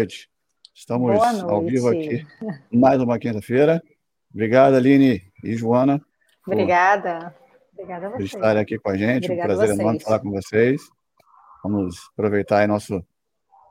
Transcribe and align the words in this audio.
Noite. 0.00 0.30
Estamos 0.74 1.14
boa 1.14 1.32
noite. 1.32 1.44
ao 1.44 1.62
vivo 1.62 1.88
aqui, 1.88 2.26
mais 2.72 3.02
uma 3.02 3.18
quinta-feira. 3.18 3.82
Obrigado, 4.32 4.74
Aline 4.74 5.30
e 5.44 5.54
Joana. 5.54 6.00
Obrigada. 6.46 7.36
Obrigada 7.74 8.06
a 8.06 8.10
vocês. 8.10 8.30
Por 8.30 8.38
estarem 8.38 8.62
aqui 8.62 8.78
com 8.78 8.88
a 8.88 8.96
gente. 8.96 9.24
Obrigada 9.26 9.52
um 9.52 9.56
prazer 9.56 9.78
enorme 9.78 10.00
falar 10.00 10.20
com 10.20 10.30
vocês. 10.30 10.80
Vamos 11.62 11.96
aproveitar 12.14 12.66
nosso, 12.66 13.04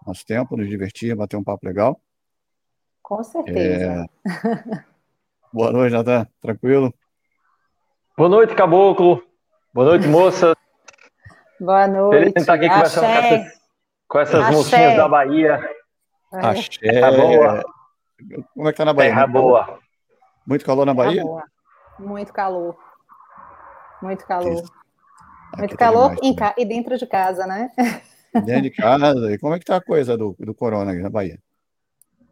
nosso 0.06 0.24
tempo, 0.24 0.56
nos 0.56 0.70
divertir, 0.70 1.16
bater 1.16 1.36
um 1.36 1.44
papo 1.44 1.66
legal. 1.66 2.00
Com 3.02 3.24
certeza. 3.24 4.06
É... 4.06 4.84
Boa 5.52 5.72
noite, 5.72 5.94
Natan. 5.94 6.28
Tranquilo? 6.40 6.94
Boa 8.16 8.30
noite, 8.30 8.54
Caboclo. 8.54 9.24
Boa 9.74 9.88
noite, 9.88 10.08
moça. 10.08 10.56
Boa 11.60 11.88
noite. 11.88 12.20
Feliz 12.20 12.34
estar 12.36 12.54
aqui 12.54 12.70
conversando 12.70 13.08
com 13.08 13.18
essas, 13.18 13.60
com 14.08 14.20
essas 14.20 14.52
mocinhas 14.52 14.96
da 14.96 15.08
Bahia. 15.08 15.79
Axé. 16.32 17.00
Tá 17.00 17.12
boa. 17.12 17.64
Como 18.54 18.68
é 18.68 18.72
que 18.72 18.78
tá 18.78 18.86
na 18.86 18.94
Bahia? 18.94 19.12
Terra 19.12 19.28
boa. 19.28 19.80
Muito 20.46 20.66
calor 20.66 20.86
na 20.86 20.94
Bahia? 20.94 21.24
Muito 21.98 22.34
calor. 22.34 22.78
Muito 24.02 24.26
calor. 24.26 24.64
Muito 25.58 25.72
tá 25.72 25.78
calor 25.78 26.16
demais, 26.16 26.36
ca... 26.36 26.54
e 26.58 26.66
dentro 26.66 26.98
de 26.98 27.08
casa, 27.08 27.46
né? 27.46 27.72
Dentro 28.46 28.62
de 28.62 28.70
casa. 28.70 29.34
E 29.34 29.40
como 29.40 29.56
é 29.56 29.60
que 29.60 29.66
tá 29.66 29.78
a 29.78 29.84
coisa 29.84 30.16
do, 30.16 30.36
do 30.40 30.54
corona 30.54 30.92
aqui 30.92 31.02
na 31.02 31.10
Bahia? 31.10 31.40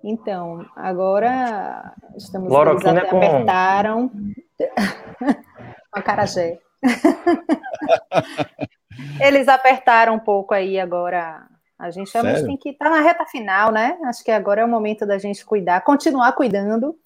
Então, 0.03 0.63
agora 0.75 1.95
estamos 2.15 2.49
Cloroquina 2.49 2.99
eles 2.99 3.09
com... 3.09 3.17
apertaram 3.17 4.11
a 5.91 6.01
carajé. 6.01 6.59
eles 9.19 9.47
apertaram 9.47 10.13
um 10.13 10.19
pouco 10.19 10.53
aí 10.53 10.79
agora. 10.79 11.47
A 11.77 11.91
gente 11.91 12.11
realmente 12.11 12.45
tem 12.45 12.57
que 12.57 12.69
estar 12.69 12.85
tá 12.85 12.91
na 12.91 13.01
reta 13.01 13.25
final, 13.25 13.71
né? 13.71 13.97
Acho 14.05 14.23
que 14.23 14.31
agora 14.31 14.61
é 14.61 14.65
o 14.65 14.69
momento 14.69 15.05
da 15.05 15.17
gente 15.17 15.45
cuidar, 15.45 15.81
continuar 15.81 16.31
cuidando, 16.33 16.97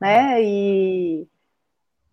né? 0.00 0.42
E 0.42 1.26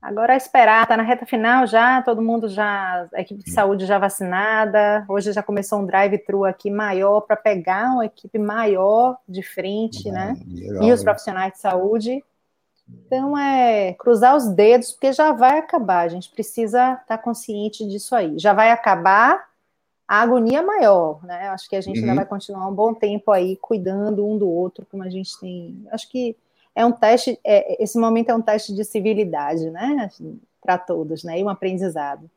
Agora 0.02 0.34
é 0.34 0.38
esperar, 0.38 0.88
tá 0.88 0.96
na 0.96 1.04
reta 1.04 1.26
final 1.26 1.68
já, 1.68 2.02
todo 2.02 2.22
mundo 2.22 2.48
já, 2.48 3.06
a 3.14 3.20
equipe 3.20 3.44
de 3.44 3.52
saúde 3.52 3.86
já 3.86 4.00
vacinada. 4.00 5.06
Hoje 5.10 5.34
já 5.34 5.44
começou 5.44 5.80
um 5.80 5.86
drive-thru 5.86 6.46
aqui 6.46 6.72
maior 6.72 7.22
para 7.22 7.36
pegar 7.36 7.92
uma 7.92 8.06
equipe 8.06 8.40
maior 8.40 9.18
de 9.28 9.44
frente, 9.44 10.08
ah, 10.10 10.14
né? 10.14 10.38
Legal, 10.48 10.84
e 10.84 10.94
os 10.94 11.04
profissionais 11.04 11.52
de 11.52 11.60
saúde. 11.60 12.24
Então 12.88 13.38
é 13.38 13.94
cruzar 14.00 14.38
os 14.38 14.48
dedos, 14.48 14.94
porque 14.94 15.12
já 15.12 15.34
vai 15.34 15.60
acabar. 15.60 16.06
A 16.06 16.08
gente 16.08 16.30
precisa 16.30 16.94
estar 16.94 17.06
tá 17.06 17.18
consciente 17.18 17.86
disso 17.86 18.16
aí. 18.16 18.40
Já 18.40 18.54
vai 18.54 18.72
acabar 18.72 19.49
a 20.10 20.24
agonia 20.24 20.64
maior, 20.64 21.24
né? 21.24 21.50
Acho 21.50 21.70
que 21.70 21.76
a 21.76 21.82
gente 21.82 22.00
uhum. 22.00 22.06
ainda 22.06 22.16
vai 22.16 22.26
continuar 22.26 22.68
um 22.68 22.74
bom 22.74 22.96
tempo 22.96 23.32
aí 23.32 23.56
cuidando 23.58 24.26
um 24.26 24.40
do 24.40 24.50
outro, 24.50 24.84
como 24.90 25.04
a 25.04 25.10
gente 25.10 25.40
tem. 25.40 25.86
Acho 25.92 26.10
que 26.10 26.36
é 26.74 26.84
um 26.84 26.92
teste, 26.92 27.40
é, 27.44 27.82
esse 27.82 27.96
momento 28.00 28.30
é 28.30 28.34
um 28.34 28.42
teste 28.42 28.74
de 28.74 28.84
civilidade, 28.84 29.70
né? 29.70 30.08
Assim, 30.10 30.42
Para 30.64 30.80
todos, 30.80 31.24
né? 31.24 31.40
E 31.40 31.44
um 31.44 31.50
aprendizado. 31.50 32.28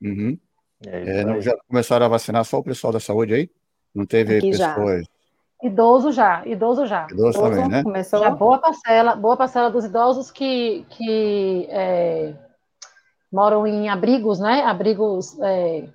Uhum. 0.00 0.38
É, 0.86 1.20
é, 1.20 1.24
não, 1.26 1.42
já 1.42 1.54
começaram 1.68 2.06
a 2.06 2.08
vacinar 2.08 2.42
só 2.46 2.58
o 2.58 2.64
pessoal 2.64 2.90
da 2.90 3.00
saúde 3.00 3.34
aí? 3.34 3.50
Não 3.94 4.06
teve 4.06 4.38
Aqui 4.38 4.52
pessoas. 4.52 5.02
Já. 5.02 5.68
Idoso 5.68 6.10
já, 6.10 6.42
idoso 6.46 6.86
já. 6.86 7.06
Idoso, 7.10 7.38
idoso 7.38 7.50
também, 7.50 7.68
né? 7.68 7.82
Começou 7.82 8.18
já 8.18 8.30
boa 8.30 8.56
parcela, 8.58 9.14
boa 9.14 9.36
parcela 9.36 9.70
dos 9.70 9.84
idosos 9.84 10.30
que, 10.30 10.86
que 10.88 11.66
é, 11.68 12.32
moram 13.30 13.66
em 13.66 13.90
abrigos, 13.90 14.40
né? 14.40 14.62
Abrigos, 14.62 15.38
é, 15.40 15.86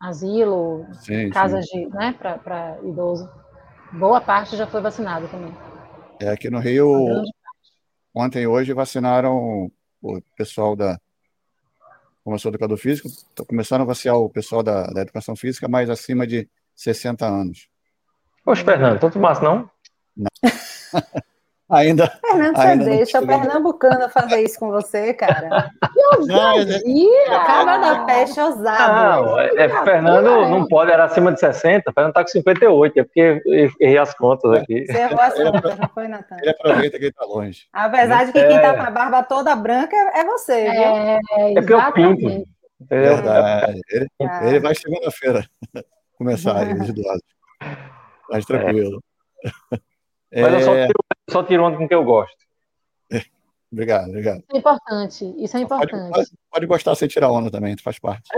asilo, 0.00 0.86
sim, 1.00 1.30
casas 1.30 1.68
sim. 1.68 1.88
de, 1.88 1.94
né? 1.94 2.14
Para 2.18 2.78
idoso. 2.82 3.28
Boa 3.92 4.20
parte 4.20 4.56
já 4.56 4.66
foi 4.66 4.80
vacinado 4.80 5.28
também. 5.28 5.54
É, 6.20 6.30
aqui 6.30 6.50
no 6.50 6.58
Rio, 6.58 7.24
ontem 8.14 8.42
e 8.42 8.46
hoje 8.46 8.72
vacinaram 8.72 9.70
o 10.02 10.20
pessoal 10.36 10.74
da. 10.74 10.98
Como 12.24 12.34
eu 12.34 12.40
sou 12.40 12.48
educador 12.48 12.76
físico, 12.76 13.06
estou 13.06 13.46
começando 13.46 13.82
a 13.82 13.84
vacinar 13.84 14.16
o 14.16 14.28
pessoal 14.28 14.62
da, 14.62 14.88
da 14.88 15.02
educação 15.02 15.36
física, 15.36 15.68
mas 15.68 15.88
acima 15.88 16.26
de 16.26 16.48
60 16.74 17.24
anos. 17.24 17.68
Poxa, 18.44 18.64
Fernando, 18.64 18.98
tanto 18.98 19.18
massa, 19.18 19.42
não? 19.42 19.70
Não. 20.16 20.28
Ainda. 21.68 22.06
Fernando, 22.20 22.58
ainda 22.58 22.84
você 22.84 22.90
deixa 22.90 23.20
o 23.20 23.26
pernambucano 23.26 24.08
fazer 24.08 24.40
isso 24.40 24.58
com 24.60 24.70
você, 24.70 25.12
cara. 25.12 25.68
Que 25.92 26.16
ousadia! 26.16 27.36
Acaba 27.36 27.78
da 27.78 28.04
peste 28.04 28.38
ousado. 28.40 29.26
Não, 29.26 29.40
é, 29.40 29.50
é 29.56 29.68
Fernando 29.68 30.48
não 30.48 30.68
pode, 30.68 30.92
era 30.92 31.04
acima 31.04 31.32
de 31.32 31.40
60, 31.40 31.92
Fernando 31.92 32.12
tá 32.12 32.22
com 32.22 32.28
58, 32.28 33.00
é 33.00 33.02
porque 33.02 33.42
errei 33.80 33.98
as 33.98 34.14
contas 34.14 34.52
aqui. 34.52 34.86
Você 34.86 34.96
errou 34.96 35.20
as 35.20 35.34
contas, 35.34 35.78
não 35.78 35.88
foi, 35.88 36.06
Natan? 36.06 36.36
Ele 36.40 36.50
aproveita 36.50 36.98
que 36.98 37.04
ele 37.06 37.12
tá 37.12 37.24
longe. 37.24 37.66
Apesar 37.72 38.26
de 38.26 38.32
que 38.32 38.44
quem 38.44 38.60
tá 38.60 38.74
com 38.74 38.82
a 38.82 38.90
barba 38.90 39.22
toda 39.24 39.56
branca 39.56 39.96
é 40.14 40.24
você, 40.24 40.70
viu? 40.70 40.82
É, 40.82 41.18
é 41.50 41.54
porque 41.54 41.74
eu 41.74 41.92
pinto. 41.92 42.44
Verdade. 42.78 43.80
Ele, 43.90 44.06
ah. 44.22 44.46
ele 44.46 44.60
vai 44.60 44.74
segunda-feira 44.74 45.44
começar 46.16 46.58
aí, 46.58 46.74
os 46.74 46.88
idosos. 46.88 47.22
Mais 48.30 48.44
tranquilo. 48.44 49.02
É. 50.30 50.42
Mas 50.42 50.52
eu 50.54 50.60
só 50.60 50.72
tiro 50.74 50.94
só 51.28 51.42
tiro 51.42 51.64
onda 51.64 51.76
com 51.76 51.88
que 51.88 51.94
eu 51.94 52.04
gosto. 52.04 52.46
Obrigado, 53.70 54.08
obrigado. 54.08 54.38
Isso 54.38 54.54
é 54.54 54.58
importante, 54.58 55.34
isso 55.38 55.56
é 55.56 55.60
importante. 55.60 56.12
Pode, 56.12 56.30
pode 56.50 56.66
gostar 56.66 56.94
sem 56.94 57.08
tirar 57.08 57.30
onda 57.30 57.50
também, 57.50 57.76
faz 57.76 57.98
parte. 57.98 58.28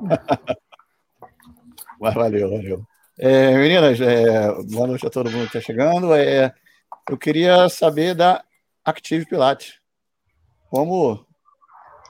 Mas 2.00 2.14
valeu, 2.14 2.50
valeu. 2.50 2.82
É, 3.18 3.56
meninas, 3.56 4.00
é, 4.00 4.50
boa 4.64 4.86
noite 4.86 5.06
a 5.06 5.10
todo 5.10 5.30
mundo 5.30 5.48
que 5.48 5.58
está 5.58 5.60
chegando. 5.60 6.14
É, 6.14 6.52
eu 7.08 7.16
queria 7.16 7.68
saber 7.68 8.14
da 8.14 8.42
Active 8.84 9.26
Pilates. 9.26 9.78
Como 10.68 11.24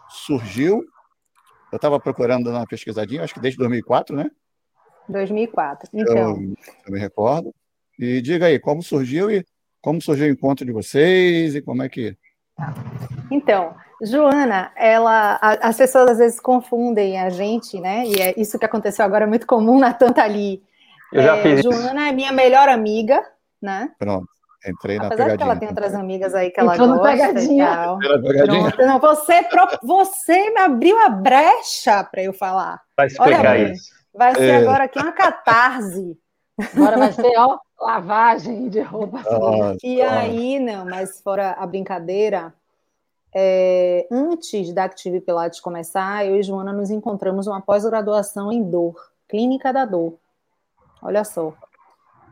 surgiu? 0.08 0.86
Eu 1.70 1.76
estava 1.76 2.00
procurando 2.00 2.48
uma 2.48 2.66
pesquisadinha, 2.66 3.25
acho 3.25 3.34
que 3.34 3.41
desde 3.41 3.58
2004, 3.58 4.16
né? 4.16 4.31
2004, 5.08 5.91
então. 5.92 6.16
Eu, 6.16 6.54
eu 6.86 6.92
me 6.92 6.98
recordo. 6.98 7.54
E 7.98 8.22
diga 8.22 8.46
aí, 8.46 8.58
como 8.58 8.82
surgiu 8.82 9.31
e 9.31 9.44
como 9.84 10.00
surgiu 10.00 10.27
o 10.27 10.31
encontro 10.31 10.65
de 10.65 10.72
vocês 10.72 11.55
e 11.55 11.61
como 11.61 11.83
é 11.83 11.89
que. 11.91 12.17
Então, 13.31 13.75
Joana, 14.03 14.72
ela, 14.77 15.39
as 15.61 15.77
pessoas 15.77 16.12
às 16.12 16.19
vezes 16.19 16.41
confundem 16.41 17.21
a 17.21 17.28
gente, 17.28 17.78
né? 17.78 18.06
E 18.06 18.15
é 18.15 18.34
isso 18.41 18.59
que 18.59 18.65
aconteceu 18.65 19.05
agora 19.05 19.25
é 19.25 19.27
muito 19.27 19.47
comum 19.47 19.79
na 19.79 19.93
Tanta 19.93 20.23
ali. 20.23 20.62
Eu 21.12 21.23
já 21.23 21.37
é, 21.37 21.43
fiz 21.43 21.62
Joana 21.62 22.08
é 22.08 22.12
minha 22.12 22.32
melhor 22.32 22.67
amiga, 22.70 23.23
né? 23.61 23.91
Pronto. 23.99 24.26
Entrei 24.67 24.97
na 24.97 25.08
Apesar 25.08 25.25
pegadinha. 25.25 25.37
que 25.37 25.43
ela 25.43 25.56
tem 25.56 25.69
outras 25.69 25.94
amigas 25.94 26.35
aí 26.35 26.50
que 26.50 26.58
ela 26.58 26.73
Entrou 26.73 26.88
gosta 26.88 27.11
pegadinha. 27.11 27.99
pegadinha. 28.23 28.73
Pronto, 28.73 28.87
não, 28.87 28.99
você, 28.99 29.47
você 29.82 30.50
me 30.50 30.61
abriu 30.61 30.99
a 30.99 31.11
brecha 31.11 32.03
para 32.05 32.23
eu 32.23 32.32
falar. 32.32 32.81
Vai 32.97 33.08
explicar 33.08 33.50
Olha, 33.50 33.73
isso. 33.73 33.91
Vai 34.14 34.35
ser 34.35 34.49
é. 34.49 34.56
agora 34.56 34.85
aqui 34.85 34.99
uma 34.99 35.12
catarse. 35.12 36.17
Agora 36.75 36.97
vai 36.97 37.12
ser, 37.12 37.32
ó, 37.37 37.58
lavagem 37.81 38.69
de 38.69 38.81
roupa. 38.81 39.23
Ah, 39.26 39.76
e 39.82 40.00
aí, 40.00 40.59
não, 40.59 40.85
mas 40.85 41.21
fora 41.21 41.53
a 41.53 41.67
brincadeira, 41.67 42.55
é, 43.35 44.06
antes 44.11 44.73
da 44.73 44.85
Active 44.85 45.21
Pilates 45.21 45.61
começar, 45.61 46.25
eu 46.25 46.37
e 46.37 46.43
Joana 46.43 46.73
nos 46.73 46.91
encontramos 46.91 47.47
uma 47.47 47.61
pós-graduação 47.61 48.53
em 48.53 48.62
dor, 48.62 48.94
clínica 49.29 49.73
da 49.73 49.85
dor. 49.85 50.15
Olha 51.03 51.25
só. 51.25 51.53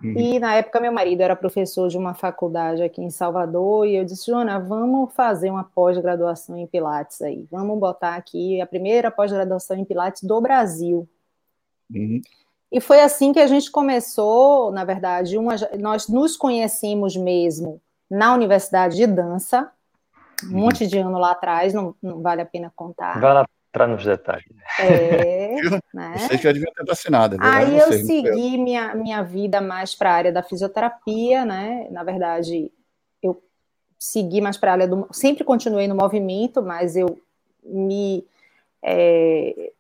Uhum. 0.02 0.18
E 0.18 0.38
na 0.40 0.56
época 0.56 0.80
meu 0.80 0.92
marido 0.92 1.20
era 1.20 1.36
professor 1.36 1.88
de 1.88 1.96
uma 1.96 2.12
faculdade 2.12 2.82
aqui 2.82 3.00
em 3.00 3.10
Salvador 3.10 3.86
e 3.86 3.96
eu 3.96 4.04
disse, 4.04 4.26
Joana, 4.26 4.58
vamos 4.58 5.12
fazer 5.14 5.50
uma 5.50 5.62
pós-graduação 5.62 6.56
em 6.56 6.66
Pilates 6.66 7.22
aí. 7.22 7.46
Vamos 7.50 7.78
botar 7.78 8.16
aqui 8.16 8.60
a 8.60 8.66
primeira 8.66 9.10
pós-graduação 9.10 9.76
em 9.76 9.84
Pilates 9.84 10.22
do 10.22 10.40
Brasil. 10.40 11.08
Uhum. 11.92 12.20
E 12.72 12.80
foi 12.80 13.00
assim 13.00 13.34
que 13.34 13.38
a 13.38 13.46
gente 13.46 13.70
começou, 13.70 14.72
na 14.72 14.82
verdade, 14.82 15.36
uma, 15.36 15.54
nós 15.78 16.08
nos 16.08 16.38
conhecemos 16.38 17.14
mesmo 17.14 17.82
na 18.10 18.32
Universidade 18.32 18.96
de 18.96 19.06
Dança, 19.06 19.70
um 20.44 20.54
uhum. 20.54 20.60
monte 20.62 20.86
de 20.86 20.98
ano 20.98 21.18
lá 21.18 21.32
atrás, 21.32 21.74
não, 21.74 21.94
não 22.02 22.22
vale 22.22 22.40
a 22.40 22.46
pena 22.46 22.72
contar. 22.74 23.20
Vai 23.20 23.34
lá 23.34 23.46
entrar 23.68 23.86
nos 23.86 24.04
detalhes. 24.04 24.46
É, 24.78 25.54
né? 25.92 26.16
Você 26.16 26.38
já 26.38 26.52
devia 26.52 26.72
ter 26.74 26.84
vacinado. 26.84 27.36
Aí 27.40 27.78
eu 27.78 27.92
segui 27.92 28.56
minha, 28.56 28.94
minha 28.94 29.22
vida 29.22 29.60
mais 29.60 29.94
para 29.94 30.10
a 30.10 30.14
área 30.14 30.32
da 30.32 30.42
fisioterapia, 30.42 31.44
né? 31.44 31.88
Na 31.90 32.02
verdade, 32.02 32.72
eu 33.22 33.42
segui 33.98 34.40
mais 34.40 34.56
para 34.56 34.70
a 34.70 34.74
área 34.74 34.88
do. 34.88 35.06
Sempre 35.10 35.44
continuei 35.44 35.86
no 35.86 35.94
movimento, 35.94 36.62
mas 36.62 36.96
eu 36.96 37.18
me. 37.62 38.26
É, 38.82 39.72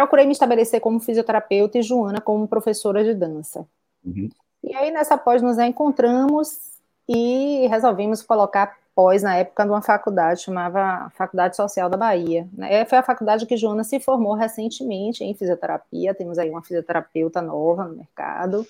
procurei 0.00 0.24
me 0.24 0.32
estabelecer 0.32 0.80
como 0.80 0.98
fisioterapeuta 0.98 1.78
e 1.78 1.82
Joana 1.82 2.22
como 2.22 2.48
professora 2.48 3.04
de 3.04 3.12
dança. 3.12 3.66
Uhum. 4.02 4.30
E 4.64 4.74
aí, 4.74 4.90
nessa 4.90 5.18
pós, 5.18 5.42
nos 5.42 5.58
encontramos 5.58 6.58
e 7.06 7.66
resolvemos 7.68 8.22
colocar 8.22 8.78
pós 8.94 9.22
na 9.22 9.36
época 9.36 9.64
de 9.64 9.70
uma 9.70 9.82
faculdade, 9.82 10.40
chamava 10.40 11.10
Faculdade 11.14 11.54
Social 11.54 11.90
da 11.90 11.98
Bahia. 11.98 12.48
Né? 12.52 12.84
Foi 12.86 12.96
a 12.96 13.02
faculdade 13.02 13.44
que 13.44 13.58
Joana 13.58 13.84
se 13.84 14.00
formou 14.00 14.32
recentemente 14.34 15.22
em 15.22 15.34
fisioterapia, 15.34 16.14
temos 16.14 16.38
aí 16.38 16.48
uma 16.48 16.62
fisioterapeuta 16.62 17.42
nova 17.42 17.84
no 17.84 17.96
mercado. 17.96 18.66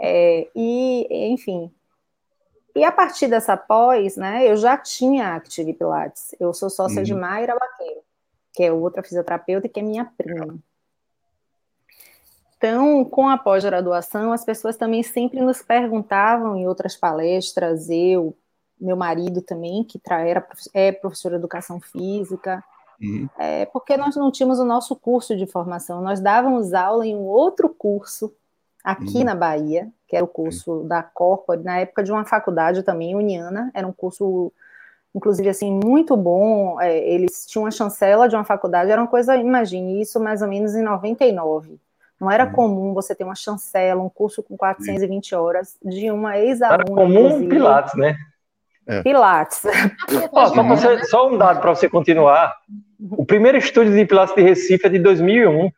É, 0.00 0.48
e, 0.54 1.32
enfim. 1.32 1.70
E 2.74 2.84
a 2.84 2.92
partir 2.92 3.28
dessa 3.28 3.56
pós, 3.56 4.16
né, 4.16 4.48
eu 4.48 4.56
já 4.56 4.76
tinha 4.76 5.34
Active 5.34 5.74
Pilates. 5.74 6.34
Eu 6.38 6.52
sou 6.52 6.70
sócia 6.70 6.98
uhum. 6.98 7.04
de 7.04 7.14
Mayra 7.14 7.56
Baqueiro, 7.58 8.00
que 8.52 8.62
é 8.62 8.72
outra 8.72 9.02
fisioterapeuta 9.02 9.68
que 9.68 9.80
é 9.80 9.82
minha 9.82 10.04
prima. 10.04 10.58
Então, 12.58 13.04
com 13.04 13.28
a 13.28 13.38
pós-graduação, 13.38 14.32
as 14.32 14.44
pessoas 14.44 14.76
também 14.76 15.02
sempre 15.02 15.40
nos 15.40 15.62
perguntavam 15.62 16.56
em 16.56 16.66
outras 16.66 16.96
palestras, 16.96 17.88
eu, 17.88 18.36
meu 18.80 18.96
marido 18.96 19.40
também, 19.40 19.84
que 19.84 20.00
era, 20.10 20.44
é 20.74 20.90
professor 20.90 21.30
de 21.30 21.36
educação 21.36 21.80
física, 21.80 22.62
uhum. 23.00 23.28
é, 23.38 23.64
porque 23.66 23.96
nós 23.96 24.16
não 24.16 24.32
tínhamos 24.32 24.58
o 24.58 24.64
nosso 24.64 24.96
curso 24.96 25.36
de 25.36 25.46
formação, 25.46 26.02
nós 26.02 26.18
dávamos 26.18 26.74
aula 26.74 27.06
em 27.06 27.14
um 27.14 27.26
outro 27.26 27.68
curso 27.68 28.34
aqui 28.82 29.18
uhum. 29.18 29.24
na 29.24 29.36
Bahia, 29.36 29.88
que 30.08 30.16
era 30.16 30.24
o 30.24 30.28
curso 30.28 30.72
uhum. 30.72 30.88
da 30.88 31.00
Corpo, 31.00 31.54
na 31.54 31.78
época 31.78 32.02
de 32.02 32.10
uma 32.10 32.24
faculdade 32.24 32.82
também, 32.82 33.14
Uniana, 33.14 33.70
era 33.72 33.86
um 33.86 33.92
curso, 33.92 34.52
inclusive, 35.14 35.48
assim, 35.48 35.72
muito 35.72 36.16
bom, 36.16 36.80
é, 36.80 36.98
eles 36.98 37.46
tinham 37.46 37.64
uma 37.64 37.70
chancela 37.70 38.28
de 38.28 38.36
uma 38.36 38.44
faculdade, 38.44 38.90
era 38.90 39.00
uma 39.00 39.08
coisa, 39.08 39.36
imagine, 39.36 40.00
isso 40.00 40.20
mais 40.20 40.42
ou 40.42 40.48
menos 40.48 40.74
em 40.74 40.82
99, 40.82 41.78
não 42.20 42.30
era 42.30 42.44
uhum. 42.44 42.52
comum 42.52 42.94
você 42.94 43.14
ter 43.14 43.24
uma 43.24 43.34
chancela, 43.34 44.02
um 44.02 44.08
curso 44.08 44.42
com 44.42 44.56
420 44.56 45.34
horas 45.34 45.76
de 45.84 46.10
uma 46.10 46.36
ex-aluna. 46.38 46.82
Era 46.82 46.84
comum 46.84 47.48
Pilates, 47.48 47.94
né? 47.94 48.16
É. 48.86 49.02
Pilates. 49.02 49.62
Ó, 50.32 50.46
só, 50.46 50.62
você, 50.62 51.04
só, 51.04 51.28
um 51.28 51.38
dado 51.38 51.60
para 51.60 51.74
você 51.74 51.88
continuar. 51.88 52.56
O 53.12 53.24
primeiro 53.24 53.58
estúdio 53.58 53.94
de 53.94 54.04
Pilates 54.04 54.34
de 54.34 54.42
Recife 54.42 54.86
é 54.86 54.88
de 54.88 54.98
2001. 54.98 55.70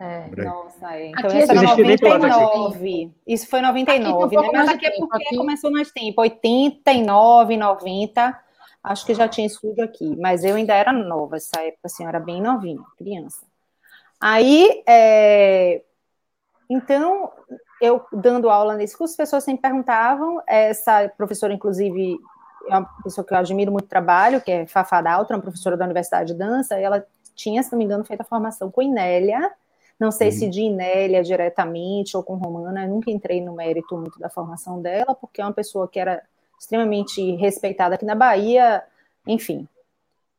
É, 0.00 0.44
nossa, 0.44 0.96
é. 0.96 1.10
Então, 1.10 1.38
isso 1.38 1.52
é 1.52 1.54
99. 1.54 3.12
Isso 3.24 3.48
foi 3.48 3.60
99, 3.62 4.36
né? 4.36 4.50
Mas 4.52 4.68
aqui 4.68 4.86
é 4.86 4.90
porque 4.90 5.24
aqui... 5.24 5.36
começou 5.36 5.70
mais 5.70 5.92
tempo. 5.92 6.20
89, 6.20 7.56
90. 7.56 8.41
Acho 8.82 9.06
que 9.06 9.14
já 9.14 9.28
tinha 9.28 9.46
estúdio 9.46 9.84
aqui. 9.84 10.16
Mas 10.16 10.44
eu 10.44 10.56
ainda 10.56 10.74
era 10.74 10.92
nova 10.92 11.36
essa 11.36 11.60
época, 11.60 11.86
assim, 11.86 12.02
eu 12.02 12.08
era 12.08 12.18
bem 12.20 12.40
novinha, 12.40 12.82
criança. 12.96 13.44
Aí, 14.20 14.82
é... 14.86 15.82
então, 16.68 17.30
eu 17.80 18.04
dando 18.12 18.48
aula 18.48 18.76
nesse 18.76 18.96
curso, 18.96 19.12
as 19.12 19.16
pessoas 19.16 19.44
sempre 19.44 19.62
perguntavam. 19.62 20.42
Essa 20.46 21.08
professora, 21.16 21.52
inclusive, 21.52 22.18
é 22.68 22.78
uma 22.78 22.88
pessoa 23.02 23.24
que 23.24 23.34
eu 23.34 23.38
admiro 23.38 23.72
muito 23.72 23.86
o 23.86 23.88
trabalho, 23.88 24.40
que 24.40 24.50
é 24.50 24.66
Fafá 24.66 25.00
Daltra, 25.00 25.36
uma 25.36 25.42
professora 25.42 25.76
da 25.76 25.84
Universidade 25.84 26.32
de 26.32 26.38
Dança, 26.38 26.78
e 26.78 26.82
ela 26.82 27.04
tinha, 27.34 27.62
se 27.62 27.72
não 27.72 27.78
me 27.78 27.84
engano, 27.84 28.04
feito 28.04 28.20
a 28.20 28.24
formação 28.24 28.70
com 28.70 28.82
Inélia, 28.82 29.50
não 29.98 30.10
sei 30.10 30.28
uhum. 30.28 30.34
se 30.34 30.48
de 30.48 30.62
Inélia 30.62 31.22
diretamente 31.22 32.16
ou 32.16 32.22
com 32.22 32.34
Romana, 32.34 32.84
eu 32.84 32.88
nunca 32.88 33.10
entrei 33.10 33.40
no 33.40 33.54
mérito 33.54 33.96
muito 33.96 34.18
da 34.18 34.28
formação 34.28 34.80
dela, 34.80 35.14
porque 35.14 35.40
é 35.40 35.44
uma 35.44 35.52
pessoa 35.52 35.88
que 35.88 35.98
era 35.98 36.22
extremamente 36.62 37.34
respeitada 37.34 37.96
aqui 37.96 38.04
na 38.04 38.14
Bahia, 38.14 38.84
enfim. 39.26 39.66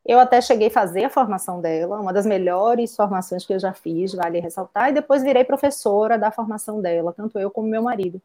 Eu 0.06 0.20
até 0.20 0.40
cheguei 0.42 0.68
a 0.68 0.72
fazer 0.72 1.04
a 1.04 1.10
formação 1.10 1.60
dela, 1.60 2.00
uma 2.00 2.14
das 2.14 2.26
melhores 2.26 2.96
formações 2.96 3.46
que 3.46 3.54
eu 3.54 3.60
já 3.60 3.74
fiz, 3.74 4.14
vale 4.14 4.40
ressaltar, 4.40 4.90
e 4.90 4.94
depois 4.94 5.22
virei 5.22 5.44
professora 5.44 6.18
da 6.18 6.32
formação 6.32 6.82
dela, 6.82 7.12
tanto 7.12 7.38
eu 7.38 7.52
como 7.52 7.68
meu 7.68 7.84
marido. 7.84 8.22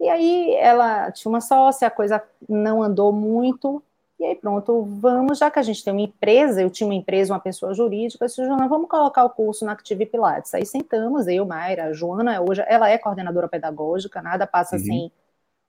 E 0.00 0.08
aí 0.08 0.54
ela 0.54 1.10
tinha 1.10 1.30
uma 1.30 1.40
sócia, 1.40 1.88
a 1.88 1.90
coisa 1.90 2.22
não 2.48 2.80
andou 2.80 3.12
muito, 3.12 3.82
e 4.18 4.24
aí 4.24 4.36
pronto, 4.36 4.82
vamos, 4.84 5.38
já 5.38 5.50
que 5.50 5.58
a 5.58 5.62
gente 5.62 5.82
tem 5.82 5.92
uma 5.92 6.02
empresa, 6.02 6.62
eu 6.62 6.70
tinha 6.70 6.86
uma 6.86 6.94
empresa, 6.94 7.32
uma 7.32 7.40
pessoa 7.40 7.74
jurídica, 7.74 8.24
eu 8.24 8.28
disse, 8.28 8.44
Joana, 8.44 8.68
vamos 8.68 8.88
colocar 8.88 9.24
o 9.24 9.30
curso 9.30 9.64
na 9.64 9.72
Active 9.72 10.06
Pilates. 10.06 10.54
Aí 10.54 10.64
sentamos, 10.64 11.26
eu, 11.26 11.44
Mayra, 11.44 11.86
a 11.86 11.92
Joana, 11.92 12.40
hoje 12.40 12.62
ela 12.68 12.88
é 12.88 12.98
coordenadora 12.98 13.48
pedagógica, 13.48 14.22
nada 14.22 14.46
passa 14.46 14.76
uhum. 14.76 14.82
sem 14.82 15.12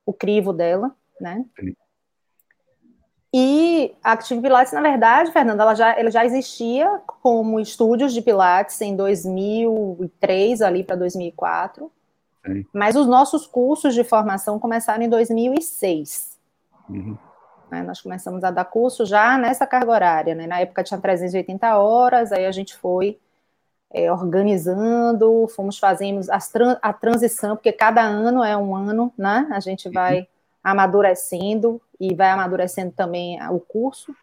o 0.05 0.13
crivo 0.13 0.53
dela, 0.53 0.95
né? 1.19 1.45
Sim. 1.59 1.75
E 3.37 3.93
a 4.01 4.13
Active 4.13 4.41
Pilates, 4.41 4.71
na 4.71 4.81
verdade, 4.81 5.29
Fernanda, 5.31 5.63
ela 5.63 5.75
já, 5.75 5.99
ela 5.99 6.09
já 6.09 6.23
existia 6.23 7.01
como 7.21 7.59
estúdios 7.59 8.13
de 8.13 8.21
Pilates 8.21 8.79
em 8.79 8.95
2003, 8.95 10.61
ali 10.61 10.85
para 10.85 10.95
2004. 10.95 11.91
Sim. 12.45 12.65
Mas 12.71 12.95
os 12.95 13.05
nossos 13.05 13.45
cursos 13.45 13.93
de 13.93 14.05
formação 14.05 14.57
começaram 14.57 15.03
em 15.03 15.09
2006. 15.09 16.39
Uhum. 16.89 17.17
Né, 17.69 17.83
nós 17.83 17.99
começamos 17.99 18.41
a 18.43 18.51
dar 18.51 18.63
curso 18.63 19.05
já 19.05 19.37
nessa 19.37 19.67
carga 19.67 19.91
horária. 19.91 20.33
Né? 20.33 20.47
Na 20.47 20.61
época 20.61 20.83
tinha 20.83 20.99
380 20.99 21.77
horas, 21.77 22.31
aí 22.31 22.45
a 22.45 22.51
gente 22.53 22.73
foi 22.77 23.19
é, 23.91 24.11
organizando, 24.11 25.47
fomos 25.47 25.77
fazendo 25.77 26.19
as 26.31 26.51
a 26.81 26.93
transição, 26.93 27.55
porque 27.55 27.71
cada 27.71 28.01
ano 28.01 28.43
é 28.43 28.55
um 28.55 28.75
ano, 28.75 29.11
né? 29.17 29.47
A 29.51 29.59
gente 29.59 29.89
vai 29.89 30.19
uhum. 30.19 30.25
Amadurecendo 30.65 31.79
e 31.99 32.15
vai 32.15 32.31
amadurecendo 32.31 32.91
também 32.91 33.39
o 33.49 33.59
curso. 33.59 34.15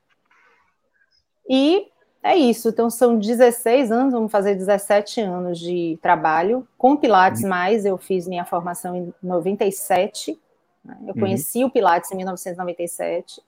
E 1.49 1.87
é 2.21 2.37
isso, 2.37 2.69
então 2.69 2.91
são 2.91 3.17
16 3.17 3.93
anos, 3.93 4.13
vamos 4.13 4.31
fazer 4.31 4.57
17 4.57 5.21
anos 5.21 5.59
de 5.61 5.97
trabalho. 6.03 6.67
Com 6.77 6.97
Pilates, 6.97 7.45
uhum. 7.45 7.49
mais 7.49 7.85
eu 7.85 7.97
fiz 7.97 8.27
minha 8.27 8.45
formação 8.45 8.97
em 8.97 9.15
97, 9.23 10.37
né? 10.85 10.99
Eu 11.03 11.15
uhum. 11.15 11.21
conheci 11.21 11.65
o 11.65 11.71
Pilates 11.71 12.11
em 12.11 12.17
1997. 12.17 13.41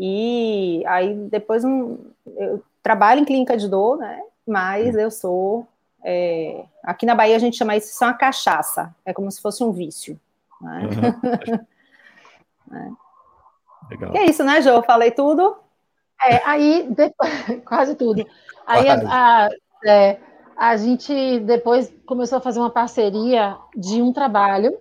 E 0.00 0.82
aí 0.86 1.14
depois 1.30 1.64
um, 1.64 1.98
eu 2.26 2.62
trabalho 2.82 3.20
em 3.20 3.24
clínica 3.26 3.58
de 3.58 3.68
dor, 3.68 3.98
né? 3.98 4.22
Mas 4.46 4.94
uhum. 4.94 5.00
eu 5.00 5.10
sou 5.10 5.68
é, 6.02 6.64
aqui 6.82 7.04
na 7.04 7.14
Bahia 7.14 7.36
a 7.36 7.38
gente 7.38 7.56
chama 7.56 7.76
isso 7.76 7.98
de 7.98 8.04
uma 8.04 8.14
cachaça, 8.14 8.94
é 9.04 9.12
como 9.12 9.30
se 9.30 9.40
fosse 9.40 9.62
um 9.62 9.72
vício. 9.72 10.18
Né? 10.60 10.88
Uhum. 12.68 12.76
é. 12.76 13.06
Legal. 13.90 14.12
Que 14.12 14.18
é 14.18 14.26
isso, 14.26 14.44
né, 14.44 14.60
Jô? 14.62 14.82
Falei 14.82 15.10
tudo. 15.10 15.56
É, 16.24 16.42
aí 16.44 16.88
depois, 16.90 17.30
quase 17.64 17.94
tudo. 17.94 18.26
Aí 18.66 18.88
a, 18.88 19.46
a, 19.46 19.48
é, 19.86 20.18
a 20.56 20.76
gente 20.76 21.40
depois 21.40 21.92
começou 22.06 22.38
a 22.38 22.40
fazer 22.40 22.58
uma 22.58 22.70
parceria 22.70 23.56
de 23.76 24.02
um 24.02 24.12
trabalho 24.12 24.76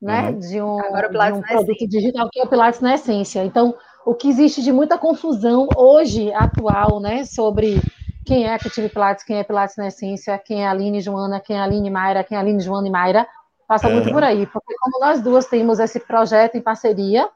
né, 0.00 0.28
uhum. 0.28 0.38
de 0.38 0.60
um, 0.60 0.76
de 0.76 1.32
um 1.32 1.42
produto 1.42 1.88
digital 1.88 2.28
que 2.30 2.38
é 2.38 2.44
o 2.44 2.48
Pilates 2.48 2.80
na 2.80 2.94
essência. 2.94 3.44
Então, 3.44 3.74
o 4.04 4.14
que 4.14 4.28
existe 4.28 4.62
de 4.62 4.72
muita 4.72 4.98
confusão 4.98 5.66
hoje, 5.76 6.32
atual, 6.32 7.00
né, 7.00 7.24
sobre 7.24 7.80
quem 8.24 8.44
é 8.44 8.54
Active 8.54 8.88
Pilates, 8.88 9.24
quem 9.24 9.38
é 9.38 9.44
Pilates 9.44 9.76
na 9.76 9.88
essência, 9.88 10.38
quem 10.38 10.64
é 10.64 10.68
Aline 10.68 11.00
Joana, 11.00 11.40
quem 11.40 11.56
é 11.56 11.60
Aline 11.60 11.90
Mayra, 11.90 12.22
quem 12.22 12.36
é 12.36 12.40
Aline 12.40 12.60
Joana 12.60 12.86
e 12.86 12.90
Mayra, 12.90 13.26
passa 13.66 13.88
uhum. 13.88 13.94
muito 13.94 14.12
por 14.12 14.22
aí, 14.22 14.46
porque 14.46 14.74
como 14.78 15.00
nós 15.00 15.20
duas 15.20 15.46
temos 15.46 15.78
esse 15.78 16.00
projeto 16.00 16.56
em 16.56 16.62
parceria, 16.62 17.28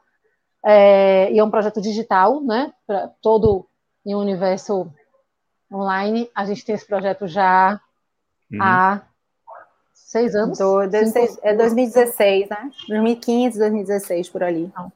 é, 0.63 1.31
e 1.31 1.39
é 1.39 1.43
um 1.43 1.51
projeto 1.51 1.81
digital, 1.81 2.41
né, 2.41 2.71
para 2.85 3.09
todo 3.21 3.67
em 4.05 4.15
um 4.15 4.19
universo 4.19 4.91
online, 5.71 6.29
a 6.35 6.45
gente 6.45 6.65
tem 6.65 6.75
esse 6.75 6.85
projeto 6.85 7.27
já 7.27 7.79
uhum. 8.51 8.61
há 8.61 9.01
Seis 10.11 10.35
anos? 10.35 10.57
Do, 10.57 10.81
seis, 11.09 11.39
é 11.41 11.55
2016, 11.55 12.49
né? 12.49 12.69
2015, 12.89 13.57
2016, 13.57 14.27
por 14.27 14.43
ali. 14.43 14.69
Não, 14.75 14.91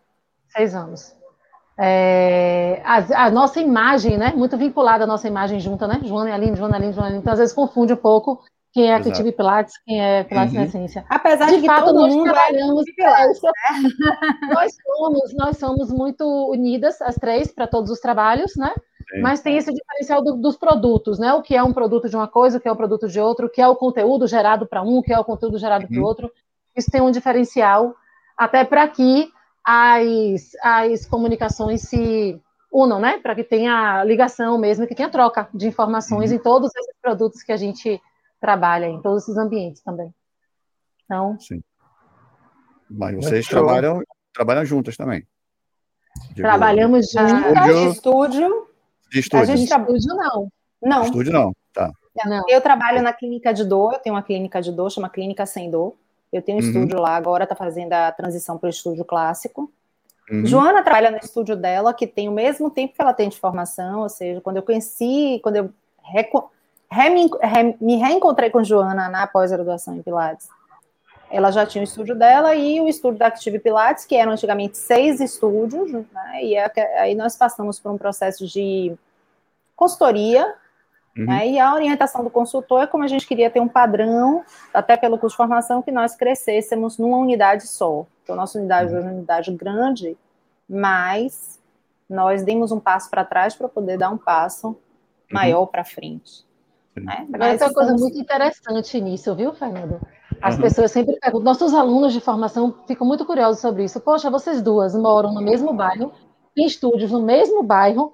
seis 0.50 0.76
anos. 0.76 1.16
É, 1.78 2.82
a, 2.84 3.28
a, 3.28 3.32
nossa 3.32 3.62
imagem, 3.62 4.18
né? 4.18 4.34
Muito 4.36 4.58
vinculada 4.58 5.06
à 5.06 5.08
nossa 5.08 5.26
imagem 5.26 5.58
junta, 5.58 5.88
né? 5.88 6.02
Joana 6.04 6.32
e 6.32 6.34
Aline, 6.34 6.58
Joana 6.58 6.76
e 6.76 6.78
Aline, 6.80 6.94
Joana 6.94 7.08
e 7.08 7.12
Aline. 7.12 7.22
Então, 7.22 7.32
às 7.32 7.40
vezes 7.40 7.56
confunde 7.56 7.94
um 7.94 7.98
pouco 7.98 8.44
quem 8.76 8.92
é 8.92 8.96
Active 8.96 9.32
Pilates, 9.32 9.74
quem 9.86 10.04
é 10.04 10.26
Pilates 10.26 10.54
uhum. 10.54 10.60
na 10.60 10.66
essência. 10.66 11.06
Apesar 11.10 11.46
de, 11.46 11.62
de 11.62 11.66
fato, 11.66 11.94
nós 11.94 12.14
é 12.14 12.24
trabalhamos 12.24 12.84
Pilates, 12.94 13.42
né? 13.42 13.52
nós 14.54 14.76
somos, 14.84 15.34
nós 15.34 15.58
somos 15.58 15.94
muito 15.94 16.26
unidas, 16.52 17.02
as 17.02 17.16
três, 17.16 17.54
para 17.54 17.68
todos 17.68 17.90
os 17.90 18.02
trabalhos, 18.02 18.54
né? 18.58 18.76
Mas 19.22 19.40
tem 19.40 19.56
esse 19.56 19.72
diferencial 19.72 20.22
do, 20.22 20.36
dos 20.36 20.58
produtos, 20.58 21.18
né? 21.18 21.34
O 21.34 21.42
que 21.42 21.56
é 21.56 21.64
um 21.64 21.72
produto 21.72 22.10
de 22.10 22.18
uma 22.18 22.28
coisa, 22.28 22.58
o 22.58 22.60
que 22.60 22.68
é 22.68 22.72
um 22.72 22.76
produto 22.76 23.08
de 23.08 23.18
outro, 23.18 23.46
o 23.46 23.50
que 23.50 23.62
é 23.62 23.68
o 23.68 23.78
conteúdo 23.78 24.28
gerado 24.28 24.68
para 24.68 24.84
um, 24.84 24.98
o 24.98 25.02
que 25.02 25.14
é 25.14 25.18
o 25.18 25.24
conteúdo 25.24 25.58
gerado 25.58 25.88
para 25.88 25.96
o 25.96 26.02
uhum. 26.02 26.06
outro. 26.06 26.30
Isso 26.76 26.92
tem 26.92 27.00
um 27.00 27.12
diferencial, 27.12 27.96
até 28.38 28.66
para 28.66 28.86
que 28.90 29.30
as, 29.64 30.52
as 30.62 31.06
comunicações 31.06 31.84
se 31.84 32.42
unam, 32.74 33.00
né? 33.00 33.20
Para 33.20 33.36
que 33.36 33.44
tenha 33.46 34.04
ligação 34.04 34.58
mesmo, 34.58 34.86
que 34.86 34.96
tenha 34.96 35.08
troca 35.08 35.48
de 35.54 35.66
informações 35.66 36.32
uhum. 36.32 36.36
em 36.36 36.40
todos 36.40 36.76
esses 36.76 36.94
produtos 37.02 37.42
que 37.42 37.54
a 37.54 37.58
gente 37.58 38.02
trabalha, 38.46 38.86
em 38.86 39.02
todos 39.02 39.24
esses 39.24 39.38
ambientes 39.38 39.82
também. 39.82 40.14
Então. 41.04 41.40
Sim. 41.40 41.64
Mas 42.88 43.16
vocês 43.16 43.48
trabalham, 43.48 44.04
trabalham 44.32 44.64
juntas 44.64 44.96
também. 44.96 45.26
Trabalhamos 46.36 47.10
juntas. 47.10 47.96
Estúdio 47.96 48.68
de 49.12 49.20
estúdio? 49.20 49.54
A 49.54 49.56
gente 49.56 49.68
trabalha. 49.68 49.98
Estúdio 49.98 50.16
não. 50.16 50.52
Não. 50.82 51.04
Estúdio 51.04 51.34
não, 51.34 51.56
tá. 51.74 51.92
Não. 52.26 52.44
Eu 52.48 52.62
trabalho 52.62 53.02
na 53.02 53.12
clínica 53.12 53.52
de 53.52 53.66
dor, 53.66 53.94
eu 53.94 54.00
tenho 54.00 54.16
uma 54.16 54.22
clínica 54.22 54.62
de 54.62 54.72
dor, 54.72 54.92
chama 54.92 55.10
Clínica 55.10 55.46
Sem 55.46 55.72
Dor. 55.72 55.96
Eu 56.32 56.42
tenho 56.42 56.60
um 56.60 56.62
uhum. 56.62 56.68
estúdio 56.68 57.00
lá, 57.00 57.16
agora 57.16 57.44
está 57.44 57.56
fazendo 57.56 57.94
a 57.94 58.12
transição 58.12 58.58
para 58.58 58.68
o 58.68 58.70
estúdio 58.70 59.04
clássico. 59.04 59.72
Uhum. 60.30 60.46
Joana 60.46 60.84
trabalha 60.84 61.12
no 61.12 61.18
estúdio 61.18 61.56
dela, 61.56 61.94
que 61.94 62.06
tem 62.06 62.30
o 62.30 62.32
mesmo 62.32 62.70
tempo 62.70 62.94
que 62.94 63.02
ela 63.02 63.14
tem 63.14 63.30
de 63.30 63.40
formação, 63.40 64.02
ou 64.02 64.10
seja, 64.10 64.40
quando 64.42 64.58
eu 64.58 64.64
conheci, 64.64 65.40
quando 65.44 65.56
eu 65.58 65.70
re, 66.92 67.30
re, 67.42 67.78
me 67.80 67.98
reencontrei 67.98 68.50
com 68.50 68.64
Joana 68.64 69.10
na 69.10 69.28
pós-graduação 69.28 69.96
em 69.96 70.02
Pilates, 70.02 70.48
ela 71.30 71.52
já 71.52 71.66
tinha 71.66 71.82
o 71.82 71.84
estúdio 71.84 72.16
dela 72.16 72.56
e 72.56 72.80
o 72.80 72.88
estúdio 72.88 73.20
da 73.20 73.28
Active 73.28 73.60
Pilates, 73.60 74.06
que 74.06 74.16
eram 74.16 74.32
antigamente 74.32 74.78
seis 74.78 75.20
estúdios, 75.20 75.92
né, 75.92 76.44
e 76.44 76.56
é, 76.56 76.72
aí 77.00 77.16
nós 77.16 77.36
passamos 77.36 77.80
por 77.80 77.92
um 77.92 77.98
processo 77.98 78.48
de 78.48 78.96
consultoria, 79.76 80.54
uhum. 81.18 81.26
né, 81.26 81.48
e 81.50 81.60
a 81.60 81.74
orientação 81.74 82.24
do 82.24 82.30
consultor 82.30 82.84
é 82.84 82.88
como 82.88 83.04
a 83.04 83.08
gente 83.08 83.28
queria 83.28 83.50
ter 83.50 83.60
um 83.60 83.68
padrão, 83.68 84.44
até 84.74 84.96
pelo 84.96 85.18
curso 85.18 85.34
de 85.34 85.38
formação, 85.38 85.82
que 85.82 85.92
nós 85.92 86.16
crescêssemos 86.16 86.98
numa 86.98 87.18
unidade 87.18 87.68
só. 87.68 88.06
Então, 88.24 88.36
nossa 88.36 88.58
unidade 88.58 88.94
uhum. 88.94 89.00
é 89.00 89.02
uma 89.02 89.12
unidade 89.12 89.52
grande, 89.52 90.18
mas 90.70 91.60
nós 92.10 92.44
demos 92.44 92.72
um 92.72 92.80
passo 92.80 93.10
para 93.10 93.26
trás 93.26 93.56
para 93.56 93.68
poder 93.68 93.98
dar 93.98 94.12
um 94.12 94.18
passo 94.18 94.68
uhum. 94.68 94.76
maior 95.32 95.66
para 95.66 95.84
frente. 95.84 96.46
Né? 96.96 97.28
Mas 97.30 97.60
tem 97.60 97.68
uma 97.68 97.74
coisa 97.74 97.94
muito 97.94 98.18
interessante 98.18 99.02
nisso, 99.02 99.36
viu, 99.36 99.54
Fernando? 99.54 100.00
As 100.42 100.56
uhum. 100.56 100.62
pessoas 100.62 100.92
sempre 100.92 101.18
perguntam, 101.20 101.46
nossos 101.46 101.74
alunos 101.74 102.14
de 102.14 102.22
formação 102.22 102.74
ficam 102.88 103.06
muito 103.06 103.26
curiosos 103.26 103.62
sobre 103.62 103.84
isso. 103.84 104.00
Poxa, 104.00 104.30
vocês 104.30 104.62
duas 104.62 104.96
moram 104.96 105.34
no 105.34 105.42
mesmo 105.42 105.74
bairro, 105.74 106.14
em 106.56 106.66
estúdios 106.66 107.12
no 107.12 107.22
mesmo 107.22 107.64
bairro, 107.64 108.14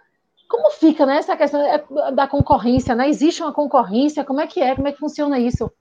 como 0.49 0.71
fica 0.71 1.05
né, 1.05 1.17
essa 1.17 1.37
questão 1.37 1.61
é, 1.61 2.11
da 2.11 2.27
concorrência? 2.27 2.93
Né? 2.93 3.07
Existe 3.07 3.41
uma 3.41 3.53
concorrência? 3.53 4.23
Como 4.23 4.41
é 4.41 4.47
que 4.47 4.59
é? 4.59 4.75
Como 4.75 4.87
é 4.87 4.91
que 4.91 4.99
funciona 4.99 5.39
isso? 5.39 5.71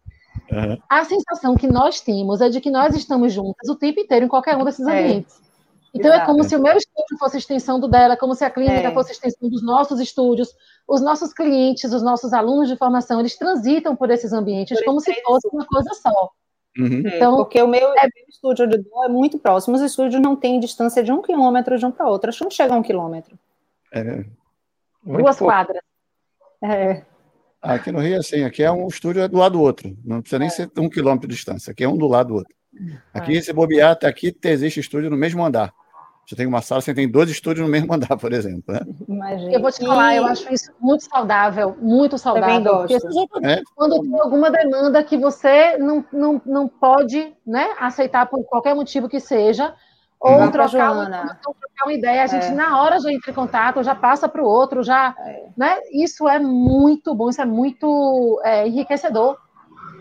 Uhum. 0.50 0.78
A 0.88 1.04
sensação 1.04 1.56
que 1.56 1.66
nós 1.66 2.00
temos 2.00 2.40
é 2.40 2.48
de 2.48 2.60
que 2.60 2.70
nós 2.70 2.94
estamos 2.94 3.32
juntas 3.32 3.68
o 3.68 3.76
tempo 3.76 4.00
inteiro 4.00 4.26
em 4.26 4.28
qualquer 4.28 4.56
um 4.56 4.64
desses 4.64 4.86
é. 4.86 5.00
ambientes. 5.00 5.40
É. 5.92 5.98
Então 5.98 6.10
Exato. 6.10 6.22
é 6.22 6.26
como 6.26 6.44
se 6.44 6.56
o 6.56 6.62
meu 6.62 6.76
estúdio 6.76 7.18
fosse 7.18 7.38
extensão 7.38 7.80
do 7.80 7.88
dela, 7.88 8.16
como 8.16 8.34
se 8.34 8.44
a 8.44 8.50
clínica 8.50 8.88
é. 8.88 8.92
fosse 8.92 9.12
extensão 9.12 9.48
dos 9.48 9.62
nossos 9.62 10.00
estúdios. 10.00 10.54
Os 10.86 11.00
nossos 11.00 11.32
clientes, 11.32 11.92
os 11.92 12.02
nossos 12.02 12.32
alunos 12.32 12.68
de 12.68 12.76
formação, 12.76 13.20
eles 13.20 13.36
transitam 13.36 13.94
por 13.94 14.10
esses 14.10 14.32
ambientes 14.32 14.78
por 14.78 14.86
como 14.86 15.00
se 15.00 15.12
fosse 15.22 15.48
uma 15.48 15.66
coisa 15.66 15.90
só. 15.94 16.30
Uhum. 16.78 17.02
Então, 17.04 17.36
porque 17.36 17.60
o 17.60 17.66
meu, 17.66 17.88
é, 17.94 18.02
meu 18.02 18.26
estúdio 18.28 18.66
de 18.66 18.78
dor 18.78 19.04
é 19.04 19.08
muito 19.08 19.38
próximo, 19.38 19.76
os 19.76 19.82
estúdios 19.82 20.22
não 20.22 20.36
têm 20.36 20.60
distância 20.60 21.02
de 21.02 21.12
um 21.12 21.20
quilômetro 21.20 21.76
de 21.76 21.84
um 21.84 21.90
para 21.90 22.08
outro, 22.08 22.28
acho 22.28 22.38
que 22.38 22.44
não 22.44 22.50
chega 22.50 22.74
a 22.74 22.76
um 22.76 22.82
quilômetro. 22.82 23.36
É, 23.92 24.24
Duas 25.04 25.36
pouco. 25.36 25.52
quadras. 25.52 25.82
É. 26.62 27.02
Aqui 27.60 27.92
no 27.92 28.00
Rio, 28.00 28.18
assim, 28.18 28.44
aqui 28.44 28.62
é 28.62 28.70
um 28.70 28.86
estúdio 28.86 29.28
do 29.28 29.38
lado 29.38 29.52
do 29.52 29.60
outro. 29.60 29.96
Não 30.04 30.20
precisa 30.20 30.38
nem 30.38 30.48
é. 30.48 30.50
ser 30.50 30.70
um 30.78 30.88
quilômetro 30.88 31.28
de 31.28 31.34
distância. 31.34 31.72
Aqui 31.72 31.84
é 31.84 31.88
um 31.88 31.96
do 31.96 32.06
lado 32.06 32.28
do 32.28 32.34
outro. 32.36 32.54
Aqui, 33.12 33.36
é. 33.36 33.40
se 33.40 33.52
bobear, 33.52 33.92
até 33.92 34.06
aqui 34.06 34.34
existe 34.44 34.80
estúdio 34.80 35.10
no 35.10 35.16
mesmo 35.16 35.44
andar. 35.44 35.72
Você 36.30 36.36
tem 36.36 36.46
uma 36.46 36.62
sala, 36.62 36.80
você 36.80 36.94
tem 36.94 37.10
dois 37.10 37.28
estúdios 37.28 37.66
no 37.66 37.72
mesmo 37.72 37.92
andar, 37.92 38.16
por 38.16 38.32
exemplo. 38.32 38.72
Né? 38.72 38.80
Imagina. 39.08 39.52
Eu 39.52 39.60
vou 39.60 39.72
te 39.72 39.84
falar, 39.84 40.14
eu 40.14 40.24
acho 40.24 40.52
isso 40.54 40.70
muito 40.78 41.02
saudável, 41.02 41.76
muito 41.82 42.16
saudável. 42.16 42.62
Também 42.62 42.72
gosto. 42.72 43.44
É? 43.44 43.60
Quando 43.74 44.00
tem 44.00 44.20
alguma 44.20 44.48
demanda 44.48 45.02
que 45.02 45.16
você 45.16 45.76
não, 45.78 46.04
não, 46.12 46.40
não 46.46 46.68
pode 46.68 47.34
né, 47.44 47.74
aceitar 47.80 48.26
por 48.26 48.44
qualquer 48.44 48.76
motivo 48.76 49.08
que 49.08 49.18
seja, 49.18 49.74
ou 50.20 50.38
Não 50.38 50.52
trocar, 50.52 50.92
uma, 50.92 51.06
trocar 51.06 51.84
uma 51.84 51.92
ideia, 51.94 52.22
a 52.22 52.26
gente 52.28 52.46
é. 52.46 52.50
na 52.50 52.80
hora 52.80 53.00
já 53.00 53.10
entra 53.10 53.32
em 53.32 53.34
contato, 53.34 53.82
já 53.82 53.94
passa 53.94 54.28
para 54.28 54.42
o 54.42 54.46
outro, 54.46 54.84
já, 54.84 55.16
é. 55.18 55.48
né? 55.56 55.80
Isso 55.90 56.28
é 56.28 56.38
muito 56.38 57.12
bom, 57.12 57.28
isso 57.28 57.42
é 57.42 57.46
muito 57.46 58.40
é, 58.44 58.68
enriquecedor 58.68 59.36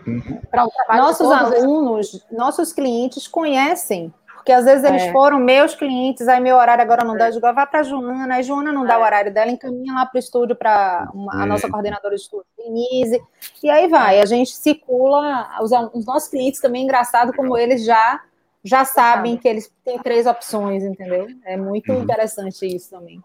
uhum. 0.06 0.40
para 0.50 0.64
o 0.64 0.70
trabalho. 0.70 1.02
Nossos 1.02 1.32
alunos, 1.32 2.26
nossos 2.30 2.72
clientes 2.72 3.26
conhecem, 3.26 4.12
porque 4.50 4.52
às 4.52 4.64
vezes 4.64 4.84
eles 4.84 5.02
é. 5.02 5.12
foram 5.12 5.38
meus 5.38 5.76
clientes, 5.76 6.26
aí 6.26 6.40
meu 6.40 6.56
horário 6.56 6.82
agora 6.82 7.04
não 7.04 7.16
dá, 7.16 7.28
eu 7.28 7.32
digo, 7.32 7.46
ah, 7.46 7.52
vai 7.52 7.66
para 7.66 7.80
a 7.80 7.82
Joana, 7.84 8.36
a 8.36 8.42
Joana 8.42 8.72
não 8.72 8.84
dá 8.84 8.98
o 8.98 9.02
é. 9.02 9.04
horário 9.04 9.32
dela, 9.32 9.50
encaminha 9.50 9.94
lá 9.94 10.04
para 10.04 10.16
o 10.16 10.18
estúdio 10.18 10.56
para 10.56 11.08
a 11.30 11.46
nossa 11.46 11.70
coordenadora 11.70 12.16
de 12.16 12.22
estúdio, 12.22 12.46
Denise, 12.58 13.22
e 13.62 13.70
aí 13.70 13.86
vai, 13.86 14.20
a 14.20 14.26
gente 14.26 14.50
circula, 14.50 15.48
os, 15.62 15.70
os 15.94 16.04
nossos 16.04 16.28
clientes 16.28 16.60
também, 16.60 16.82
engraçado 16.82 17.32
como 17.32 17.56
eles 17.56 17.84
já 17.84 18.20
já 18.62 18.84
sabem 18.84 19.38
que 19.38 19.48
eles 19.48 19.72
têm 19.82 19.98
três 20.00 20.26
opções, 20.26 20.82
entendeu? 20.82 21.28
É 21.46 21.56
muito 21.56 21.90
uhum. 21.90 22.02
interessante 22.02 22.66
isso 22.66 22.90
também. 22.90 23.18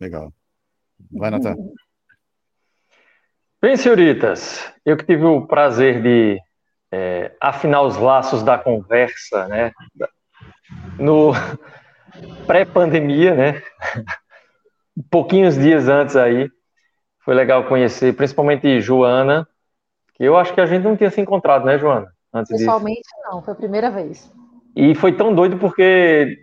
Legal. 0.00 0.32
Vai, 1.12 1.30
Natan. 1.30 1.54
Bem, 3.60 3.76
senhoritas, 3.76 4.72
eu 4.86 4.96
que 4.96 5.04
tive 5.04 5.24
o 5.24 5.46
prazer 5.46 6.00
de 6.00 6.40
é, 6.90 7.36
afinar 7.38 7.82
os 7.82 7.98
laços 7.98 8.42
da 8.42 8.56
conversa, 8.56 9.46
né? 9.48 9.70
No 10.98 11.32
pré-pandemia, 12.46 13.34
né? 13.34 13.62
Pouquinhos 15.10 15.56
dias 15.56 15.88
antes 15.88 16.16
aí, 16.16 16.48
foi 17.24 17.34
legal 17.34 17.64
conhecer, 17.64 18.14
principalmente 18.14 18.80
Joana, 18.80 19.48
que 20.14 20.22
eu 20.22 20.36
acho 20.36 20.52
que 20.54 20.60
a 20.60 20.66
gente 20.66 20.84
não 20.84 20.96
tinha 20.96 21.10
se 21.10 21.20
encontrado, 21.20 21.64
né, 21.64 21.78
Joana? 21.78 22.12
Antes 22.32 22.56
Pessoalmente, 22.56 23.00
disso. 23.00 23.30
não, 23.30 23.42
foi 23.42 23.52
a 23.52 23.56
primeira 23.56 23.90
vez. 23.90 24.30
E 24.76 24.94
foi 24.94 25.12
tão 25.12 25.34
doido 25.34 25.56
porque 25.56 26.38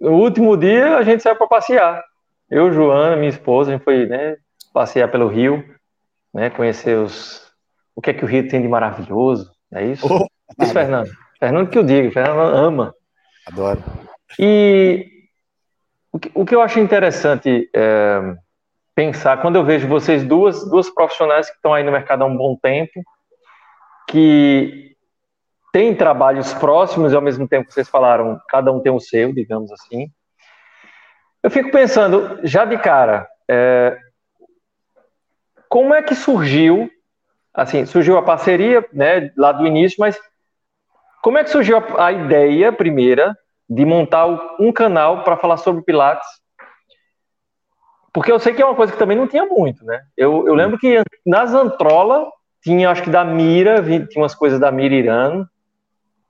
no 0.00 0.12
último 0.12 0.56
dia 0.56 0.96
a 0.96 1.02
gente 1.02 1.22
saiu 1.22 1.36
para 1.36 1.46
passear. 1.46 2.02
Eu, 2.50 2.72
Joana, 2.72 3.16
minha 3.16 3.28
esposa, 3.28 3.70
a 3.70 3.74
gente 3.74 3.84
foi 3.84 4.06
né, 4.06 4.36
passear 4.72 5.10
pelo 5.10 5.28
Rio, 5.28 5.64
né, 6.32 6.50
conhecer 6.50 6.96
os, 6.96 7.50
o 7.94 8.00
que 8.00 8.10
é 8.10 8.14
que 8.14 8.24
o 8.24 8.28
Rio 8.28 8.48
tem 8.48 8.62
de 8.62 8.68
maravilhoso, 8.68 9.50
é 9.72 9.86
isso? 9.86 10.06
Oh, 10.06 10.26
isso, 10.62 10.72
Fernando. 10.72 11.10
Fernando 11.38 11.68
que 11.68 11.78
eu 11.78 11.84
digo, 11.84 12.10
Fernando 12.10 12.38
ama. 12.38 12.94
Adoro. 13.46 13.82
E 14.38 15.08
o 16.12 16.18
que, 16.18 16.30
o 16.34 16.44
que 16.44 16.54
eu 16.54 16.60
acho 16.60 16.78
interessante 16.78 17.68
é, 17.74 18.36
pensar, 18.94 19.40
quando 19.40 19.56
eu 19.56 19.64
vejo 19.64 19.88
vocês 19.88 20.24
duas, 20.24 20.68
duas 20.68 20.90
profissionais 20.90 21.48
que 21.48 21.56
estão 21.56 21.74
aí 21.74 21.82
no 21.82 21.92
mercado 21.92 22.22
há 22.22 22.26
um 22.26 22.36
bom 22.36 22.56
tempo, 22.56 23.02
que 24.08 24.94
tem 25.72 25.94
trabalhos 25.94 26.52
próximos 26.54 27.12
e 27.12 27.16
ao 27.16 27.22
mesmo 27.22 27.48
tempo 27.48 27.72
vocês 27.72 27.88
falaram, 27.88 28.38
cada 28.48 28.70
um 28.70 28.80
tem 28.80 28.92
o 28.92 29.00
seu, 29.00 29.32
digamos 29.32 29.72
assim. 29.72 30.10
Eu 31.42 31.50
fico 31.50 31.70
pensando, 31.70 32.38
já 32.44 32.64
de 32.64 32.76
cara, 32.78 33.26
é, 33.48 33.98
como 35.68 35.94
é 35.94 36.02
que 36.02 36.14
surgiu, 36.14 36.90
assim, 37.54 37.86
surgiu 37.86 38.18
a 38.18 38.22
parceria, 38.22 38.86
né, 38.92 39.32
lá 39.36 39.50
do 39.50 39.66
início, 39.66 39.96
mas 39.98 40.20
como 41.22 41.38
é 41.38 41.44
que 41.44 41.50
surgiu 41.50 41.78
a, 41.78 42.06
a 42.06 42.12
ideia, 42.12 42.72
primeira, 42.72 43.36
de 43.70 43.84
montar 43.84 44.26
um 44.58 44.72
canal 44.72 45.22
para 45.22 45.36
falar 45.36 45.56
sobre 45.56 45.82
Pilates? 45.82 46.26
Porque 48.12 48.30
eu 48.30 48.38
sei 48.38 48.52
que 48.52 48.60
é 48.60 48.66
uma 48.66 48.74
coisa 48.74 48.92
que 48.92 48.98
também 48.98 49.16
não 49.16 49.26
tinha 49.26 49.46
muito, 49.46 49.84
né? 49.84 50.02
Eu, 50.16 50.46
eu 50.46 50.54
lembro 50.54 50.78
que 50.78 51.00
nas 51.24 51.54
Antrola 51.54 52.30
tinha, 52.62 52.90
acho 52.90 53.02
que 53.02 53.10
da 53.10 53.24
Mira, 53.24 53.82
tinha 53.82 54.22
umas 54.22 54.34
coisas 54.34 54.60
da 54.60 54.70
Mira 54.70 54.94
Irano, 54.94 55.48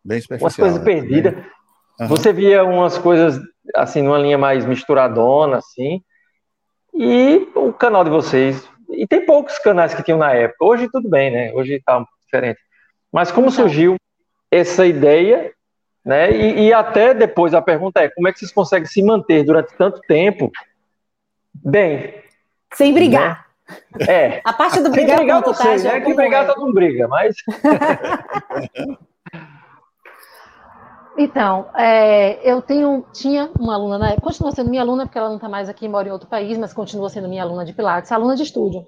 Bem 0.04 0.20
umas 0.40 0.56
coisas 0.56 0.78
né? 0.78 0.84
perdidas. 0.84 1.34
Uhum. 2.00 2.08
Você 2.08 2.32
via 2.32 2.64
umas 2.64 2.99
coisas 2.99 3.40
assim 3.75 4.02
numa 4.02 4.18
linha 4.18 4.37
mais 4.37 4.66
misturadona, 4.66 5.58
assim. 5.58 6.02
E 6.92 7.49
o 7.54 7.72
canal 7.72 8.04
de 8.04 8.11
vocês. 8.11 8.68
E 8.90 9.06
tem 9.06 9.25
poucos 9.25 9.58
canais 9.58 9.94
que 9.94 10.02
tinham 10.02 10.18
na 10.18 10.32
época. 10.32 10.64
Hoje 10.64 10.88
tudo 10.90 11.08
bem, 11.08 11.30
né? 11.30 11.52
Hoje 11.54 11.80
tá 11.84 11.99
um 11.99 12.04
diferente. 12.25 12.61
Mas 13.12 13.30
como 13.30 13.49
então. 13.49 13.64
surgiu 13.64 13.96
essa 14.52 14.87
ideia, 14.87 15.50
né? 16.04 16.30
E, 16.30 16.66
e, 16.66 16.73
até 16.73 17.14
depois 17.14 17.54
a 17.54 17.62
pergunta 17.62 18.00
é: 18.00 18.11
como 18.11 18.28
é 18.28 18.32
que 18.32 18.38
vocês 18.38 18.52
conseguem 18.52 18.87
se 18.87 19.02
manter 19.02 19.44
durante 19.44 19.75
tanto 19.76 20.00
tempo 20.02 20.50
bem? 21.54 22.23
Sem 22.75 22.92
brigar. 22.92 23.47
Né? 23.99 24.06
É. 24.06 24.40
A 24.44 24.52
parte 24.52 24.80
do 24.80 24.90
brigar, 24.90 25.18
brigar 25.18 25.40
não 25.40 25.54
sei, 25.54 25.76
tá, 25.78 25.94
né? 25.94 26.00
Que 26.02 26.12
brigar 26.12 26.44
é. 26.44 26.47
todo 26.47 26.61
mundo 26.61 26.75
briga, 26.75 27.09
mas. 27.09 27.35
Então, 31.16 31.68
é, 31.76 32.40
eu 32.42 32.62
tenho, 32.62 33.04
tinha 33.12 33.50
uma 33.61 33.75
aluna 33.75 33.99
na 33.99 34.09
época, 34.12 34.28
continua 34.28 34.50
sendo 34.50 34.71
minha 34.71 34.80
aluna, 34.80 35.04
porque 35.04 35.18
ela 35.18 35.28
não 35.28 35.37
está 35.37 35.47
mais 35.47 35.68
aqui, 35.68 35.87
mora 35.87 36.09
em 36.09 36.11
outro 36.11 36.26
país, 36.26 36.56
mas 36.56 36.73
continua 36.73 37.11
sendo 37.11 37.28
minha 37.28 37.42
aluna 37.42 37.66
de 37.66 37.75
Pilates, 37.75 38.11
aluna 38.11 38.35
de 38.35 38.42
estúdio. 38.42 38.87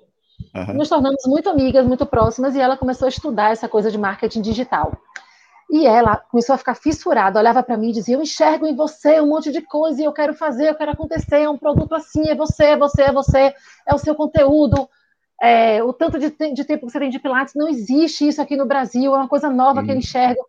Uhum. 0.54 0.75
Nos 0.75 0.88
tornamos 0.88 1.23
muito 1.26 1.50
amigas, 1.50 1.87
muito 1.87 2.06
próximas, 2.06 2.56
e 2.56 2.61
ela 2.61 2.78
começou 2.78 3.04
a 3.04 3.11
estudar 3.11 3.50
essa 3.50 3.68
coisa 3.68 3.90
de 3.90 3.99
marketing 3.99 4.40
digital. 4.40 4.92
E 5.71 5.87
ela 5.87 6.16
começou 6.16 6.54
a 6.54 6.59
ficar 6.59 6.75
fissurada, 6.75 7.38
olhava 7.38 7.62
para 7.62 7.76
mim 7.76 7.90
e 7.90 7.92
dizia: 7.92 8.16
Eu 8.16 8.23
enxergo 8.23 8.66
em 8.66 8.76
você 8.76 9.21
um 9.21 9.28
monte 9.28 9.50
de 9.50 9.62
coisa 9.62 10.00
e 10.00 10.04
eu 10.04 10.12
quero 10.12 10.35
fazer, 10.35 10.68
eu 10.68 10.75
quero 10.75 10.92
acontecer, 10.92 11.40
é 11.40 11.49
um 11.49 11.59
produto 11.59 11.94
assim, 11.94 12.28
é 12.28 12.35
você, 12.35 12.64
é 12.66 12.76
você, 12.76 13.02
é 13.02 13.12
você, 13.12 13.54
é 13.87 13.94
o 13.94 13.99
seu 13.99 14.14
conteúdo. 14.14 14.88
É, 15.42 15.83
o 15.83 15.92
tanto 15.92 16.18
de, 16.18 16.30
de, 16.30 16.64
tempo 16.64 16.87
que 16.87 16.92
você 16.92 16.99
tem 16.99 17.11
de 17.11 17.18
Pilates, 17.18 17.54
não 17.54 17.68
existe 17.68 18.26
isso 18.26 18.40
aqui 18.40 18.56
no 18.56 18.66
Brasil, 18.66 19.14
é 19.14 19.18
uma 19.18 19.28
coisa 19.28 19.50
nova 19.50 19.80
uhum. 19.80 19.87
que 19.87 19.92
eu 19.92 19.97
enxergo. 19.97 20.47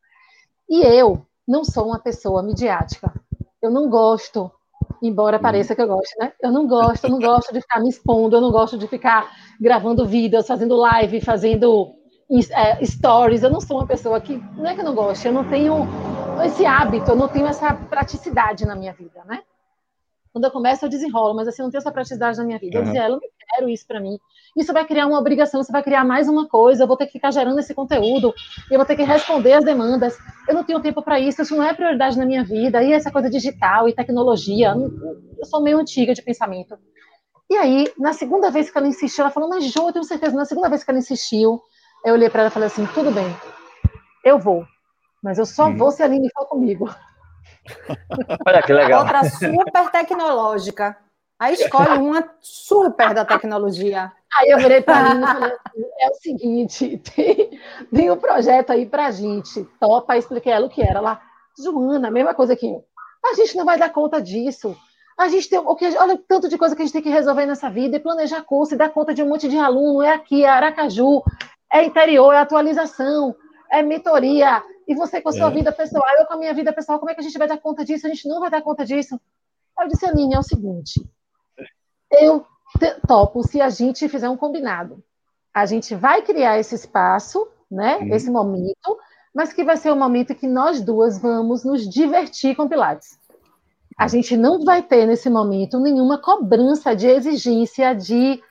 E 0.69 0.81
eu, 0.84 1.25
não 1.48 1.63
sou 1.63 1.88
uma 1.88 2.00
pessoa 2.00 2.43
midiática. 2.43 3.13
Eu 3.62 3.72
não 3.72 3.89
gosto, 3.89 4.51
embora 5.01 5.39
pareça 5.39 5.75
que 5.75 5.81
eu 5.81 5.88
goste, 5.88 6.15
né? 6.19 6.34
Eu 6.41 6.51
não 6.51 6.67
gosto, 6.67 7.05
eu 7.05 7.10
não 7.10 7.19
gosto 7.19 7.53
de 7.53 7.62
ficar 7.62 7.79
me 7.79 7.89
expondo, 7.89 8.36
eu 8.36 8.41
não 8.41 8.51
gosto 8.51 8.77
de 8.77 8.88
ficar 8.88 9.31
gravando 9.60 10.05
vídeos, 10.05 10.48
fazendo 10.48 10.75
live, 10.75 11.22
fazendo 11.22 11.95
é, 12.51 12.84
stories. 12.86 13.44
Eu 13.44 13.50
não 13.50 13.62
sou 13.62 13.77
uma 13.77 13.88
pessoa 13.88 14.20
que. 14.20 14.38
Não 14.55 14.67
é 14.67 14.74
que 14.74 14.82
eu 14.82 14.86
não 14.86 14.96
gosto, 14.96 15.25
eu 15.25 15.34
não 15.34 15.44
tenho 15.44 15.88
esse 16.46 16.65
hábito, 16.65 17.12
eu 17.12 17.15
não 17.15 17.27
tenho 17.27 17.48
essa 17.48 17.74
praticidade 17.74 18.65
na 18.65 18.75
minha 18.75 18.94
vida, 18.94 19.24
né? 19.25 19.41
Quando 20.34 20.44
eu 20.44 20.51
começo, 20.51 20.84
eu 20.84 20.89
desenrolo, 20.89 21.34
mas 21.34 21.48
assim, 21.48 21.62
eu 21.62 21.65
não 21.65 21.72
tenho 21.72 21.79
essa 21.79 21.91
praticidade 21.91 22.38
na 22.38 22.44
minha 22.44 22.60
vida. 22.60 22.77
Uhum. 22.77 22.82
Eu 22.82 22.86
dizia, 22.86 23.05
eu 23.05 23.12
não 23.12 23.20
quero 23.53 23.70
isso 23.70 23.88
para 23.88 24.01
mim. 24.01 24.20
Isso 24.58 24.74
vai 24.74 24.86
criar 24.86 25.08
uma 25.08 25.17
obrigação, 25.17 25.62
isso 25.62 25.72
vai 25.72 25.82
criar 25.82 26.03
mais 26.03 26.27
uma 26.27 26.46
coisa, 26.46 26.84
eu 26.84 26.88
vou 26.88 26.98
ter 26.98 27.05
que 27.05 27.13
ficar 27.13 27.32
gerando 27.32 27.58
esse 27.60 27.74
conteúdo, 27.74 28.34
eu 28.70 28.77
vou 28.77 28.86
ter 28.86 28.98
que 28.98 29.03
responder 29.03 29.53
as 29.53 29.63
demandas. 29.63 30.17
Eu 30.48 30.53
não 30.53 30.63
tenho 30.65 30.82
tempo 30.82 31.01
para 31.01 31.20
isso, 31.20 31.41
isso 31.41 31.55
não 31.55 31.63
é 31.63 31.74
prioridade 31.74 32.17
na 32.17 32.25
minha 32.25 32.44
vida. 32.44 32.84
E 32.84 32.91
essa 32.91 33.12
coisa 33.12 33.29
digital 33.29 33.88
e 33.88 33.94
tecnologia, 33.94 34.75
eu 35.38 35.46
sou 35.46 35.62
meio 35.62 35.77
antiga 35.77 36.13
de 36.13 36.22
pensamento. 36.22 36.77
E 37.50 37.55
aí, 37.55 37.94
na 37.98 38.12
segunda 38.12 38.51
vez 38.51 38.70
que 38.70 38.77
ela 38.77 38.88
insistiu, 38.88 39.24
ela 39.24 39.32
falou, 39.32 39.48
mas 39.48 39.63
Jo, 39.63 39.88
eu 39.88 39.94
tenho 39.94 40.03
certeza, 40.03 40.36
na 40.36 40.46
segunda 40.46 40.67
vez 40.67 40.84
que 40.84 40.91
ela 40.91 41.00
insistiu, 41.00 41.62
eu 42.05 42.13
olhei 42.13 42.29
para 42.29 42.41
ela 42.41 42.50
e 42.50 42.53
falei 42.53 42.67
assim, 42.67 42.85
tudo 42.93 43.12
bem, 43.12 43.35
eu 44.24 44.38
vou, 44.38 44.65
mas 45.21 45.39
eu 45.39 45.45
só 45.45 45.65
uhum. 45.65 45.75
vou 45.75 45.91
se 45.91 46.03
a 46.03 46.05
Aline 46.05 46.29
for 46.33 46.45
comigo. 46.45 46.88
Olha 48.45 48.62
que 48.62 48.71
legal. 48.71 49.01
Outra 49.01 49.24
super 49.24 49.89
tecnológica. 49.91 50.97
Aí 51.39 51.55
escolhe 51.55 51.97
uma 51.97 52.24
super 52.39 53.13
da 53.13 53.25
tecnologia. 53.25 54.12
Aí 54.38 54.50
eu 54.50 54.57
virei 54.57 54.81
para 54.81 55.15
mim 55.15 55.24
e 55.24 55.27
falei 55.27 55.51
assim, 55.51 55.85
é 56.00 56.09
o 56.09 56.13
seguinte, 56.13 57.01
tem, 57.15 57.59
tem 57.93 58.12
um 58.12 58.17
projeto 58.17 58.71
aí 58.71 58.85
para 58.85 59.07
a 59.07 59.12
gente. 59.12 59.63
Topa, 59.79 60.15
expliquei 60.15 60.53
ela 60.53 60.67
o 60.67 60.69
que 60.69 60.81
era. 60.81 61.01
Lá, 61.01 61.21
Joana, 61.57 62.12
mesma 62.12 62.33
coisa 62.33 62.55
que 62.55 62.67
eu. 62.67 62.85
A 63.25 63.33
gente 63.33 63.57
não 63.57 63.65
vai 63.65 63.77
dar 63.77 63.89
conta 63.89 64.21
disso. 64.21 64.77
A 65.17 65.29
gente 65.29 65.50
tem 65.50 65.57
o 65.57 65.75
que, 65.75 65.85
olha 65.97 66.19
tanto 66.27 66.47
de 66.50 66.57
coisa 66.57 66.75
que 66.75 66.81
a 66.81 66.85
gente 66.85 66.93
tem 66.93 67.01
que 67.01 67.09
resolver 67.09 67.45
nessa 67.45 67.69
vida 67.69 67.95
e 67.95 68.01
planejar 68.01 68.43
curso 68.43 68.74
e 68.74 68.77
dar 68.77 68.89
conta 68.89 69.13
de 69.13 69.24
um 69.24 69.29
monte 69.29 69.47
de 69.47 69.57
aluno. 69.57 70.01
É 70.01 70.13
aqui, 70.13 70.43
é 70.43 70.50
Aracaju, 70.50 71.24
é 71.75 71.84
interior, 71.84 72.34
é 72.34 72.39
atualização, 72.39 73.36
é 73.70 73.82
mentoria, 73.82 74.63
e 74.88 74.96
você 74.96 75.22
com 75.22 75.29
a 75.29 75.34
sua 75.34 75.50
é. 75.50 75.51
vida 75.51 75.72
pessoal, 75.72 76.03
eu 76.17 76.25
com 76.25 76.34
a 76.34 76.38
minha 76.38 76.53
vida 76.53 76.72
pessoal, 76.72 77.00
como 77.00 77.12
é 77.12 77.13
que 77.13 77.20
a 77.20 77.24
gente 77.24 77.38
vai 77.38 77.48
dar 77.48 77.58
conta 77.58 77.84
disso? 77.84 78.08
A 78.08 78.10
gente 78.10 78.27
não 78.27 78.39
vai 78.39 78.50
dar 78.50 78.62
conta 78.62 78.86
disso. 78.86 79.20
Eu 79.77 79.88
disse, 79.88 80.05
Aline, 80.05 80.36
é 80.36 80.39
o 80.39 80.44
seguinte, 80.44 81.05
eu 82.10 82.46
topo 83.05 83.44
se 83.44 83.60
a 83.62 83.70
gente 83.70 84.08
fizer 84.08 84.29
um 84.29 84.38
combinado. 84.38 85.03
A 85.53 85.65
gente 85.65 85.96
vai 85.96 86.22
criar 86.22 86.60
esse 86.60 86.75
espaço, 86.75 87.46
né, 87.70 88.00
esse 88.10 88.32
momento, 88.32 88.98
mas 89.34 89.51
que 89.51 89.63
vai 89.63 89.75
ser 89.75 89.91
um 89.91 90.00
momento 90.00 90.36
que 90.36 90.48
nós 90.48 90.82
duas 90.82 91.20
vamos 91.20 91.65
nos 91.65 91.89
divertir 91.89 92.55
com 92.55 92.70
Pilates. 92.70 93.20
A 93.98 94.08
gente 94.08 94.38
não 94.38 94.63
vai 94.63 94.82
ter 94.82 95.05
nesse 95.05 95.29
momento 95.29 95.79
nenhuma 95.79 96.22
cobrança 96.22 96.96
de 96.96 97.08
exigência 97.08 97.94
de 97.94 98.41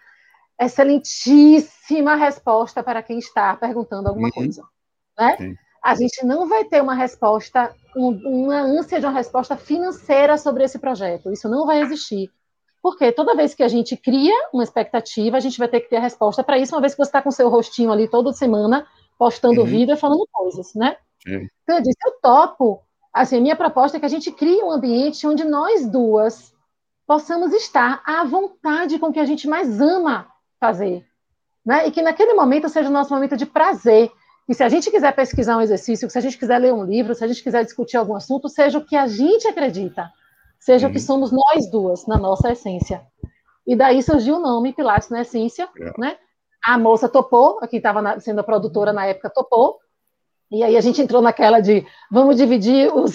excelentíssima 0.60 2.14
resposta 2.14 2.82
para 2.82 3.02
quem 3.02 3.18
está 3.18 3.56
perguntando 3.56 4.08
alguma 4.08 4.28
uhum. 4.28 4.32
coisa. 4.32 4.62
Né? 5.18 5.36
Sim 5.36 5.56
a 5.84 5.94
gente 5.94 6.24
não 6.24 6.48
vai 6.48 6.64
ter 6.64 6.80
uma 6.80 6.94
resposta, 6.94 7.70
um, 7.94 8.08
uma 8.24 8.58
ânsia 8.58 8.98
de 8.98 9.04
uma 9.04 9.12
resposta 9.12 9.54
financeira 9.54 10.38
sobre 10.38 10.64
esse 10.64 10.78
projeto. 10.78 11.30
Isso 11.30 11.46
não 11.46 11.66
vai 11.66 11.82
existir. 11.82 12.30
Porque 12.82 13.12
toda 13.12 13.36
vez 13.36 13.54
que 13.54 13.62
a 13.62 13.68
gente 13.68 13.94
cria 13.94 14.34
uma 14.50 14.62
expectativa, 14.62 15.36
a 15.36 15.40
gente 15.40 15.58
vai 15.58 15.68
ter 15.68 15.80
que 15.80 15.90
ter 15.90 15.96
a 15.96 16.00
resposta 16.00 16.42
para 16.42 16.58
isso, 16.58 16.74
uma 16.74 16.80
vez 16.80 16.94
que 16.94 16.96
você 16.96 17.10
está 17.10 17.20
com 17.20 17.30
seu 17.30 17.50
rostinho 17.50 17.92
ali 17.92 18.08
toda 18.08 18.32
semana, 18.32 18.86
postando 19.18 19.60
uhum. 19.60 19.66
vídeo 19.66 19.92
e 19.92 19.98
falando 19.98 20.26
coisas, 20.32 20.74
né? 20.74 20.96
Então 21.62 21.76
eu 21.76 21.82
disse, 21.82 21.98
eu 22.06 22.12
topo. 22.22 22.82
Assim, 23.12 23.36
a 23.36 23.40
minha 23.42 23.56
proposta 23.56 23.98
é 23.98 24.00
que 24.00 24.06
a 24.06 24.10
gente 24.10 24.32
crie 24.32 24.62
um 24.62 24.70
ambiente 24.70 25.26
onde 25.26 25.44
nós 25.44 25.86
duas 25.86 26.54
possamos 27.06 27.52
estar 27.52 28.02
à 28.06 28.24
vontade 28.24 28.98
com 28.98 29.08
o 29.08 29.12
que 29.12 29.20
a 29.20 29.26
gente 29.26 29.46
mais 29.46 29.82
ama 29.82 30.28
fazer. 30.64 31.04
Né? 31.64 31.86
E 31.86 31.90
que 31.90 32.00
naquele 32.00 32.32
momento 32.34 32.68
seja 32.68 32.88
o 32.88 32.92
nosso 32.92 33.12
momento 33.12 33.36
de 33.36 33.44
prazer. 33.44 34.10
E 34.48 34.54
se 34.54 34.62
a 34.62 34.68
gente 34.68 34.90
quiser 34.90 35.12
pesquisar 35.12 35.56
um 35.56 35.60
exercício, 35.60 36.08
se 36.08 36.18
a 36.18 36.20
gente 36.20 36.38
quiser 36.38 36.58
ler 36.58 36.72
um 36.72 36.84
livro, 36.84 37.14
se 37.14 37.24
a 37.24 37.26
gente 37.26 37.42
quiser 37.42 37.64
discutir 37.64 37.96
algum 37.96 38.14
assunto, 38.14 38.48
seja 38.48 38.78
o 38.78 38.84
que 38.84 38.96
a 38.96 39.06
gente 39.06 39.46
acredita, 39.46 40.10
seja 40.58 40.86
uhum. 40.86 40.90
o 40.90 40.94
que 40.94 41.00
uhum. 41.00 41.06
somos 41.06 41.32
nós 41.32 41.70
duas, 41.70 42.06
na 42.06 42.16
nossa 42.16 42.52
essência. 42.52 43.02
E 43.66 43.74
daí 43.74 44.02
surgiu 44.02 44.36
o 44.36 44.40
nome 44.40 44.74
Pilates 44.74 45.08
na 45.08 45.22
Essência, 45.22 45.68
é. 45.78 46.00
né? 46.00 46.16
A 46.62 46.78
moça 46.78 47.08
topou, 47.08 47.58
a 47.62 47.68
quem 47.68 47.78
estava 47.78 48.20
sendo 48.20 48.40
a 48.40 48.44
produtora 48.44 48.92
na 48.92 49.06
época 49.06 49.30
topou, 49.30 49.78
e 50.50 50.62
aí 50.62 50.76
a 50.76 50.80
gente 50.80 51.00
entrou 51.00 51.20
naquela 51.20 51.60
de 51.60 51.86
vamos 52.10 52.36
dividir 52.36 52.94
os, 52.94 53.12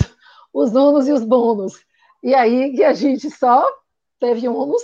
os 0.53 0.75
ônus 0.75 1.07
e 1.07 1.11
os 1.11 1.23
bônus. 1.23 1.73
E 2.23 2.33
aí 2.33 2.73
que 2.73 2.83
a 2.83 2.93
gente 2.93 3.29
só 3.29 3.65
teve 4.19 4.47
ônus 4.47 4.83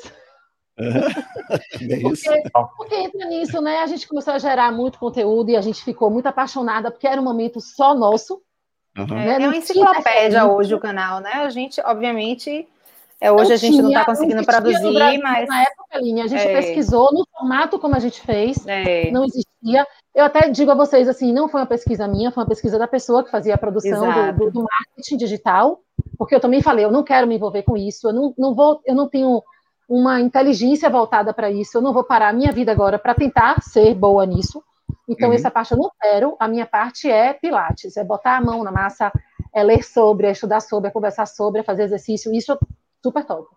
é 0.77 1.99
porque, 2.01 2.43
porque, 2.77 2.95
entra 2.95 3.25
nisso, 3.27 3.61
né? 3.61 3.79
A 3.79 3.87
gente 3.87 4.07
começou 4.07 4.33
a 4.33 4.39
gerar 4.39 4.71
muito 4.71 4.99
conteúdo 4.99 5.49
e 5.49 5.55
a 5.55 5.61
gente 5.61 5.83
ficou 5.83 6.09
muito 6.09 6.27
apaixonada, 6.27 6.91
porque 6.91 7.07
era 7.07 7.19
um 7.19 7.23
momento 7.23 7.61
só 7.61 7.95
nosso. 7.95 8.41
Uhum. 8.97 9.05
Né? 9.07 9.41
É 9.41 9.47
uma 9.47 9.57
enciclopédia 9.57 10.45
hoje 10.45 10.73
o 10.73 10.79
canal, 10.79 11.19
né? 11.19 11.31
A 11.33 11.49
gente, 11.49 11.81
obviamente, 11.81 12.67
é, 13.19 13.31
hoje 13.31 13.49
não 13.49 13.53
a 13.53 13.57
gente 13.57 13.71
tinha, 13.71 13.81
não 13.83 13.89
está 13.89 14.05
conseguindo 14.05 14.45
produzir, 14.45 14.93
Brasil, 14.93 15.21
mas. 15.23 15.47
Na 15.47 15.61
época, 15.61 15.99
Linha, 15.99 16.25
a 16.25 16.27
gente 16.27 16.45
é. 16.45 16.53
pesquisou 16.53 17.11
no 17.13 17.25
formato 17.31 17.79
como 17.79 17.95
a 17.95 17.99
gente 17.99 18.19
fez, 18.21 18.65
é. 18.67 19.09
não 19.11 19.23
existia. 19.23 19.87
Eu 20.13 20.25
até 20.25 20.49
digo 20.49 20.71
a 20.71 20.75
vocês 20.75 21.07
assim, 21.07 21.31
não 21.33 21.47
foi 21.47 21.61
uma 21.61 21.67
pesquisa 21.67 22.07
minha, 22.07 22.31
foi 22.31 22.43
uma 22.43 22.49
pesquisa 22.49 22.77
da 22.77 22.87
pessoa 22.87 23.23
que 23.23 23.31
fazia 23.31 23.55
a 23.55 23.57
produção 23.57 24.11
do, 24.11 24.45
do, 24.45 24.51
do, 24.51 24.63
marketing 24.63 25.17
digital, 25.17 25.81
porque 26.17 26.35
eu 26.35 26.39
também 26.39 26.61
falei, 26.61 26.85
eu 26.85 26.91
não 26.91 27.03
quero 27.03 27.25
me 27.25 27.35
envolver 27.35 27.63
com 27.63 27.75
isso, 27.75 28.09
eu 28.09 28.13
não, 28.13 28.33
não 28.37 28.53
vou, 28.53 28.81
eu 28.85 28.93
não 28.93 29.07
tenho 29.07 29.41
uma 29.87 30.19
inteligência 30.19 30.89
voltada 30.89 31.33
para 31.33 31.49
isso. 31.51 31.77
Eu 31.77 31.81
não 31.81 31.93
vou 31.93 32.03
parar 32.03 32.29
a 32.29 32.33
minha 32.33 32.51
vida 32.51 32.71
agora 32.71 32.97
para 32.97 33.13
tentar 33.13 33.61
ser 33.61 33.93
boa 33.93 34.25
nisso. 34.25 34.63
Então, 35.07 35.29
uhum. 35.29 35.35
essa 35.35 35.51
parte 35.51 35.71
eu 35.71 35.77
não 35.77 35.91
quero. 36.01 36.35
A 36.39 36.47
minha 36.47 36.65
parte 36.65 37.09
é 37.09 37.33
Pilates, 37.33 37.95
é 37.95 38.03
botar 38.03 38.37
a 38.37 38.41
mão 38.41 38.63
na 38.63 38.71
massa, 38.71 39.11
é 39.53 39.63
ler 39.63 39.83
sobre, 39.83 40.27
é 40.27 40.31
estudar 40.31 40.59
sobre, 40.59 40.89
é 40.89 40.91
conversar 40.91 41.27
sobre, 41.27 41.61
é 41.61 41.63
fazer 41.63 41.83
exercício. 41.83 42.33
Isso 42.33 42.51
é 42.51 42.57
super 43.03 43.25
top. 43.25 43.47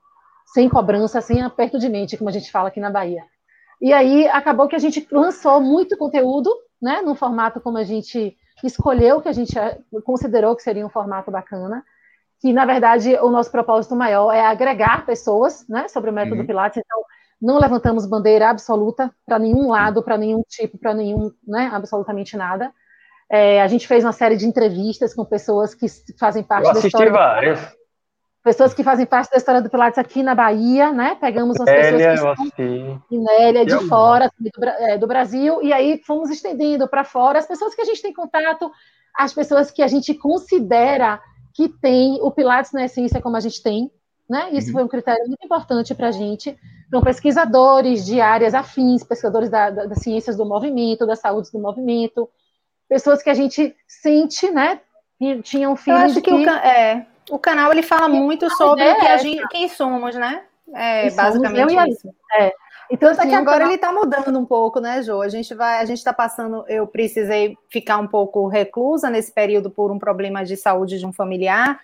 Sem 0.46 0.68
cobrança, 0.68 1.20
sem 1.20 1.42
aperto 1.42 1.78
de 1.78 1.88
mente, 1.88 2.16
como 2.16 2.28
a 2.28 2.32
gente 2.32 2.50
fala 2.50 2.68
aqui 2.68 2.80
na 2.80 2.90
Bahia. 2.90 3.24
E 3.80 3.92
aí, 3.92 4.26
acabou 4.28 4.68
que 4.68 4.76
a 4.76 4.78
gente 4.78 5.06
lançou 5.10 5.60
muito 5.60 5.96
conteúdo, 5.96 6.50
né, 6.80 7.00
num 7.00 7.14
formato 7.14 7.60
como 7.60 7.78
a 7.78 7.84
gente 7.84 8.36
escolheu, 8.62 9.20
que 9.20 9.28
a 9.28 9.32
gente 9.32 9.54
considerou 10.04 10.56
que 10.56 10.62
seria 10.62 10.84
um 10.84 10.90
formato 10.90 11.30
bacana 11.30 11.84
que 12.40 12.52
na 12.52 12.64
verdade 12.64 13.14
o 13.16 13.30
nosso 13.30 13.50
propósito 13.50 13.96
maior 13.96 14.32
é 14.32 14.40
agregar 14.40 15.04
pessoas, 15.04 15.66
né, 15.68 15.88
sobre 15.88 16.10
o 16.10 16.12
método 16.12 16.40
uhum. 16.40 16.46
Pilates. 16.46 16.82
Então, 16.84 17.02
não 17.40 17.58
levantamos 17.58 18.06
bandeira 18.06 18.50
absoluta 18.50 19.12
para 19.24 19.38
nenhum 19.38 19.68
lado, 19.68 20.02
para 20.02 20.16
nenhum 20.16 20.42
tipo, 20.48 20.78
para 20.78 20.94
nenhum, 20.94 21.30
né, 21.46 21.70
absolutamente 21.72 22.36
nada. 22.36 22.72
É, 23.30 23.60
a 23.60 23.66
gente 23.66 23.86
fez 23.86 24.04
uma 24.04 24.12
série 24.12 24.36
de 24.36 24.46
entrevistas 24.46 25.14
com 25.14 25.24
pessoas 25.24 25.74
que 25.74 25.86
fazem 26.18 26.42
parte 26.42 26.66
Eu 26.68 26.74
da 26.74 26.80
história. 26.80 27.12
Várias. 27.12 27.60
Do... 27.60 27.78
Pessoas 28.42 28.72
que 28.72 28.82
fazem 28.82 29.04
parte 29.04 29.30
da 29.30 29.36
história 29.36 29.60
do 29.60 29.68
Pilates 29.68 29.98
aqui 29.98 30.22
na 30.22 30.34
Bahia, 30.34 30.90
né? 30.90 31.16
Pegamos 31.20 31.58
Nélia, 31.58 32.12
pessoas 32.12 32.38
que 32.38 32.44
estão 32.44 33.02
em 33.10 33.18
Nélia, 33.18 33.66
de 33.66 33.78
fora 33.88 34.30
do, 34.38 34.64
é, 34.64 34.96
do 34.96 35.06
Brasil, 35.06 35.60
e 35.62 35.72
aí 35.72 36.00
fomos 36.06 36.30
estendendo 36.30 36.88
para 36.88 37.04
fora 37.04 37.40
as 37.40 37.46
pessoas 37.46 37.74
que 37.74 37.82
a 37.82 37.84
gente 37.84 38.00
tem 38.00 38.12
contato, 38.12 38.70
as 39.14 39.34
pessoas 39.34 39.70
que 39.70 39.82
a 39.82 39.88
gente 39.88 40.14
considera 40.14 41.20
que 41.58 41.68
tem 41.68 42.20
o 42.22 42.30
Pilates 42.30 42.70
na 42.70 42.84
essência 42.84 43.20
como 43.20 43.36
a 43.36 43.40
gente 43.40 43.60
tem, 43.60 43.90
né? 44.30 44.48
Isso 44.52 44.68
uhum. 44.68 44.74
foi 44.74 44.84
um 44.84 44.88
critério 44.88 45.26
muito 45.26 45.44
importante 45.44 45.92
para 45.92 46.06
a 46.06 46.12
gente. 46.12 46.56
Então, 46.86 47.02
pesquisadores 47.02 48.06
de 48.06 48.20
áreas 48.20 48.54
afins, 48.54 49.02
pesquisadores 49.02 49.50
da, 49.50 49.68
da, 49.68 49.86
das 49.86 49.98
ciências 49.98 50.36
do 50.36 50.46
movimento, 50.46 51.04
da 51.04 51.16
saúde 51.16 51.50
do 51.50 51.58
movimento, 51.58 52.30
pessoas 52.88 53.24
que 53.24 53.28
a 53.28 53.34
gente 53.34 53.74
sente, 53.88 54.48
né? 54.52 54.80
Tinham 55.42 55.74
filhos. 55.74 56.00
Eu 56.00 56.06
acho 56.06 56.22
que, 56.22 56.30
que... 56.30 56.48
O, 56.48 56.48
é, 56.48 57.04
o 57.28 57.40
canal 57.40 57.72
ele 57.72 57.82
fala 57.82 58.08
muito 58.08 58.48
sobre 58.50 58.94
que 58.94 59.06
a 59.08 59.16
gente, 59.16 59.48
quem 59.48 59.68
somos, 59.68 60.14
né? 60.14 60.44
É, 60.72 61.10
basicamente 61.10 61.74
isso. 61.90 62.08
É. 62.38 62.52
Só 62.96 63.08
assim, 63.08 63.28
que 63.28 63.34
agora 63.34 63.64
ele 63.64 63.74
está 63.74 63.92
mudando 63.92 64.38
um 64.38 64.46
pouco, 64.46 64.80
né, 64.80 65.02
Jo? 65.02 65.20
A 65.20 65.28
gente 65.28 65.54
vai, 65.54 65.80
a 65.80 65.84
gente 65.84 65.98
está 65.98 66.12
passando. 66.12 66.64
Eu 66.68 66.86
precisei 66.86 67.56
ficar 67.68 67.98
um 67.98 68.06
pouco 68.06 68.48
reclusa 68.48 69.10
nesse 69.10 69.30
período 69.30 69.70
por 69.70 69.90
um 69.90 69.98
problema 69.98 70.44
de 70.44 70.56
saúde 70.56 70.98
de 70.98 71.06
um 71.06 71.12
familiar. 71.12 71.80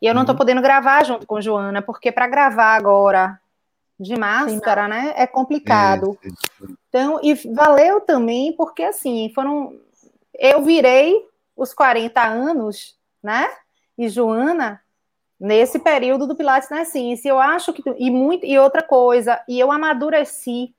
E 0.00 0.06
eu 0.06 0.14
não 0.14 0.22
estou 0.22 0.34
uhum. 0.34 0.38
podendo 0.38 0.62
gravar 0.62 1.04
junto 1.04 1.26
com 1.26 1.40
Joana, 1.40 1.82
porque 1.82 2.12
para 2.12 2.28
gravar 2.28 2.76
agora 2.76 3.40
de 3.98 4.16
máscara, 4.16 4.84
Sim, 4.84 4.90
né, 4.90 5.14
é 5.16 5.26
complicado. 5.26 6.18
É, 6.22 6.28
então, 6.88 7.20
e 7.22 7.34
valeu 7.52 8.00
também, 8.00 8.52
porque 8.52 8.84
assim, 8.84 9.30
foram. 9.34 9.74
Eu 10.36 10.62
virei 10.62 11.24
os 11.56 11.72
40 11.72 12.22
anos, 12.22 12.96
né? 13.22 13.48
E 13.96 14.08
Joana 14.08 14.80
nesse 15.44 15.78
período 15.78 16.26
do 16.26 16.34
Pilates 16.34 16.70
na 16.70 16.86
ciência. 16.86 17.28
Eu 17.28 17.38
acho 17.38 17.70
que 17.74 17.82
e 17.98 18.10
muito 18.10 18.46
e 18.46 18.58
outra 18.58 18.82
coisa, 18.82 19.38
e 19.46 19.60
eu 19.60 19.70
amadureci, 19.70 20.74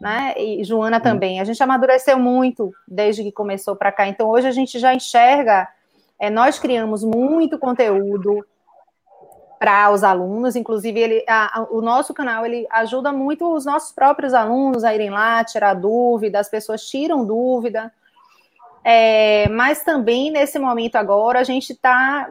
né? 0.00 0.34
E 0.36 0.64
Joana 0.64 1.00
também. 1.00 1.38
A 1.38 1.44
gente 1.44 1.62
amadureceu 1.62 2.18
muito 2.18 2.72
desde 2.88 3.22
que 3.22 3.30
começou 3.30 3.76
para 3.76 3.92
cá. 3.92 4.08
Então 4.08 4.28
hoje 4.28 4.48
a 4.48 4.50
gente 4.50 4.80
já 4.80 4.92
enxerga, 4.92 5.68
é, 6.18 6.28
nós 6.28 6.58
criamos 6.58 7.04
muito 7.04 7.56
conteúdo 7.56 8.44
para 9.60 9.88
os 9.92 10.02
alunos, 10.02 10.56
inclusive 10.56 10.98
ele, 10.98 11.24
a, 11.28 11.60
a, 11.60 11.62
o 11.70 11.80
nosso 11.80 12.12
canal 12.12 12.44
ele 12.44 12.66
ajuda 12.70 13.12
muito 13.12 13.54
os 13.54 13.64
nossos 13.64 13.92
próprios 13.92 14.34
alunos 14.34 14.82
a 14.82 14.92
irem 14.92 15.10
lá 15.10 15.44
tirar 15.44 15.72
dúvida, 15.72 16.40
as 16.40 16.48
pessoas 16.48 16.84
tiram 16.84 17.24
dúvida. 17.24 17.92
É, 18.84 19.48
mas 19.48 19.82
também 19.82 20.30
nesse 20.30 20.58
momento 20.58 20.96
agora 20.96 21.40
a 21.40 21.44
gente 21.44 21.72
está 21.72 22.30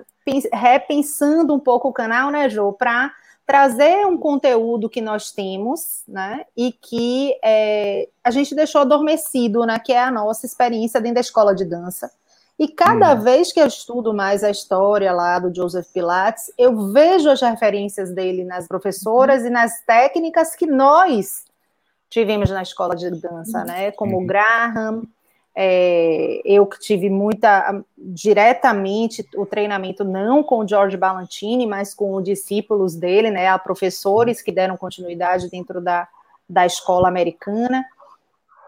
repensando 0.54 1.54
um 1.54 1.60
pouco 1.60 1.90
o 1.90 1.94
canal, 1.94 2.30
né, 2.30 2.48
Jô, 2.48 2.72
para 2.72 3.12
trazer 3.46 4.06
um 4.06 4.18
conteúdo 4.18 4.90
que 4.90 5.02
nós 5.02 5.32
temos, 5.32 6.04
né, 6.08 6.46
e 6.56 6.72
que 6.72 7.38
é, 7.44 8.08
a 8.24 8.32
gente 8.32 8.56
deixou 8.56 8.82
adormecido, 8.82 9.66
né, 9.66 9.80
que 9.80 9.92
é 9.92 10.00
a 10.00 10.12
nossa 10.12 10.46
experiência 10.46 11.02
dentro 11.02 11.16
da 11.16 11.22
escola 11.22 11.54
de 11.54 11.66
dança. 11.66 12.10
E 12.58 12.68
cada 12.68 13.16
hum. 13.16 13.22
vez 13.22 13.52
que 13.52 13.60
eu 13.60 13.66
estudo 13.66 14.14
mais 14.14 14.44
a 14.44 14.52
história 14.52 15.12
lá 15.12 15.40
do 15.40 15.54
Joseph 15.54 15.88
Pilates, 15.92 16.54
eu 16.58 16.92
vejo 16.92 17.30
as 17.30 17.42
referências 17.42 18.14
dele 18.14 18.44
nas 18.44 18.68
professoras 18.68 19.42
hum. 19.42 19.48
e 19.48 19.50
nas 19.50 19.82
técnicas 19.82 20.56
que 20.56 20.68
nós 20.68 21.46
tivemos 22.10 22.52
na 22.52 22.62
escola 22.62 22.96
de 22.96 23.10
dança, 23.10 23.62
uhum. 23.62 23.66
né, 23.66 23.92
como 23.92 24.22
o 24.22 24.26
Graham, 24.26 25.02
é, 25.56 26.42
eu 26.44 26.66
que 26.66 26.80
tive 26.80 27.10
muita 27.10 27.84
diretamente 27.98 29.26
o 29.36 29.46
treinamento 29.46 30.04
não 30.04 30.42
com 30.44 30.60
o 30.60 30.68
George 30.68 30.98
Ballantini, 30.98 31.68
mas 31.68 31.94
com 31.94 32.16
os 32.16 32.24
discípulos 32.24 32.96
dele, 32.96 33.30
né, 33.30 33.48
a 33.48 33.60
professores 33.60 34.42
que 34.42 34.52
deram 34.52 34.76
continuidade 34.76 35.50
dentro 35.50 35.80
da, 35.80 36.08
da 36.50 36.66
escola 36.66 37.08
americana 37.08 37.86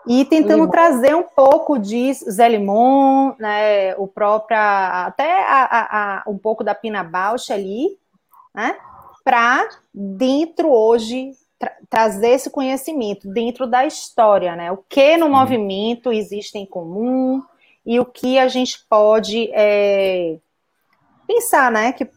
e 0.08 0.24
tentando 0.26 0.62
Limon. 0.62 0.70
trazer 0.70 1.16
um 1.16 1.24
pouco 1.24 1.80
de 1.80 2.14
Zé 2.14 2.48
Limon, 2.48 3.34
né, 3.40 3.96
o 3.96 4.08
próprio 4.08 4.56
até 4.58 5.44
a, 5.44 5.64
a, 5.64 6.20
a, 6.20 6.24
um 6.28 6.38
pouco 6.38 6.64
da 6.64 6.76
Pina 6.76 7.04
Bausch 7.04 7.52
ali, 7.52 7.98
né, 8.54 8.78
para 9.24 9.68
dentro 9.92 10.72
hoje 10.72 11.32
tra 11.58 11.72
trazer 11.90 12.30
esse 12.30 12.50
conhecimento 12.50 13.28
dentro 13.30 13.68
da 13.68 13.86
história, 13.86 14.56
né? 14.56 14.72
O 14.72 14.78
que 14.78 15.18
no 15.18 15.30
movimento 15.30 16.12
existe 16.12 16.58
em 16.58 16.66
comum 16.66 17.42
e 17.86 18.00
o 18.00 18.06
que 18.06 18.38
a 18.38 18.48
gente 18.48 18.86
pode 18.90 19.50
é, 19.54 20.38
pensar, 21.28 21.72
né? 21.72 21.92
Que 21.94 22.10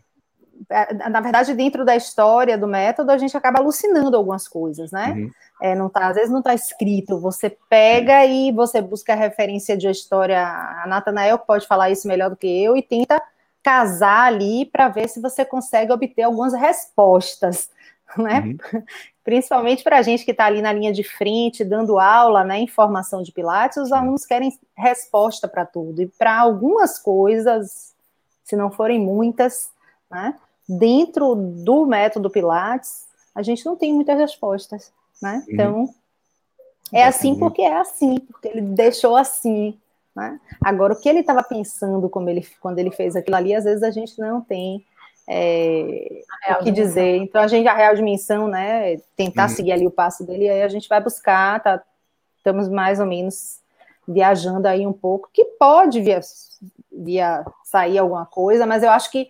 é, 0.71 1.09
na 1.09 1.21
verdade, 1.21 1.55
dentro 1.55 1.85
da 1.85 1.97
história 1.97 2.59
do 2.59 2.67
método, 2.67 3.11
a 3.11 3.19
gente 3.19 3.37
acaba 3.37 3.59
alucinando 3.59 4.17
algumas 4.17 4.47
coisas, 4.47 4.91
né? 4.91 5.13
Uhum. 5.13 5.31
É, 5.63 5.75
não 5.75 5.89
tá, 5.89 6.09
às 6.09 6.17
vezes 6.17 6.31
não 6.31 6.41
está 6.41 6.55
escrito, 6.55 7.19
você 7.19 7.57
pega 7.69 8.25
uhum. 8.25 8.31
e 8.31 8.53
você 8.53 8.81
busca 8.81 9.13
a 9.13 9.17
referência 9.17 9.77
de 9.77 9.87
uma 9.87 9.93
história. 9.93 10.41
A 10.43 10.85
Nathanael 10.87 11.39
pode 11.39 11.67
falar 11.67 11.91
isso 11.91 12.07
melhor 12.07 12.31
do 12.31 12.37
que 12.37 12.47
eu 12.47 12.77
e 12.77 12.83
tenta 12.83 13.21
casar 13.63 14.27
ali 14.27 14.67
para 14.67 14.89
ver 14.89 15.09
se 15.09 15.21
você 15.21 15.45
consegue 15.45 15.93
obter 15.93 16.23
algumas 16.23 16.53
respostas, 16.53 17.71
né? 18.17 18.41
Uhum. 18.41 18.83
Principalmente 19.29 19.85
para 19.85 19.99
a 19.99 20.03
gente 20.03 20.25
que 20.25 20.31
está 20.31 20.47
ali 20.47 20.63
na 20.63 20.73
linha 20.73 20.91
de 20.91 21.05
frente, 21.05 21.63
dando 21.63 21.99
aula, 21.99 22.43
né, 22.45 22.61
em 22.61 22.67
formação 22.67 23.23
de 23.23 23.31
Pilates, 23.31 23.77
os 23.77 23.93
alunos 23.93 24.25
querem 24.25 24.59
resposta 24.75 25.47
para 25.47 25.67
tudo. 25.67 26.01
E 26.01 26.07
para 26.07 26.41
algumas 26.41 26.99
coisas, 26.99 27.95
se 28.43 28.57
não 28.57 28.71
forem 28.71 28.99
muitas, 28.99 29.69
né, 30.11 30.35
dentro 30.67 31.35
do 31.35 31.85
método 31.85 32.31
Pilates, 32.31 33.07
a 33.35 33.43
gente 33.43 33.67
não 33.67 33.77
tem 33.77 33.93
muitas 33.93 34.19
respostas. 34.19 34.91
Né? 35.21 35.45
Uhum. 35.47 35.53
Então, 35.53 35.95
é 36.91 37.05
assim 37.05 37.39
porque 37.39 37.61
é 37.61 37.77
assim, 37.77 38.21
porque 38.21 38.49
ele 38.49 38.63
deixou 38.63 39.15
assim. 39.15 39.79
Né? 40.17 40.41
Agora, 40.65 40.95
o 40.95 40.99
que 40.99 41.07
ele 41.07 41.21
estava 41.21 41.43
pensando 41.43 42.11
ele, 42.31 42.47
quando 42.63 42.79
ele 42.79 42.91
fez 42.91 43.15
aquilo 43.15 43.37
ali, 43.37 43.55
às 43.55 43.65
vezes 43.65 43.83
a 43.83 43.91
gente 43.91 44.19
não 44.19 44.41
tem 44.41 44.83
é, 45.29 46.23
o 46.59 46.65
que 46.65 46.71
dizer. 46.71 47.17
Então, 47.17 47.43
a 47.43 47.47
gente, 47.47 47.69
a 47.69 47.75
real 47.75 47.95
dimensão, 47.95 48.49
né, 48.49 48.97
tentar 49.15 49.45
uhum. 49.45 49.49
seguir 49.51 49.73
ali 49.73 49.87
o 49.87 49.91
passo 49.91 50.27
dele, 50.27 50.49
aí 50.49 50.63
a 50.63 50.69
gente 50.69 50.89
vai 50.89 51.03
buscar, 51.03 51.63
tá, 51.63 51.83
estamos 52.37 52.69
mais 52.69 52.99
ou 52.99 53.07
menos 53.07 53.61
viajando 54.07 54.67
aí 54.67 54.87
um 54.87 54.93
pouco, 54.93 55.29
que 55.33 55.45
pode 55.45 56.01
via, 56.01 56.21
via 56.91 57.45
sair 57.63 57.99
alguma 57.99 58.25
coisa, 58.25 58.65
mas 58.65 58.83
eu 58.83 58.91
acho 58.91 59.11
que 59.13 59.29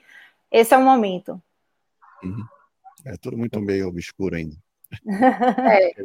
esse 0.53 0.73
é 0.73 0.79
o 0.79 0.83
momento. 0.83 1.43
Uhum. 2.23 2.45
É 3.05 3.17
tudo 3.21 3.37
muito 3.37 3.61
meio 3.61 3.89
obscuro 3.89 4.37
ainda. 4.37 4.57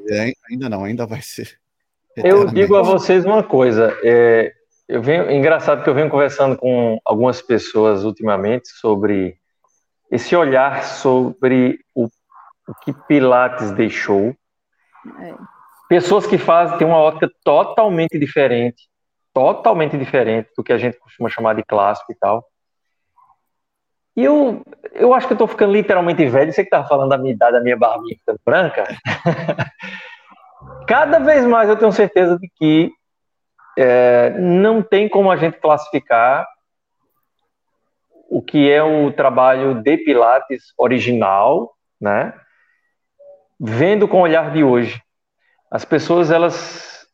É. 0.09 0.33
Ainda 0.49 0.67
não, 0.69 0.83
ainda 0.83 1.05
vai 1.05 1.21
ser. 1.21 1.57
Eu 2.17 2.45
digo 2.47 2.75
a 2.75 2.81
vocês 2.81 3.25
uma 3.25 3.41
coisa. 3.41 3.97
É, 4.03 4.53
eu 4.87 5.01
venho, 5.01 5.23
é 5.23 5.35
engraçado 5.35 5.83
que 5.83 5.89
eu 5.89 5.93
venho 5.93 6.09
conversando 6.09 6.57
com 6.57 6.99
algumas 7.05 7.41
pessoas 7.41 8.03
ultimamente 8.03 8.67
sobre 8.69 9.37
esse 10.13 10.35
olhar 10.35 10.83
sobre 10.83 11.79
o, 11.95 12.05
o 12.05 12.75
que 12.83 12.93
Pilates 13.07 13.71
deixou. 13.71 14.35
É. 15.19 15.33
Pessoas 15.89 16.27
que 16.27 16.37
fazem 16.37 16.77
têm 16.77 16.85
uma 16.85 16.99
ótica 16.99 17.27
totalmente 17.43 18.19
diferente, 18.19 18.87
totalmente 19.33 19.97
diferente 19.97 20.51
do 20.55 20.63
que 20.63 20.71
a 20.71 20.77
gente 20.77 20.99
costuma 20.99 21.29
chamar 21.29 21.55
de 21.55 21.63
clássico 21.63 22.11
e 22.11 22.15
tal. 22.15 22.45
E 24.15 24.23
eu, 24.23 24.61
eu 24.91 25.15
acho 25.15 25.25
que 25.25 25.33
eu 25.33 25.37
tô 25.37 25.47
ficando 25.47 25.73
literalmente 25.73 26.23
velho. 26.27 26.53
Você 26.53 26.63
que 26.63 26.69
tá 26.69 26.83
falando 26.83 27.09
da 27.09 27.17
minha 27.17 27.33
idade, 27.33 27.53
da 27.53 27.63
minha 27.63 27.75
barbinha 27.75 28.15
ficando 28.15 28.39
branca. 28.45 28.83
Cada 30.87 31.17
vez 31.17 31.43
mais 31.43 31.67
eu 31.67 31.75
tenho 31.75 31.91
certeza 31.91 32.37
de 32.37 32.47
que 32.55 32.91
é, 33.75 34.29
não 34.37 34.83
tem 34.83 35.09
como 35.09 35.31
a 35.31 35.37
gente 35.37 35.57
classificar 35.59 36.47
o 38.33 38.41
que 38.41 38.67
é 38.71 38.81
o 38.81 39.11
trabalho 39.11 39.75
de 39.75 39.95
Pilates 39.95 40.73
original, 40.75 41.71
né? 42.01 42.33
Vendo 43.59 44.07
com 44.07 44.17
o 44.17 44.21
olhar 44.21 44.51
de 44.51 44.63
hoje. 44.63 44.99
As 45.69 45.85
pessoas, 45.85 46.31
elas 46.31 47.07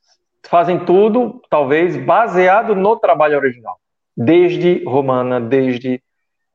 fazem 0.47 0.85
tudo, 0.85 1.41
talvez, 1.49 1.97
baseado 1.97 2.73
no 2.73 2.95
trabalho 2.95 3.37
original. 3.37 3.77
Desde 4.15 4.81
Romana, 4.85 5.41
desde 5.41 6.01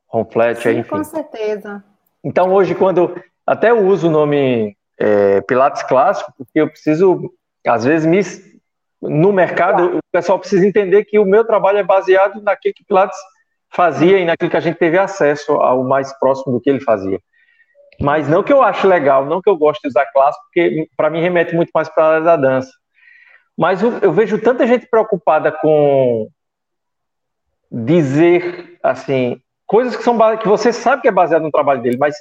Ronflet, 0.09 0.59
Sim, 0.59 0.79
enfim. 0.79 0.89
com 0.89 1.05
certeza. 1.05 1.85
Então, 2.25 2.51
hoje, 2.51 2.75
quando 2.75 3.15
até 3.47 3.71
eu 3.71 3.87
uso 3.87 4.09
o 4.09 4.11
nome 4.11 4.75
é, 4.99 5.43
Pilates 5.43 5.83
Clássico, 5.83 6.33
porque 6.39 6.59
eu 6.59 6.71
preciso, 6.71 7.31
às 7.67 7.85
vezes, 7.85 8.07
me, 8.07 8.23
no 9.03 9.31
mercado, 9.31 9.99
o 9.99 10.01
pessoal 10.11 10.39
precisa 10.39 10.67
entender 10.67 11.05
que 11.05 11.19
o 11.19 11.27
meu 11.27 11.45
trabalho 11.45 11.77
é 11.77 11.83
baseado 11.83 12.41
naquilo 12.41 12.75
que 12.75 12.85
Pilates 12.85 13.19
fazia 13.75 14.19
e 14.19 14.25
naquilo 14.25 14.51
que 14.51 14.57
a 14.57 14.61
gente 14.61 14.79
teve 14.79 14.99
acesso 14.99 15.53
ao 15.53 15.83
mais 15.85 16.17
próximo 16.19 16.53
do 16.53 16.61
que 16.61 16.71
ele 16.71 16.81
fazia. 16.81 17.21
Mas 18.01 18.29
não 18.29 18.43
que 18.43 18.53
eu 18.53 18.63
ache 18.63 18.87
legal, 18.87 19.25
não 19.25 19.41
que 19.41 19.49
eu 19.49 19.57
goste 19.57 19.83
de 19.83 19.89
usar 19.89 20.07
clássico, 20.07 20.45
porque 20.45 20.89
para 20.97 21.11
mim 21.11 21.21
remete 21.21 21.55
muito 21.55 21.71
mais 21.75 21.89
para 21.89 22.05
a 22.05 22.09
área 22.09 22.21
da 22.23 22.37
dança. 22.37 22.71
Mas 23.57 23.83
eu, 23.83 23.99
eu, 23.99 24.13
vejo 24.13 24.39
tanta 24.41 24.67
gente 24.67 24.87
preocupada 24.87 25.53
com 25.53 26.29
dizer 27.71 28.79
assim 28.83 29.41
coisas 29.67 29.97
que 29.97 30.03
são 30.03 30.17
que 30.37 30.47
você 30.47 30.73
sabe 30.73 31.03
que 31.03 31.09
é 31.09 31.13
baseado 31.13 31.43
no 31.43 31.51
trabalho 31.51 31.83
dele, 31.83 31.97
mas 31.99 32.17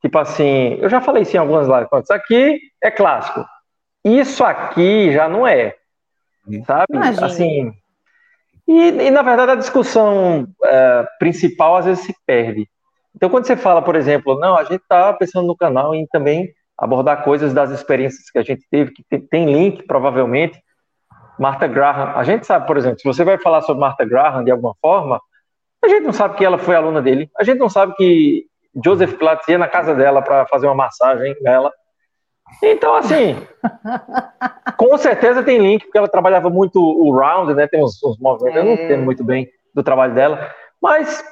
tipo 0.00 0.18
assim, 0.18 0.78
eu 0.80 0.88
já 0.88 1.00
falei 1.00 1.22
isso 1.22 1.36
em 1.36 1.40
algumas 1.40 1.66
lives, 1.66 1.88
isso 2.04 2.12
aqui 2.12 2.58
é 2.82 2.90
clássico. 2.90 3.44
Isso 4.04 4.44
aqui 4.44 5.12
já 5.12 5.28
não 5.28 5.46
é. 5.46 5.74
Sabe? 6.66 6.86
Imagina. 6.90 7.26
Assim, 7.26 7.72
e, 8.68 9.06
e, 9.06 9.10
na 9.10 9.22
verdade, 9.22 9.52
a 9.52 9.56
discussão 9.56 10.46
é, 10.62 11.06
principal 11.18 11.76
às 11.76 11.86
vezes 11.86 12.04
se 12.04 12.14
perde. 12.26 12.68
Então, 13.16 13.30
quando 13.30 13.46
você 13.46 13.56
fala, 13.56 13.80
por 13.80 13.96
exemplo, 13.96 14.38
não, 14.38 14.56
a 14.56 14.62
gente 14.64 14.82
está 14.82 15.12
pensando 15.14 15.46
no 15.46 15.56
canal 15.56 15.94
em 15.94 16.06
também 16.06 16.52
abordar 16.76 17.24
coisas 17.24 17.54
das 17.54 17.70
experiências 17.70 18.30
que 18.30 18.38
a 18.38 18.42
gente 18.42 18.64
teve, 18.70 18.92
que 18.92 19.02
tem, 19.08 19.20
tem 19.20 19.52
link, 19.52 19.86
provavelmente. 19.86 20.62
Martha 21.38 21.66
Graham, 21.66 22.12
a 22.14 22.22
gente 22.24 22.46
sabe, 22.46 22.66
por 22.66 22.76
exemplo, 22.76 22.98
se 22.98 23.06
você 23.06 23.24
vai 23.24 23.38
falar 23.38 23.62
sobre 23.62 23.80
Martha 23.80 24.04
Graham 24.04 24.44
de 24.44 24.50
alguma 24.50 24.74
forma, 24.80 25.20
a 25.82 25.88
gente 25.88 26.04
não 26.04 26.12
sabe 26.12 26.36
que 26.36 26.44
ela 26.44 26.58
foi 26.58 26.76
aluna 26.76 27.00
dele, 27.00 27.30
a 27.38 27.44
gente 27.44 27.58
não 27.58 27.68
sabe 27.68 27.94
que 27.94 28.44
Joseph 28.84 29.14
Pilates 29.14 29.48
ia 29.48 29.56
na 29.56 29.68
casa 29.68 29.94
dela 29.94 30.20
para 30.20 30.46
fazer 30.46 30.66
uma 30.66 30.74
massagem 30.74 31.34
nela. 31.40 31.72
Então, 32.62 32.94
assim, 32.94 33.36
com 34.76 34.96
certeza 34.98 35.42
tem 35.42 35.58
link, 35.58 35.84
porque 35.84 35.98
ela 35.98 36.08
trabalhava 36.08 36.50
muito 36.50 36.80
o 36.80 37.10
round, 37.16 37.54
né? 37.54 37.66
Tem 37.66 37.82
uns, 37.82 38.02
uns 38.02 38.18
movimentos, 38.18 38.56
é. 38.56 38.60
eu 38.60 38.64
não 38.64 38.72
é. 38.72 38.84
entendo 38.84 39.04
muito 39.04 39.22
bem 39.22 39.48
do 39.74 39.82
trabalho 39.82 40.14
dela, 40.14 40.52
mas, 40.82 41.24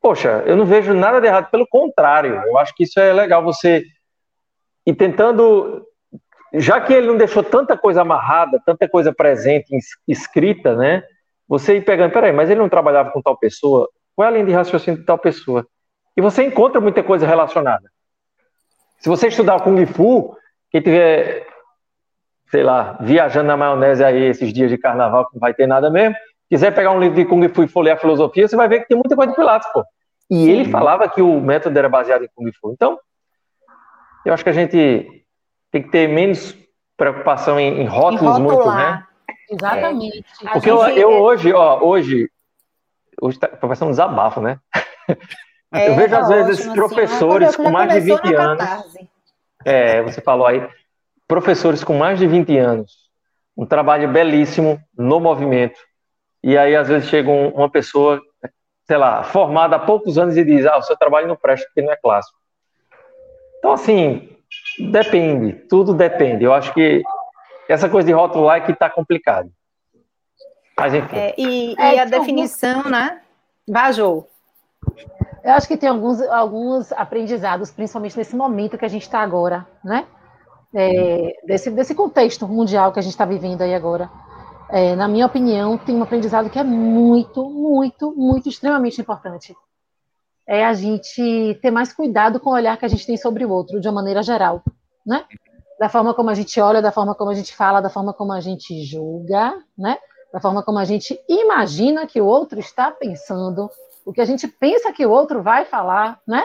poxa, 0.00 0.42
eu 0.46 0.56
não 0.56 0.64
vejo 0.64 0.92
nada 0.92 1.20
de 1.20 1.26
errado, 1.26 1.50
pelo 1.50 1.66
contrário, 1.66 2.42
eu 2.46 2.58
acho 2.58 2.74
que 2.74 2.84
isso 2.84 2.98
é 2.98 3.12
legal 3.12 3.42
você 3.42 3.84
ir 4.86 4.94
tentando, 4.94 5.86
já 6.54 6.80
que 6.80 6.92
ele 6.92 7.06
não 7.06 7.16
deixou 7.16 7.42
tanta 7.42 7.76
coisa 7.76 8.02
amarrada, 8.02 8.60
tanta 8.64 8.88
coisa 8.88 9.12
presente, 9.12 9.76
escrita, 10.08 10.74
né? 10.74 11.02
Você 11.48 11.76
ir 11.76 11.84
pegando, 11.84 12.12
peraí, 12.12 12.32
mas 12.32 12.50
ele 12.50 12.60
não 12.60 12.68
trabalhava 12.68 13.10
com 13.10 13.22
tal 13.22 13.36
pessoa? 13.36 13.88
Qual 14.16 14.26
é 14.26 14.28
a 14.28 14.32
linha 14.32 14.46
de 14.46 14.52
raciocínio 14.52 15.00
de 15.00 15.06
tal 15.06 15.18
pessoa? 15.18 15.66
E 16.16 16.20
você 16.20 16.44
encontra 16.44 16.80
muita 16.80 17.02
coisa 17.02 17.26
relacionada. 17.26 17.90
Se 18.98 19.08
você 19.08 19.28
estudar 19.28 19.60
Kung 19.60 19.84
Fu, 19.86 20.36
quem 20.72 20.80
tiver, 20.80 21.46
sei 22.50 22.62
lá, 22.62 22.96
viajando 23.00 23.46
na 23.46 23.56
maionese 23.56 24.02
aí 24.02 24.24
esses 24.24 24.52
dias 24.52 24.70
de 24.70 24.78
carnaval, 24.78 25.28
que 25.28 25.34
não 25.34 25.40
vai 25.40 25.52
ter 25.52 25.66
nada 25.66 25.90
mesmo, 25.90 26.16
quiser 26.48 26.74
pegar 26.74 26.90
um 26.90 26.98
livro 26.98 27.16
de 27.16 27.26
Kung 27.26 27.46
Fu 27.48 27.62
e 27.62 27.68
folhear 27.68 28.00
filosofia, 28.00 28.48
você 28.48 28.56
vai 28.56 28.68
ver 28.68 28.80
que 28.80 28.88
tem 28.88 28.96
muita 28.96 29.14
coisa 29.14 29.30
de 29.30 29.36
Pilates, 29.36 29.70
pô. 29.72 29.84
E 30.30 30.48
ele 30.48 30.70
falava 30.70 31.08
que 31.08 31.20
o 31.20 31.40
método 31.40 31.78
era 31.78 31.90
baseado 31.90 32.24
em 32.24 32.28
Kung 32.34 32.50
Fu. 32.58 32.72
Então, 32.72 32.98
eu 34.24 34.32
acho 34.32 34.42
que 34.42 34.50
a 34.50 34.54
gente 34.54 35.24
tem 35.70 35.82
que 35.82 35.90
ter 35.90 36.08
menos 36.08 36.56
preocupação 36.96 37.60
em, 37.60 37.82
em 37.82 37.86
rótulos 37.86 38.38
muito, 38.38 38.70
né? 38.72 39.04
Exatamente. 39.50 40.24
É. 40.42 40.52
Porque 40.52 40.70
eu, 40.70 40.82
eu, 40.88 41.10
hoje, 41.10 41.52
ó, 41.52 41.82
hoje, 41.82 42.30
hoje 43.20 43.38
tá, 43.38 43.50
vai 43.60 43.76
ser 43.76 43.84
um 43.84 43.90
desabafo, 43.90 44.40
né? 44.40 44.58
É, 45.74 45.88
eu 45.88 45.96
vejo 45.96 46.10
tá 46.10 46.20
às 46.20 46.28
vezes 46.28 46.60
assim, 46.60 46.74
professores 46.74 47.48
assim, 47.48 47.62
com 47.62 47.70
mais 47.70 47.92
de 47.94 48.00
20 48.00 48.34
anos. 48.34 48.64
É, 49.64 50.02
você 50.02 50.20
falou 50.20 50.46
aí, 50.46 50.66
professores 51.26 51.82
com 51.82 51.96
mais 51.96 52.18
de 52.18 52.26
20 52.26 52.56
anos, 52.58 53.10
um 53.56 53.66
trabalho 53.66 54.10
belíssimo 54.10 54.80
no 54.96 55.20
movimento. 55.20 55.78
E 56.42 56.56
aí, 56.58 56.74
às 56.74 56.88
vezes, 56.88 57.08
chega 57.08 57.30
uma 57.30 57.70
pessoa, 57.70 58.20
sei 58.84 58.96
lá, 58.96 59.22
formada 59.22 59.76
há 59.76 59.78
poucos 59.78 60.18
anos 60.18 60.36
e 60.36 60.44
diz: 60.44 60.66
Ah, 60.66 60.76
o 60.76 60.82
seu 60.82 60.96
trabalho 60.96 61.28
não 61.28 61.36
presta 61.36 61.66
porque 61.66 61.82
não 61.82 61.92
é 61.92 61.96
clássico. 61.96 62.36
Então, 63.58 63.72
assim, 63.72 64.36
depende, 64.90 65.52
tudo 65.68 65.94
depende. 65.94 66.44
Eu 66.44 66.52
acho 66.52 66.74
que 66.74 67.02
essa 67.68 67.88
coisa 67.88 68.06
de 68.06 68.12
rotular 68.12 68.56
é 68.58 68.60
que 68.60 68.72
está 68.72 68.90
complicado. 68.90 69.50
Mas, 70.76 70.94
enfim. 70.94 71.16
É, 71.16 71.34
e, 71.38 71.74
é, 71.78 71.94
e 71.94 71.98
a 72.00 72.04
definição, 72.04 72.82
né? 72.84 73.20
Vajou. 73.68 74.28
Eu 75.44 75.52
acho 75.52 75.66
que 75.66 75.76
tem 75.76 75.88
alguns, 75.88 76.20
alguns 76.22 76.92
aprendizados, 76.92 77.70
principalmente 77.70 78.16
nesse 78.16 78.36
momento 78.36 78.78
que 78.78 78.84
a 78.84 78.88
gente 78.88 79.02
está 79.02 79.20
agora, 79.20 79.66
né? 79.84 80.06
É, 80.74 81.34
desse, 81.44 81.70
desse 81.70 81.94
contexto 81.94 82.48
mundial 82.48 82.92
que 82.92 82.98
a 82.98 83.02
gente 83.02 83.12
está 83.12 83.24
vivendo 83.24 83.60
aí 83.62 83.74
agora. 83.74 84.08
É, 84.70 84.96
na 84.96 85.06
minha 85.06 85.26
opinião, 85.26 85.76
tem 85.76 85.94
um 85.94 86.02
aprendizado 86.02 86.48
que 86.48 86.58
é 86.58 86.64
muito, 86.64 87.44
muito, 87.50 88.14
muito, 88.16 88.48
extremamente 88.48 89.00
importante. 89.00 89.54
É 90.46 90.64
a 90.64 90.72
gente 90.72 91.58
ter 91.60 91.70
mais 91.70 91.92
cuidado 91.92 92.40
com 92.40 92.50
o 92.50 92.54
olhar 92.54 92.78
que 92.78 92.84
a 92.84 92.88
gente 92.88 93.06
tem 93.06 93.16
sobre 93.16 93.44
o 93.44 93.50
outro, 93.50 93.80
de 93.80 93.88
uma 93.88 93.96
maneira 93.96 94.22
geral, 94.22 94.62
né? 95.04 95.24
Da 95.78 95.88
forma 95.88 96.14
como 96.14 96.30
a 96.30 96.34
gente 96.34 96.58
olha, 96.60 96.80
da 96.80 96.92
forma 96.92 97.14
como 97.14 97.30
a 97.30 97.34
gente 97.34 97.54
fala, 97.54 97.82
da 97.82 97.90
forma 97.90 98.14
como 98.14 98.32
a 98.32 98.40
gente 98.40 98.82
julga, 98.84 99.54
né? 99.76 99.98
Da 100.32 100.40
forma 100.40 100.62
como 100.62 100.78
a 100.78 100.84
gente 100.84 101.20
imagina 101.28 102.06
que 102.06 102.20
o 102.20 102.26
outro 102.26 102.58
está 102.58 102.90
pensando, 102.90 103.68
o 104.04 104.12
que 104.12 104.20
a 104.20 104.24
gente 104.24 104.46
pensa 104.48 104.92
que 104.92 105.04
o 105.04 105.10
outro 105.10 105.42
vai 105.42 105.64
falar, 105.64 106.20
né? 106.26 106.44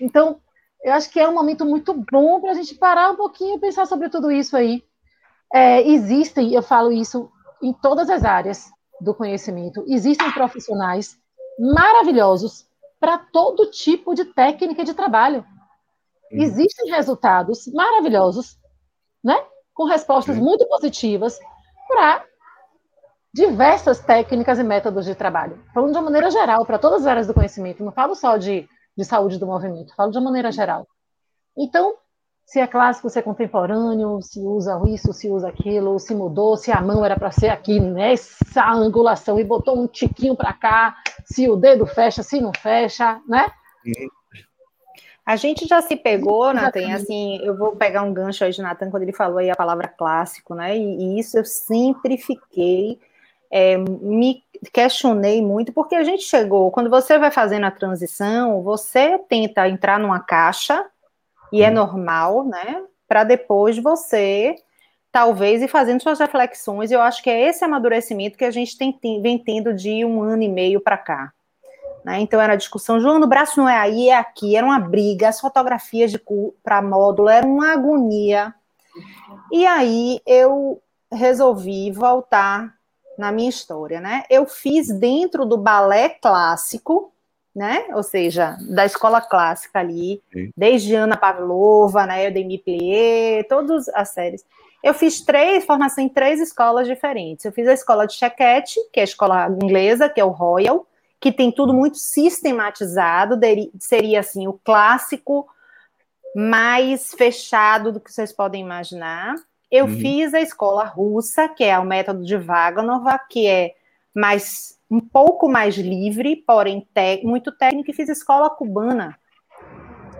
Então, 0.00 0.40
eu 0.82 0.92
acho 0.92 1.10
que 1.10 1.20
é 1.20 1.28
um 1.28 1.34
momento 1.34 1.64
muito 1.64 1.94
bom 2.10 2.40
para 2.40 2.52
a 2.52 2.54
gente 2.54 2.74
parar 2.74 3.10
um 3.10 3.16
pouquinho 3.16 3.56
e 3.56 3.60
pensar 3.60 3.86
sobre 3.86 4.08
tudo 4.08 4.30
isso 4.30 4.56
aí. 4.56 4.82
É, 5.52 5.86
existem, 5.86 6.52
eu 6.52 6.62
falo 6.62 6.90
isso 6.90 7.30
em 7.62 7.72
todas 7.72 8.10
as 8.10 8.24
áreas 8.24 8.70
do 9.00 9.14
conhecimento, 9.14 9.84
existem 9.86 10.30
profissionais 10.32 11.18
maravilhosos 11.58 12.66
para 12.98 13.18
todo 13.18 13.70
tipo 13.70 14.14
de 14.14 14.24
técnica 14.24 14.84
de 14.84 14.94
trabalho. 14.94 15.44
Existem 16.30 16.90
resultados 16.90 17.66
maravilhosos, 17.68 18.58
né? 19.22 19.44
Com 19.74 19.84
respostas 19.84 20.38
muito 20.38 20.66
positivas 20.66 21.38
para 21.86 22.24
diversas 23.32 24.00
técnicas 24.00 24.58
e 24.58 24.62
métodos 24.62 25.06
de 25.06 25.14
trabalho. 25.14 25.58
Falando 25.72 25.92
de 25.92 25.98
uma 25.98 26.04
maneira 26.04 26.30
geral, 26.30 26.66
para 26.66 26.78
todas 26.78 27.02
as 27.02 27.06
áreas 27.06 27.26
do 27.26 27.34
conhecimento, 27.34 27.82
não 27.82 27.92
falo 27.92 28.14
só 28.14 28.36
de, 28.36 28.68
de 28.96 29.04
saúde 29.04 29.38
do 29.38 29.46
movimento, 29.46 29.94
falo 29.94 30.10
de 30.10 30.18
uma 30.18 30.24
maneira 30.24 30.52
geral. 30.52 30.86
Então, 31.56 31.94
se 32.44 32.60
é 32.60 32.66
clássico, 32.66 33.08
se 33.08 33.18
é 33.18 33.22
contemporâneo, 33.22 34.20
se 34.20 34.40
usa 34.40 34.78
isso, 34.86 35.12
se 35.12 35.30
usa 35.30 35.48
aquilo, 35.48 35.98
se 35.98 36.14
mudou, 36.14 36.56
se 36.56 36.70
a 36.70 36.80
mão 36.82 37.04
era 37.04 37.18
para 37.18 37.30
ser 37.30 37.48
aqui 37.48 37.80
nessa 37.80 38.68
angulação 38.70 39.40
e 39.40 39.44
botou 39.44 39.78
um 39.78 39.86
tiquinho 39.86 40.36
para 40.36 40.52
cá, 40.52 40.96
se 41.24 41.48
o 41.48 41.56
dedo 41.56 41.86
fecha, 41.86 42.22
se 42.22 42.40
não 42.40 42.52
fecha, 42.52 43.20
né? 43.26 43.46
A 45.24 45.36
gente 45.36 45.66
já 45.66 45.80
se 45.80 45.96
pegou, 45.96 46.52
Nathan, 46.52 46.94
assim, 46.94 47.38
eu 47.42 47.56
vou 47.56 47.76
pegar 47.76 48.02
um 48.02 48.12
gancho 48.12 48.44
aí 48.44 48.50
de 48.50 48.60
Nathan 48.60 48.90
quando 48.90 49.04
ele 49.04 49.12
falou 49.12 49.38
aí 49.38 49.48
a 49.48 49.56
palavra 49.56 49.88
clássico, 49.88 50.54
né? 50.54 50.76
E, 50.76 50.82
e 50.82 51.18
isso 51.20 51.38
eu 51.38 51.44
sempre 51.44 52.18
fiquei 52.18 52.98
é, 53.54 53.76
me 53.76 54.42
questionei 54.72 55.42
muito, 55.42 55.74
porque 55.74 55.94
a 55.94 56.02
gente 56.02 56.22
chegou, 56.22 56.70
quando 56.70 56.88
você 56.88 57.18
vai 57.18 57.30
fazendo 57.30 57.66
a 57.66 57.70
transição, 57.70 58.62
você 58.62 59.18
tenta 59.28 59.68
entrar 59.68 60.00
numa 60.00 60.20
caixa, 60.20 60.86
e 61.52 61.62
é 61.62 61.68
uhum. 61.68 61.74
normal, 61.74 62.44
né? 62.44 62.82
Para 63.06 63.24
depois 63.24 63.78
você, 63.78 64.56
talvez, 65.12 65.60
ir 65.60 65.68
fazendo 65.68 66.02
suas 66.02 66.18
reflexões. 66.18 66.90
Eu 66.90 67.02
acho 67.02 67.22
que 67.22 67.28
é 67.28 67.48
esse 67.48 67.62
amadurecimento 67.62 68.38
que 68.38 68.44
a 68.44 68.50
gente 68.50 68.78
tem, 68.78 69.20
vem 69.20 69.38
tendo 69.38 69.74
de 69.74 70.02
um 70.02 70.22
ano 70.22 70.42
e 70.42 70.48
meio 70.48 70.80
para 70.80 70.96
cá. 70.96 71.30
Né? 72.02 72.20
Então 72.20 72.40
era 72.40 72.54
a 72.54 72.56
discussão, 72.56 72.98
João, 72.98 73.20
o 73.20 73.26
braço 73.26 73.60
não 73.60 73.68
é 73.68 73.76
aí, 73.76 74.08
é 74.08 74.16
aqui, 74.16 74.56
era 74.56 74.66
uma 74.66 74.80
briga, 74.80 75.28
as 75.28 75.38
fotografias 75.38 76.10
para 76.64 76.80
módulo, 76.80 77.28
era 77.28 77.46
uma 77.46 77.74
agonia. 77.74 78.54
E 79.52 79.66
aí 79.66 80.20
eu 80.26 80.82
resolvi 81.12 81.92
voltar 81.92 82.74
na 83.22 83.30
minha 83.30 83.48
história, 83.48 84.00
né? 84.00 84.24
Eu 84.28 84.46
fiz 84.46 84.88
dentro 84.88 85.46
do 85.46 85.56
balé 85.56 86.08
clássico, 86.08 87.12
né? 87.54 87.84
Ou 87.94 88.02
seja, 88.02 88.58
da 88.68 88.84
escola 88.84 89.20
clássica 89.20 89.78
ali, 89.78 90.20
Sim. 90.32 90.50
desde 90.56 90.96
Ana 90.96 91.16
Pavlova, 91.16 92.04
né? 92.04 92.26
Eudemir 92.26 92.64
Plié, 92.64 93.44
todas 93.44 93.88
as 93.90 94.08
séries. 94.08 94.44
Eu 94.82 94.92
fiz 94.92 95.20
três 95.20 95.64
formação 95.64 96.02
em 96.02 96.08
três 96.08 96.40
escolas 96.40 96.88
diferentes. 96.88 97.44
Eu 97.44 97.52
fiz 97.52 97.68
a 97.68 97.72
escola 97.72 98.06
de 98.06 98.14
Chequete, 98.14 98.80
que 98.92 98.98
é 98.98 99.02
a 99.02 99.04
escola 99.04 99.48
inglesa, 99.62 100.08
que 100.08 100.20
é 100.20 100.24
o 100.24 100.30
Royal, 100.30 100.84
que 101.20 101.30
tem 101.30 101.52
tudo 101.52 101.72
muito 101.72 101.98
sistematizado, 101.98 103.38
seria 103.78 104.18
assim 104.18 104.48
o 104.48 104.54
clássico 104.64 105.46
mais 106.34 107.14
fechado 107.14 107.92
do 107.92 108.00
que 108.00 108.12
vocês 108.12 108.32
podem 108.32 108.60
imaginar. 108.60 109.36
Eu 109.72 109.86
uhum. 109.86 109.98
fiz 109.98 110.34
a 110.34 110.40
escola 110.42 110.84
russa, 110.84 111.48
que 111.48 111.64
é 111.64 111.78
o 111.78 111.84
método 111.84 112.22
de 112.22 112.36
Vaganova, 112.36 113.18
que 113.18 113.46
é 113.46 113.74
mais 114.14 114.78
um 114.90 115.00
pouco 115.00 115.48
mais 115.48 115.76
livre, 115.78 116.36
porém 116.36 116.86
muito 117.24 117.50
técnico, 117.50 117.90
e 117.90 117.94
fiz 117.94 118.10
a 118.10 118.12
escola 118.12 118.50
cubana, 118.50 119.18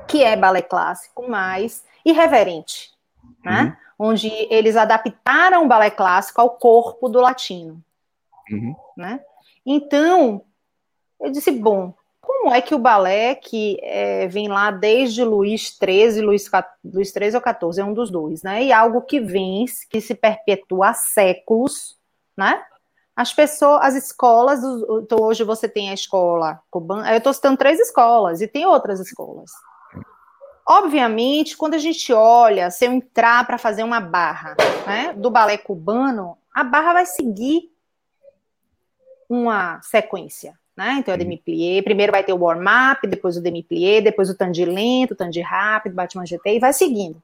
que 0.09 0.25
é 0.25 0.35
balé 0.35 0.63
clássico, 0.63 1.29
mais 1.29 1.85
irreverente, 2.03 2.91
né? 3.45 3.77
Uhum. 3.99 4.09
Onde 4.09 4.29
eles 4.51 4.75
adaptaram 4.75 5.67
o 5.67 5.69
balé 5.69 5.91
clássico 5.91 6.41
ao 6.41 6.57
corpo 6.57 7.07
do 7.07 7.21
latino, 7.21 7.85
uhum. 8.51 8.75
né? 8.97 9.21
Então, 9.67 10.47
eu 11.21 11.31
disse, 11.31 11.51
bom, 11.51 11.93
como 12.33 12.55
é 12.55 12.63
que 12.63 12.75
o 12.75 12.79
balé, 12.79 13.35
que 13.35 13.79
é, 13.83 14.27
vem 14.27 14.49
lá 14.49 14.71
desde 14.71 15.23
Luís 15.23 15.77
XIII, 15.79 16.23
Luís, 16.23 16.45
XIII 16.45 17.37
ou 17.37 17.73
XIV, 17.73 17.81
é 17.81 17.85
um 17.85 17.93
dos 17.93 18.11
dois, 18.11 18.43
né? 18.43 18.65
E 18.65 18.73
algo 18.73 19.03
que 19.03 19.21
vem, 19.21 19.67
que 19.91 20.01
se 20.01 20.15
perpetua 20.15 20.89
há 20.89 20.95
séculos, 20.95 21.97
né? 22.37 22.65
As 23.15 23.33
pessoas, 23.33 23.83
as 23.83 23.95
escolas, 23.95 24.61
então 25.03 25.19
hoje 25.21 25.45
você 25.45 25.69
tem 25.69 25.91
a 25.91 25.95
escola 25.95 26.61
cubana, 26.71 27.13
eu 27.13 27.19
estou 27.19 27.35
citando 27.35 27.59
três 27.59 27.79
escolas, 27.79 28.41
e 28.41 28.49
tem 28.49 28.65
outras 28.65 28.99
escolas. 28.99 29.51
Obviamente, 30.67 31.57
quando 31.57 31.75
a 31.75 31.79
gente 31.79 32.13
olha, 32.13 32.71
se 32.71 32.87
eu 32.87 32.93
entrar 32.93 33.47
para 33.47 33.59
fazer 33.59 33.83
uma 33.83 34.01
barra 34.01 34.57
né, 34.87 35.13
do 35.13 35.31
balé 35.31 35.59
cubano, 35.59 36.39
a 36.55 36.65
barra 36.65 36.95
vai 36.95 37.07
seguir 37.07 37.71
uma 39.29 39.83
sequência 39.83 40.59
né? 40.77 40.97
Então 40.99 41.13
é 41.15 41.17
demi-plié, 41.17 41.83
primeiro 41.83 42.13
vai 42.13 42.25
ter 42.25 42.33
o 42.33 42.39
warm-up, 42.39 43.07
depois 43.07 43.37
o 43.37 43.43
demi-plié, 43.43 44.01
depois 44.01 44.31
o 44.31 44.37
tandi 44.37 44.65
lento, 44.65 45.15
o 45.15 45.43
rápido, 45.43 45.95
Batman 45.95 46.27
GT 46.27 46.57
e 46.57 46.61
vai 46.61 46.73
seguindo. 46.73 47.23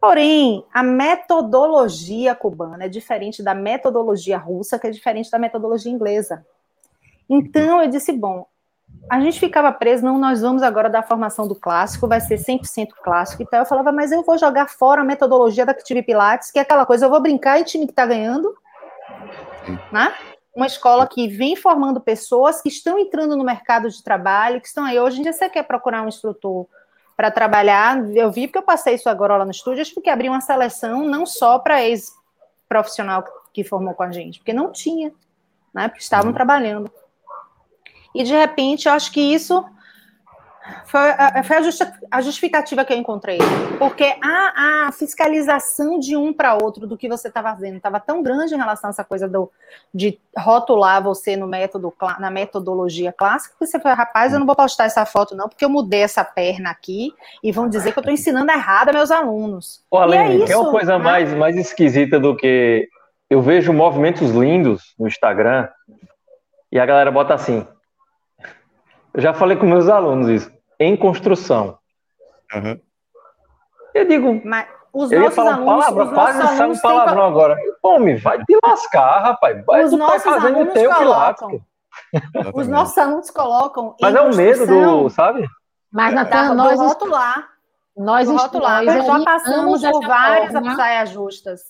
Porém, 0.00 0.64
a 0.72 0.82
metodologia 0.82 2.34
cubana 2.34 2.84
é 2.84 2.88
diferente 2.88 3.42
da 3.42 3.54
metodologia 3.54 4.38
russa, 4.38 4.78
que 4.78 4.86
é 4.86 4.90
diferente 4.90 5.30
da 5.30 5.38
metodologia 5.38 5.90
inglesa. 5.90 6.44
Então 7.28 7.82
eu 7.82 7.88
disse, 7.88 8.12
bom, 8.12 8.46
a 9.10 9.20
gente 9.20 9.40
ficava 9.40 9.72
preso, 9.72 10.04
não, 10.04 10.18
nós 10.18 10.42
vamos 10.42 10.62
agora 10.62 10.90
da 10.90 11.02
formação 11.02 11.48
do 11.48 11.54
clássico, 11.54 12.06
vai 12.06 12.20
ser 12.20 12.36
100% 12.36 12.88
clássico. 13.02 13.42
Então 13.42 13.58
eu 13.58 13.66
falava, 13.66 13.90
mas 13.90 14.12
eu 14.12 14.22
vou 14.22 14.36
jogar 14.36 14.68
fora 14.68 15.00
a 15.00 15.04
metodologia 15.04 15.64
da 15.64 15.72
Active 15.72 16.02
Pilates, 16.02 16.50
que 16.50 16.58
é 16.58 16.62
aquela 16.62 16.84
coisa, 16.84 17.06
eu 17.06 17.10
vou 17.10 17.20
brincar 17.20 17.60
e 17.60 17.64
time 17.64 17.86
que 17.86 17.92
tá 17.92 18.04
ganhando, 18.04 18.54
né? 19.90 20.14
Uma 20.56 20.66
escola 20.66 21.06
que 21.06 21.28
vem 21.28 21.54
formando 21.54 22.00
pessoas 22.00 22.62
que 22.62 22.70
estão 22.70 22.98
entrando 22.98 23.36
no 23.36 23.44
mercado 23.44 23.90
de 23.90 24.02
trabalho, 24.02 24.58
que 24.58 24.66
estão 24.66 24.84
aí. 24.84 24.98
Hoje 24.98 25.20
em 25.20 25.22
dia 25.22 25.34
você 25.34 25.50
quer 25.50 25.62
procurar 25.64 26.02
um 26.02 26.08
instrutor 26.08 26.66
para 27.14 27.30
trabalhar, 27.30 27.98
eu 28.14 28.30
vi 28.32 28.46
porque 28.46 28.58
eu 28.58 28.62
passei 28.62 28.94
isso 28.94 29.08
agora 29.08 29.36
lá 29.36 29.44
no 29.44 29.50
estúdio, 29.50 29.82
acho 29.82 29.94
que 30.00 30.10
abrir 30.10 30.30
uma 30.30 30.40
seleção 30.40 31.04
não 31.04 31.24
só 31.26 31.58
para 31.58 31.82
ex-profissional 31.84 33.24
que 33.52 33.62
formou 33.62 33.94
com 33.94 34.02
a 34.02 34.10
gente, 34.10 34.38
porque 34.38 34.52
não 34.52 34.72
tinha, 34.72 35.12
né? 35.72 35.88
Porque 35.88 36.02
estavam 36.02 36.28
uhum. 36.28 36.34
trabalhando. 36.34 36.90
E 38.14 38.22
de 38.22 38.34
repente, 38.34 38.88
eu 38.88 38.94
acho 38.94 39.12
que 39.12 39.20
isso 39.20 39.62
foi, 40.84 41.00
a, 41.00 41.42
foi 41.42 41.56
a, 41.56 41.62
justi 41.62 41.84
a, 42.10 42.20
justificativa 42.20 42.84
que 42.84 42.92
eu 42.92 42.96
encontrei. 42.96 43.38
Porque 43.78 44.16
a, 44.22 44.86
a 44.86 44.92
fiscalização 44.92 45.98
de 45.98 46.16
um 46.16 46.32
para 46.32 46.54
outro 46.54 46.86
do 46.86 46.96
que 46.96 47.08
você 47.08 47.28
estava 47.28 47.52
vendo 47.54 47.76
estava 47.76 48.00
tão 48.00 48.22
grande 48.22 48.54
em 48.54 48.58
relação 48.58 48.88
a 48.88 48.92
essa 48.92 49.04
coisa 49.04 49.28
do, 49.28 49.50
de 49.92 50.18
rotular 50.36 51.02
você 51.02 51.36
no 51.36 51.46
método, 51.46 51.92
na 52.18 52.30
metodologia 52.30 53.12
clássica, 53.12 53.54
que 53.58 53.66
você 53.66 53.80
foi, 53.80 53.92
rapaz, 53.92 54.32
eu 54.32 54.38
não 54.38 54.46
vou 54.46 54.56
postar 54.56 54.84
essa 54.84 55.04
foto, 55.04 55.36
não, 55.36 55.48
porque 55.48 55.64
eu 55.64 55.70
mudei 55.70 56.02
essa 56.02 56.24
perna 56.24 56.70
aqui 56.70 57.12
e 57.42 57.52
vão 57.52 57.68
dizer 57.68 57.92
que 57.92 57.98
eu 57.98 58.02
estou 58.02 58.12
ensinando 58.12 58.50
errado 58.50 58.90
a 58.90 58.92
meus 58.92 59.10
alunos. 59.10 59.84
Ô, 59.90 59.98
Aline, 59.98 60.42
é, 60.42 60.52
é 60.52 60.56
uma 60.56 60.70
coisa 60.70 60.98
né? 60.98 61.04
mais, 61.04 61.34
mais 61.34 61.56
esquisita 61.56 62.18
do 62.18 62.36
que 62.36 62.88
eu 63.28 63.42
vejo 63.42 63.72
movimentos 63.72 64.30
lindos 64.30 64.94
no 64.98 65.06
Instagram 65.06 65.68
e 66.70 66.78
a 66.78 66.86
galera 66.86 67.10
bota 67.10 67.34
assim. 67.34 67.66
Eu 69.12 69.22
já 69.22 69.32
falei 69.32 69.56
com 69.56 69.66
meus 69.66 69.88
alunos 69.88 70.28
isso. 70.28 70.55
Em 70.78 70.96
construção. 70.96 71.78
Uhum. 72.54 72.80
Eu 73.94 74.06
digo. 74.06 74.40
Mas 74.44 74.66
os 74.92 75.12
eu 75.12 75.22
ia 75.22 75.30
falar 75.30 75.54
alunos, 75.54 75.84
palavra, 75.86 76.14
quase 76.14 76.56
sabe 76.56 76.72
um 76.72 76.80
palavrão 76.80 77.22
têm... 77.22 77.30
agora. 77.30 77.56
Homem, 77.82 78.16
vai 78.16 78.38
te 78.44 78.58
lascar, 78.64 79.20
rapaz. 79.20 79.64
Vai, 79.64 79.84
os 79.84 79.90
tu 79.90 79.98
tá 79.98 80.18
fazendo 80.18 80.60
o 80.60 80.66
teu 80.72 80.90
colocam, 80.90 81.60
Os 82.54 82.66
nossos 82.66 82.96
alunos 82.96 83.30
colocam. 83.30 83.94
Mas 84.00 84.14
é 84.14 84.20
o 84.20 84.34
medo 84.34 84.66
do, 84.66 85.10
sabe? 85.10 85.46
Mas, 85.92 86.14
Natan, 86.14 86.54
nós. 86.54 86.78
rotular. 86.78 87.48
Nós, 87.96 88.28
rotular. 88.28 88.84
Nós 88.84 89.06
já 89.06 89.20
passamos 89.24 89.82
por 89.82 90.06
várias 90.06 90.76
saias 90.76 91.10
justas. 91.10 91.60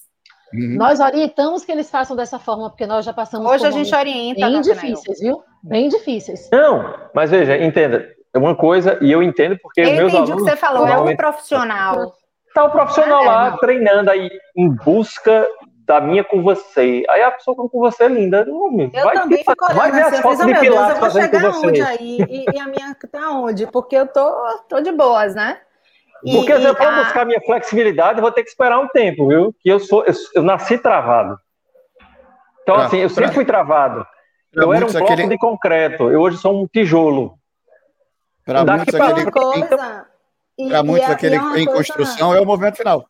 Uhum. 0.52 0.76
Nós 0.76 1.00
orientamos 1.00 1.64
que 1.64 1.72
eles 1.72 1.90
façam 1.90 2.16
dessa 2.16 2.38
forma, 2.38 2.70
porque 2.70 2.86
nós 2.86 3.04
já 3.04 3.12
passamos 3.12 3.50
Hoje 3.50 3.66
a 3.66 3.70
gente 3.70 3.94
orienta. 3.94 4.40
Bem 4.40 4.60
difíceis, 4.60 5.20
viu? 5.20 5.42
Bem 5.62 5.88
difíceis. 5.88 6.48
Não, 6.52 6.94
mas 7.14 7.30
veja, 7.30 7.56
entenda. 7.58 8.15
É 8.36 8.38
uma 8.38 8.54
coisa, 8.54 8.98
e 9.00 9.10
eu 9.10 9.22
entendo 9.22 9.56
porque 9.62 9.80
eu 9.80 9.92
meus 9.92 10.14
alunos... 10.14 10.30
o 10.30 10.36
que 10.36 10.42
você 10.42 10.56
falou, 10.56 10.86
é 10.86 10.98
um 10.98 11.16
profissional. 11.16 12.12
Tá 12.54 12.64
o 12.64 12.70
profissional 12.70 13.22
ah, 13.22 13.26
lá, 13.26 13.48
é, 13.48 13.56
treinando 13.56 14.10
aí, 14.10 14.30
em 14.54 14.68
busca 14.68 15.48
da 15.86 16.02
minha 16.02 16.22
com 16.22 16.42
você. 16.42 17.02
Aí 17.08 17.22
a 17.22 17.30
pessoa 17.30 17.56
com 17.56 17.80
você 17.80 18.04
é 18.04 18.08
linda. 18.08 18.44
eu 18.46 18.90
vai, 18.92 19.14
também 19.14 19.38
fico 19.38 19.64
olhando 19.64 19.78
vai 19.78 19.90
ver 19.90 20.02
as 20.02 20.20
fotos 20.20 20.44
de 20.44 20.54
Pilates 20.58 20.96
eu 20.96 21.00
vou 21.00 21.10
chegar 21.10 21.40
com 21.40 21.52
você. 21.52 21.66
onde 21.66 21.80
aí? 21.80 22.18
E, 22.28 22.44
e, 22.54 22.60
a 22.60 22.66
minha 22.66 22.94
tá 23.10 23.30
onde? 23.30 23.66
Porque 23.68 23.96
eu 23.96 24.06
tô, 24.06 24.34
tô 24.68 24.80
de 24.82 24.92
boas, 24.92 25.34
né? 25.34 25.58
E, 26.22 26.32
Porque 26.36 26.58
se 26.58 26.64
eu 26.64 26.76
for 26.76 26.86
a... 26.86 27.04
buscar 27.04 27.24
minha 27.24 27.40
flexibilidade, 27.40 28.18
eu 28.18 28.22
vou 28.22 28.32
ter 28.32 28.42
que 28.42 28.50
esperar 28.50 28.78
um 28.80 28.88
tempo, 28.88 29.28
viu? 29.28 29.54
Que 29.60 29.70
eu 29.70 29.78
sou, 29.78 30.04
eu, 30.04 30.12
eu 30.34 30.42
nasci 30.42 30.76
travado. 30.76 31.38
Então, 32.62 32.74
pra, 32.74 32.84
assim, 32.84 32.98
eu 32.98 33.08
sempre 33.08 33.32
fui 33.32 33.46
travado. 33.46 34.06
Eu 34.52 34.74
era 34.74 34.84
um 34.84 34.90
bloco 34.90 35.12
aquele... 35.12 35.28
de 35.28 35.38
concreto, 35.38 36.10
eu 36.10 36.20
hoje 36.20 36.36
sou 36.36 36.62
um 36.62 36.66
tijolo. 36.66 37.38
Para 38.46 38.64
muitos, 38.64 38.94
aquele, 38.94 39.30
coisa... 39.30 40.06
Para 40.68 40.82
muitos, 40.84 41.10
aquele 41.10 41.36
em 41.36 41.66
construção 41.66 42.32
é 42.32 42.40
o 42.40 42.46
movimento 42.46 42.76
final. 42.76 43.04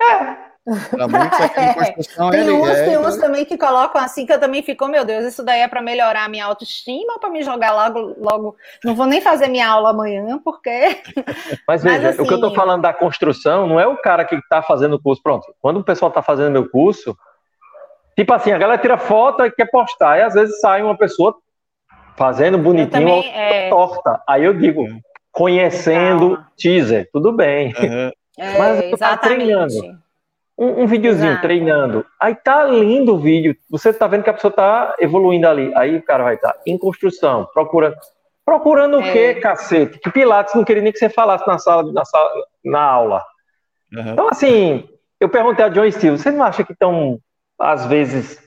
É, 0.00 0.46
para 0.90 1.06
muitos 1.06 1.40
aqui 1.40 1.60
em 1.60 1.74
construção 1.74 2.30
tem 2.30 2.50
uns, 2.50 2.68
é, 2.68 2.84
tem 2.86 2.98
uns 2.98 3.16
também 3.18 3.44
que 3.44 3.56
colocam 3.56 4.00
assim 4.00 4.26
que 4.26 4.32
eu 4.32 4.40
também 4.40 4.62
fico, 4.62 4.88
meu 4.88 5.04
Deus, 5.04 5.24
isso 5.26 5.44
daí 5.44 5.60
é 5.60 5.68
para 5.68 5.80
melhorar 5.80 6.24
a 6.24 6.28
minha 6.28 6.44
autoestima 6.44 7.12
ou 7.12 7.20
para 7.20 7.30
me 7.30 7.42
jogar 7.42 7.72
logo, 7.72 8.16
logo. 8.18 8.56
Não 8.82 8.94
vou 8.94 9.06
nem 9.06 9.20
fazer 9.20 9.46
minha 9.46 9.68
aula 9.68 9.90
amanhã, 9.90 10.40
porque. 10.42 11.02
Mas 11.68 11.84
veja, 11.84 11.98
Mas, 11.98 12.06
assim... 12.06 12.22
o 12.22 12.26
que 12.26 12.32
eu 12.32 12.36
estou 12.36 12.48
assim, 12.48 12.56
falando 12.56 12.82
da 12.82 12.92
construção 12.92 13.68
não 13.68 13.78
é 13.78 13.86
o 13.86 13.96
cara 13.96 14.24
que 14.24 14.34
está 14.34 14.60
fazendo 14.60 14.96
o 14.96 15.00
curso. 15.00 15.22
Pronto, 15.22 15.54
quando 15.60 15.80
o 15.80 15.84
pessoal 15.84 16.08
está 16.08 16.22
fazendo 16.22 16.50
meu 16.50 16.68
curso, 16.68 17.16
tipo 18.16 18.32
assim, 18.32 18.50
a 18.50 18.58
galera 18.58 18.80
tira 18.80 18.98
foto 18.98 19.44
e 19.44 19.52
quer 19.52 19.70
postar, 19.70 20.18
e 20.18 20.22
às 20.22 20.34
vezes 20.34 20.58
sai 20.60 20.82
uma 20.82 20.96
pessoa 20.96 21.36
fazendo 22.16 22.58
bonitinho, 22.58 22.90
também, 22.90 23.32
é... 23.34 23.68
torta. 23.68 24.20
Aí 24.28 24.44
eu 24.44 24.54
digo, 24.54 24.86
conhecendo 25.32 26.34
Calma. 26.36 26.52
teaser, 26.56 27.08
tudo 27.12 27.32
bem. 27.32 27.74
Uhum. 27.78 28.10
É, 28.38 28.58
Mas 28.58 28.82
eu 28.82 28.98
tá 28.98 29.16
treinando 29.16 29.74
um, 30.58 30.82
um 30.82 30.86
videozinho 30.86 31.32
Exato. 31.32 31.42
treinando. 31.42 32.06
Aí 32.18 32.34
tá 32.34 32.64
lindo 32.64 33.14
o 33.14 33.18
vídeo. 33.18 33.56
Você 33.68 33.92
tá 33.92 34.06
vendo 34.06 34.24
que 34.24 34.30
a 34.30 34.34
pessoa 34.34 34.52
tá 34.52 34.94
evoluindo 34.98 35.46
ali. 35.46 35.70
Aí 35.74 35.96
o 35.96 36.02
cara 36.02 36.24
vai 36.24 36.34
estar 36.36 36.52
tá 36.52 36.60
em 36.66 36.78
construção, 36.78 37.46
procurando. 37.52 37.96
Procurando 38.44 38.98
o 38.98 39.02
é. 39.02 39.12
quê, 39.12 39.34
cacete? 39.40 39.98
Que 39.98 40.10
Pilates 40.10 40.54
não 40.54 40.64
queria 40.64 40.80
nem 40.80 40.92
que 40.92 40.98
você 40.98 41.08
falasse 41.08 41.46
na 41.48 41.58
sala, 41.58 41.92
na, 41.92 42.04
sala, 42.04 42.30
na 42.64 42.80
aula. 42.80 43.24
Uhum. 43.92 44.12
Então, 44.12 44.28
assim, 44.28 44.88
eu 45.18 45.28
perguntei 45.28 45.64
a 45.64 45.68
John 45.68 45.90
Steele, 45.90 46.16
você 46.16 46.30
não 46.30 46.44
acha 46.44 46.62
que 46.62 46.72
estão, 46.72 47.18
às 47.58 47.86
vezes, 47.86 48.40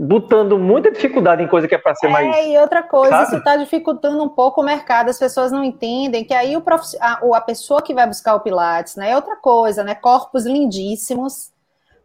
botando 0.00 0.56
muita 0.56 0.92
dificuldade 0.92 1.42
em 1.42 1.48
coisa 1.48 1.66
que 1.66 1.74
é 1.74 1.78
para 1.78 1.92
ser 1.96 2.06
é, 2.06 2.10
mais. 2.10 2.36
É, 2.36 2.50
e 2.50 2.58
outra 2.58 2.84
coisa, 2.84 3.10
sabe? 3.10 3.24
isso 3.24 3.36
está 3.36 3.56
dificultando 3.56 4.22
um 4.22 4.28
pouco 4.28 4.60
o 4.60 4.64
mercado, 4.64 5.08
as 5.08 5.18
pessoas 5.18 5.50
não 5.50 5.64
entendem 5.64 6.24
que 6.24 6.32
aí 6.32 6.56
o 6.56 6.60
prof... 6.60 6.84
a, 7.00 7.18
a, 7.34 7.40
pessoa 7.40 7.82
que 7.82 7.92
vai 7.92 8.06
buscar 8.06 8.36
o 8.36 8.40
Pilates, 8.40 8.94
né, 8.94 9.10
é 9.10 9.16
outra 9.16 9.34
coisa, 9.34 9.82
né? 9.82 9.96
Corpos 9.96 10.46
lindíssimos, 10.46 11.50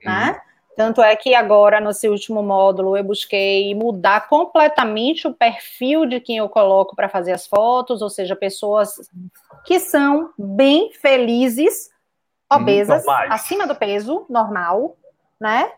uhum. 0.04 0.12
né? 0.12 0.42
Tanto 0.76 1.04
é 1.04 1.16
que 1.16 1.36
agora, 1.36 1.80
nesse 1.80 2.10
último 2.10 2.42
módulo, 2.42 2.98
eu 2.98 3.04
busquei 3.04 3.76
mudar 3.76 4.28
completamente 4.28 5.28
o 5.28 5.34
perfil 5.34 6.08
de 6.08 6.20
quem 6.20 6.38
eu 6.38 6.50
coloco 6.50 6.96
para 6.96 7.08
fazer 7.08 7.32
as 7.32 7.46
fotos, 7.46 8.02
ou 8.02 8.10
seja, 8.10 8.36
pessoas 8.36 8.96
que 9.66 9.80
são 9.80 10.32
bem 10.36 10.92
felizes, 10.94 11.92
obesas, 12.52 13.06
acima 13.30 13.68
do 13.68 13.76
peso 13.76 14.26
normal, 14.28 14.98
né? 15.40 15.72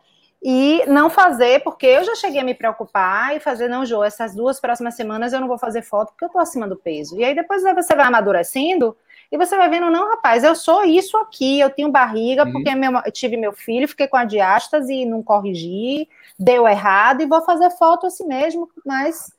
E 0.47 0.85
não 0.85 1.09
fazer, 1.09 1.63
porque 1.63 1.87
eu 1.87 2.03
já 2.03 2.13
cheguei 2.13 2.39
a 2.39 2.43
me 2.43 2.53
preocupar 2.53 3.35
e 3.35 3.39
fazer, 3.39 3.67
não, 3.67 3.83
Jô, 3.83 4.03
essas 4.03 4.35
duas 4.35 4.59
próximas 4.59 4.93
semanas 4.93 5.33
eu 5.33 5.41
não 5.41 5.47
vou 5.47 5.57
fazer 5.57 5.81
foto 5.81 6.11
porque 6.11 6.25
eu 6.25 6.29
tô 6.29 6.37
acima 6.37 6.67
do 6.67 6.75
peso. 6.75 7.17
E 7.17 7.25
aí 7.25 7.33
depois 7.33 7.63
você 7.63 7.95
vai 7.95 8.05
amadurecendo 8.05 8.95
e 9.31 9.39
você 9.39 9.57
vai 9.57 9.67
vendo, 9.71 9.89
não, 9.89 10.07
rapaz, 10.07 10.43
eu 10.43 10.53
sou 10.55 10.85
isso 10.85 11.17
aqui, 11.17 11.59
eu 11.59 11.71
tenho 11.71 11.91
barriga 11.91 12.45
uhum. 12.45 12.51
porque 12.51 12.75
meu, 12.75 12.91
eu 13.03 13.11
tive 13.11 13.37
meu 13.37 13.53
filho, 13.53 13.87
fiquei 13.87 14.07
com 14.07 14.17
a 14.17 14.23
diástase 14.23 14.93
e 14.93 15.03
não 15.03 15.23
corrigi, 15.23 16.07
deu 16.37 16.67
errado 16.67 17.23
e 17.23 17.25
vou 17.25 17.41
fazer 17.41 17.71
foto 17.71 18.05
assim 18.05 18.27
mesmo, 18.27 18.69
mas 18.85 19.33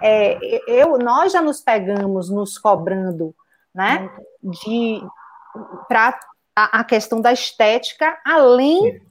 é, 0.00 0.38
eu, 0.68 0.96
nós 0.98 1.32
já 1.32 1.42
nos 1.42 1.60
pegamos 1.60 2.30
nos 2.30 2.58
cobrando, 2.58 3.34
né, 3.74 4.08
de 4.40 5.02
para 5.88 6.16
a, 6.54 6.78
a, 6.78 6.84
questão 6.84 7.20
da 7.20 7.32
estética, 7.32 8.16
além 8.24 9.02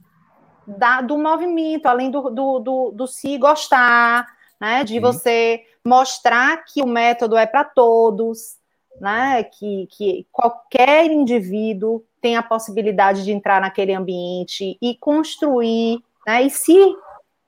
da, 0.66 1.00
do 1.00 1.18
movimento, 1.18 1.86
além 1.86 2.10
do, 2.10 2.30
do, 2.30 2.58
do, 2.58 2.90
do 2.92 3.06
se 3.06 3.36
gostar, 3.38 4.26
né? 4.60 4.84
De 4.84 4.98
você 4.98 5.62
mostrar 5.84 6.64
que 6.64 6.82
o 6.82 6.86
método 6.86 7.36
é 7.36 7.46
para 7.46 7.64
todos, 7.64 8.56
né? 9.00 9.44
Que, 9.44 9.86
que 9.90 10.26
qualquer 10.32 11.10
indivíduo 11.10 12.02
tem 12.20 12.36
a 12.36 12.42
possibilidade 12.42 13.24
de 13.24 13.32
entrar 13.32 13.60
naquele 13.60 13.92
ambiente 13.92 14.78
e 14.80 14.94
construir, 14.96 16.02
né? 16.26 16.42
E 16.42 16.50
se 16.50 16.96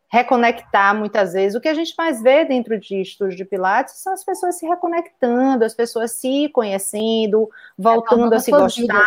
reconectar 0.08 0.94
muitas 0.94 1.32
vezes. 1.32 1.56
O 1.56 1.60
que 1.60 1.68
a 1.68 1.74
gente 1.74 1.94
mais 1.96 2.22
vê 2.22 2.44
dentro 2.44 2.78
de 2.78 3.00
estúdio 3.00 3.36
de 3.36 3.44
Pilates 3.44 3.94
são 3.96 4.12
as 4.12 4.24
pessoas 4.24 4.58
se 4.58 4.66
reconectando, 4.66 5.64
as 5.64 5.74
pessoas 5.74 6.12
se 6.12 6.48
conhecendo, 6.50 7.50
voltando 7.76 8.32
a 8.32 8.38
se 8.38 8.50
gostar, 8.50 8.80
vida. 8.80 9.04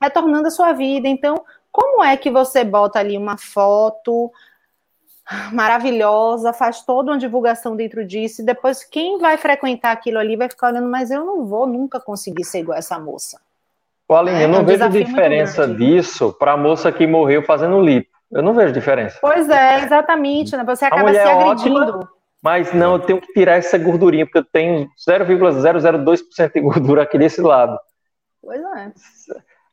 retornando 0.00 0.48
a 0.48 0.50
sua 0.50 0.72
vida. 0.72 1.08
Então, 1.08 1.44
como 1.74 2.04
é 2.04 2.16
que 2.16 2.30
você 2.30 2.62
bota 2.62 3.00
ali 3.00 3.18
uma 3.18 3.36
foto 3.36 4.30
maravilhosa, 5.52 6.52
faz 6.52 6.82
toda 6.82 7.10
uma 7.10 7.18
divulgação 7.18 7.74
dentro 7.74 8.06
disso, 8.06 8.42
e 8.42 8.44
depois 8.44 8.84
quem 8.84 9.18
vai 9.18 9.36
frequentar 9.36 9.90
aquilo 9.90 10.18
ali 10.20 10.36
vai 10.36 10.48
ficar 10.48 10.68
olhando, 10.68 10.88
mas 10.88 11.10
eu 11.10 11.24
não 11.24 11.44
vou 11.44 11.66
nunca 11.66 11.98
conseguir 11.98 12.44
ser 12.44 12.60
igual 12.60 12.78
essa 12.78 12.96
moça. 12.96 13.40
Aline, 14.08 14.42
é, 14.42 14.44
eu 14.44 14.48
não 14.48 14.60
um 14.60 14.64
vejo 14.64 14.88
diferença 14.88 15.66
disso 15.66 16.32
para 16.38 16.52
a 16.52 16.56
moça 16.56 16.92
que 16.92 17.08
morreu 17.08 17.42
fazendo 17.42 17.80
lipo. 17.80 18.14
Eu 18.30 18.42
não 18.42 18.54
vejo 18.54 18.72
diferença. 18.72 19.18
Pois 19.20 19.48
é, 19.48 19.82
exatamente. 19.82 20.56
Né? 20.56 20.62
Você 20.62 20.84
acaba 20.84 21.10
se 21.10 21.16
é 21.16 21.24
agredindo. 21.24 21.80
Ótima, 21.80 22.10
mas 22.40 22.72
não, 22.72 22.92
eu 22.92 22.98
tenho 23.00 23.20
que 23.20 23.32
tirar 23.32 23.56
essa 23.56 23.76
gordurinha, 23.78 24.26
porque 24.26 24.38
eu 24.38 24.44
tenho 24.44 24.88
0,002% 25.08 26.52
de 26.52 26.60
gordura 26.60 27.02
aqui 27.02 27.18
desse 27.18 27.40
lado. 27.40 27.76
Pois 28.40 28.60
é. 28.60 28.92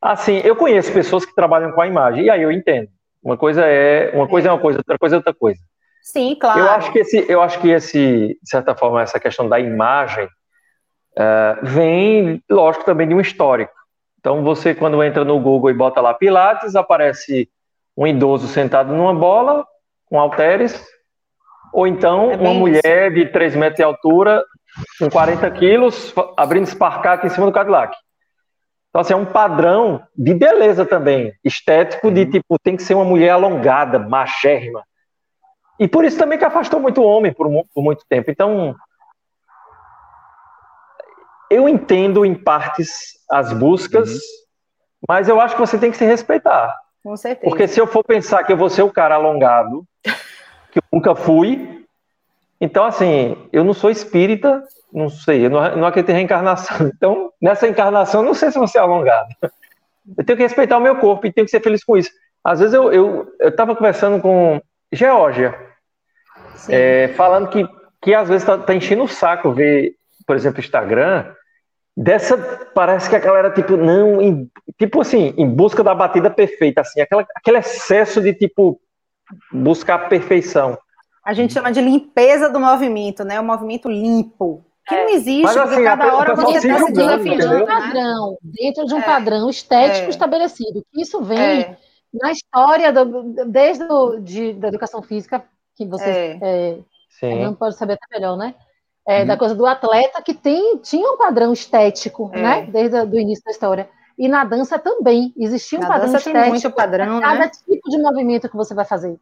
Assim, 0.01 0.41
eu 0.43 0.55
conheço 0.55 0.91
pessoas 0.91 1.25
que 1.25 1.35
trabalham 1.35 1.71
com 1.71 1.81
a 1.81 1.87
imagem, 1.87 2.25
e 2.25 2.29
aí 2.29 2.41
eu 2.41 2.51
entendo. 2.51 2.89
Uma 3.23 3.37
coisa 3.37 3.63
é 3.65 4.11
uma 4.15 4.27
coisa 4.27 4.47
é 4.47 4.51
uma 4.51 4.59
coisa, 4.59 4.79
outra 4.79 4.97
coisa 4.97 5.15
é 5.15 5.17
outra 5.17 5.33
coisa. 5.33 5.59
Sim, 6.01 6.35
claro. 6.35 6.59
Eu 6.59 6.69
acho 6.71 6.91
que 6.91 6.99
esse, 6.99 7.25
eu 7.29 7.41
acho 7.41 7.59
que 7.59 7.69
esse, 7.69 8.39
de 8.41 8.49
certa 8.49 8.73
forma, 8.73 9.03
essa 9.03 9.19
questão 9.19 9.47
da 9.47 9.59
imagem 9.59 10.25
uh, 10.25 11.63
vem, 11.63 12.43
lógico, 12.49 12.83
também 12.83 13.07
de 13.07 13.13
um 13.13 13.21
histórico. 13.21 13.73
Então, 14.19 14.43
você 14.43 14.73
quando 14.73 15.03
entra 15.03 15.23
no 15.23 15.39
Google 15.39 15.69
e 15.69 15.73
bota 15.73 16.01
lá 16.01 16.13
Pilates, 16.13 16.75
aparece 16.75 17.47
um 17.95 18.07
idoso 18.07 18.47
sentado 18.47 18.93
numa 18.93 19.13
bola 19.13 19.65
com 20.05 20.19
halteres, 20.19 20.83
ou 21.71 21.85
então 21.85 22.31
é 22.31 22.35
uma 22.35 22.53
mulher 22.53 23.11
isso. 23.11 23.25
de 23.25 23.31
3 23.31 23.55
metros 23.55 23.77
de 23.77 23.83
altura, 23.83 24.43
com 24.99 25.09
40 25.09 25.49
quilos, 25.51 26.13
abrindo 26.35 26.63
esparcate 26.63 27.27
em 27.27 27.29
cima 27.29 27.45
do 27.45 27.51
Cadillac. 27.51 27.95
Então, 28.91 28.99
assim, 28.99 29.13
é 29.13 29.15
um 29.15 29.25
padrão 29.25 30.03
de 30.13 30.33
beleza 30.33 30.85
também, 30.85 31.33
estético, 31.45 32.11
de 32.11 32.23
uhum. 32.23 32.29
tipo, 32.29 32.59
tem 32.61 32.75
que 32.75 32.83
ser 32.83 32.93
uma 32.93 33.05
mulher 33.05 33.29
alongada, 33.29 33.97
machérrima. 33.97 34.83
E 35.79 35.87
por 35.87 36.03
isso 36.03 36.17
também 36.17 36.37
que 36.37 36.43
afastou 36.43 36.77
muito 36.77 37.01
o 37.01 37.05
homem 37.05 37.33
por, 37.33 37.47
por 37.73 37.81
muito 37.81 38.03
tempo. 38.09 38.29
Então, 38.29 38.75
eu 41.49 41.69
entendo 41.69 42.25
em 42.25 42.35
partes 42.35 43.13
as 43.29 43.53
buscas, 43.53 44.11
uhum. 44.11 44.19
mas 45.07 45.29
eu 45.29 45.39
acho 45.39 45.55
que 45.55 45.61
você 45.61 45.77
tem 45.77 45.89
que 45.89 45.97
se 45.97 46.05
respeitar. 46.05 46.77
Com 47.01 47.15
certeza. 47.15 47.49
Porque 47.49 47.69
se 47.69 47.79
eu 47.79 47.87
for 47.87 48.03
pensar 48.03 48.43
que 48.43 48.51
eu 48.51 48.57
vou 48.57 48.69
ser 48.69 48.81
o 48.81 48.91
cara 48.91 49.15
alongado, 49.15 49.85
que 50.69 50.79
eu 50.79 50.83
nunca 50.91 51.15
fui, 51.15 51.81
então, 52.59 52.83
assim, 52.83 53.35
eu 53.53 53.63
não 53.63 53.73
sou 53.73 53.89
espírita, 53.89 54.63
não 54.93 55.09
sei, 55.09 55.45
eu 55.45 55.49
não, 55.49 55.77
não 55.77 55.87
acredito 55.87 56.11
em 56.11 56.15
reencarnação. 56.15 56.91
Então, 56.95 57.31
nessa 57.41 57.67
encarnação, 57.67 58.23
não 58.23 58.33
sei 58.33 58.51
se 58.51 58.57
vou 58.57 58.67
ser 58.67 58.79
alongado. 58.79 59.29
Eu 60.17 60.23
tenho 60.25 60.37
que 60.37 60.43
respeitar 60.43 60.77
o 60.77 60.81
meu 60.81 60.97
corpo 60.97 61.25
e 61.25 61.31
tenho 61.31 61.45
que 61.45 61.51
ser 61.51 61.61
feliz 61.61 61.83
com 61.83 61.97
isso. 61.97 62.11
Às 62.43 62.59
vezes 62.59 62.73
eu 62.73 62.91
eu 62.91 63.49
estava 63.49 63.75
conversando 63.75 64.21
com 64.21 64.61
Geórgia, 64.91 65.55
é, 66.67 67.09
falando 67.09 67.47
que, 67.49 67.67
que 68.01 68.13
às 68.13 68.27
vezes 68.27 68.45
tá, 68.45 68.57
tá 68.57 68.73
enchendo 68.73 69.03
o 69.03 69.07
saco 69.07 69.53
ver, 69.53 69.95
por 70.25 70.35
exemplo, 70.35 70.59
Instagram, 70.59 71.33
dessa 71.95 72.37
parece 72.73 73.09
que 73.09 73.15
a 73.15 73.19
galera 73.19 73.51
tipo 73.51 73.75
não 73.75 74.21
em, 74.21 74.49
tipo 74.77 75.01
assim 75.01 75.33
em 75.37 75.47
busca 75.47 75.83
da 75.83 75.93
batida 75.93 76.29
perfeita 76.29 76.81
assim 76.81 77.01
aquela, 77.01 77.25
aquele 77.35 77.57
excesso 77.57 78.21
de 78.21 78.33
tipo 78.33 78.79
buscar 79.51 79.95
a 79.95 80.07
perfeição 80.07 80.77
a 81.23 81.33
gente 81.33 81.53
chama 81.53 81.71
de 81.71 81.81
limpeza 81.81 82.49
do 82.49 82.59
movimento 82.59 83.25
né 83.25 83.39
o 83.39 83.43
movimento 83.43 83.89
limpo 83.89 84.65
que 84.87 84.95
é. 84.95 85.03
não 85.03 85.09
existe 85.13 85.43
Mas, 85.43 85.55
porque 85.55 85.73
assim, 85.73 85.83
cada 85.83 86.15
hora 86.15 86.35
você 86.35 86.57
está 86.57 86.85
se 86.85 86.91
desafiando 86.91 87.63
um 87.63 87.65
padrão 87.65 88.37
dentro 88.41 88.85
de 88.85 88.93
um 88.93 88.99
é. 88.99 89.03
padrão 89.03 89.49
estético 89.49 90.07
é. 90.07 90.09
estabelecido 90.09 90.85
isso 90.93 91.21
vem 91.23 91.39
é. 91.39 91.77
na 92.13 92.31
história 92.31 92.91
do, 92.91 93.45
desde 93.45 93.87
do, 93.87 94.19
de, 94.19 94.53
da 94.53 94.67
educação 94.69 95.01
física 95.01 95.43
que 95.75 95.85
você 95.85 96.39
é. 96.41 96.77
é 97.21 97.43
não 97.43 97.53
pode 97.53 97.75
saber 97.75 97.93
até 97.93 98.19
melhor 98.19 98.35
né 98.35 98.55
é, 99.07 99.21
uhum. 99.21 99.27
da 99.27 99.37
coisa 99.37 99.55
do 99.55 99.65
atleta 99.65 100.21
que 100.21 100.33
tem, 100.33 100.77
tinha 100.77 101.11
um 101.11 101.17
padrão 101.17 101.51
estético, 101.51 102.29
é. 102.33 102.41
né? 102.41 102.61
Desde 102.71 102.97
o 102.97 103.19
início 103.19 103.43
da 103.43 103.51
história. 103.51 103.89
E 104.17 104.27
na 104.27 104.43
dança 104.43 104.77
também 104.77 105.33
existia 105.37 105.79
um 105.79 105.81
na 105.81 105.87
padrão 105.87 106.15
estético. 106.15 106.47
muito 106.47 106.71
padrão, 106.71 107.19
cada 107.21 107.39
né? 107.39 107.49
tipo 107.49 107.89
de 107.89 107.97
movimento 107.97 108.49
que 108.49 108.55
você 108.55 108.73
vai 108.73 108.85
fazer. 108.85 109.17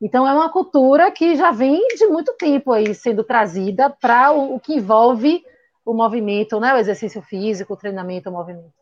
Então 0.00 0.26
é 0.26 0.32
uma 0.32 0.50
cultura 0.50 1.10
que 1.10 1.36
já 1.36 1.50
vem 1.50 1.86
de 1.96 2.06
muito 2.06 2.34
tempo 2.34 2.72
aí 2.72 2.94
sendo 2.94 3.24
trazida 3.24 3.88
para 3.90 4.32
o, 4.32 4.56
o, 4.56 4.60
que 4.60 4.74
envolve 4.74 5.42
o 5.84 5.94
movimento, 5.94 6.60
né? 6.60 6.74
O 6.74 6.78
exercício 6.78 7.22
físico, 7.22 7.74
o 7.74 7.76
treinamento, 7.76 8.28
o 8.28 8.32
movimento. 8.32 8.72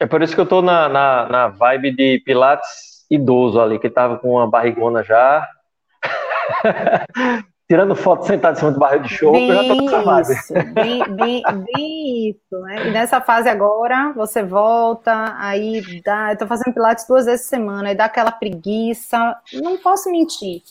É 0.00 0.06
por 0.06 0.22
isso 0.22 0.34
que 0.34 0.40
eu 0.40 0.44
estou 0.44 0.62
na, 0.62 0.88
na, 0.88 1.28
na 1.28 1.48
vibe 1.48 1.94
de 1.94 2.22
Pilates 2.24 3.06
idoso 3.10 3.60
ali, 3.60 3.78
que 3.78 3.86
estava 3.86 4.18
com 4.18 4.30
uma 4.32 4.48
barrigona 4.48 5.02
já. 5.02 5.46
tirando 7.68 7.94
foto 7.94 8.26
sentado 8.26 8.54
em 8.54 8.58
cima 8.58 8.72
do 8.72 8.78
barril 8.78 9.02
de 9.02 9.08
show, 9.08 9.32
bem 9.32 9.48
eu 9.48 9.54
já 9.54 9.74
tô 9.74 9.82
nessa 9.82 10.02
fase. 10.02 10.52
Bem, 10.72 11.02
bem, 11.14 11.42
bem 11.74 12.30
isso, 12.30 12.60
né? 12.60 12.88
E 12.88 12.90
nessa 12.90 13.20
fase 13.20 13.48
agora, 13.48 14.12
você 14.14 14.42
volta, 14.42 15.34
aí 15.38 16.02
dá. 16.04 16.32
Eu 16.32 16.38
tô 16.38 16.46
fazendo 16.46 16.74
pilates 16.74 17.06
duas 17.06 17.24
vezes 17.26 17.46
por 17.46 17.50
semana, 17.50 17.92
e 17.92 17.94
dá 17.94 18.04
aquela 18.04 18.30
preguiça. 18.30 19.36
Não 19.54 19.78
posso 19.78 20.10
mentir, 20.10 20.62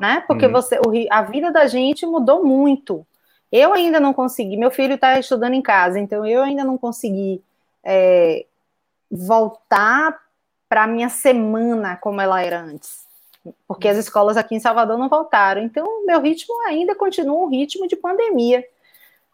né? 0.00 0.24
Porque 0.26 0.46
uhum. 0.46 0.52
você, 0.52 0.78
a 1.10 1.22
vida 1.22 1.52
da 1.52 1.66
gente 1.66 2.04
mudou 2.06 2.44
muito. 2.44 3.06
Eu 3.50 3.74
ainda 3.74 4.00
não 4.00 4.14
consegui, 4.14 4.56
meu 4.56 4.70
filho 4.70 4.94
está 4.94 5.18
estudando 5.18 5.52
em 5.52 5.62
casa, 5.62 6.00
então 6.00 6.24
eu 6.24 6.42
ainda 6.42 6.64
não 6.64 6.78
consegui 6.78 7.42
é, 7.84 8.46
voltar 9.10 10.18
para 10.70 10.84
a 10.84 10.86
minha 10.86 11.10
semana 11.10 11.96
como 11.96 12.18
ela 12.18 12.42
era 12.42 12.58
antes 12.58 13.01
porque 13.66 13.88
as 13.88 13.96
escolas 13.96 14.36
aqui 14.36 14.54
em 14.54 14.60
Salvador 14.60 14.98
não 14.98 15.08
voltaram. 15.08 15.62
Então, 15.62 16.06
meu 16.06 16.20
ritmo 16.20 16.54
ainda 16.66 16.94
continua 16.94 17.44
um 17.44 17.48
ritmo 17.48 17.86
de 17.88 17.96
pandemia. 17.96 18.64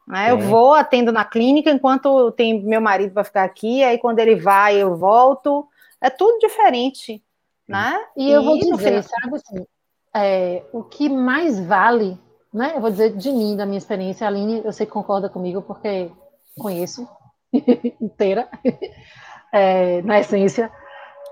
Né? 0.07 0.31
Eu 0.31 0.39
vou, 0.39 0.73
atendo 0.73 1.13
na 1.13 1.25
clínica, 1.25 1.71
enquanto 1.71 2.33
tem 2.33 2.63
meu 2.63 2.81
marido 2.81 3.13
para 3.13 3.25
ficar 3.25 3.45
aqui, 3.45 3.83
aí 3.83 3.99
quando 3.99 4.19
ele 4.19 4.37
vai, 4.37 4.77
eu 4.77 4.97
volto. 4.97 5.69
É 6.01 6.09
tudo 6.09 6.39
diferente. 6.39 7.23
Né? 7.69 8.03
E, 8.17 8.29
e 8.29 8.33
eu 8.33 8.43
vou 8.43 8.59
dizer, 8.59 9.03
final... 9.03 9.03
sabe 9.03 9.35
assim, 9.37 9.67
é, 10.15 10.63
o 10.73 10.83
que 10.83 11.09
mais 11.09 11.61
vale, 11.61 12.19
né? 12.53 12.73
Eu 12.75 12.81
vou 12.81 12.91
dizer 12.91 13.15
de 13.15 13.31
mim, 13.31 13.55
da 13.57 13.67
minha 13.67 13.77
experiência, 13.77 14.27
a 14.27 14.31
Aline, 14.31 14.63
eu 14.65 14.73
sei 14.73 14.87
que 14.87 14.93
concorda 14.93 15.29
comigo, 15.29 15.61
porque 15.61 16.11
conheço 16.59 17.07
inteira, 18.01 18.49
é, 19.53 20.01
na 20.03 20.21
essência. 20.21 20.73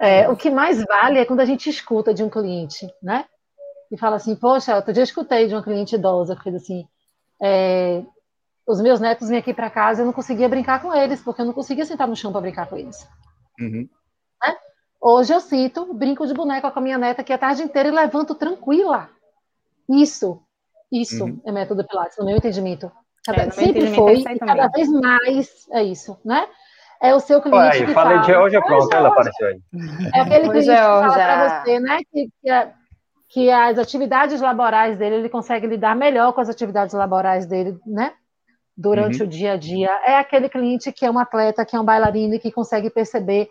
É, 0.01 0.29
o 0.29 0.37
que 0.37 0.51
mais 0.51 0.83
vale 0.85 1.19
é 1.19 1.25
quando 1.25 1.41
a 1.41 1.45
gente 1.45 1.71
escuta 1.71 2.13
de 2.13 2.23
um 2.23 2.29
cliente, 2.29 2.87
né? 3.03 3.25
E 3.91 3.97
fala 3.97 4.17
assim, 4.17 4.35
poxa, 4.35 4.77
outro 4.77 4.93
dia 4.93 5.01
eu 5.03 5.05
escutei 5.05 5.47
de 5.47 5.55
uma 5.55 5.63
cliente 5.63 5.95
idosa 5.95 6.37
que 6.37 6.43
fez 6.43 6.57
assim, 6.57 6.87
é, 7.43 8.03
os 8.67 8.81
meus 8.81 9.01
netos 9.01 9.29
vêm 9.29 9.39
aqui 9.39 9.55
para 9.55 9.71
casa 9.71 10.01
e 10.01 10.03
eu 10.03 10.07
não 10.07 10.13
conseguia 10.13 10.49
brincar 10.49 10.83
com 10.83 10.93
eles, 10.93 11.23
porque 11.23 11.41
eu 11.41 11.47
não 11.47 11.53
conseguia 11.53 11.85
sentar 11.85 12.09
no 12.09 12.17
chão 12.17 12.33
para 12.33 12.41
brincar 12.41 12.67
com 12.67 12.77
eles. 12.77 13.09
Uhum. 13.61 13.89
Né? 14.43 14.57
Hoje 15.01 15.33
eu 15.33 15.41
cito, 15.41 15.95
brinco 15.95 16.27
de 16.27 16.35
boneca 16.35 16.71
com 16.71 16.79
a 16.79 16.83
minha 16.83 16.99
neta 16.99 17.23
aqui 17.23 17.33
a 17.33 17.39
tarde 17.39 17.63
inteira 17.63 17.89
e 17.89 17.93
levanto 17.93 18.35
tranquila. 18.35 19.09
Isso, 19.89 20.43
isso 20.91 21.25
uhum. 21.25 21.41
é 21.47 21.53
método 21.53 21.87
Pilates, 21.87 22.19
no 22.19 22.25
meu 22.25 22.37
entendimento. 22.37 22.91
É, 23.29 23.51
Sempre 23.51 23.95
foi, 23.95 24.19
e 24.19 24.39
cada 24.39 24.69
vez 24.69 24.89
mais 24.91 25.69
é 25.71 25.83
isso, 25.83 26.17
né? 26.25 26.49
É 27.01 27.15
o 27.15 27.21
seu 27.21 27.41
cliente 27.41 27.77
aí, 27.77 27.87
que 27.87 27.93
falei 27.93 28.21
de 28.21 28.35
hoje, 28.35 28.61
pronto, 28.61 28.95
ela 28.95 29.09
apareceu 29.09 29.49
aí. 29.49 29.61
É 30.15 30.21
aquele 30.21 30.49
cliente 30.49 30.71
que 30.71 30.77
fala 30.77 31.13
para 31.13 31.63
você, 31.63 31.81
né, 31.81 31.99
que, 32.11 32.29
que, 32.43 32.51
que, 33.29 33.51
as 33.51 33.79
atividades 33.79 34.41
laborais 34.41 34.99
dele, 34.99 35.17
ele 35.17 35.29
consegue 35.29 35.67
lidar 35.67 35.95
melhor 35.95 36.33
com 36.33 36.41
as 36.41 36.49
atividades 36.49 36.95
laborais 36.95 37.47
dele, 37.47 37.79
né, 37.87 38.13
durante 38.77 39.21
uhum. 39.21 39.27
o 39.27 39.31
dia 39.31 39.53
a 39.53 39.57
dia. 39.57 39.91
É 40.05 40.19
aquele 40.19 40.49
cliente 40.49 40.93
que 40.93 41.05
é 41.05 41.11
um 41.11 41.19
atleta, 41.19 41.65
que 41.65 41.77
é 41.77 41.81
um 41.81 41.85
bailarino 41.85 42.35
e 42.35 42.39
que 42.39 42.51
consegue 42.51 42.91
perceber 42.91 43.49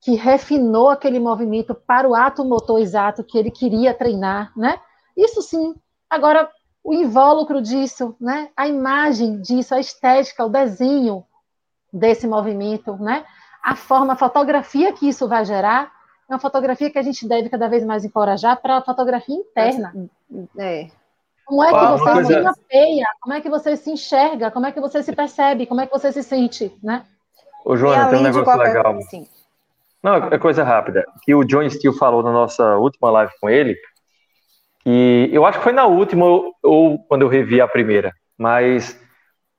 que 0.00 0.14
refinou 0.14 0.90
aquele 0.90 1.18
movimento 1.18 1.74
para 1.74 2.08
o 2.08 2.14
ato 2.14 2.44
motor 2.44 2.80
exato 2.80 3.24
que 3.24 3.36
ele 3.36 3.50
queria 3.50 3.94
treinar, 3.94 4.52
né? 4.56 4.78
Isso 5.16 5.42
sim. 5.42 5.74
Agora, 6.08 6.48
o 6.84 6.94
invólucro 6.94 7.60
disso, 7.60 8.14
né? 8.20 8.48
A 8.56 8.68
imagem 8.68 9.40
disso, 9.40 9.74
a 9.74 9.80
estética, 9.80 10.44
o 10.44 10.48
desenho, 10.48 11.24
desse 11.92 12.26
movimento, 12.26 12.96
né? 12.96 13.24
A 13.62 13.74
forma, 13.74 14.12
a 14.12 14.16
fotografia 14.16 14.92
que 14.92 15.08
isso 15.08 15.28
vai 15.28 15.44
gerar 15.44 15.90
é 16.28 16.34
uma 16.34 16.40
fotografia 16.40 16.90
que 16.90 16.98
a 16.98 17.02
gente 17.02 17.26
deve 17.26 17.48
cada 17.48 17.68
vez 17.68 17.84
mais 17.84 18.04
encorajar 18.04 18.60
para 18.60 18.78
a 18.78 18.82
fotografia 18.82 19.34
interna. 19.34 19.92
É. 20.58 20.88
Como 21.44 21.62
é 21.62 21.68
que 21.68 21.76
ah, 21.76 21.96
você 21.96 22.24
se 22.24 22.40
mapeia? 22.40 23.06
Como 23.20 23.34
é 23.34 23.40
que 23.40 23.48
você 23.48 23.76
se 23.76 23.90
enxerga? 23.90 24.50
Como 24.50 24.66
é 24.66 24.72
que 24.72 24.80
você 24.80 25.02
se 25.02 25.14
percebe? 25.14 25.66
Como 25.66 25.80
é 25.80 25.86
que 25.86 25.92
você 25.92 26.10
se 26.10 26.22
sente, 26.22 26.76
né? 26.82 27.04
Ô, 27.64 27.76
Joana, 27.76 28.10
tem 28.10 28.18
um 28.18 28.22
negócio 28.22 28.56
legal. 28.56 29.00
Sim. 29.02 29.26
Não, 30.02 30.14
é 30.14 30.38
coisa 30.38 30.64
rápida. 30.64 31.04
Que 31.22 31.34
o 31.34 31.44
John 31.44 31.68
Steele 31.68 31.96
falou 31.96 32.22
na 32.22 32.32
nossa 32.32 32.76
última 32.76 33.10
live 33.10 33.32
com 33.40 33.48
ele, 33.48 33.76
e 34.84 35.28
eu 35.32 35.44
acho 35.44 35.58
que 35.58 35.64
foi 35.64 35.72
na 35.72 35.84
última 35.84 36.24
ou, 36.24 36.54
ou 36.62 36.98
quando 37.08 37.22
eu 37.22 37.28
revi 37.28 37.60
a 37.60 37.66
primeira, 37.66 38.12
mas 38.38 38.96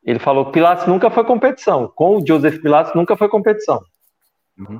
ele 0.07 0.19
falou 0.19 0.45
que 0.45 0.53
Pilates 0.53 0.87
nunca 0.87 1.09
foi 1.09 1.25
competição. 1.25 1.91
Com 1.93 2.15
o 2.15 2.25
Joseph 2.25 2.61
Pilates 2.61 2.93
nunca 2.95 3.17
foi 3.17 3.27
competição. 3.27 3.81
Uhum. 4.57 4.79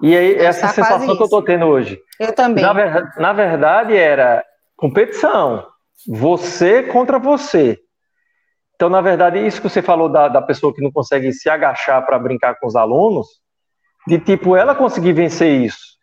E 0.00 0.16
aí, 0.16 0.36
essa 0.36 0.68
tá 0.68 0.68
sensação 0.68 1.16
que 1.16 1.22
eu 1.22 1.24
estou 1.24 1.42
tendo 1.42 1.66
hoje. 1.66 1.98
Eu 2.20 2.32
também. 2.32 2.62
Na, 2.62 2.72
ver, 2.72 3.12
na, 3.16 3.32
verdade, 3.32 3.96
era 3.96 4.44
competição. 4.76 5.66
Você 6.08 6.84
contra 6.84 7.18
você. 7.18 7.80
Então, 8.76 8.88
na 8.88 9.00
verdade, 9.00 9.44
isso 9.44 9.60
que 9.60 9.68
você 9.68 9.82
falou 9.82 10.08
da, 10.08 10.28
da 10.28 10.40
pessoa 10.40 10.72
que 10.72 10.80
não 10.80 10.92
consegue 10.92 11.32
se 11.32 11.50
agachar 11.50 12.06
para 12.06 12.18
brincar 12.18 12.54
com 12.54 12.68
os 12.68 12.76
alunos, 12.76 13.26
de 14.06 14.20
tipo, 14.20 14.54
ela 14.54 14.74
conseguir 14.74 15.12
vencer 15.12 15.62
isso. 15.62 15.98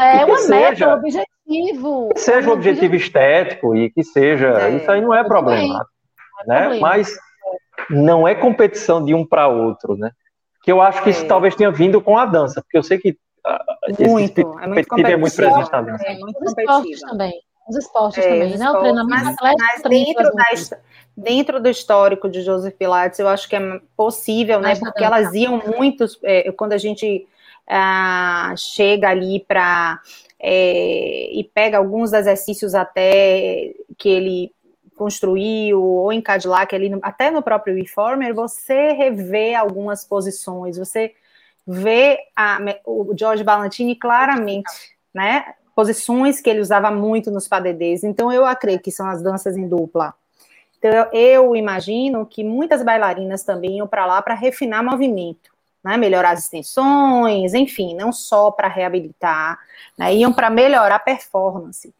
É, 0.00 0.22
é 0.22 0.24
uma 0.24 0.36
seja, 0.36 0.54
meta, 0.54 0.88
um 0.88 0.98
objetivo. 0.98 2.08
Que 2.12 2.20
seja 2.20 2.50
um 2.50 2.52
objetivo, 2.52 2.86
objetivo 2.86 2.94
estético 2.96 3.76
e 3.76 3.88
que 3.88 4.02
seja. 4.02 4.48
É, 4.48 4.70
isso 4.70 4.90
aí 4.90 5.00
não 5.00 5.14
é 5.14 5.22
problema. 5.22 5.86
Né? 6.46 6.60
Problema. 6.62 6.80
Mas 6.80 7.16
não 7.90 8.26
é 8.26 8.34
competição 8.34 9.04
de 9.04 9.14
um 9.14 9.26
para 9.26 9.48
outro, 9.48 9.96
né? 9.96 10.10
Que 10.62 10.70
eu 10.70 10.80
acho 10.80 11.02
que 11.02 11.10
isso 11.10 11.24
é. 11.24 11.28
talvez 11.28 11.54
tenha 11.54 11.70
vindo 11.70 12.00
com 12.00 12.16
a 12.16 12.26
dança, 12.26 12.62
porque 12.62 12.78
eu 12.78 12.82
sei 12.82 12.98
que 12.98 13.16
muito, 13.98 14.40
esse 14.40 14.40
é 14.40 14.66
muito 14.66 15.06
é 15.06 15.16
muito 15.16 15.36
presente 15.36 15.72
na 15.72 15.82
dança. 15.82 16.04
É 16.04 16.18
muito 16.18 16.42
Os 16.42 16.52
esportes 16.56 17.00
também. 17.00 17.32
Os 17.68 17.76
esportes 17.76 18.24
é, 18.24 18.28
também, 18.28 18.58
né? 18.58 18.70
O 18.70 18.80
treinamento 18.80 19.36
mas, 19.42 19.56
mas 19.58 19.82
dentro, 19.82 20.32
da, 20.32 20.78
dentro 21.16 21.60
do 21.60 21.68
histórico 21.68 22.28
de 22.28 22.42
Joseph 22.42 22.74
Pilates, 22.74 23.18
eu 23.18 23.28
acho 23.28 23.48
que 23.48 23.56
é 23.56 23.80
possível, 23.96 24.60
né? 24.60 24.76
Porque 24.76 25.02
elas 25.02 25.32
iam 25.34 25.58
muito, 25.58 26.04
é, 26.22 26.52
quando 26.52 26.72
a 26.72 26.78
gente 26.78 27.26
ah, 27.68 28.54
chega 28.56 29.08
ali 29.08 29.40
para 29.40 30.00
é, 30.38 31.30
e 31.32 31.44
pega 31.44 31.78
alguns 31.78 32.12
exercícios 32.12 32.74
até 32.74 33.72
que 33.96 34.08
ele 34.08 34.52
construiu, 35.00 35.82
ou 35.82 36.12
em 36.12 36.20
Cadillac, 36.20 36.74
ali 36.76 36.90
no, 36.90 36.98
até 37.02 37.30
no 37.30 37.42
próprio 37.42 37.74
Reformer, 37.74 38.34
você 38.34 38.92
revê 38.92 39.54
algumas 39.54 40.04
posições, 40.04 40.76
você 40.76 41.14
vê 41.66 42.18
a, 42.36 42.58
o 42.84 43.14
George 43.18 43.42
Ballantini 43.42 43.96
claramente, 43.96 44.70
né? 45.14 45.54
Posições 45.74 46.42
que 46.42 46.50
ele 46.50 46.60
usava 46.60 46.90
muito 46.90 47.30
nos 47.30 47.48
padedês. 47.48 48.04
Então, 48.04 48.30
eu 48.30 48.44
acredito 48.44 48.82
que 48.82 48.90
são 48.90 49.08
as 49.08 49.22
danças 49.22 49.56
em 49.56 49.66
dupla. 49.66 50.12
Então, 50.76 50.90
eu, 50.90 51.06
eu 51.14 51.56
imagino 51.56 52.26
que 52.26 52.44
muitas 52.44 52.82
bailarinas 52.82 53.42
também 53.42 53.78
iam 53.78 53.86
para 53.86 54.04
lá 54.04 54.20
para 54.20 54.34
refinar 54.34 54.84
movimento, 54.84 55.50
né? 55.82 55.96
Melhorar 55.96 56.32
as 56.32 56.40
extensões, 56.40 57.54
enfim, 57.54 57.94
não 57.94 58.12
só 58.12 58.50
para 58.50 58.68
reabilitar, 58.68 59.58
né? 59.96 60.14
iam 60.14 60.30
para 60.30 60.50
melhorar 60.50 60.96
a 60.96 60.98
performance. 60.98 61.90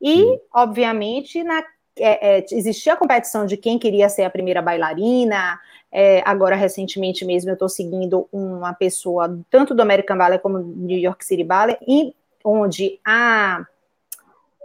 E, 0.00 0.38
obviamente, 0.52 1.42
na 1.42 1.64
é, 1.98 2.38
é, 2.38 2.46
existia 2.52 2.94
a 2.94 2.96
competição 2.96 3.46
de 3.46 3.56
quem 3.56 3.78
queria 3.78 4.08
ser 4.08 4.24
a 4.24 4.30
primeira 4.30 4.60
bailarina. 4.60 5.58
É, 5.90 6.22
agora, 6.24 6.56
recentemente 6.56 7.24
mesmo, 7.24 7.50
eu 7.50 7.54
estou 7.54 7.68
seguindo 7.68 8.28
uma 8.32 8.72
pessoa, 8.74 9.38
tanto 9.48 9.74
do 9.74 9.82
American 9.82 10.18
Ballet 10.18 10.42
como 10.42 10.58
do 10.58 10.64
New 10.64 10.98
York 10.98 11.24
City 11.24 11.44
Ballet, 11.44 11.78
e 11.86 12.14
onde 12.44 12.98
a 13.06 13.64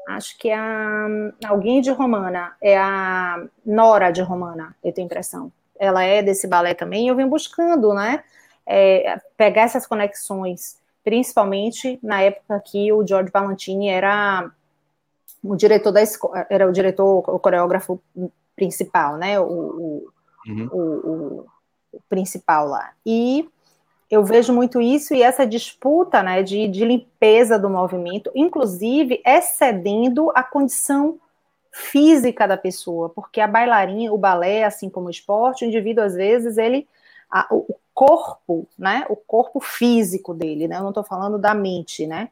acho 0.07 0.37
que 0.39 0.49
é 0.49 0.55
a, 0.55 1.07
alguém 1.45 1.81
de 1.81 1.91
Romana, 1.91 2.55
é 2.61 2.75
a 2.75 3.43
Nora 3.63 4.09
de 4.09 4.21
Romana, 4.21 4.75
eu 4.83 4.91
tenho 4.91 5.05
impressão. 5.05 5.51
Ela 5.79 6.03
é 6.03 6.23
desse 6.23 6.47
balé 6.47 6.73
também, 6.73 7.07
eu 7.07 7.15
venho 7.15 7.29
buscando, 7.29 7.93
né, 7.93 8.23
é, 8.65 9.17
pegar 9.37 9.63
essas 9.63 9.85
conexões, 9.85 10.79
principalmente 11.03 11.99
na 12.01 12.21
época 12.21 12.59
que 12.65 12.91
o 12.91 13.05
George 13.05 13.31
Valentini 13.31 13.87
era 13.87 14.51
o 15.43 15.55
diretor 15.55 15.91
da 15.91 16.01
escola, 16.01 16.45
era 16.49 16.67
o 16.67 16.71
diretor, 16.71 17.23
o 17.29 17.39
coreógrafo 17.39 18.01
principal, 18.55 19.17
né, 19.17 19.39
o, 19.39 19.45
o, 19.45 20.07
uhum. 20.47 20.69
o, 20.71 20.79
o, 20.79 21.45
o 21.93 22.01
principal 22.09 22.67
lá. 22.67 22.91
E 23.05 23.47
eu 24.09 24.23
vejo 24.23 24.51
muito 24.51 24.81
isso 24.81 25.13
e 25.13 25.21
essa 25.21 25.45
disputa 25.45 26.23
né, 26.23 26.41
de, 26.41 26.67
de 26.67 26.83
limpeza 26.83 27.59
do 27.59 27.69
movimento, 27.69 28.31
inclusive 28.33 29.21
excedendo 29.25 30.31
a 30.33 30.43
condição 30.43 31.19
física 31.71 32.47
da 32.47 32.57
pessoa, 32.57 33.09
porque 33.09 33.39
a 33.39 33.47
bailarina, 33.47 34.11
o 34.11 34.17
balé, 34.17 34.63
assim 34.63 34.89
como 34.89 35.07
o 35.07 35.11
esporte, 35.11 35.63
o 35.63 35.67
indivíduo 35.67 36.03
às 36.03 36.15
vezes 36.15 36.57
ele 36.57 36.87
a, 37.29 37.47
o 37.51 37.75
corpo, 37.93 38.67
né, 38.77 39.05
o 39.09 39.15
corpo 39.15 39.59
físico 39.59 40.33
dele, 40.33 40.67
né, 40.67 40.77
eu 40.77 40.81
não 40.81 40.89
estou 40.89 41.03
falando 41.03 41.37
da 41.37 41.53
mente, 41.53 42.07
né, 42.07 42.29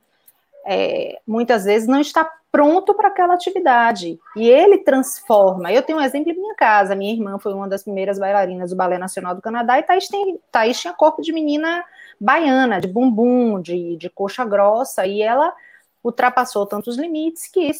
é, 0.70 1.18
muitas 1.26 1.64
vezes 1.64 1.88
não 1.88 2.02
está 2.02 2.30
pronto 2.52 2.94
para 2.94 3.08
aquela 3.08 3.36
atividade. 3.36 4.20
E 4.36 4.50
ele 4.50 4.80
transforma. 4.80 5.72
Eu 5.72 5.82
tenho 5.82 5.98
um 5.98 6.02
exemplo 6.02 6.32
em 6.32 6.36
minha 6.36 6.56
casa. 6.56 6.94
Minha 6.94 7.14
irmã 7.14 7.40
foi 7.40 7.54
uma 7.54 7.70
das 7.70 7.84
primeiras 7.84 8.20
bailarinas 8.20 8.72
do 8.72 8.76
Balé 8.76 8.98
Nacional 8.98 9.34
do 9.34 9.42
Canadá 9.42 9.80
e 9.80 9.84
Thaís, 9.84 10.10
tem, 10.10 10.38
Thaís 10.52 10.80
tinha 10.80 10.94
corpo 10.94 11.22
de 11.22 11.32
menina 11.32 11.86
baiana, 12.20 12.82
de 12.82 12.88
bumbum, 12.88 13.62
de, 13.62 13.96
de 13.96 14.10
coxa 14.10 14.44
grossa, 14.44 15.06
e 15.06 15.22
ela 15.22 15.54
ultrapassou 16.04 16.66
tantos 16.66 16.98
limites 16.98 17.48
que 17.48 17.72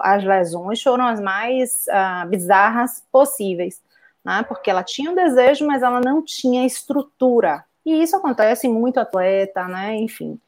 as 0.00 0.24
lesões 0.24 0.82
foram 0.82 1.06
as 1.06 1.20
mais 1.20 1.84
uh, 1.88 2.28
bizarras 2.28 3.04
possíveis. 3.12 3.80
Né? 4.24 4.44
Porque 4.48 4.68
ela 4.68 4.82
tinha 4.82 5.10
um 5.12 5.14
desejo, 5.14 5.64
mas 5.64 5.82
ela 5.82 6.00
não 6.00 6.22
tinha 6.22 6.66
estrutura. 6.66 7.64
E 7.84 8.02
isso 8.02 8.16
acontece 8.16 8.66
muito 8.66 8.98
atleta, 8.98 9.68
né? 9.68 9.94
Enfim. 9.94 10.40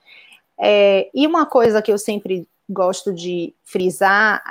É, 0.60 1.08
e 1.14 1.26
uma 1.26 1.46
coisa 1.46 1.80
que 1.80 1.92
eu 1.92 1.98
sempre 1.98 2.46
gosto 2.68 3.12
de 3.14 3.54
frisar, 3.64 4.42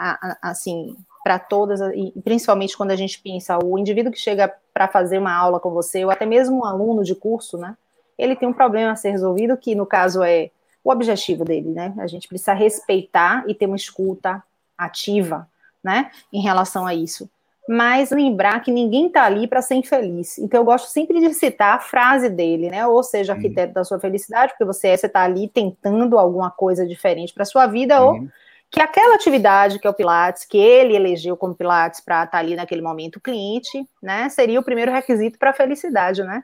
assim, 0.41 0.95
para 1.24 1.38
todas, 1.38 1.80
e 1.93 2.14
principalmente 2.22 2.76
quando 2.76 2.91
a 2.91 2.95
gente 2.95 3.20
pensa, 3.22 3.60
o 3.64 3.78
indivíduo 3.78 4.12
que 4.12 4.20
chega 4.20 4.53
para 4.74 4.88
fazer 4.88 5.18
uma 5.18 5.36
aula 5.36 5.60
com 5.60 5.72
você, 5.72 6.03
ou 6.05 6.12
até 6.12 6.26
mesmo 6.26 6.60
um 6.60 6.66
aluno 6.66 7.03
de 7.03 7.14
curso, 7.14 7.58
né? 7.58 7.76
Ele 8.18 8.36
tem 8.36 8.47
um 8.47 8.53
problema 8.53 8.91
a 8.91 8.95
ser 8.95 9.12
resolvido, 9.12 9.58
que 9.58 9.76
no 9.76 9.86
caso 9.86 10.24
é 10.24 10.49
o 10.84 10.91
objetivo 10.91 11.43
dele, 11.43 11.70
né? 11.70 11.93
A 11.99 12.08
gente 12.08 12.28
precisa 12.28 12.53
respeitar 12.53 13.43
e 13.47 13.53
ter 13.53 13.66
uma 13.66 13.76
escuta 13.76 14.41
ativa, 14.78 15.47
né? 15.84 16.10
Em 16.32 16.41
relação 16.41 16.88
a 16.88 16.95
isso 16.95 17.30
mas 17.68 18.11
lembrar 18.11 18.61
que 18.61 18.72
ninguém 18.72 19.07
está 19.07 19.26
ali 19.26 19.47
para 19.47 19.61
ser 19.61 19.76
infeliz. 19.76 20.38
Então, 20.38 20.61
eu 20.61 20.65
gosto 20.65 20.88
sempre 20.88 21.20
de 21.20 21.34
citar 21.34 21.76
a 21.76 21.80
frase 21.80 22.30
dele, 22.30 22.70
né? 22.70 22.88
Ou 22.88 23.03
seja, 23.03 23.34
arquiteto 23.34 23.68
uhum. 23.68 23.74
da 23.74 23.84
sua 23.84 23.99
felicidade, 23.99 24.53
porque 24.53 24.65
você 24.65 24.89
é, 24.89 24.97
você 24.97 25.07
está 25.07 25.24
ali 25.24 25.49
tentando 25.49 26.18
alguma 26.18 26.49
coisa 26.49 26.88
diferente 26.88 27.34
para 27.34 27.43
sua 27.43 27.68
vida, 27.68 28.01
uhum. 28.01 28.07
ou 28.07 28.28
que 28.70 28.82
aquela 28.82 29.15
atividade 29.15 29.80
que 29.80 29.88
é 29.88 29.89
o 29.89 29.93
Pilates, 29.93 30.45
que 30.45 30.57
ele 30.57 30.95
elegeu 30.95 31.38
como 31.38 31.55
Pilates 31.55 31.99
para 31.99 32.24
estar 32.24 32.32
tá 32.32 32.38
ali 32.38 32.55
naquele 32.55 32.82
momento 32.82 33.18
o 33.18 33.22
cliente, 33.22 33.88
né? 34.01 34.30
Seria 34.30 34.59
o 34.59 34.63
primeiro 34.63 34.91
requisito 34.91 35.38
para 35.38 35.51
a 35.51 35.53
felicidade, 35.53 36.24
né? 36.24 36.43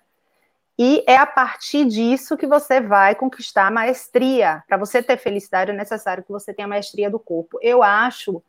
E 0.78 1.03
é 1.07 1.15
a 1.17 1.26
partir 1.26 1.86
disso 1.86 2.36
que 2.36 2.47
você 2.47 2.82
vai 2.82 3.13
conquistar 3.13 3.67
a 3.67 3.71
maestria. 3.71 4.63
Para 4.67 4.78
você 4.78 5.03
ter 5.03 5.17
felicidade, 5.17 5.71
é 5.71 5.74
necessário 5.74 6.24
que 6.24 6.32
você 6.32 6.53
tenha 6.53 6.65
a 6.65 6.69
maestria 6.69 7.09
do 7.09 7.19
corpo. 7.19 7.59
Eu 7.61 7.84
acho 7.84 8.41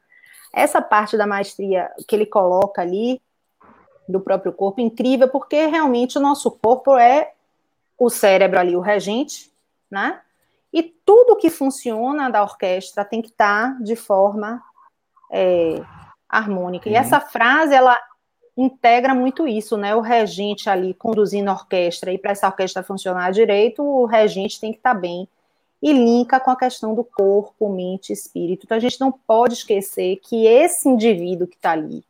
essa 0.54 0.80
parte 0.80 1.16
da 1.16 1.26
maestria 1.26 1.90
que 2.06 2.14
ele 2.14 2.26
coloca 2.26 2.82
ali, 2.82 3.20
do 4.08 4.20
próprio 4.20 4.52
corpo, 4.52 4.80
incrível, 4.80 5.28
porque 5.28 5.66
realmente 5.66 6.18
o 6.18 6.20
nosso 6.20 6.50
corpo 6.50 6.96
é 6.96 7.32
o 7.98 8.10
cérebro 8.10 8.58
ali, 8.58 8.76
o 8.76 8.80
regente, 8.80 9.50
né? 9.90 10.20
E 10.72 10.82
tudo 10.82 11.36
que 11.36 11.48
funciona 11.48 12.28
da 12.28 12.42
orquestra 12.42 13.04
tem 13.04 13.22
que 13.22 13.28
estar 13.28 13.80
de 13.82 13.96
forma 13.96 14.62
é, 15.30 15.80
harmônica. 16.28 16.88
Uhum. 16.88 16.94
E 16.94 16.98
essa 16.98 17.20
frase, 17.20 17.74
ela 17.74 17.98
integra 18.56 19.14
muito 19.14 19.46
isso, 19.48 19.76
né? 19.76 19.94
O 19.94 20.00
regente 20.00 20.68
ali 20.68 20.92
conduzindo 20.94 21.48
a 21.48 21.54
orquestra, 21.54 22.12
e 22.12 22.18
para 22.18 22.32
essa 22.32 22.46
orquestra 22.46 22.82
funcionar 22.82 23.30
direito, 23.30 23.82
o 23.82 24.04
regente 24.04 24.60
tem 24.60 24.72
que 24.72 24.78
estar 24.78 24.94
bem 24.94 25.28
e 25.84 25.92
linka 25.92 26.40
com 26.40 26.50
a 26.50 26.56
questão 26.56 26.94
do 26.94 27.04
corpo, 27.04 27.68
mente, 27.68 28.10
espírito. 28.10 28.64
Então 28.64 28.78
a 28.78 28.80
gente 28.80 28.98
não 28.98 29.12
pode 29.12 29.52
esquecer 29.52 30.16
que 30.16 30.46
esse 30.46 30.88
indivíduo 30.88 31.46
que 31.46 31.56
está 31.56 31.72
ali, 31.72 32.02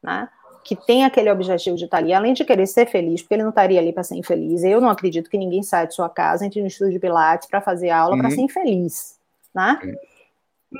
né, 0.00 0.28
que 0.62 0.76
tem 0.76 1.04
aquele 1.04 1.28
objetivo 1.28 1.76
de 1.76 1.86
estar 1.86 1.96
tá 1.96 2.02
ali, 2.04 2.14
além 2.14 2.34
de 2.34 2.44
querer 2.44 2.68
ser 2.68 2.86
feliz, 2.86 3.20
porque 3.20 3.34
ele 3.34 3.42
não 3.42 3.50
estaria 3.50 3.80
ali 3.80 3.92
para 3.92 4.04
ser 4.04 4.14
infeliz. 4.14 4.62
Eu 4.62 4.80
não 4.80 4.88
acredito 4.88 5.28
que 5.28 5.36
ninguém 5.36 5.64
saia 5.64 5.88
de 5.88 5.94
sua 5.94 6.08
casa, 6.08 6.46
entre 6.46 6.60
no 6.60 6.68
estúdio 6.68 6.92
de 6.92 7.00
Pilates 7.00 7.48
para 7.48 7.60
fazer 7.60 7.90
aula 7.90 8.14
uhum. 8.14 8.20
para 8.20 8.30
ser 8.30 8.42
infeliz, 8.42 9.18
né? 9.52 9.80
Uhum. 9.82 9.96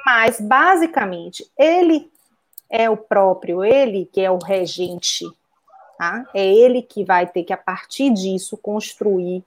Mas 0.06 0.40
basicamente 0.40 1.50
ele 1.58 2.08
é 2.70 2.88
o 2.88 2.96
próprio, 2.96 3.64
ele 3.64 4.08
que 4.12 4.20
é 4.20 4.30
o 4.30 4.38
regente, 4.38 5.24
tá? 5.98 6.24
É 6.32 6.46
ele 6.46 6.80
que 6.80 7.02
vai 7.02 7.26
ter 7.26 7.42
que 7.42 7.52
a 7.52 7.56
partir 7.56 8.10
disso 8.10 8.56
construir 8.56 9.42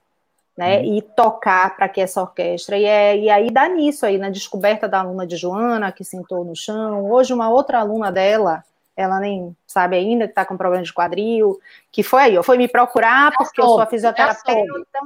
né, 0.59 0.79
uhum. 0.79 0.97
e 0.97 1.01
tocar 1.01 1.73
para 1.77 1.87
que 1.87 2.01
essa 2.01 2.19
orquestra. 2.19 2.77
E, 2.77 2.83
é, 2.83 3.17
e 3.17 3.29
aí 3.29 3.49
dá 3.49 3.69
nisso 3.69 4.05
aí, 4.05 4.17
na 4.17 4.29
descoberta 4.29 4.89
da 4.89 4.99
aluna 4.99 5.25
de 5.25 5.37
Joana, 5.37 5.89
que 5.89 6.03
sentou 6.03 6.43
no 6.43 6.53
chão. 6.53 7.09
Hoje, 7.09 7.33
uma 7.33 7.49
outra 7.49 7.79
aluna 7.79 8.11
dela, 8.11 8.61
ela 8.93 9.21
nem 9.21 9.55
sabe 9.65 9.95
ainda 9.95 10.25
que 10.25 10.31
está 10.31 10.43
com 10.43 10.57
problema 10.57 10.83
de 10.83 10.93
quadril, 10.93 11.57
que 11.89 12.03
foi 12.03 12.23
aí, 12.23 12.43
foi 12.43 12.57
me 12.57 12.67
procurar 12.67 13.31
porque 13.37 13.61
eu 13.61 13.67
sou 13.67 13.79
a 13.79 13.85
fisioterapeuta. 13.85 14.99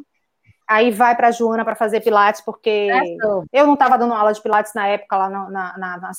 Aí 0.68 0.90
vai 0.90 1.16
para 1.16 1.28
a 1.28 1.32
Joana 1.32 1.64
para 1.64 1.76
fazer 1.76 2.02
pilates, 2.02 2.42
porque 2.42 2.90
eu 3.54 3.68
não 3.68 3.76
estava 3.76 3.96
dando 3.96 4.16
aula 4.16 4.34
de 4.34 4.42
pilates 4.42 4.74
na 4.74 4.88
época 4.88 5.16
lá 5.18 5.30
na, 5.30 5.50
na, 5.52 5.78
na, 5.78 5.98
na 6.00 6.14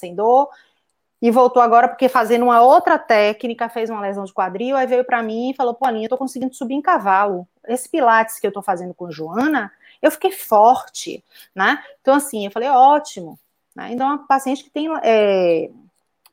e 1.25 1.31
voltou 1.31 1.63
agora 1.63 1.89
porque 1.89 2.07
fazendo 2.07 2.43
uma 2.43 2.61
outra 2.61 2.99
técnica, 2.99 3.67
fez 3.67 3.89
uma 3.89 4.03
lesão 4.03 4.27
de 4.27 4.33
quadril, 4.35 4.77
aí 4.77 4.87
veio 4.87 5.07
para 5.07 5.23
mim 5.23 5.53
e 5.53 5.55
falou, 5.55 5.73
pô, 5.73 5.87
Aninha, 5.87 6.05
eu 6.05 6.11
tô 6.11 6.19
conseguindo 6.19 6.55
subir 6.55 6.75
em 6.75 6.83
cavalo. 6.83 7.49
Esse 7.67 7.89
pilates 7.89 8.39
que 8.39 8.47
eu 8.47 8.53
tô 8.53 8.61
fazendo 8.61 8.93
com 8.93 9.11
Joana, 9.11 9.73
eu 10.03 10.11
fiquei 10.11 10.31
forte, 10.31 11.25
né? 11.55 11.83
Então, 12.03 12.15
assim, 12.15 12.45
eu 12.45 12.51
falei, 12.51 12.69
ótimo. 12.69 13.39
Né? 13.75 13.93
Então, 13.93 14.07
é 14.07 14.11
uma 14.11 14.27
paciente 14.27 14.65
que 14.65 14.69
tem 14.69 14.87
é, 15.03 15.71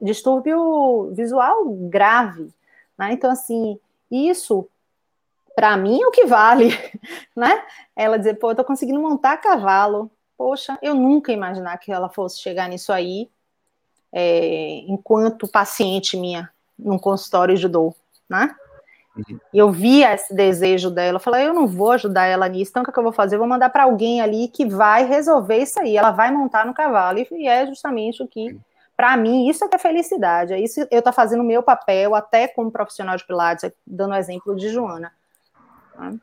distúrbio 0.01 1.13
visual 1.13 1.69
grave, 1.89 2.53
né? 2.97 3.13
Então, 3.13 3.31
assim, 3.31 3.79
isso 4.11 4.67
para 5.55 5.77
mim 5.77 6.01
é 6.01 6.05
o 6.05 6.11
que 6.11 6.25
vale, 6.25 6.67
né? 7.33 7.63
Ela 7.95 8.17
dizer, 8.17 8.33
pô, 8.33 8.51
eu 8.51 8.55
tô 8.55 8.65
conseguindo 8.65 8.99
montar 8.99 9.37
cavalo. 9.37 10.11
Poxa, 10.37 10.77
eu 10.81 10.93
nunca 10.93 11.31
imaginar 11.31 11.77
que 11.77 11.93
ela 11.93 12.09
fosse 12.09 12.41
chegar 12.41 12.67
nisso 12.67 12.91
aí, 12.91 13.29
é, 14.13 14.83
enquanto 14.87 15.47
paciente 15.47 16.17
minha 16.17 16.49
num 16.77 16.97
consultório 16.97 17.55
de 17.55 17.67
dor, 17.67 17.93
né? 18.29 18.55
Uhum. 19.15 19.39
E 19.53 19.57
eu 19.57 19.71
via 19.71 20.13
esse 20.13 20.33
desejo 20.33 20.89
dela, 20.89 21.17
eu 21.17 21.19
falei, 21.19 21.47
eu 21.47 21.53
não 21.53 21.67
vou 21.67 21.91
ajudar 21.91 22.25
ela 22.25 22.47
nisso, 22.47 22.71
então 22.71 22.81
o 22.81 22.85
que, 22.85 22.91
é 22.91 22.93
que 22.93 22.99
eu 22.99 23.03
vou 23.03 23.11
fazer? 23.11 23.35
Eu 23.35 23.39
vou 23.39 23.47
mandar 23.47 23.69
para 23.69 23.83
alguém 23.83 24.21
ali 24.21 24.47
que 24.47 24.65
vai 24.65 25.05
resolver 25.05 25.57
isso 25.57 25.79
aí, 25.79 25.97
ela 25.97 26.11
vai 26.11 26.31
montar 26.31 26.65
no 26.65 26.73
cavalo, 26.73 27.19
e 27.19 27.47
é 27.47 27.67
justamente 27.67 28.23
o 28.23 28.27
que, 28.27 28.57
para 28.95 29.15
mim, 29.17 29.49
isso 29.49 29.65
é 29.65 29.67
que 29.67 29.75
é 29.75 29.79
felicidade, 29.79 30.53
é 30.53 30.59
isso 30.59 30.87
eu 30.89 30.99
estou 30.99 31.11
fazendo 31.11 31.41
o 31.41 31.45
meu 31.45 31.61
papel, 31.61 32.15
até 32.15 32.47
como 32.47 32.71
profissional 32.71 33.17
de 33.17 33.27
Pilates, 33.27 33.69
dando 33.85 34.11
o 34.11 34.17
exemplo 34.17 34.55
de 34.55 34.69
Joana. 34.69 35.11
Né? 35.99 36.17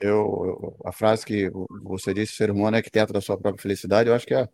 Eu, 0.00 0.74
a 0.84 0.90
frase 0.90 1.24
que 1.24 1.50
você 1.82 2.12
disse, 2.12 2.34
ser 2.34 2.50
humano 2.50 2.76
é 2.76 2.82
que 2.82 2.90
tenta 2.90 3.12
da 3.12 3.20
sua 3.20 3.38
própria 3.38 3.62
felicidade, 3.62 4.08
eu 4.08 4.14
acho 4.14 4.26
que 4.26 4.34
é 4.34 4.48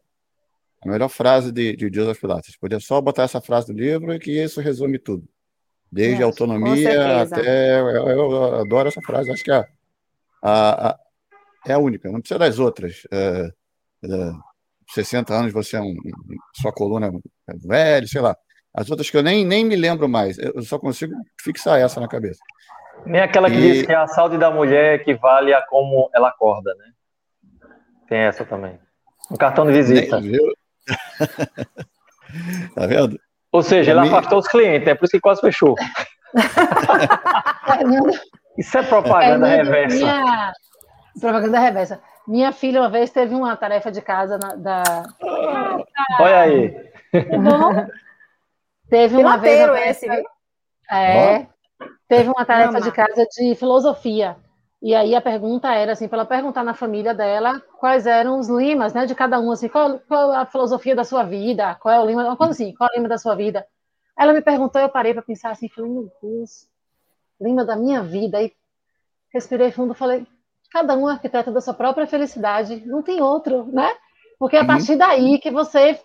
a 0.83 0.89
melhor 0.89 1.09
frase 1.09 1.53
de, 1.53 1.77
de 1.77 1.91
Joseph 1.93 2.21
Pilates. 2.21 2.57
Podia 2.57 2.81
só 2.81 3.01
botar 3.01 3.25
essa 3.25 3.41
frase 3.41 3.73
no 3.73 3.79
livro 3.79 4.13
e 4.13 4.19
que 4.19 4.31
isso 4.31 4.61
resume 4.61 4.99
tudo. 4.99 5.27
Desde 5.91 6.23
a 6.23 6.27
autonomia 6.27 7.23
até. 7.23 7.81
Eu, 7.81 8.09
eu, 8.09 8.55
adoro 8.61 8.89
essa 8.89 9.01
frase, 9.01 9.31
acho 9.31 9.45
que 9.45 9.53
é 9.53 9.67
a, 10.43 10.89
a, 10.89 10.99
é 11.67 11.73
a 11.73 11.79
única, 11.79 12.11
não 12.11 12.21
precisa 12.21 12.39
das 12.39 12.59
outras. 12.59 13.03
É, 13.13 13.51
é, 14.05 14.33
60 14.93 15.33
anos 15.33 15.53
você 15.53 15.77
é 15.77 15.81
um. 15.81 15.95
Sua 16.55 16.73
coluna 16.73 17.11
é 17.49 17.55
velho, 17.67 18.09
sei 18.09 18.21
lá. 18.21 18.37
As 18.75 18.91
outras 18.91 19.09
que 19.09 19.17
eu 19.17 19.23
nem, 19.23 19.45
nem 19.45 19.65
me 19.65 19.75
lembro 19.75 20.09
mais, 20.09 20.37
eu 20.39 20.63
só 20.63 20.79
consigo 20.79 21.15
fixar 21.41 21.81
essa 21.81 21.99
na 21.99 22.09
cabeça. 22.09 22.41
Nem 23.07 23.23
aquela 23.23 23.51
que 23.51 23.57
e... 23.57 23.61
diz 23.61 23.87
que 23.87 23.93
a 23.93 24.07
saúde 24.07 24.37
da 24.37 24.51
mulher 24.51 25.01
equivale 25.01 25.55
a 25.55 25.63
como 25.63 26.11
ela 26.15 26.29
acorda, 26.29 26.75
né? 26.75 26.85
Tem 28.09 28.19
essa 28.19 28.45
também. 28.45 28.79
Um 29.31 29.37
cartão 29.37 29.67
de 29.67 29.73
visita. 29.73 30.21
Nem, 30.21 30.39
tá 32.75 32.87
vendo? 32.87 33.19
Ou 33.53 33.63
seja, 33.63 33.93
ele 33.93 34.01
afastou 34.01 34.39
os 34.39 34.49
clientes, 34.49 34.89
é 34.89 34.95
por 34.95 35.05
isso 35.05 35.13
que 35.13 35.21
quase 35.21 35.41
fechou. 35.41 35.75
Isso 38.59 38.79
é 38.79 38.83
propaganda 38.83 39.47
reversa. 39.47 39.97
Minha... 39.97 40.53
Propaganda 41.21 41.59
reversa. 41.59 42.01
Minha 42.27 42.53
filha 42.53 42.81
uma 42.81 42.89
vez 42.91 43.11
teve 43.11 43.35
uma 43.35 43.57
tarefa 43.57 43.93
de 43.93 44.01
casa 44.01 44.39
na, 44.39 44.57
da. 44.57 44.83
Ah, 45.23 45.79
olha 46.21 46.41
aí. 46.41 46.71
Tá 47.13 47.39
bom? 47.39 47.87
Teve 48.89 49.17
uma 49.17 49.37
vez. 49.37 49.69
esse, 49.87 50.09
viu? 50.09 50.25
É. 50.91 51.47
Teve 52.09 52.29
uma 52.31 52.45
tarefa 52.45 52.81
de 52.81 52.91
casa 52.93 53.27
de 53.27 53.55
filosofia. 53.55 54.37
E 54.87 54.95
aí 54.95 55.17
a 55.17 55.21
pergunta 55.21 55.75
era 55.75 55.95
assim, 55.95 56.07
para 56.07 56.19
ela 56.19 56.25
perguntar 56.25 56.63
na 56.63 56.73
família 56.73 57.13
dela 57.13 57.61
quais 57.81 58.07
eram 58.07 58.39
os 58.39 58.49
limas, 58.49 58.95
né, 58.95 59.05
de 59.05 59.17
cada 59.17 59.41
um, 59.41 59.51
assim, 59.51 59.67
qual, 59.67 59.99
qual 60.07 60.31
a 60.31 60.47
filosofia 60.47 60.95
da 60.95 61.03
sua 61.03 61.25
vida, 61.25 61.75
qual 61.83 61.93
é 61.93 62.01
o 62.01 62.07
lima, 62.07 62.37
como 62.37 62.53
assim, 62.53 62.73
qual 62.73 62.89
é 62.89 62.93
o 62.93 62.97
lima 62.99 63.09
da 63.09 63.19
sua 63.19 63.35
vida? 63.35 63.67
Ela 64.17 64.33
me 64.33 64.41
perguntou, 64.41 64.81
eu 64.81 64.89
parei 64.89 65.13
para 65.13 65.23
pensar 65.25 65.51
assim, 65.51 65.69
falei, 65.69 65.91
meu 65.91 66.09
Deus, 66.23 66.69
lima 67.41 67.65
da 67.65 67.75
minha 67.75 68.01
vida, 68.01 68.39
aí 68.39 68.53
respirei 69.35 69.73
fundo, 69.73 69.93
falei, 69.93 70.25
cada 70.71 70.97
um 70.97 71.11
é 71.11 71.15
arquiteto 71.15 71.51
da 71.51 71.61
sua 71.61 71.75
própria 71.75 72.07
felicidade, 72.07 72.87
não 72.87 73.03
tem 73.03 73.21
outro, 73.21 73.65
né? 73.65 73.93
Porque 74.39 74.55
é 74.55 74.61
a 74.61 74.63
uhum. 74.63 74.69
partir 74.69 74.95
daí 74.95 75.41
que 75.41 75.51
você, 75.51 75.99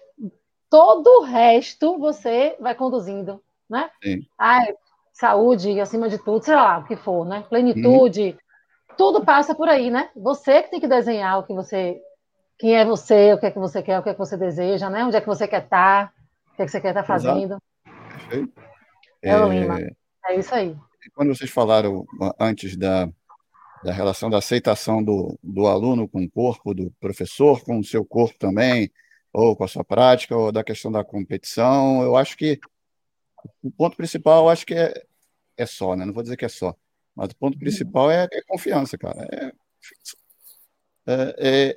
todo 0.72 1.06
o 1.20 1.24
resto, 1.24 2.00
você 2.00 2.58
vai 2.60 2.74
conduzindo, 2.74 3.44
né? 3.70 3.92
Sim. 4.04 4.26
Ai, 4.40 4.74
saúde, 5.14 5.80
acima 5.80 6.10
de 6.10 6.18
tudo, 6.18 6.44
sei 6.44 6.56
lá, 6.56 6.80
o 6.80 6.86
que 6.86 6.96
for, 6.96 7.28
né? 7.28 7.46
Plenitude, 7.48 8.32
uhum 8.32 8.51
tudo 8.98 9.24
passa 9.24 9.56
por 9.56 9.70
aí, 9.70 9.90
né? 9.90 10.10
Você 10.16 10.64
que 10.64 10.72
tem 10.72 10.80
que 10.80 10.88
desenhar 10.88 11.40
o 11.40 11.44
que 11.44 11.54
você, 11.54 12.02
quem 12.58 12.76
é 12.76 12.86
você, 12.86 13.34
o 13.34 13.40
que 13.40 13.46
é 13.46 13.52
que 13.52 13.60
você 13.60 13.82
quer, 13.82 14.00
o 14.00 14.04
que 14.04 14.10
é 14.10 14.14
que 14.14 14.20
você 14.20 14.38
deseja, 14.38 14.90
né? 14.90 15.04
Onde 15.04 15.18
é 15.18 15.22
que 15.22 15.28
você 15.28 15.48
quer 15.48 15.64
estar, 15.64 16.14
o 16.54 16.56
que 16.56 16.62
é 16.62 16.66
que 16.66 16.72
você 16.72 16.82
quer 16.82 16.90
estar 16.90 17.04
fazendo. 17.04 17.58
Perfeito. 17.84 18.62
É, 19.22 19.38
Lima. 19.38 19.80
É 20.28 20.36
isso 20.36 20.54
aí. 20.54 20.76
Quando 21.14 21.36
vocês 21.36 21.50
falaram 21.50 22.06
antes 22.40 22.78
da, 22.78 23.10
da 23.84 23.92
relação 23.92 24.30
da 24.30 24.38
aceitação 24.38 25.04
do, 25.04 25.38
do 25.44 25.68
aluno 25.68 26.08
com 26.08 26.24
o 26.24 26.30
corpo, 26.30 26.74
do 26.74 26.92
professor 27.00 27.64
com 27.64 27.80
o 27.80 27.84
seu 27.84 28.06
corpo 28.06 28.38
também, 28.38 28.92
ou 29.34 29.56
com 29.56 29.64
a 29.64 29.68
sua 29.68 29.84
prática, 29.84 30.36
ou 30.36 30.52
da 30.52 30.64
questão 30.64 30.92
da 30.92 31.04
competição, 31.04 32.04
eu 32.04 32.16
acho 32.16 32.38
que 32.38 32.60
o 33.64 33.72
ponto 33.72 33.98
principal, 33.98 34.44
eu 34.44 34.50
acho 34.50 34.66
que 34.66 34.76
é, 34.76 34.94
é 35.58 35.66
só, 35.66 35.96
né? 35.96 36.06
Não 36.06 36.14
vou 36.14 36.24
dizer 36.24 36.38
que 36.38 36.46
é 36.46 36.50
só, 36.50 36.76
mas 37.16 37.32
o 37.32 37.36
ponto 37.36 37.58
principal 37.58 38.10
é, 38.10 38.28
é 38.32 38.42
confiança, 38.48 38.98
cara. 38.98 39.28
É, 39.32 39.52
é, 41.08 41.36
é, 41.38 41.76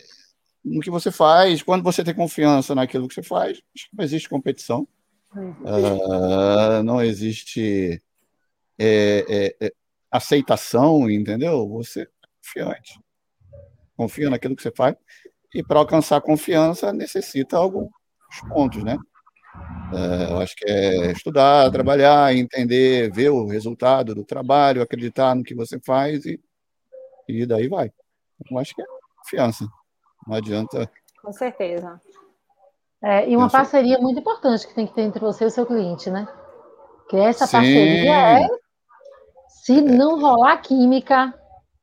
no 0.64 0.80
que 0.80 0.91
você 0.91 1.11
faz, 1.11 1.62
quando 1.62 1.82
você 1.82 2.03
tem 2.03 2.14
confiança 2.14 2.74
naquilo 2.74 3.09
que 3.09 3.14
você 3.14 3.22
faz, 3.22 3.61
não 3.93 4.05
existe 4.05 4.28
competição, 4.28 4.89
uh, 5.37 6.82
não 6.82 7.03
existe 7.03 8.01
é, 8.78 9.24
é, 9.28 9.66
é, 9.66 9.72
aceitação, 10.11 11.11
entendeu? 11.11 11.68
Você 11.68 12.03
é 12.03 12.09
confiante. 12.43 13.01
Confia 13.97 14.30
naquilo 14.30 14.57
que 14.57 14.62
você 14.62 14.72
faz. 14.72 14.97
E 15.55 15.62
para 15.62 15.78
alcançar 15.78 16.20
confiança, 16.20 16.93
necessita 16.93 17.57
alguns 17.57 17.91
pontos, 18.49 18.82
né? 18.82 18.99
É, 19.92 20.32
eu 20.32 20.40
acho 20.40 20.57
que 20.57 20.64
é 20.68 21.12
estudar, 21.12 21.70
trabalhar, 21.70 22.34
entender, 22.34 23.11
ver 23.12 23.30
o 23.30 23.46
resultado 23.46 24.14
do 24.14 24.24
trabalho, 24.24 24.82
acreditar 24.82 25.34
no 25.34 25.44
que 25.44 25.55
você 25.55 25.78
faz 25.78 26.24
e, 26.26 26.40
e 27.28 27.46
daí 27.46 27.68
vai. 27.68 27.92
Eu 28.50 28.59
acho 28.59 28.74
que 28.74 28.82
é 28.82 28.86
confiança. 29.16 29.66
Não 30.26 30.36
adianta. 30.36 30.90
Com 31.22 31.32
certeza. 31.32 32.00
É, 33.02 33.28
e 33.28 33.36
uma 33.36 33.50
parceria 33.50 33.98
muito 33.98 34.18
importante 34.18 34.66
que 34.66 34.74
tem 34.74 34.86
que 34.86 34.94
ter 34.94 35.02
entre 35.02 35.20
você 35.20 35.44
e 35.44 35.46
o 35.46 35.50
seu 35.50 35.66
cliente, 35.66 36.11
né? 36.11 36.26
Que 37.09 37.16
essa 37.16 37.46
Sim. 37.46 37.52
parceria 37.52 38.40
é. 38.40 38.48
Se 39.48 39.78
é. 39.78 39.82
não 39.82 40.20
rolar 40.20 40.57
química. 40.59 41.32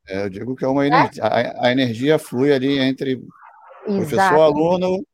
É, 0.07 0.26
eu 0.26 0.30
digo 0.30 0.55
que 0.55 0.65
é 0.65 0.67
uma 0.67 0.86
energia. 0.86 1.24
A, 1.24 1.67
a, 1.67 1.72
energia 1.72 2.17
flui 2.17 2.51
ali 2.51 2.80
entre 2.80 3.24
professor, 3.86 4.41
aluno 4.41 5.05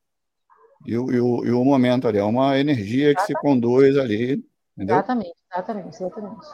e 0.85 0.97
o, 0.97 1.11
e 1.11 1.19
o, 1.19 1.45
e 1.45 1.51
o 1.51 1.63
momento 1.63 2.07
ali. 2.07 2.17
É 2.17 2.23
uma 2.23 2.57
energia 2.57 3.13
que 3.13 3.21
exatamente. 3.21 3.25
se 3.27 3.33
conduz 3.33 3.97
ali. 3.97 4.43
Entendeu? 4.75 4.95
Exatamente, 4.95 5.33
exatamente, 5.51 5.95
exatamente. 5.95 6.45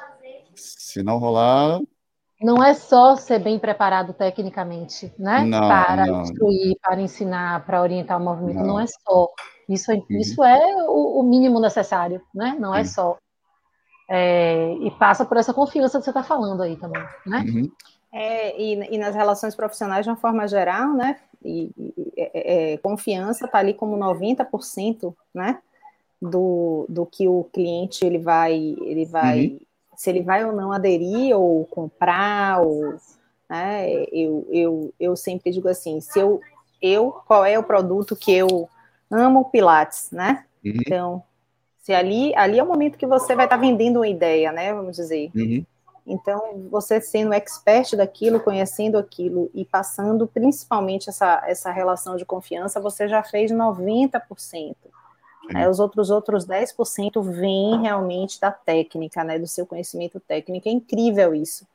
Se 0.56 1.04
não 1.04 1.18
rolar. 1.18 1.82
Não 2.42 2.64
é 2.64 2.74
só 2.74 3.16
ser 3.16 3.40
bem 3.40 3.58
preparado 3.58 4.14
tecnicamente, 4.14 5.14
né? 5.18 5.44
Não, 5.44 5.62
para 5.62 6.06
não. 6.06 6.22
instruir, 6.22 6.76
para 6.82 7.02
ensinar, 7.02 7.66
para 7.66 7.82
orientar 7.82 8.20
o 8.20 8.24
movimento. 8.24 8.58
Não, 8.58 8.68
não 8.68 8.80
é 8.80 8.86
só. 8.88 9.30
Isso 9.68 9.92
é, 9.92 9.96
uhum. 9.96 10.06
isso 10.10 10.44
é 10.44 10.76
o, 10.88 11.20
o, 11.20 11.24
mínimo 11.24 11.60
necessário, 11.60 12.22
né? 12.36 12.56
Não 12.60 12.76
é 12.76 12.80
uhum. 12.80 12.86
só. 12.86 13.18
É, 14.10 14.74
e 14.74 14.92
passa 14.92 15.26
por 15.26 15.38
essa 15.38 15.54
confiança 15.54 15.98
que 15.98 16.04
você 16.04 16.10
está 16.10 16.22
falando 16.22 16.62
aí 16.62 16.76
também, 16.76 17.02
né? 17.26 17.46
Uhum. 17.48 17.72
É, 18.12 18.62
e, 18.62 18.96
e, 18.96 18.98
nas 18.98 19.16
relações 19.16 19.56
profissionais 19.56 20.06
de 20.06 20.12
uma 20.12 20.18
forma 20.18 20.48
geral, 20.48 20.94
né? 20.94 21.18
E, 21.44 21.72
e 21.78 22.14
é, 22.18 22.74
é 22.74 22.78
confiança 22.78 23.46
está 23.46 23.60
ali 23.60 23.74
como 23.74 23.98
90%, 23.98 25.14
né? 25.34 25.60
Do, 26.22 26.86
do 26.88 27.06
que 27.06 27.28
o 27.28 27.44
cliente 27.52 28.06
ele 28.06 28.18
vai, 28.18 28.76
ele 28.82 29.06
vai, 29.06 29.48
uhum. 29.48 29.60
se 29.96 30.10
ele 30.10 30.22
vai 30.22 30.46
ou 30.46 30.54
não 30.54 30.72
aderir 30.72 31.38
ou 31.38 31.66
comprar, 31.66 32.62
ou, 32.62 32.96
né? 33.50 34.06
Eu, 34.12 34.48
eu, 34.50 34.94
eu 35.00 35.16
sempre 35.16 35.52
digo 35.52 35.68
assim, 35.68 36.00
se 36.00 36.20
eu, 36.20 36.40
eu, 36.82 37.12
qual 37.28 37.44
é 37.46 37.60
o 37.60 37.64
produto 37.64 38.16
que 38.16 38.32
eu 38.32 38.70
amo 39.12 39.50
Pilates, 39.50 40.12
né? 40.12 40.46
Uhum. 40.64 40.74
Então, 40.76 41.24
se 41.80 41.94
ali, 41.94 42.34
ali 42.36 42.58
é 42.58 42.64
o 42.64 42.68
momento 42.68 42.98
que 42.98 43.06
você 43.06 43.36
vai 43.36 43.46
estar 43.46 43.58
tá 43.58 43.62
vendendo 43.62 43.98
uma 43.98 44.08
ideia, 44.08 44.52
né? 44.52 44.74
Vamos 44.74 44.96
dizer. 44.96 45.30
Uhum. 45.36 45.66
Então, 46.06 46.68
você 46.70 47.00
sendo 47.00 47.34
expert 47.34 47.96
daquilo, 47.96 48.40
conhecendo 48.40 48.98
aquilo 48.98 49.50
e 49.54 49.64
passando 49.64 50.28
principalmente 50.28 51.10
essa, 51.10 51.42
essa 51.46 51.72
relação 51.72 52.18
de 52.18 52.26
confiança, 52.26 52.80
você 52.82 53.08
já 53.08 53.24
fez 53.24 53.52
90%. 53.52 54.76
Né? 55.52 55.70
Os 55.70 55.80
outros 55.80 56.10
outros 56.10 56.46
10% 56.46 57.22
vêm 57.22 57.82
realmente 57.82 58.40
da 58.40 58.52
técnica, 58.52 59.24
né? 59.24 59.40
do 59.40 59.48
seu 59.48 59.66
conhecimento 59.66 60.20
técnico. 60.20 60.68
É 60.68 60.72
incrível 60.72 61.34
isso. 61.34 61.66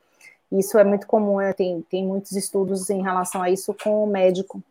Isso 0.50 0.78
é 0.78 0.84
muito 0.84 1.06
comum, 1.06 1.40
é, 1.40 1.52
tem, 1.52 1.82
tem 1.82 2.06
muitos 2.06 2.32
estudos 2.32 2.88
em 2.88 3.02
relação 3.02 3.42
a 3.42 3.50
isso 3.50 3.74
com 3.82 4.04
o 4.04 4.06
médico. 4.06 4.62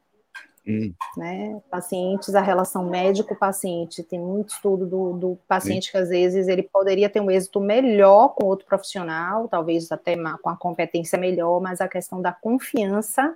Hum. 0.67 0.93
Né? 1.15 1.61
Pacientes, 1.71 2.35
a 2.35 2.41
relação 2.41 2.89
médico-paciente, 2.89 4.03
tem 4.03 4.19
muito 4.19 4.49
estudo 4.49 4.85
do, 4.85 5.13
do 5.13 5.39
paciente 5.47 5.89
que 5.89 5.97
às 5.97 6.09
vezes 6.09 6.49
ele 6.49 6.61
poderia 6.61 7.09
ter 7.09 7.21
um 7.21 7.31
êxito 7.31 7.61
melhor 7.61 8.35
com 8.35 8.45
outro 8.45 8.65
profissional, 8.65 9.47
talvez 9.47 9.89
até 9.91 10.17
com 10.41 10.49
a 10.49 10.57
competência 10.57 11.17
melhor, 11.17 11.61
mas 11.61 11.79
a 11.79 11.87
questão 11.87 12.21
da 12.21 12.33
confiança 12.33 13.33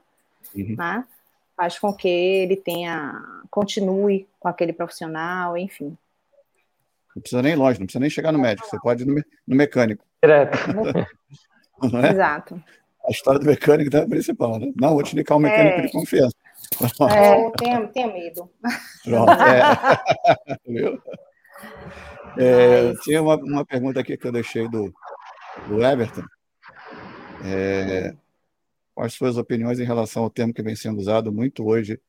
uhum. 0.54 0.76
né, 0.78 1.06
faz 1.56 1.80
com 1.80 1.94
que 1.94 2.10
ele 2.10 2.58
tenha, 2.58 3.14
continue 3.50 4.28
com 4.38 4.50
aquele 4.50 4.74
profissional, 4.74 5.58
enfim. 5.58 5.98
Não 7.16 7.22
precisa 7.22 7.42
nem 7.42 7.56
longe, 7.56 7.80
não 7.80 7.86
precisa 7.86 8.02
nem 8.02 8.10
chegar 8.10 8.34
no 8.34 8.40
médico, 8.40 8.68
você 8.68 8.80
pode 8.80 9.04
ir 9.04 9.06
no, 9.06 9.16
no 9.48 9.56
mecânico. 9.56 10.04
Direto. 10.22 10.58
É? 11.84 12.12
Exato. 12.12 12.62
A 13.08 13.10
história 13.10 13.40
do 13.40 13.46
mecânico 13.48 13.98
é 13.98 14.02
a 14.02 14.08
principal, 14.08 14.60
né? 14.60 14.72
Não, 14.80 14.94
vou 14.94 15.02
te 15.02 15.14
indicar 15.14 15.36
um 15.36 15.42
mecânico 15.42 15.80
é. 15.80 15.82
de 15.82 15.92
confiança. 15.92 16.36
É, 17.10 17.52
tenho, 17.58 17.88
tenho 17.92 18.14
medo. 18.14 18.50
Pronto, 19.04 19.32
é. 19.32 20.58
Viu? 20.66 21.02
É, 22.38 22.94
tinha 23.04 23.22
uma, 23.22 23.36
uma 23.36 23.66
pergunta 23.66 24.00
aqui 24.00 24.18
que 24.18 24.28
eu 24.28 24.32
deixei 24.32 24.68
do, 24.70 24.94
do 25.68 25.84
Everton. 25.84 26.24
É, 27.44 28.16
quais 28.94 29.14
suas 29.14 29.38
opiniões 29.38 29.80
em 29.80 29.86
relação 29.86 30.24
ao 30.24 30.30
termo 30.30 30.54
que 30.54 30.62
vem 30.62 30.76
sendo 30.76 31.00
usado 31.00 31.32
muito 31.32 31.66
hoje, 31.66 32.00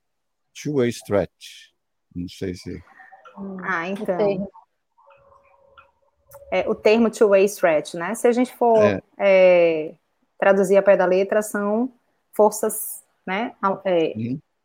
two-way 0.54 0.88
stretch? 0.90 1.72
Não 2.14 2.28
sei 2.28 2.54
se. 2.54 2.82
Ah, 3.64 3.88
então. 3.88 4.50
É, 6.50 6.68
o 6.68 6.74
termo 6.74 7.10
two-way 7.10 7.44
stretch, 7.46 7.94
né? 7.94 8.14
Se 8.14 8.28
a 8.28 8.32
gente 8.32 8.54
for 8.54 8.78
é. 8.82 9.02
É, 9.18 9.94
traduzir 10.38 10.76
a 10.76 10.82
pé 10.82 10.96
da 10.96 11.06
letra, 11.06 11.40
são 11.40 11.90
forças, 12.32 13.02
né? 13.26 13.54
É, 13.84 14.12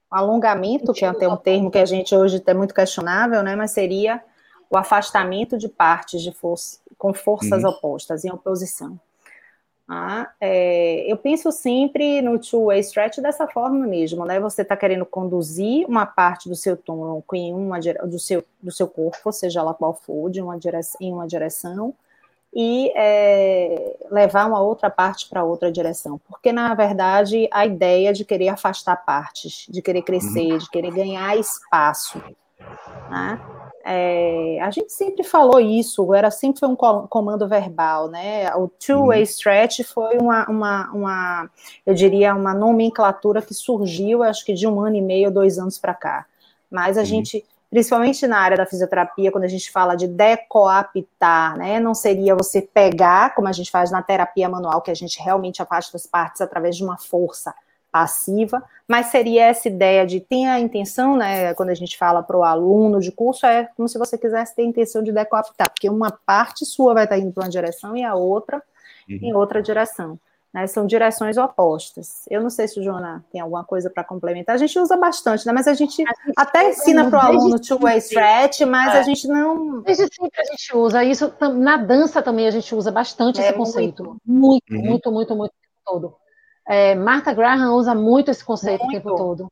alongamento, 0.10 0.93
que 0.93 1.05
é 1.05 1.08
até 1.08 1.28
um 1.28 1.38
termo 1.38 1.70
que 1.70 1.78
a 1.78 1.86
gente 1.86 2.16
hoje 2.16 2.41
é 2.45 2.53
muito 2.53 2.74
questionável, 2.74 3.43
né, 3.43 3.55
mas 3.55 3.72
seria 3.72 4.24
o 4.70 4.78
afastamento 4.78 5.58
de 5.58 5.68
partes 5.68 6.22
de 6.22 6.32
força, 6.32 6.80
com 6.97 7.14
forças 7.14 7.64
uhum. 7.64 7.70
opostas, 7.70 8.26
em 8.26 8.32
oposição. 8.32 8.99
Ah, 9.89 10.30
é, 10.41 11.10
eu 11.10 11.16
penso 11.16 11.49
sempre 11.49 12.22
no 12.22 12.38
two-way 12.38 12.80
stretch 12.82 13.20
dessa 13.20 13.47
forma 13.47 13.88
mesmo, 13.88 14.26
né? 14.26 14.38
Você 14.38 14.62
está 14.62 14.76
querendo 14.76 15.05
conduzir 15.05 15.88
uma 15.88 16.05
parte 16.05 16.49
do 16.49 16.58
seu 16.58 16.76
tronco 16.76 17.34
em 17.38 17.53
uma 17.53 17.80
do 17.80 18.20
seu, 18.20 18.43
do 18.62 18.70
seu 18.70 18.86
corpo, 18.86 19.32
seja 19.32 19.64
lá 19.64 19.74
qual 19.74 19.93
for, 19.93 20.30
de 20.30 20.41
uma 20.41 20.60
direção, 20.60 20.97
em 20.99 21.14
uma 21.14 21.26
direção, 21.26 21.95
e 22.58 22.91
é, 22.95 23.95
levar 24.10 24.47
uma 24.47 24.60
outra 24.60 24.89
parte 24.89 25.30
para 25.30 25.43
outra 25.43 25.72
direção. 25.72 26.20
Porque, 26.28 26.51
na 26.51 26.74
verdade, 26.74 27.47
a 27.51 27.66
ideia 27.66 28.12
de 28.12 28.26
querer 28.26 28.49
afastar 28.49 29.05
partes, 29.05 29.68
de 29.70 29.80
querer 29.80 30.01
crescer, 30.01 30.53
uhum. 30.53 30.58
de 30.58 30.70
querer 30.70 30.91
ganhar 30.91 31.38
espaço, 31.38 32.20
né? 33.10 33.39
é, 33.89 34.60
a 34.62 34.70
gente 34.70 34.91
sempre 34.91 35.24
falou 35.24 35.62
isso, 35.62 36.14
era 36.14 36.30
sempre 36.30 36.60
foi 36.60 36.68
um 36.68 36.76
comando 36.76 37.47
verbal, 37.47 38.10
né? 38.10 38.53
O 38.53 38.68
two-way 38.68 39.20
uhum. 39.20 39.24
stretch 39.24 39.82
foi 39.84 40.18
uma, 40.18 40.45
uma, 40.49 40.91
uma, 40.91 41.49
eu 41.86 41.93
diria, 41.93 42.36
uma 42.36 42.53
nomenclatura 42.53 43.41
que 43.41 43.53
surgiu, 43.53 44.24
acho 44.24 44.43
que 44.43 44.53
de 44.53 44.68
um 44.68 44.82
ano 44.82 44.97
e 44.97 45.01
meio, 45.01 45.32
dois 45.32 45.58
anos 45.58 45.78
para 45.78 45.93
cá. 45.93 46.26
Mas 46.70 46.97
a 46.97 46.99
uhum. 46.99 47.05
gente, 47.05 47.45
principalmente 47.70 48.26
na 48.28 48.39
área 48.39 48.57
da 48.57 48.65
fisioterapia, 48.65 49.32
quando 49.32 49.43
a 49.43 49.49
gente 49.49 49.72
fala 49.72 49.95
de 49.95 50.07
decoapitar, 50.07 51.57
né? 51.57 51.80
Não 51.80 51.93
seria 51.93 52.36
você 52.36 52.61
pegar, 52.61 53.36
como 53.36 53.47
a 53.47 53.51
gente 53.51 53.70
faz 53.70 53.91
na 53.91 54.01
terapia 54.01 54.47
manual, 54.47 54.82
que 54.82 54.91
a 54.91 54.95
gente 54.95 55.22
realmente 55.22 55.61
afasta 55.61 55.97
as 55.97 56.05
partes 56.05 56.41
através 56.41 56.76
de 56.76 56.84
uma 56.84 56.97
força 56.97 57.53
passiva, 57.91 58.63
mas 58.88 59.07
seria 59.07 59.45
essa 59.45 59.68
ideia 59.68 60.05
de 60.05 60.20
tem 60.20 60.47
a 60.47 60.59
intenção, 60.59 61.18
né, 61.18 61.53
quando 61.55 61.70
a 61.70 61.76
gente 61.76 61.97
fala 61.97 62.22
para 62.22 62.38
o 62.38 62.43
aluno 62.43 62.99
de 62.99 63.11
curso, 63.11 63.45
é 63.45 63.70
como 63.76 63.88
se 63.88 63.97
você 63.97 64.18
quisesse 64.18 64.55
ter 64.55 64.61
a 64.61 64.65
intenção 64.65 65.01
de 65.01 65.11
decoaptar, 65.11 65.70
porque 65.70 65.89
uma 65.89 66.11
parte 66.11 66.65
sua 66.65 66.93
vai 66.93 67.05
estar 67.05 67.18
indo 67.18 67.32
para 67.32 67.43
uma 67.43 67.49
direção 67.49 67.95
e 67.97 68.03
a 68.03 68.13
outra 68.13 68.61
uhum. 69.09 69.20
em 69.22 69.34
outra 69.34 69.61
direção. 69.61 70.20
Né, 70.58 70.66
são 70.66 70.88
direções 70.88 71.38
opostas. 71.38 72.26
Eu 72.28 72.41
não 72.41 72.49
sei 72.49 72.68
se 72.68 72.80
o 72.80 72.84
Joana 72.84 73.24
tem 73.32 73.39
alguma 73.39 73.64
coisa 73.64 73.91
para 73.91 74.03
complementar. 74.03 74.55
A 74.55 74.58
gente 74.58 74.80
usa 74.80 74.97
bastante, 74.97 75.45
né? 75.45 75.53
Mas 75.53 75.68
a 75.68 75.76
gente, 75.76 76.01
a 76.01 76.26
gente 76.26 76.34
até 76.36 76.70
ensina 76.70 77.08
para 77.08 77.20
o 77.20 77.22
aluno 77.22 77.60
two-way 77.60 77.99
stretch, 77.99 78.62
mas 78.62 78.95
é. 78.95 78.97
a 78.97 79.01
gente 79.03 79.28
não. 79.28 79.82
Desde 79.84 80.08
sempre 80.12 80.41
a 80.41 80.45
gente 80.45 80.76
usa 80.76 81.03
isso. 81.03 81.32
Na 81.60 81.78
dança 81.78 82.24
também 82.24 82.47
a 82.47 82.51
gente 82.51 82.74
usa 82.74 82.89
bastante 82.91 83.39
é, 83.39 83.43
esse 83.43 83.53
conceito. 83.53 84.20
Muito, 84.26 84.64
muito, 84.66 84.72
uhum. 84.72 84.82
muito, 84.82 85.12
muito, 85.12 85.36
muito, 85.36 85.53
todo. 85.86 86.16
É, 86.68 86.95
Martha 86.95 87.34
Graham 87.34 87.76
usa 87.76 87.93
muito 87.93 88.32
esse 88.32 88.43
conceito 88.43 88.84
muito. 88.84 88.97
o 88.97 89.03
tempo 89.03 89.16
todo. 89.16 89.47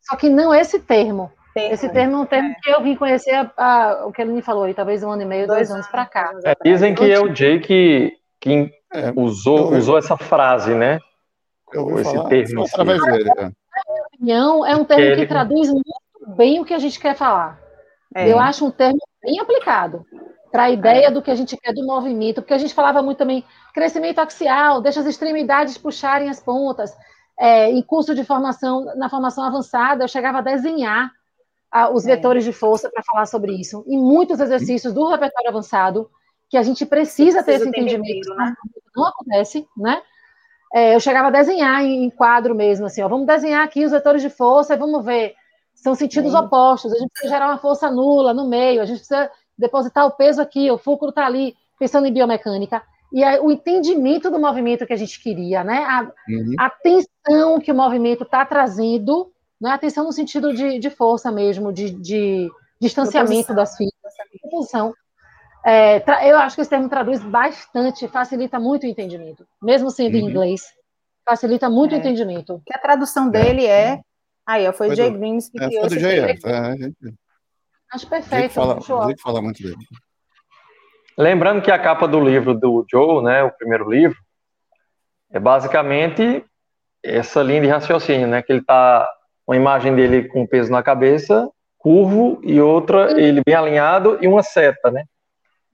Só 0.00 0.14
que 0.14 0.28
não 0.28 0.54
esse 0.54 0.78
termo. 0.78 1.28
Termo. 1.54 1.74
Esse 1.74 1.88
termo 1.88 2.18
é 2.18 2.18
um 2.20 2.26
termo 2.26 2.50
é. 2.50 2.54
que 2.62 2.70
eu 2.70 2.80
vim 2.84 2.94
conhecer 2.94 3.32
a, 3.32 3.50
a, 3.56 4.06
o 4.06 4.12
que 4.12 4.22
ele 4.22 4.30
me 4.30 4.42
falou, 4.42 4.62
aí, 4.62 4.74
talvez 4.74 5.02
um 5.02 5.10
ano 5.10 5.22
e 5.22 5.26
meio, 5.26 5.48
dois, 5.48 5.58
dois 5.58 5.70
anos 5.72 5.88
para 5.88 6.06
cá. 6.06 6.30
É, 6.44 6.54
dizem 6.62 6.94
que 6.94 7.10
é 7.10 7.18
o 7.18 7.34
Jay 7.34 7.58
que, 7.58 8.16
que 8.40 8.70
é, 8.92 9.12
usou, 9.16 9.74
usou 9.74 9.98
essa 9.98 10.16
frase, 10.16 10.74
né? 10.74 10.98
Eu 11.72 11.98
esse 11.98 12.14
falar, 12.14 12.28
termo. 12.28 12.64
Através 12.64 13.02
dele. 13.02 13.30
Opinião, 14.14 14.64
é 14.64 14.74
um 14.76 14.84
termo 14.84 15.16
que, 15.16 15.26
traduz 15.26 15.68
muito 15.68 15.90
bem 16.36 16.60
o 16.60 16.64
que 16.64 16.74
a 16.74 16.78
gente 16.78 16.98
quer 16.98 17.14
falar. 17.14 17.60
É. 18.14 18.30
Eu 18.30 18.38
acho 18.38 18.64
um 18.64 18.70
termo 18.70 18.98
bem 19.22 19.38
aplicado 19.40 20.04
para 20.50 20.64
a 20.64 20.70
ideia 20.70 21.10
do 21.10 21.20
que 21.20 21.30
a 21.30 21.34
gente 21.34 21.56
quer 21.56 21.74
do 21.74 21.84
movimento, 21.84 22.40
porque 22.40 22.54
a 22.54 22.58
gente 22.58 22.72
falava 22.72 23.02
muito 23.02 23.18
também 23.18 23.44
crescimento 23.74 24.20
axial, 24.20 24.80
deixa 24.80 25.00
as 25.00 25.06
extremidades 25.06 25.76
puxarem 25.76 26.30
as 26.30 26.40
pontas. 26.40 26.96
É, 27.38 27.70
em 27.70 27.82
curso 27.82 28.14
de 28.14 28.24
formação, 28.24 28.86
na 28.96 29.10
formação 29.10 29.44
avançada, 29.44 30.04
eu 30.04 30.08
chegava 30.08 30.38
a 30.38 30.42
desenhar 30.42 31.10
a, 31.70 31.90
os 31.90 32.06
é. 32.06 32.14
vetores 32.14 32.44
de 32.44 32.52
força 32.52 32.90
para 32.90 33.02
falar 33.02 33.26
sobre 33.26 33.52
isso. 33.52 33.84
Em 33.86 33.98
muitos 33.98 34.40
exercícios 34.40 34.94
do 34.94 35.06
repertório 35.08 35.50
avançado, 35.50 36.08
que 36.48 36.56
a 36.56 36.62
gente 36.62 36.86
precisa, 36.86 37.42
ter 37.42 37.54
esse 37.54 37.68
entendimento, 37.68 38.34
né? 38.34 38.54
não 38.94 39.06
acontece, 39.06 39.66
né? 39.76 40.00
É, 40.74 40.94
eu 40.94 41.00
chegava 41.00 41.28
a 41.28 41.30
desenhar 41.30 41.84
em, 41.84 42.10
quadro 42.10 42.54
mesmo, 42.54 42.86
assim, 42.86 43.02
ó, 43.02 43.08
vamos 43.08 43.26
desenhar 43.26 43.64
aqui 43.64 43.84
os 43.84 43.92
vetores 43.92 44.20
de 44.20 44.30
força 44.30 44.74
e 44.74 44.76
vamos 44.76 45.04
ver. 45.04 45.34
São 45.74 45.94
sentidos 45.94 46.34
opostos, 46.34 46.92
a 46.92 46.98
gente 46.98 47.10
precisa 47.10 47.34
gerar 47.34 47.48
uma 47.48 47.58
força 47.58 47.90
nula 47.90 48.32
no 48.32 48.48
meio, 48.48 48.80
a 48.80 48.84
gente 48.84 48.98
precisa 48.98 49.30
depositar 49.56 50.06
o 50.06 50.10
peso 50.10 50.40
aqui, 50.40 50.70
o 50.70 50.78
fulcro 50.78 51.10
está 51.10 51.26
ali, 51.26 51.54
pensando 51.78 52.06
em 52.06 52.12
biomecânica 52.12 52.82
e 53.12 53.22
a, 53.22 53.40
o 53.40 53.50
entendimento 53.50 54.30
do 54.30 54.38
movimento 54.38 54.86
que 54.86 54.92
a 54.92 54.96
gente 54.96 55.20
queria, 55.22 55.62
né? 55.62 55.84
A, 55.84 56.02
uhum. 56.28 56.54
a 56.58 56.70
tensão 56.70 57.60
que 57.60 57.70
o 57.70 57.74
movimento 57.74 58.24
está 58.24 58.44
trazendo, 58.44 59.32
né? 59.60 59.70
A 59.70 59.78
tensão 59.78 60.04
no 60.04 60.12
sentido 60.12 60.52
de, 60.52 60.78
de 60.78 60.90
força 60.90 61.30
mesmo, 61.30 61.72
de, 61.72 61.90
de 61.90 62.50
distanciamento 62.80 63.54
das 63.54 63.76
fibras, 63.76 64.14
posição. 64.50 64.92
É, 65.68 66.30
eu 66.30 66.38
acho 66.38 66.54
que 66.54 66.62
esse 66.62 66.70
termo 66.70 66.88
traduz 66.88 67.20
bastante, 67.24 68.06
facilita 68.06 68.60
muito 68.60 68.84
o 68.84 68.86
entendimento, 68.86 69.44
mesmo 69.60 69.90
sendo 69.90 70.14
uhum. 70.14 70.20
em 70.20 70.30
inglês, 70.30 70.62
facilita 71.28 71.68
muito 71.68 71.92
é. 71.92 71.98
o 71.98 71.98
entendimento. 71.98 72.62
Que 72.64 72.72
a 72.72 72.78
tradução 72.78 73.28
dele 73.28 73.66
é, 73.66 74.00
aí, 74.46 74.68
ó, 74.68 74.72
foi, 74.72 74.90
o 74.90 74.94
Jay 74.94 75.10
Greens 75.10 75.48
que 75.48 75.60
é, 75.60 75.66
criou 75.66 75.86
esse 75.86 75.98
Jay, 75.98 76.20
é, 76.20 76.34
Acho 77.92 78.08
perfeito. 78.08 78.52
Fala, 78.52 78.78
fala 79.20 79.42
muito 79.42 79.60
dele. 79.60 79.76
Lembrando 81.18 81.60
que 81.60 81.72
a 81.72 81.78
capa 81.78 82.06
do 82.06 82.20
livro 82.20 82.54
do 82.54 82.86
Joe, 82.88 83.24
né, 83.24 83.42
o 83.42 83.50
primeiro 83.50 83.90
livro, 83.90 84.16
é 85.32 85.40
basicamente 85.40 86.44
essa 87.02 87.42
linha 87.42 87.62
de 87.62 87.66
raciocínio, 87.66 88.28
né, 88.28 88.40
que 88.40 88.52
ele 88.52 88.62
tá 88.62 89.08
uma 89.44 89.56
imagem 89.56 89.96
dele 89.96 90.28
com 90.28 90.46
peso 90.46 90.70
na 90.70 90.82
cabeça, 90.82 91.50
curvo 91.76 92.40
e 92.44 92.60
outra 92.60 93.12
uhum. 93.12 93.18
ele 93.18 93.42
bem 93.44 93.54
alinhado 93.54 94.18
e 94.20 94.28
uma 94.28 94.44
seta, 94.44 94.92
né? 94.92 95.04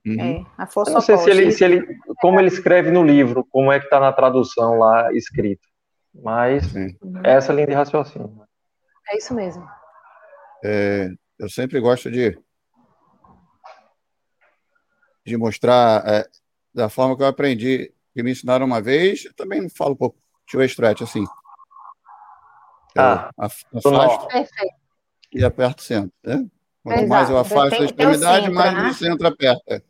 Uhum. 0.05 0.19
É, 0.41 0.45
a 0.57 0.67
força 0.67 0.91
Eu 0.91 0.95
não 0.95 1.01
sei 1.01 1.17
se 1.17 1.29
ele, 1.29 1.51
se 1.51 1.63
ele, 1.63 1.97
como 2.21 2.39
ele 2.39 2.49
escreve 2.49 2.91
no 2.91 3.03
livro, 3.03 3.45
como 3.49 3.71
é 3.71 3.79
que 3.79 3.85
está 3.85 3.99
na 3.99 4.11
tradução 4.11 4.77
lá 4.77 5.13
escrito, 5.13 5.67
mas 6.13 6.65
Sim. 6.65 6.97
essa 7.23 7.53
linha 7.53 7.67
de 7.67 7.73
raciocínio. 7.73 8.41
É 9.09 9.17
isso 9.17 9.33
mesmo. 9.33 9.65
É, 10.63 11.09
eu 11.39 11.49
sempre 11.49 11.79
gosto 11.79 12.11
de 12.11 12.37
de 15.25 15.37
mostrar 15.37 16.03
é, 16.05 16.27
da 16.73 16.89
forma 16.89 17.15
que 17.15 17.23
eu 17.23 17.27
aprendi, 17.27 17.93
que 18.13 18.21
me 18.21 18.31
ensinaram 18.31 18.65
uma 18.65 18.81
vez, 18.81 19.23
eu 19.25 19.33
também 19.33 19.69
falo 19.69 19.93
um 19.93 19.95
pouco 19.95 20.17
de 20.49 20.65
stretch 20.65 21.01
assim. 21.01 21.23
Ah, 22.97 23.31
afasto 23.37 24.27
e 25.31 25.43
aperto 25.43 25.81
o 25.81 25.85
centro, 25.85 26.13
né? 26.23 26.45
Quanto 26.83 26.97
Exato. 26.97 27.09
mais 27.09 27.29
eu 27.29 27.37
afasto 27.37 27.81
a 27.81 27.85
extremidade, 27.85 28.45
centro, 28.45 28.53
mais 28.53 28.73
né? 28.73 28.89
o 28.89 28.93
centro 28.93 29.27
aperta. 29.27 29.83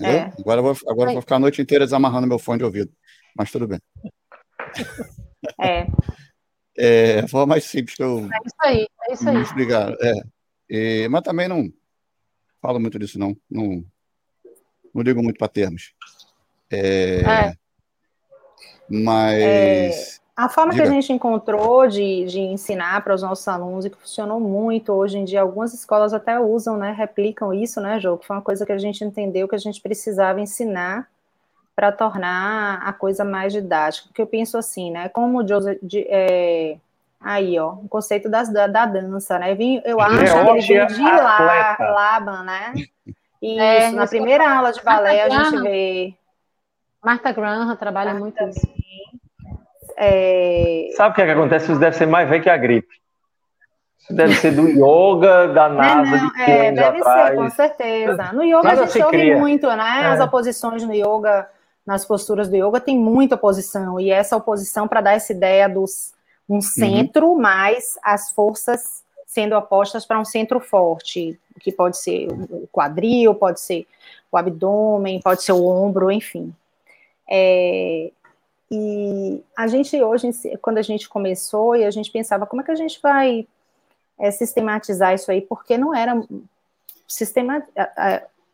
É. 0.00 0.32
Agora 0.38 0.60
eu 0.60 0.64
vou, 0.64 0.76
agora 0.88 1.12
vou 1.12 1.20
ficar 1.20 1.36
a 1.36 1.40
noite 1.40 1.60
inteira 1.60 1.84
desamarrando 1.84 2.26
meu 2.26 2.38
fone 2.38 2.58
de 2.58 2.64
ouvido. 2.64 2.92
Mas 3.36 3.50
tudo 3.50 3.66
bem. 3.66 3.80
É. 5.60 5.86
É 6.74 7.20
a 7.20 7.28
forma 7.28 7.48
mais 7.48 7.64
simples 7.64 7.94
que 7.96 8.02
eu. 8.02 8.20
É 8.20 8.38
isso 8.46 8.56
aí, 8.60 8.86
é 9.08 9.12
isso 9.12 9.28
aí. 9.28 9.36
Me 9.36 9.42
explicar. 9.42 9.92
É. 10.00 10.12
E, 10.70 11.08
mas 11.08 11.20
também 11.20 11.46
não 11.46 11.70
falo 12.62 12.80
muito 12.80 12.98
disso, 12.98 13.18
não. 13.18 13.36
Não, 13.50 13.84
não 14.94 15.02
ligo 15.02 15.22
muito 15.22 15.36
para 15.36 15.48
termos. 15.48 15.92
É, 16.70 17.20
é. 17.20 17.54
Mas. 18.88 20.21
A 20.34 20.48
forma 20.48 20.72
Diga. 20.72 20.84
que 20.84 20.88
a 20.88 20.92
gente 20.92 21.12
encontrou 21.12 21.86
de, 21.86 22.24
de 22.24 22.40
ensinar 22.40 23.02
para 23.04 23.14
os 23.14 23.20
nossos 23.20 23.46
alunos 23.46 23.84
e 23.84 23.90
que 23.90 23.98
funcionou 23.98 24.40
muito 24.40 24.90
hoje 24.92 25.18
em 25.18 25.24
dia, 25.24 25.42
algumas 25.42 25.74
escolas 25.74 26.14
até 26.14 26.40
usam, 26.40 26.78
né? 26.78 26.92
Replicam 26.92 27.52
isso, 27.52 27.80
né, 27.80 28.00
Jô? 28.00 28.16
Que 28.16 28.26
foi 28.26 28.36
uma 28.36 28.42
coisa 28.42 28.64
que 28.64 28.72
a 28.72 28.78
gente 28.78 29.04
entendeu 29.04 29.46
que 29.46 29.54
a 29.54 29.58
gente 29.58 29.80
precisava 29.80 30.40
ensinar 30.40 31.06
para 31.76 31.92
tornar 31.92 32.80
a 32.82 32.92
coisa 32.94 33.24
mais 33.24 33.52
didática. 33.52 34.08
Porque 34.08 34.22
eu 34.22 34.26
penso 34.26 34.56
assim, 34.56 34.90
né? 34.90 35.10
Como 35.10 35.42
o 35.42 35.46
Joseph. 35.46 35.78
De, 35.82 36.06
é, 36.08 36.78
aí, 37.20 37.58
ó, 37.58 37.72
o 37.72 37.88
conceito 37.88 38.30
das, 38.30 38.50
da, 38.50 38.66
da 38.66 38.86
dança, 38.86 39.38
né? 39.38 39.54
Eu 39.84 40.00
acho 40.00 40.16
que 40.16 40.22
ele 40.24 40.60
vem 40.62 40.86
de 40.86 41.02
lá, 41.02 41.76
Laban, 41.78 42.42
né? 42.44 42.72
Isso, 43.42 43.60
é, 43.60 43.90
na 43.90 44.06
primeira 44.06 44.48
aula 44.48 44.72
de 44.72 44.80
balé 44.82 45.24
a 45.24 45.28
gente 45.28 45.60
vê. 45.62 46.14
Marta 47.04 47.32
Graham 47.32 47.74
trabalha 47.74 48.14
Martha 48.14 48.44
muito 48.44 48.56
isso. 48.56 48.81
É... 50.04 50.88
Sabe 50.96 51.12
o 51.12 51.14
que, 51.14 51.22
é 51.22 51.26
que 51.26 51.30
acontece? 51.30 51.70
Isso 51.70 51.80
deve 51.80 51.96
ser 51.96 52.06
mais 52.06 52.28
velho 52.28 52.42
que 52.42 52.50
a 52.50 52.56
gripe. 52.56 53.00
Isso 54.00 54.12
deve 54.12 54.34
ser 54.34 54.50
do 54.50 54.68
yoga, 54.68 55.46
da 55.48 55.68
NASA, 55.68 56.10
não, 56.10 56.22
não, 56.24 56.32
de 56.32 56.42
é, 56.42 56.72
Deve 56.72 56.98
atrás. 56.98 57.28
ser, 57.28 57.36
com 57.36 57.50
certeza. 57.50 58.32
No 58.32 58.42
yoga 58.42 58.62
Nada 58.64 58.82
a 58.82 58.86
gente 58.86 59.02
ouve 59.04 59.34
muito, 59.36 59.68
né? 59.68 60.00
É. 60.02 60.06
As 60.06 60.20
oposições 60.20 60.82
no 60.82 60.92
yoga, 60.92 61.48
nas 61.86 62.04
posturas 62.04 62.48
do 62.48 62.56
yoga, 62.56 62.80
tem 62.80 62.98
muita 62.98 63.36
oposição. 63.36 64.00
E 64.00 64.10
essa 64.10 64.36
oposição, 64.36 64.88
para 64.88 65.00
dar 65.00 65.12
essa 65.12 65.32
ideia 65.32 65.68
dos 65.68 66.12
um 66.48 66.56
uhum. 66.56 66.60
centro, 66.60 67.28
uhum. 67.28 67.40
mais 67.40 67.96
as 68.02 68.32
forças 68.32 69.04
sendo 69.24 69.56
opostas 69.56 70.04
para 70.04 70.18
um 70.18 70.24
centro 70.24 70.58
forte, 70.58 71.38
que 71.60 71.70
pode 71.70 71.96
ser 71.96 72.28
o 72.28 72.68
quadril, 72.72 73.34
pode 73.36 73.60
ser 73.60 73.86
o 74.32 74.36
abdômen, 74.36 75.20
pode 75.20 75.44
ser 75.44 75.52
o 75.52 75.64
ombro, 75.64 76.10
enfim. 76.10 76.52
É, 77.30 78.10
e 78.72 79.44
a 79.54 79.66
gente 79.66 80.02
hoje, 80.02 80.30
quando 80.62 80.78
a 80.78 80.82
gente 80.82 81.06
começou, 81.06 81.76
e 81.76 81.84
a 81.84 81.90
gente 81.90 82.10
pensava, 82.10 82.46
como 82.46 82.62
é 82.62 82.64
que 82.64 82.70
a 82.70 82.76
gente 82.76 82.98
vai 83.02 83.46
é, 84.18 84.30
sistematizar 84.30 85.12
isso 85.12 85.30
aí? 85.30 85.42
Porque 85.42 85.76
não 85.76 85.94
era 85.94 86.18
sistema, 87.06 87.62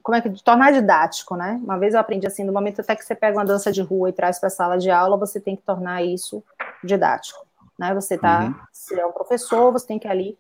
como 0.03 0.17
é 0.17 0.21
que 0.21 0.43
tornar 0.43 0.73
didático, 0.73 1.37
né? 1.37 1.61
Uma 1.63 1.79
vez 1.79 1.95
eu 1.95 2.01
aprendi 2.01 2.27
assim, 2.27 2.43
no 2.43 2.53
momento 2.53 2.81
até 2.81 2.97
que 2.97 3.05
você 3.05 3.15
pega 3.15 3.39
uma 3.39 3.45
dança 3.45 3.71
de 3.71 3.81
rua 3.81 4.09
e 4.09 4.13
traz 4.13 4.41
para 4.41 4.49
a 4.49 4.51
sala 4.51 4.77
de 4.77 4.91
aula, 4.91 5.17
você 5.17 5.39
tem 5.39 5.55
que 5.55 5.63
tornar 5.63 6.03
isso 6.03 6.43
didático, 6.83 7.47
né? 7.79 7.95
Você 7.95 8.19
tá, 8.19 8.47
uhum. 8.47 8.55
se 8.73 8.99
é 8.99 9.07
um 9.07 9.13
professor, 9.13 9.71
você 9.71 9.87
tem 9.87 9.99
que 10.01 10.09
ali 10.09 10.37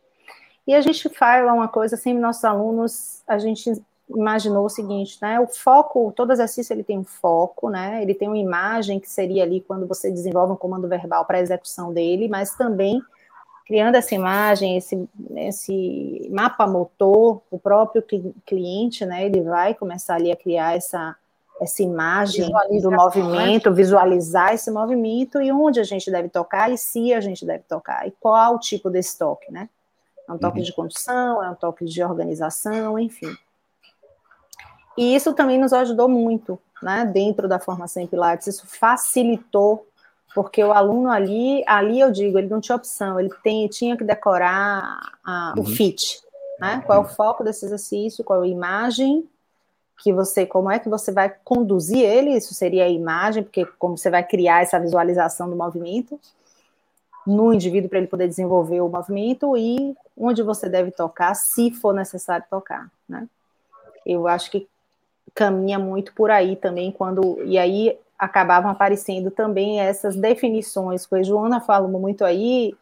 e 0.68 0.74
a 0.74 0.82
gente 0.82 1.08
fala 1.08 1.54
uma 1.54 1.66
coisa, 1.66 1.94
assim, 1.94 2.12
nossos 2.12 2.44
alunos, 2.44 3.22
a 3.26 3.38
gente 3.38 3.72
imaginou 4.11 4.64
o 4.64 4.70
seguinte, 4.70 5.18
né? 5.20 5.38
O 5.40 5.46
foco, 5.46 6.12
todo 6.14 6.32
exercício 6.32 6.72
ele 6.72 6.82
tem 6.82 6.98
um 6.98 7.04
foco, 7.04 7.68
né? 7.68 8.02
Ele 8.02 8.14
tem 8.14 8.28
uma 8.28 8.38
imagem 8.38 8.98
que 8.98 9.11
seria 9.11 9.42
ali 9.42 9.61
quando 9.61 9.86
você 9.86 10.11
desenvolve 10.11 10.52
um 10.52 10.56
comando 10.56 10.88
verbal 10.88 11.24
para 11.24 11.38
a 11.38 11.40
execução 11.40 11.92
dele, 11.92 12.28
mas 12.28 12.54
também 12.54 13.02
criando 13.66 13.96
essa 13.96 14.14
imagem, 14.14 14.78
esse, 14.78 15.06
esse 15.36 16.26
mapa 16.32 16.66
motor, 16.66 17.42
o 17.50 17.59
próprio 17.59 18.02
cliente, 18.46 19.04
né, 19.04 19.26
ele 19.26 19.42
vai 19.42 19.74
começar 19.74 20.14
ali 20.14 20.32
a 20.32 20.36
criar 20.36 20.74
essa, 20.74 21.14
essa 21.61 21.82
imagem 21.82 22.50
do 22.80 22.90
movimento, 22.90 23.70
visualizar 23.70 24.54
esse 24.54 24.70
movimento 24.70 25.42
e 25.42 25.52
onde 25.52 25.80
a 25.80 25.84
gente 25.84 26.11
deve 26.11 26.30
tocar 26.30 26.72
e 26.72 26.78
se 26.78 27.12
a 27.12 27.20
gente 27.20 27.44
deve 27.44 27.62
tocar 27.68 28.09
e 28.09 28.11
qual 28.18 28.54
o 28.54 28.59
tipo 28.59 28.88
desse 28.88 29.18
toque, 29.18 29.52
né? 29.52 29.68
É 30.26 30.32
um 30.32 30.38
toque 30.38 30.59
uhum. 30.59 30.64
de 30.64 30.72
condução, 30.72 31.42
é 31.44 31.50
um 31.50 31.54
toque 31.54 31.84
de 31.84 32.02
organização, 32.02 32.98
enfim. 32.98 33.36
E 34.99 35.14
isso 35.14 35.32
também 35.32 35.59
nos 35.59 35.72
ajudou 35.72 36.09
muito, 36.09 36.59
né, 36.82 37.09
dentro 37.12 37.49
da 37.49 37.59
formação 37.59 38.03
em 38.03 38.07
Pilates, 38.07 38.49
isso 38.49 38.66
facilitou 38.66 39.86
porque 40.34 40.62
o 40.62 40.72
aluno 40.72 41.11
ali, 41.11 41.64
ali 41.66 42.01
eu 42.01 42.11
digo, 42.11 42.38
ele 42.38 42.49
não 42.49 42.61
tinha 42.61 42.76
opção, 42.76 43.18
ele 43.18 43.30
tem, 43.42 43.66
tinha 43.68 43.96
que 43.96 44.05
decorar 44.05 45.01
a, 45.24 45.55
uhum. 45.57 45.62
o 45.62 45.66
fit, 45.66 46.20
né? 46.61 46.82
Qual 46.84 46.99
é 46.99 47.01
o 47.01 47.09
foco 47.09 47.42
desse 47.42 47.64
exercício, 47.64 48.22
qual 48.22 48.44
é 48.44 48.46
a 48.46 48.51
imagem 48.51 49.28
que 50.01 50.12
você, 50.12 50.46
como 50.46 50.70
é 50.70 50.78
que 50.78 50.88
você 50.88 51.11
vai 51.11 51.34
conduzir 51.42 51.99
ele, 51.99 52.36
isso 52.36 52.55
seria 52.55 52.84
a 52.84 52.88
imagem, 52.88 53.42
porque 53.42 53.66
como 53.78 53.99
você 53.99 54.11
vai 54.11 54.22
criar 54.22 54.62
essa 54.62 54.78
visualização 54.78 55.51
do 55.51 55.57
movimento 55.57 56.20
no 57.26 57.53
indivíduo 57.53 57.90
para 57.90 57.99
ele 57.99 58.07
poder 58.07 58.28
desenvolver 58.28 58.80
o 58.80 58.88
movimento 58.88 59.57
e 59.57 59.96
onde 60.16 60.42
você 60.42 60.68
deve 60.68 60.92
tocar, 60.92 61.34
se 61.34 61.72
for 61.72 61.92
necessário 61.92 62.46
tocar, 62.49 62.88
né? 63.09 63.26
Eu 64.07 64.28
acho 64.28 64.51
que 64.51 64.68
caminha 65.39 65.78
muito 65.78 66.12
por 66.14 66.32
aí 66.32 66.57
também 66.57 66.91
quando 66.91 67.41
e 67.45 67.57
aí 67.57 67.97
acabavam 68.18 68.68
aparecendo 68.68 69.30
também 69.30 69.80
essas 69.80 70.16
definições, 70.16 71.07
que 71.07 71.14
a 71.14 71.22
Joana 71.22 71.61
falou 71.61 71.89
muito 71.89 72.24
aí, 72.24 72.74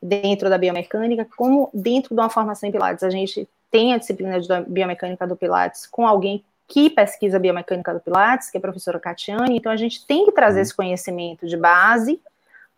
dentro 0.00 0.48
da 0.48 0.56
biomecânica, 0.56 1.26
como 1.36 1.68
dentro 1.74 2.14
de 2.14 2.20
uma 2.20 2.30
formação 2.30 2.68
em 2.68 2.72
Pilates, 2.72 3.02
a 3.02 3.10
gente 3.10 3.48
tem 3.68 3.92
a 3.92 3.98
disciplina 3.98 4.40
de 4.40 4.48
biomecânica 4.68 5.26
do 5.26 5.34
Pilates 5.34 5.88
com 5.88 6.06
alguém 6.06 6.44
que 6.68 6.88
pesquisa 6.88 7.40
biomecânica 7.40 7.92
do 7.92 7.98
Pilates, 7.98 8.48
que 8.48 8.56
é 8.56 8.60
a 8.60 8.62
professora 8.62 9.00
Catiane, 9.00 9.56
então 9.56 9.72
a 9.72 9.76
gente 9.76 10.06
tem 10.06 10.24
que 10.24 10.30
trazer 10.30 10.58
uhum. 10.58 10.62
esse 10.62 10.76
conhecimento 10.76 11.48
de 11.48 11.56
base, 11.56 12.20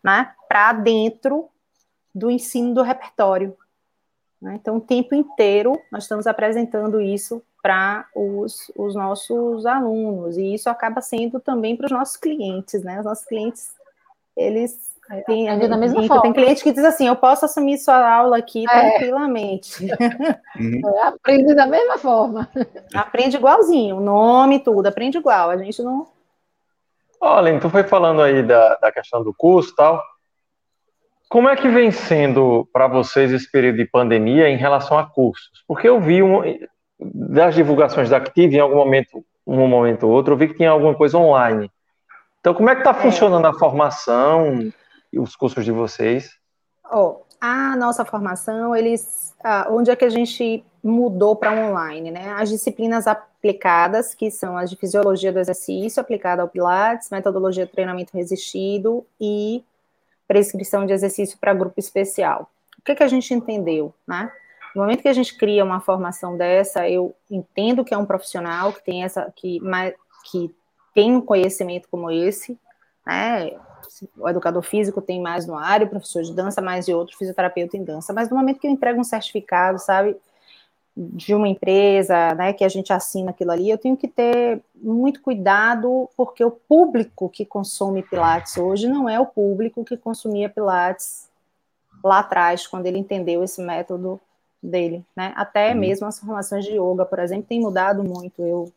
né, 0.03 0.31
para 0.49 0.73
dentro 0.73 1.47
do 2.15 2.31
ensino 2.31 2.73
do 2.73 2.81
repertório. 2.81 3.55
Né? 4.41 4.57
Então, 4.59 4.77
o 4.77 4.81
tempo 4.81 5.13
inteiro 5.13 5.79
nós 5.91 6.05
estamos 6.05 6.25
apresentando 6.25 6.99
isso 6.99 7.43
para 7.67 8.07
os, 8.15 8.71
os 8.77 8.95
nossos 8.95 9.65
alunos, 9.65 10.37
e 10.37 10.53
isso 10.53 10.69
acaba 10.69 11.01
sendo 11.01 11.37
também 11.37 11.75
para 11.75 11.87
os 11.87 11.91
nossos 11.91 12.15
clientes, 12.15 12.81
né? 12.81 12.97
Os 12.99 13.05
nossos 13.05 13.25
clientes, 13.25 13.73
eles 14.37 14.89
têm, 15.25 15.49
é 15.49 15.67
da 15.67 15.75
mesma 15.75 16.01
forma. 16.07 16.21
tem 16.21 16.31
cliente 16.31 16.63
que 16.63 16.71
diz 16.71 16.85
assim, 16.85 17.09
eu 17.09 17.15
posso 17.17 17.43
assumir 17.43 17.77
sua 17.77 18.09
aula 18.09 18.37
aqui 18.37 18.63
é. 18.69 18.91
tranquilamente. 18.91 19.85
Uhum. 20.59 20.81
Aprende 21.03 21.53
da 21.53 21.67
mesma 21.67 21.99
forma. 21.99 22.49
Aprende 22.95 23.37
igualzinho, 23.37 23.99
nome, 23.99 24.59
tudo, 24.59 24.87
aprende 24.87 25.19
igual, 25.19 25.51
a 25.51 25.57
gente 25.57 25.83
não... 25.83 26.07
Olha, 27.21 27.59
tu 27.59 27.69
foi 27.69 27.83
falando 27.83 28.23
aí 28.23 28.41
da, 28.41 28.75
da 28.77 28.91
questão 28.91 29.23
do 29.23 29.31
curso 29.35 29.71
e 29.71 29.75
tal, 29.75 30.01
como 31.29 31.47
é 31.47 31.55
que 31.55 31.67
vem 31.67 31.91
sendo 31.91 32.67
para 32.73 32.87
vocês 32.87 33.31
esse 33.31 33.51
período 33.51 33.75
de 33.75 33.85
pandemia 33.85 34.49
em 34.49 34.57
relação 34.57 34.97
a 34.97 35.05
cursos? 35.05 35.63
Porque 35.67 35.87
eu 35.87 36.01
vi 36.01 36.23
um, 36.23 36.41
das 36.99 37.55
divulgações 37.55 38.09
da 38.09 38.17
Active, 38.17 38.55
em 38.55 38.59
algum 38.59 38.75
momento, 38.75 39.23
um 39.45 39.67
momento 39.67 40.07
ou 40.07 40.11
outro, 40.11 40.33
eu 40.33 40.37
vi 40.37 40.47
que 40.47 40.55
tinha 40.55 40.71
alguma 40.71 40.95
coisa 40.95 41.17
online. 41.17 41.71
Então, 42.39 42.53
como 42.53 42.69
é 42.69 42.75
que 42.75 42.81
está 42.81 42.91
é. 42.91 43.01
funcionando 43.01 43.45
a 43.45 43.53
formação 43.53 44.71
e 45.11 45.19
os 45.19 45.35
cursos 45.35 45.63
de 45.63 45.71
vocês? 45.71 46.31
Oh, 46.91 47.17
a 47.39 47.75
nossa 47.75 48.03
formação, 48.05 48.75
eles, 48.75 49.35
ah, 49.43 49.67
onde 49.69 49.91
é 49.91 49.95
que 49.95 50.05
a 50.05 50.09
gente 50.09 50.65
mudou 50.83 51.35
para 51.35 51.51
online, 51.51 52.11
né? 52.11 52.31
As 52.31 52.49
disciplinas 52.49 53.05
aplicadas, 53.07 54.13
que 54.15 54.31
são 54.31 54.57
as 54.57 54.69
de 54.69 54.75
fisiologia 54.75 55.31
do 55.31 55.39
exercício, 55.39 56.01
aplicada 56.01 56.41
ao 56.41 56.47
Pilates, 56.47 57.09
metodologia 57.09 57.65
de 57.65 57.71
treinamento 57.71 58.15
resistido 58.15 59.05
e 59.19 59.63
prescrição 60.27 60.85
de 60.85 60.93
exercício 60.93 61.37
para 61.37 61.53
grupo 61.53 61.79
especial. 61.79 62.49
O 62.79 62.81
que, 62.83 62.95
que 62.95 63.03
a 63.03 63.07
gente 63.07 63.33
entendeu, 63.33 63.93
né? 64.07 64.31
No 64.77 64.83
momento 64.83 65.01
que 65.01 65.07
a 65.07 65.13
gente 65.13 65.35
cria 65.35 65.65
uma 65.65 65.79
formação 65.79 66.37
dessa, 66.37 66.87
eu 66.87 67.15
entendo 67.31 67.83
que 67.83 67.95
é 67.95 67.97
um 67.97 68.05
profissional 68.05 68.71
que 68.71 68.85
tem 68.85 69.03
essa, 69.03 69.33
que, 69.35 69.59
que 70.23 70.55
tem 70.93 71.15
um 71.15 71.21
conhecimento 71.21 71.87
como 71.89 72.11
esse, 72.11 72.55
né? 73.03 73.53
O 74.15 74.29
educador 74.29 74.61
físico 74.61 75.01
tem 75.01 75.19
mais 75.19 75.47
no 75.47 75.57
área, 75.57 75.87
o 75.87 75.89
professor 75.89 76.21
de 76.21 76.31
dança 76.31 76.61
mais 76.61 76.87
e 76.87 76.93
outro, 76.93 77.17
fisioterapeuta 77.17 77.75
em 77.75 77.83
dança. 77.83 78.13
Mas 78.13 78.29
no 78.29 78.37
momento 78.37 78.59
que 78.59 78.67
eu 78.67 78.71
entrego 78.71 78.99
um 78.99 79.03
certificado, 79.03 79.79
sabe, 79.79 80.15
de 80.95 81.33
uma 81.33 81.47
empresa, 81.47 82.35
né, 82.35 82.53
que 82.53 82.63
a 82.63 82.69
gente 82.69 82.93
assina 82.93 83.31
aquilo 83.31 83.49
ali, 83.49 83.71
eu 83.71 83.79
tenho 83.79 83.97
que 83.97 84.07
ter 84.07 84.61
muito 84.75 85.23
cuidado, 85.23 86.07
porque 86.15 86.45
o 86.45 86.51
público 86.51 87.29
que 87.29 87.47
consome 87.47 88.03
Pilates 88.03 88.55
hoje 88.57 88.87
não 88.87 89.09
é 89.09 89.19
o 89.19 89.25
público 89.25 89.83
que 89.83 89.97
consumia 89.97 90.47
Pilates 90.47 91.27
lá 92.03 92.19
atrás, 92.19 92.67
quando 92.67 92.85
ele 92.85 92.99
entendeu 92.99 93.43
esse 93.43 93.59
método 93.59 94.21
dele, 94.61 95.05
né? 95.15 95.33
Até 95.35 95.71
uhum. 95.71 95.79
mesmo 95.79 96.07
as 96.07 96.19
formações 96.19 96.65
de 96.65 96.73
yoga, 96.73 97.05
por 97.05 97.19
exemplo, 97.19 97.45
tem 97.47 97.59
mudado 97.59 98.03
muito. 98.03 98.41
Eu, 98.41 98.71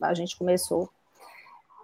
a 0.00 0.14
gente 0.14 0.36
começou 0.36 0.88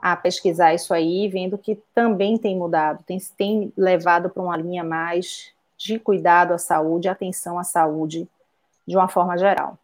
a 0.01 0.17
pesquisar 0.17 0.73
isso 0.73 0.95
aí, 0.95 1.29
vendo 1.29 1.59
que 1.59 1.77
também 1.95 2.39
tem 2.39 2.57
mudado, 2.57 3.03
tem, 3.05 3.19
tem 3.37 3.73
levado 3.77 4.31
para 4.31 4.43
uma 4.43 4.57
linha 4.57 4.83
mais 4.83 5.53
de 5.77 5.99
cuidado 5.99 6.53
à 6.53 6.59
saúde, 6.59 7.09
atenção 7.09 7.59
à 7.59 7.65
saúde, 7.65 8.29
de 8.87 8.97
uma 8.97 9.09
forma 9.09 9.37
geral. 9.37 9.79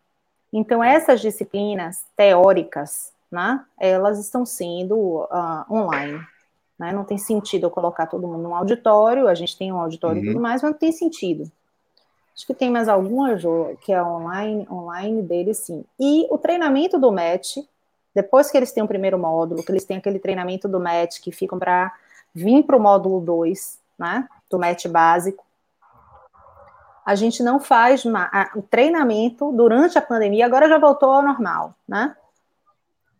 Então, 0.52 0.82
essas 0.82 1.20
disciplinas 1.20 2.04
teóricas, 2.16 3.12
né, 3.30 3.62
elas 3.78 4.18
estão 4.18 4.46
sendo 4.46 4.96
uh, 4.96 5.70
online. 5.70 6.20
Né? 6.78 6.92
Não 6.92 7.04
tem 7.04 7.18
sentido 7.18 7.64
eu 7.64 7.70
colocar 7.70 8.07
todo 8.07 8.26
mundo 8.26 8.42
num 8.42 8.54
auditório, 8.54 9.28
a 9.28 9.34
gente 9.34 9.57
tem 9.57 9.72
um 9.72 9.80
auditório 9.80 10.18
uhum. 10.18 10.24
e 10.24 10.28
tudo 10.28 10.40
mais, 10.40 10.62
mas 10.62 10.72
não 10.72 10.78
tem 10.78 10.92
sentido. 10.92 11.50
Acho 12.37 12.47
que 12.47 12.55
tem 12.55 12.70
mais 12.70 12.87
alguma, 12.87 13.34
que 13.80 13.93
é 13.93 14.03
online, 14.03 14.68
online 14.70 15.22
dele, 15.22 15.55
sim. 15.55 15.87
E 15.99 16.26
o 16.30 16.37
treinamento 16.37 16.99
do 16.99 17.11
match, 17.11 17.57
depois 18.14 18.51
que 18.51 18.57
eles 18.59 18.72
têm 18.72 18.82
o 18.82 18.89
primeiro 18.89 19.18
módulo, 19.18 19.62
que 19.62 19.72
eles 19.72 19.87
têm 19.87 19.97
aquele 19.97 20.18
treinamento 20.18 20.68
do 20.68 20.78
match, 20.78 21.18
que 21.20 21.32
ficam 21.32 21.59
para 21.59 21.93
vir 22.34 22.62
para 22.64 22.76
o 22.76 22.80
módulo 22.80 23.20
2, 23.20 23.80
né, 23.99 24.28
do 24.51 24.59
match 24.59 24.87
básico, 24.87 25.43
a 27.07 27.14
gente 27.14 27.43
não 27.43 27.59
faz 27.59 28.05
o 28.55 28.62
treinamento 28.62 29.51
durante 29.53 29.97
a 29.97 30.03
pandemia, 30.03 30.45
agora 30.45 30.68
já 30.68 30.76
voltou 30.76 31.11
ao 31.11 31.22
normal, 31.22 31.72
né? 31.89 32.16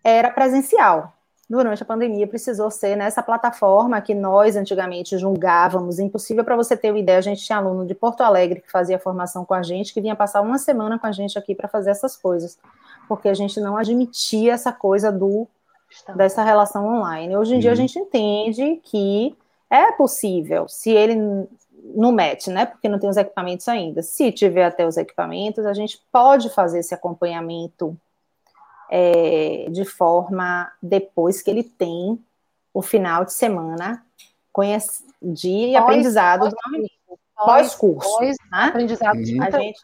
Era 0.03 0.29
presencial 0.31 1.16
durante 1.49 1.83
a 1.83 1.87
pandemia 1.87 2.27
precisou 2.27 2.71
ser 2.71 2.97
nessa 2.97 3.23
plataforma 3.23 4.01
que 4.01 4.15
nós 4.15 4.57
antigamente 4.57 5.17
julgávamos 5.17 5.99
impossível. 5.99 6.45
Para 6.45 6.57
você 6.57 6.77
ter 6.77 6.91
uma 6.91 6.99
ideia, 6.99 7.19
a 7.19 7.23
gente 7.23 7.45
tinha 7.45 7.59
aluno 7.59 7.87
de 7.87 7.95
Porto 7.95 8.23
Alegre 8.23 8.61
que 8.61 8.71
fazia 8.71 8.99
formação 8.99 9.45
com 9.45 9.55
a 9.55 9.63
gente, 9.63 9.95
que 9.95 10.01
vinha 10.01 10.17
passar 10.17 10.41
uma 10.41 10.59
semana 10.59 10.99
com 10.99 11.07
a 11.07 11.13
gente 11.13 11.39
aqui 11.39 11.55
para 11.55 11.69
fazer 11.69 11.91
essas 11.91 12.17
coisas, 12.17 12.59
porque 13.09 13.29
a 13.29 13.35
gente 13.35 13.61
não 13.61 13.77
admitia 13.77 14.53
essa 14.53 14.73
coisa 14.73 15.13
do 15.13 15.47
dessa 16.17 16.43
relação 16.43 16.85
online. 16.85 17.37
Hoje 17.37 17.53
em 17.53 17.55
uhum. 17.55 17.61
dia 17.61 17.71
a 17.71 17.73
uhum. 17.73 17.77
gente 17.77 17.99
entende 17.99 18.81
que 18.83 19.37
é 19.71 19.93
possível, 19.93 20.67
se 20.69 20.91
ele 20.91 21.17
no 21.95 22.11
MET, 22.11 22.51
né? 22.51 22.67
Porque 22.67 22.89
não 22.89 22.99
tem 22.99 23.09
os 23.09 23.17
equipamentos 23.17 23.69
ainda. 23.69 24.03
Se 24.03 24.33
tiver 24.33 24.65
até 24.65 24.85
os 24.85 24.97
equipamentos, 24.97 25.65
a 25.65 25.73
gente 25.73 26.03
pode 26.11 26.51
fazer 26.51 26.81
esse 26.81 26.93
acompanhamento 26.93 27.97
é, 28.91 29.67
de 29.71 29.85
forma 29.85 30.71
depois 30.83 31.43
que 31.43 31.51
ele 31.51 31.63
tem 31.63 32.19
o 32.73 32.83
final 32.83 33.25
de 33.25 33.33
semana 33.33 34.05
de 35.23 35.73
pós, 35.73 35.83
aprendizado 35.83 36.55
pós-curso. 37.35 38.19
Pós, 38.19 38.37
né? 38.51 38.65
Aprendizado 38.65 39.23
de 39.23 39.41
a 39.41 39.51
gente, 39.51 39.81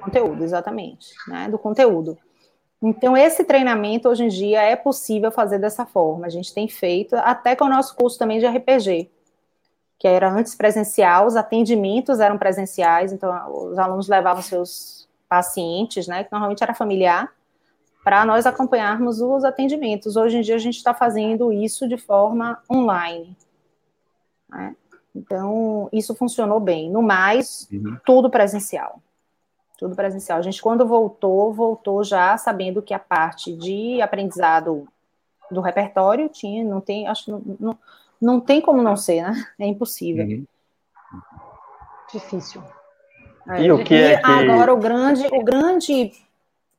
conteúdo, 0.00 0.42
exatamente, 0.42 1.08
né? 1.28 1.48
Do 1.48 1.58
conteúdo. 1.58 2.18
Então, 2.82 3.16
esse 3.16 3.44
treinamento 3.44 4.08
hoje 4.08 4.24
em 4.24 4.28
dia 4.28 4.62
é 4.62 4.74
possível 4.74 5.30
fazer 5.30 5.58
dessa 5.58 5.84
forma. 5.84 6.26
A 6.26 6.30
gente 6.30 6.52
tem 6.52 6.66
feito, 6.66 7.14
até 7.16 7.54
com 7.54 7.66
o 7.66 7.68
nosso 7.68 7.94
curso 7.94 8.18
também 8.18 8.38
de 8.38 8.46
RPG, 8.46 9.10
que 9.98 10.08
era 10.08 10.30
antes 10.30 10.54
presencial, 10.54 11.26
os 11.26 11.36
atendimentos 11.36 12.20
eram 12.20 12.38
presenciais, 12.38 13.12
então 13.12 13.30
os 13.70 13.78
alunos 13.78 14.08
levavam 14.08 14.42
seus 14.42 15.06
pacientes, 15.28 16.08
né? 16.08 16.24
Que 16.24 16.32
normalmente 16.32 16.62
era 16.62 16.74
familiar, 16.74 17.30
para 18.02 18.24
nós 18.24 18.46
acompanharmos 18.46 19.20
os 19.20 19.44
atendimentos. 19.44 20.16
Hoje 20.16 20.38
em 20.38 20.40
dia 20.40 20.54
a 20.54 20.58
gente 20.58 20.76
está 20.76 20.94
fazendo 20.94 21.52
isso 21.52 21.88
de 21.88 21.96
forma 21.96 22.62
online. 22.70 23.36
Né? 24.48 24.74
Então, 25.14 25.88
isso 25.92 26.14
funcionou 26.14 26.60
bem. 26.60 26.90
No 26.90 27.02
mais, 27.02 27.68
uhum. 27.72 27.96
tudo 28.04 28.30
presencial. 28.30 29.02
Tudo 29.78 29.94
presencial. 29.94 30.38
A 30.38 30.42
gente, 30.42 30.60
quando 30.62 30.86
voltou, 30.86 31.52
voltou 31.52 32.04
já 32.04 32.36
sabendo 32.36 32.82
que 32.82 32.94
a 32.94 32.98
parte 32.98 33.52
de 33.52 34.00
aprendizado 34.00 34.86
do 35.50 35.60
repertório 35.60 36.28
tinha, 36.28 36.64
não 36.64 36.80
tem, 36.80 37.08
acho 37.08 37.30
não, 37.30 37.42
não, 37.58 37.78
não 38.20 38.40
tem 38.40 38.60
como 38.60 38.82
não 38.82 38.96
ser, 38.96 39.22
né? 39.22 39.44
É 39.58 39.66
impossível. 39.66 40.24
Uhum. 40.24 40.44
Difícil. 42.12 42.62
É. 43.48 43.62
E 43.62 43.72
o 43.72 43.82
que 43.82 43.94
é 43.94 44.18
que... 44.18 44.26
agora 44.26 44.72
o 44.72 44.76
grande, 44.76 45.26
o 45.26 45.42
grande 45.42 46.12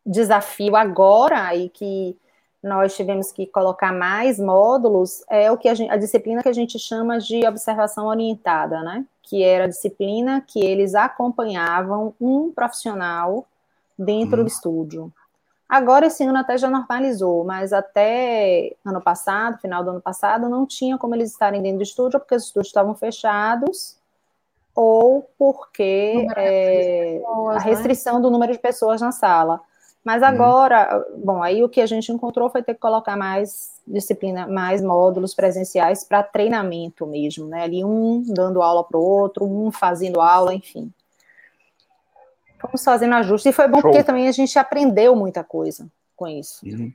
desafio 0.06 0.76
agora 0.76 1.56
e 1.56 1.70
que 1.70 2.18
nós 2.64 2.96
tivemos 2.96 3.32
que 3.32 3.48
colocar 3.48 3.92
mais 3.92 4.40
módulos 4.40 5.24
é 5.30 5.52
o 5.52 5.58
que 5.58 5.68
a, 5.68 5.74
gente, 5.74 5.90
a, 5.92 5.98
disciplina 5.98 6.44
que 6.44 6.50
a 6.50 6.54
gente 6.54 6.78
chama 6.78 7.18
de 7.18 7.46
observação 7.48 8.06
orientada, 8.06 8.84
né? 8.84 9.06
Que 9.24 9.44
era 9.44 9.66
a 9.66 9.68
disciplina 9.68 10.44
que 10.46 10.64
eles 10.64 10.94
acompanhavam 10.94 12.14
um 12.22 12.52
profissional 12.52 13.48
dentro 13.98 14.38
uhum. 14.38 14.44
do 14.44 14.48
estúdio. 14.48 15.14
Agora 15.68 16.08
esse 16.08 16.24
ano 16.24 16.38
até 16.38 16.58
já 16.58 16.70
normalizou, 16.70 17.46
mas 17.46 17.72
até 17.72 18.76
ano 18.86 19.02
passado, 19.02 19.58
final 19.60 19.84
do 19.84 19.92
ano 19.92 20.02
passado, 20.02 20.50
não 20.50 20.66
tinha 20.66 20.98
como 20.98 21.16
eles 21.16 21.32
estarem 21.32 21.62
dentro 21.62 21.78
do 21.78 21.84
estúdio, 21.84 22.20
porque 22.20 22.36
os 22.36 22.44
estúdios 22.44 22.68
estavam 22.68 22.94
fechados, 22.94 23.98
ou 24.76 25.30
porque 25.38 26.28
é, 26.36 27.20
pessoas, 27.20 27.56
a 27.56 27.60
restrição 27.60 28.16
né? 28.16 28.22
do 28.22 28.30
número 28.30 28.52
de 28.52 28.60
pessoas 28.60 29.00
na 29.00 29.12
sala. 29.12 29.62
Mas 30.04 30.22
uhum. 30.22 30.28
agora, 30.28 31.06
hum. 31.12 31.22
bom, 31.24 31.44
aí 31.44 31.64
o 31.64 31.70
que 31.70 31.80
a 31.80 31.86
gente 31.86 32.12
encontrou 32.12 32.50
foi 32.50 32.64
ter 32.64 32.74
que 32.74 32.80
colocar 32.80 33.16
mais 33.16 33.80
disciplina, 33.86 34.48
mais 34.48 34.82
módulos 34.82 35.34
presenciais 35.34 36.04
para 36.04 36.24
treinamento 36.24 37.06
mesmo, 37.06 37.48
né? 37.48 37.64
Ali 37.64 37.86
um 37.86 38.24
dando 38.26 38.62
aula 38.62 38.84
para 38.84 38.98
o 38.98 39.04
outro, 39.04 39.46
um 39.46 39.72
fazendo 39.72 40.20
aula, 40.20 40.54
enfim. 40.54 40.92
Fomos 42.60 42.84
fazendo 42.84 43.14
ajustes. 43.16 43.52
E 43.52 43.56
foi 43.56 43.68
bom 43.68 43.80
Show. 43.80 43.90
porque 43.90 44.04
também 44.04 44.28
a 44.28 44.32
gente 44.32 44.58
aprendeu 44.58 45.16
muita 45.16 45.44
coisa 45.44 45.88
com 46.16 46.28
isso. 46.28 46.66
Uhum. 46.66 46.94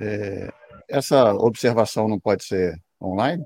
É, 0.00 0.50
essa 0.88 1.34
observação 1.34 2.08
não 2.08 2.18
pode 2.18 2.44
ser 2.44 2.78
online? 3.00 3.44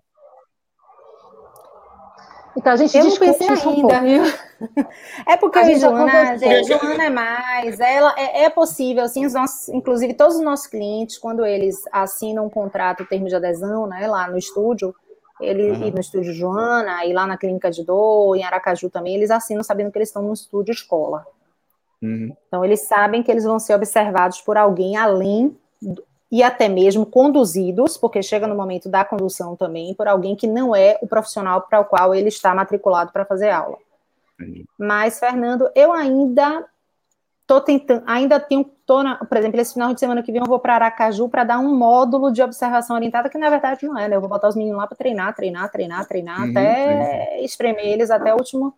Então 2.57 2.73
a 2.73 2.77
gente 2.77 2.97
eu 2.97 3.05
discute 3.05 3.31
isso 3.31 3.69
ainda, 3.69 4.01
um 4.01 4.03
viu? 4.03 4.23
É 5.27 5.37
porque 5.37 5.59
a, 5.59 5.79
Joana, 5.79 6.37
Joana 6.67 7.05
é 7.05 7.11
mais, 7.11 7.81
ela 7.81 8.15
é, 8.17 8.45
é, 8.45 8.51
possível, 8.51 9.05
assim, 9.05 9.25
os 9.25 9.33
nossos, 9.33 9.69
inclusive 9.69 10.15
todos 10.15 10.37
os 10.37 10.43
nossos 10.43 10.67
clientes, 10.67 11.19
quando 11.19 11.45
eles 11.45 11.83
assinam 11.93 12.47
um 12.47 12.51
contrato, 12.51 13.07
termo 13.07 13.29
de 13.29 13.35
adesão, 13.35 13.87
né, 13.87 14.07
lá 14.07 14.29
no 14.29 14.39
estúdio, 14.39 14.95
ele 15.41 15.71
uhum. 15.71 15.91
no 15.91 16.01
estúdio 16.01 16.33
Joana, 16.33 17.05
e 17.05 17.13
lá 17.13 17.27
na 17.27 17.37
clínica 17.37 17.71
de 17.71 17.85
dor, 17.85 18.37
em 18.37 18.45
Aracaju 18.45 18.89
também, 18.91 19.15
eles 19.15 19.31
assinam 19.31 19.63
sabendo 19.63 19.91
que 19.91 19.99
eles 19.99 20.09
estão 20.09 20.23
no 20.23 20.33
estúdio 20.33 20.73
escola. 20.73 21.27
Uhum. 22.03 22.35
Então 22.47 22.65
eles 22.65 22.83
sabem 22.83 23.23
que 23.23 23.31
eles 23.31 23.45
vão 23.45 23.59
ser 23.59 23.75
observados 23.75 24.41
por 24.41 24.57
alguém 24.57 24.97
além 24.97 25.57
e 26.31 26.43
até 26.43 26.69
mesmo 26.69 27.07
conduzidos, 27.07 27.97
porque 27.97 28.23
chega 28.23 28.47
no 28.47 28.55
momento 28.55 28.89
da 28.89 29.05
condução 29.05 29.57
também, 29.57 29.95
por 29.95 30.09
alguém 30.09 30.35
que 30.35 30.47
não 30.47 30.75
é 30.75 30.99
o 31.01 31.07
profissional 31.07 31.63
para 31.63 31.81
o 31.81 31.85
qual 31.85 32.15
ele 32.15 32.29
está 32.29 32.55
matriculado 32.55 33.13
para 33.13 33.25
fazer 33.25 33.51
aula. 33.51 33.79
Mas, 34.78 35.18
Fernando, 35.18 35.70
eu 35.74 35.93
ainda 35.93 36.66
tô 37.47 37.61
tentando, 37.61 38.03
ainda 38.07 38.41
tenho, 38.41 38.64
tô 38.87 39.03
na, 39.03 39.16
por 39.16 39.37
exemplo, 39.37 39.61
esse 39.61 39.74
final 39.74 39.93
de 39.93 40.01
semana 40.01 40.22
que 40.22 40.32
vem 40.32 40.41
eu 40.41 40.47
vou 40.47 40.59
para 40.59 40.74
Aracaju 40.74 41.28
para 41.28 41.45
dar 41.45 41.59
um 41.59 41.76
módulo 41.76 42.32
de 42.32 42.43
observação 42.43 42.97
orientada, 42.97 43.28
que 43.28 43.39
na 43.39 43.51
verdade 43.51 43.87
não 43.87 43.99
é, 43.99 44.09
né? 44.09 44.16
Eu 44.16 44.20
vou 44.20 44.30
botar 44.30 44.49
os 44.49 44.57
meninos 44.57 44.78
lá 44.78 44.87
para 44.87 44.97
treinar, 44.97 45.35
treinar, 45.35 45.70
treinar, 45.70 46.07
treinar, 46.07 46.43
uhum, 46.43 46.51
até 46.51 47.37
uhum. 47.39 47.45
espremer 47.45 47.87
eles 47.87 48.11
até 48.11 48.32
o 48.32 48.39
último. 48.39 48.74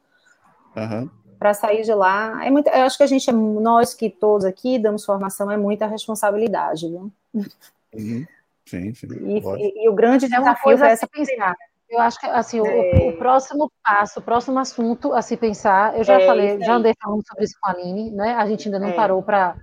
Uhum 0.77 1.09
para 1.39 1.55
sair 1.55 1.83
de 1.83 1.95
lá. 1.95 2.45
É 2.45 2.51
muito, 2.51 2.69
eu 2.69 2.83
acho 2.83 2.97
que 2.97 3.03
a 3.03 3.07
gente, 3.07 3.29
é, 3.29 3.33
nós 3.33 3.95
que 3.95 4.11
todos 4.11 4.45
aqui 4.45 4.79
damos 4.79 5.05
formação, 5.05 5.51
é 5.51 5.57
muita 5.57 5.87
responsabilidade, 5.87 6.89
viu? 6.89 7.13
Uhum. 7.35 8.27
Sim, 8.65 8.95
sim. 8.95 9.07
E, 9.07 9.39
e, 9.39 9.85
e, 9.85 9.89
o 9.89 9.93
grande 9.93 10.29
desafio 10.29 10.83
é, 10.83 10.89
é 10.89 10.93
essa 10.93 11.07
pensar. 11.07 11.55
Eu 11.89 12.01
acho 12.01 12.19
que 12.19 12.27
assim, 12.27 12.59
é. 12.59 12.63
o, 12.63 13.11
o, 13.11 13.17
próximo 13.17 13.71
passo, 13.83 14.19
o 14.19 14.23
próximo 14.23 14.59
assunto 14.59 15.13
a 15.13 15.23
se 15.23 15.37
pensar, 15.37 15.97
eu 15.97 16.03
já 16.03 16.21
é 16.21 16.27
falei, 16.27 16.61
já 16.61 16.75
andei 16.75 16.93
falando 17.01 17.23
sobre 17.27 17.45
isso 17.45 17.55
com 17.61 17.69
a 17.69 17.73
Aline, 17.73 18.11
né? 18.11 18.35
A 18.35 18.47
gente 18.47 18.67
ainda 18.67 18.79
não 18.79 18.89
é. 18.89 18.93
parou 18.93 19.23
para. 19.23 19.57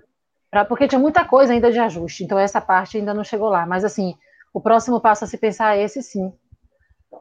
Porque 0.68 0.88
tinha 0.88 1.00
muita 1.00 1.26
coisa 1.26 1.52
ainda 1.52 1.72
de 1.72 1.80
ajuste, 1.80 2.24
então 2.24 2.38
essa 2.38 2.62
parte 2.62 2.98
ainda 2.98 3.14
não 3.14 3.24
chegou 3.24 3.50
lá. 3.50 3.66
Mas 3.66 3.84
assim, 3.84 4.16
o 4.54 4.62
próximo 4.62 5.02
passo 5.02 5.26
a 5.26 5.28
se 5.28 5.38
pensar 5.38 5.78
é 5.78 5.84
esse 5.84 6.02
sim. 6.02 6.32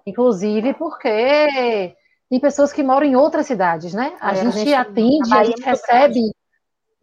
Inclusive 0.06 0.74
porque 0.74 1.96
tem 2.30 2.40
pessoas 2.40 2.72
que 2.72 2.82
moram 2.82 3.06
em 3.06 3.16
outras 3.16 3.46
cidades, 3.46 3.94
né? 3.94 4.16
A, 4.20 4.32
é, 4.32 4.36
gente, 4.36 4.46
a 4.46 4.50
gente 4.50 4.74
atende, 4.74 5.34
a 5.34 5.44
gente 5.44 5.62
recebe 5.62 6.20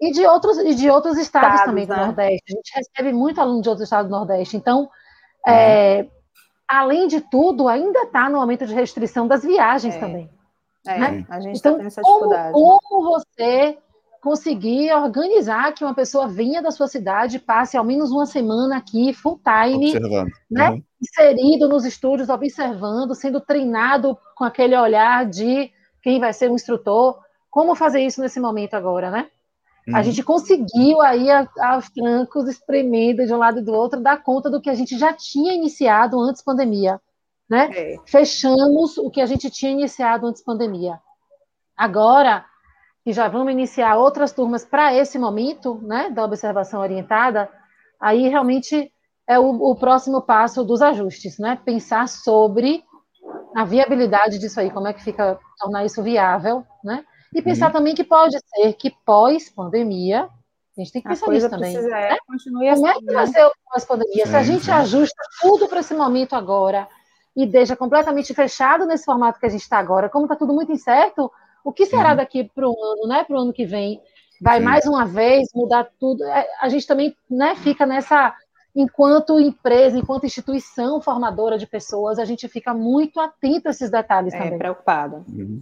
e 0.01 0.11
de 0.11 0.25
outros, 0.25 0.57
e 0.59 0.73
de 0.73 0.89
outros 0.89 1.17
estados, 1.17 1.49
estados 1.49 1.65
também 1.65 1.85
do 1.85 1.93
né? 1.93 2.05
Nordeste. 2.05 2.43
A 2.47 2.55
gente 2.55 2.71
recebe 2.73 3.13
muito 3.13 3.41
aluno 3.41 3.61
de 3.61 3.67
outros 3.67 3.83
estados 3.83 4.09
do 4.09 4.15
Nordeste. 4.15 4.55
Então, 4.55 4.89
é. 5.45 5.99
É, 5.99 6.09
além 6.69 7.07
de 7.07 7.19
tudo, 7.19 7.67
ainda 7.67 8.03
está 8.03 8.29
no 8.29 8.39
momento 8.39 8.65
de 8.65 8.73
restrição 8.73 9.27
das 9.27 9.43
viagens 9.43 9.95
é. 9.95 9.99
também. 9.99 10.29
É, 10.87 10.99
né? 10.99 11.25
a 11.29 11.39
gente 11.41 11.61
tá 11.61 11.71
então, 11.71 11.85
essa 11.85 12.01
dificuldade. 12.01 12.53
Como, 12.53 12.79
como 12.81 13.09
você 13.09 13.77
conseguir 14.21 14.93
organizar 14.93 15.73
que 15.73 15.83
uma 15.83 15.95
pessoa 15.95 16.27
venha 16.27 16.61
da 16.61 16.71
sua 16.71 16.87
cidade, 16.87 17.39
passe 17.39 17.77
ao 17.77 17.83
menos 17.83 18.11
uma 18.11 18.25
semana 18.25 18.77
aqui, 18.77 19.13
full 19.13 19.39
time, 19.43 19.93
né? 20.49 20.71
Uhum. 20.71 20.83
inserido 21.01 21.67
nos 21.67 21.85
estúdios, 21.85 22.29
observando, 22.29 23.15
sendo 23.15 23.41
treinado 23.41 24.17
com 24.35 24.43
aquele 24.43 24.77
olhar 24.77 25.25
de 25.25 25.71
quem 26.01 26.19
vai 26.19 26.33
ser 26.33 26.51
o 26.51 26.55
instrutor. 26.55 27.17
Como 27.49 27.75
fazer 27.75 28.01
isso 28.01 28.21
nesse 28.21 28.39
momento 28.39 28.75
agora, 28.75 29.09
né? 29.09 29.27
Uhum. 29.89 29.95
A 29.95 30.01
gente 30.03 30.21
conseguiu 30.23 31.01
aí 31.01 31.27
aos 31.59 31.89
trancos, 31.89 32.47
espremendo 32.47 33.25
de 33.25 33.33
um 33.33 33.37
lado 33.37 33.59
e 33.59 33.63
do 33.63 33.73
outro, 33.73 34.01
dar 34.01 34.21
conta 34.21 34.49
do 34.49 34.61
que 34.61 34.69
a 34.69 34.75
gente 34.75 34.97
já 34.97 35.11
tinha 35.11 35.53
iniciado 35.53 36.19
antes 36.19 36.43
pandemia, 36.43 37.01
né? 37.49 37.69
É. 37.73 37.95
Fechamos 38.05 38.97
o 38.97 39.09
que 39.09 39.19
a 39.19 39.25
gente 39.25 39.49
tinha 39.49 39.71
iniciado 39.71 40.27
antes 40.27 40.43
pandemia. 40.43 40.99
Agora 41.75 42.45
que 43.03 43.11
já 43.11 43.27
vamos 43.27 43.51
iniciar 43.51 43.97
outras 43.97 44.31
turmas 44.31 44.63
para 44.63 44.93
esse 44.93 45.17
momento, 45.17 45.79
né, 45.81 46.09
da 46.09 46.23
observação 46.23 46.81
orientada, 46.81 47.49
aí 47.99 48.27
realmente 48.27 48.91
é 49.27 49.39
o, 49.39 49.71
o 49.71 49.75
próximo 49.75 50.21
passo 50.21 50.63
dos 50.63 50.81
ajustes, 50.81 51.39
né? 51.39 51.57
Pensar 51.63 52.07
sobre 52.07 52.83
a 53.55 53.63
viabilidade 53.63 54.37
disso 54.37 54.59
aí, 54.59 54.69
como 54.69 54.87
é 54.87 54.93
que 54.93 55.03
fica 55.03 55.39
tornar 55.59 55.85
isso 55.85 56.03
viável, 56.03 56.65
né? 56.83 57.03
E 57.33 57.41
pensar 57.41 57.67
uhum. 57.67 57.73
também 57.73 57.95
que 57.95 58.03
pode 58.03 58.37
ser 58.39 58.73
que 58.73 58.89
pós-pandemia, 59.05 60.23
a 60.23 60.81
gente 60.81 60.91
tem 60.91 61.01
que 61.01 61.09
pensar 61.09 61.29
nisso 61.29 61.49
também. 61.49 61.73
Precisa, 61.73 61.93
né? 61.93 62.17
Continue 62.25 62.73
Como 62.73 62.87
é 62.87 62.91
assim, 62.91 62.97
é 62.97 62.99
que 62.99 63.13
vai 63.13 63.25
né? 63.25 63.31
ser 63.31 63.45
o 63.45 63.51
pós-pandemia? 63.71 64.25
Se 64.25 64.35
a 64.35 64.43
gente 64.43 64.71
ajusta 64.71 65.21
tudo 65.41 65.67
para 65.67 65.79
esse 65.79 65.93
momento 65.93 66.35
agora 66.35 66.87
e 67.35 67.45
deixa 67.45 67.75
completamente 67.75 68.33
fechado 68.33 68.85
nesse 68.85 69.05
formato 69.05 69.39
que 69.39 69.45
a 69.45 69.49
gente 69.49 69.61
está 69.61 69.77
agora, 69.77 70.09
como 70.09 70.25
está 70.25 70.35
tudo 70.35 70.53
muito 70.53 70.71
incerto, 70.71 71.31
o 71.63 71.71
que 71.71 71.85
será 71.85 72.11
uhum. 72.11 72.15
daqui 72.17 72.43
para 72.43 72.67
o 72.67 72.75
ano, 72.83 73.07
né? 73.07 73.23
Para 73.23 73.35
o 73.35 73.39
ano 73.39 73.53
que 73.53 73.65
vem? 73.65 74.01
Vai 74.41 74.59
Sim. 74.59 74.65
mais 74.65 74.85
uma 74.85 75.05
vez 75.05 75.49
mudar 75.53 75.87
tudo? 75.99 76.23
É, 76.23 76.47
a 76.61 76.69
gente 76.69 76.87
também 76.87 77.15
né, 77.29 77.55
fica 77.55 77.85
nessa 77.85 78.33
enquanto 78.73 79.39
empresa, 79.39 79.97
enquanto 79.97 80.25
instituição 80.25 81.01
formadora 81.01 81.57
de 81.57 81.67
pessoas, 81.67 82.17
a 82.17 82.25
gente 82.25 82.47
fica 82.47 82.73
muito 82.73 83.19
atento 83.19 83.67
a 83.67 83.71
esses 83.71 83.89
detalhes 83.89 84.33
é, 84.33 84.37
também. 84.37 84.57
Preocupada. 84.57 85.23
Uhum 85.27 85.61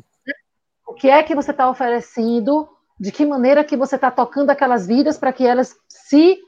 o 0.87 0.93
que 0.93 1.09
é 1.09 1.21
que 1.21 1.35
você 1.35 1.51
está 1.51 1.69
oferecendo, 1.69 2.67
de 2.99 3.11
que 3.11 3.25
maneira 3.25 3.63
que 3.63 3.75
você 3.75 3.95
está 3.95 4.09
tocando 4.09 4.49
aquelas 4.49 4.87
vidas 4.87 5.17
para 5.17 5.33
que 5.33 5.45
elas 5.45 5.75
se 5.89 6.39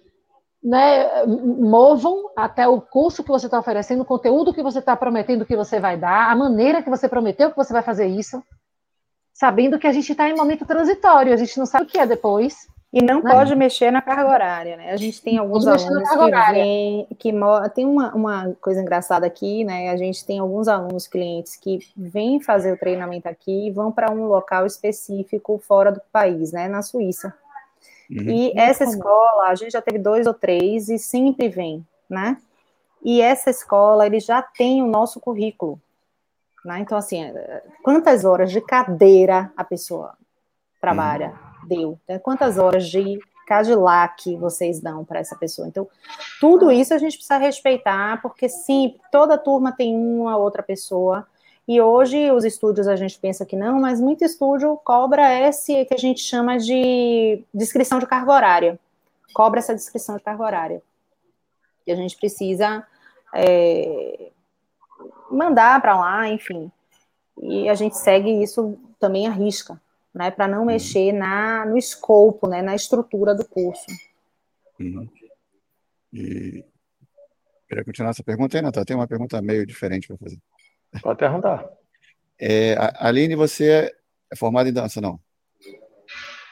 né, 0.63 1.25
movam 1.25 2.31
até 2.35 2.67
o 2.67 2.81
curso 2.81 3.23
que 3.23 3.29
você 3.29 3.47
está 3.47 3.59
oferecendo, 3.59 4.01
o 4.01 4.05
conteúdo 4.05 4.53
que 4.53 4.63
você 4.63 4.79
está 4.79 4.95
prometendo 4.95 5.45
que 5.45 5.55
você 5.55 5.79
vai 5.79 5.97
dar, 5.97 6.31
a 6.31 6.35
maneira 6.35 6.81
que 6.81 6.89
você 6.89 7.07
prometeu 7.07 7.51
que 7.51 7.57
você 7.57 7.73
vai 7.73 7.81
fazer 7.81 8.07
isso, 8.07 8.41
sabendo 9.33 9.77
que 9.77 9.87
a 9.87 9.91
gente 9.91 10.11
está 10.11 10.27
em 10.29 10.35
momento 10.35 10.65
transitório, 10.65 11.33
a 11.33 11.37
gente 11.37 11.57
não 11.57 11.65
sabe 11.65 11.85
o 11.85 11.87
que 11.87 11.99
é 11.99 12.05
depois. 12.05 12.67
E 12.91 13.03
não 13.03 13.21
pode 13.21 13.55
mexer 13.55 13.91
na 13.91 14.01
carga 14.01 14.27
horária, 14.27 14.75
né? 14.75 14.91
A 14.91 14.97
gente 14.97 15.21
tem 15.21 15.37
alguns 15.37 15.67
alunos 15.67 16.09
que 16.09 16.51
vêm, 16.51 17.07
que 17.19 17.31
tem 17.75 17.85
uma, 17.85 18.15
uma 18.15 18.55
coisa 18.59 18.81
engraçada 18.81 19.27
aqui, 19.27 19.63
né? 19.63 19.91
A 19.91 19.95
gente 19.95 20.25
tem 20.25 20.39
alguns 20.39 20.67
alunos 20.67 21.07
clientes 21.07 21.55
que 21.55 21.79
vêm 21.95 22.41
fazer 22.41 22.73
o 22.73 22.77
treinamento 22.77 23.29
aqui 23.29 23.67
e 23.67 23.71
vão 23.71 23.91
para 23.91 24.11
um 24.11 24.25
local 24.25 24.65
específico 24.65 25.59
fora 25.59 25.91
do 25.91 26.01
país, 26.11 26.51
né? 26.51 26.67
Na 26.67 26.81
Suíça. 26.81 27.31
Uhum. 28.09 28.27
E 28.27 28.53
essa 28.57 28.85
escola, 28.85 29.49
a 29.49 29.55
gente 29.55 29.71
já 29.71 29.83
teve 29.83 29.99
dois 29.99 30.25
ou 30.25 30.33
três 30.33 30.89
e 30.89 30.97
sempre 30.97 31.47
vem, 31.47 31.85
né? 32.09 32.37
E 33.05 33.21
essa 33.21 33.51
escola, 33.51 34.07
ele 34.07 34.19
já 34.19 34.41
tem 34.41 34.81
o 34.81 34.87
nosso 34.87 35.19
currículo, 35.19 35.79
né? 36.65 36.79
Então, 36.79 36.97
assim, 36.97 37.31
quantas 37.83 38.25
horas 38.25 38.51
de 38.51 38.61
cadeira 38.61 39.51
a 39.55 39.63
pessoa 39.63 40.15
trabalha? 40.81 41.27
Uhum 41.27 41.48
deu, 41.69 41.99
né? 42.07 42.19
quantas 42.19 42.57
horas 42.57 42.87
de 42.87 43.19
Cadillac 43.47 44.35
vocês 44.37 44.79
dão 44.79 45.03
para 45.03 45.19
essa 45.19 45.35
pessoa. 45.35 45.67
Então, 45.67 45.87
tudo 46.39 46.71
isso 46.71 46.93
a 46.93 46.97
gente 46.97 47.13
precisa 47.17 47.37
respeitar, 47.37 48.21
porque 48.21 48.47
sim, 48.47 48.95
toda 49.11 49.37
turma 49.37 49.71
tem 49.71 49.95
uma 49.95 50.37
outra 50.37 50.61
pessoa. 50.61 51.25
E 51.67 51.81
hoje 51.81 52.31
os 52.31 52.43
estúdios 52.43 52.87
a 52.87 52.95
gente 52.95 53.17
pensa 53.19 53.45
que 53.45 53.55
não, 53.55 53.79
mas 53.79 53.99
muito 53.99 54.23
estúdio 54.23 54.77
cobra 54.83 55.33
esse 55.47 55.85
que 55.85 55.93
a 55.93 55.97
gente 55.97 56.21
chama 56.21 56.57
de 56.57 57.43
descrição 57.53 57.97
de 57.99 58.05
carga 58.05 58.31
horária. 58.31 58.79
Cobra 59.33 59.59
essa 59.59 59.73
descrição 59.73 60.17
de 60.17 60.23
carga 60.23 60.43
horária. 60.43 60.83
E 61.87 61.91
a 61.91 61.95
gente 61.95 62.17
precisa 62.17 62.85
é, 63.33 64.31
mandar 65.31 65.81
para 65.81 65.99
lá, 65.99 66.27
enfim. 66.27 66.71
E 67.41 67.69
a 67.69 67.73
gente 67.73 67.97
segue 67.97 68.43
isso 68.43 68.77
também 68.99 69.27
arrisca, 69.27 69.81
né, 70.13 70.31
para 70.31 70.47
não 70.47 70.59
uhum. 70.59 70.65
mexer 70.65 71.11
na, 71.11 71.65
no 71.65 71.77
escopo, 71.77 72.47
né, 72.47 72.61
na 72.61 72.75
estrutura 72.75 73.35
do 73.35 73.45
curso. 73.47 73.85
Uhum. 74.79 75.07
E 76.11 76.65
queria 77.67 77.85
continuar 77.85 78.11
essa 78.11 78.23
pergunta 78.23 78.57
aí, 78.57 78.63
Natal. 78.63 78.85
Tem 78.85 78.95
uma 78.95 79.07
pergunta 79.07 79.41
meio 79.41 79.65
diferente 79.65 80.07
para 80.07 80.17
fazer. 80.17 80.39
Pode 81.01 81.19
perguntar. 81.19 81.69
É, 82.39 82.75
Aline, 82.95 83.35
você 83.35 83.93
é 84.31 84.35
formada 84.35 84.69
em 84.69 84.73
dança, 84.73 84.99
não? 84.99 85.19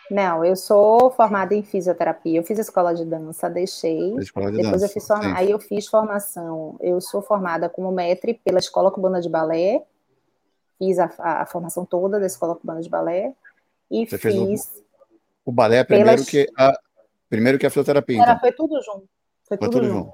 Não, 0.10 0.46
eu 0.46 0.56
sou 0.56 1.12
formada 1.12 1.54
em 1.54 1.64
fisioterapia. 1.64 2.40
Eu 2.40 2.44
fiz 2.44 2.60
escola 2.60 2.94
de 2.94 3.04
dança, 3.04 3.50
deixei. 3.50 4.16
Escola 4.18 4.52
de 4.52 4.58
depois 4.58 4.82
dança. 4.82 4.86
eu 4.86 4.90
fiz 4.90 5.08
forma... 5.08 5.38
aí 5.38 5.52
eu 5.52 5.60
fiz 5.60 5.88
formação. 5.88 6.78
Eu 6.80 7.02
sou 7.02 7.22
formada 7.22 7.68
como 7.68 7.92
metre 7.92 8.36
pela 8.36 8.60
Escola 8.60 8.92
Cubana 8.92 9.20
de 9.20 9.28
Balé. 9.28 9.84
Fiz 10.78 11.00
a, 11.00 11.12
a, 11.18 11.42
a 11.42 11.46
formação 11.46 11.84
toda 11.84 12.20
da 12.20 12.26
Escola 12.26 12.56
Cubana 12.56 12.82
de 12.82 12.90
Balé 12.90 13.36
e 13.90 14.06
Você 14.06 14.18
fiz 14.18 14.36
o, 14.36 15.50
o 15.50 15.52
balé 15.52 15.84
primeiro 15.84 16.26
que 16.26 16.48
a 16.58 16.74
primeiro 17.30 17.58
que 17.58 17.66
a 17.66 17.70
fisioterapia. 17.70 18.22
Era, 18.22 18.32
então. 18.32 18.40
foi 18.40 18.52
tudo 18.52 18.82
junto. 18.82 19.08
Foi, 19.48 19.58
foi 19.58 19.70
tudo, 19.70 19.82
tudo, 19.82 19.88
junto. 19.88 20.12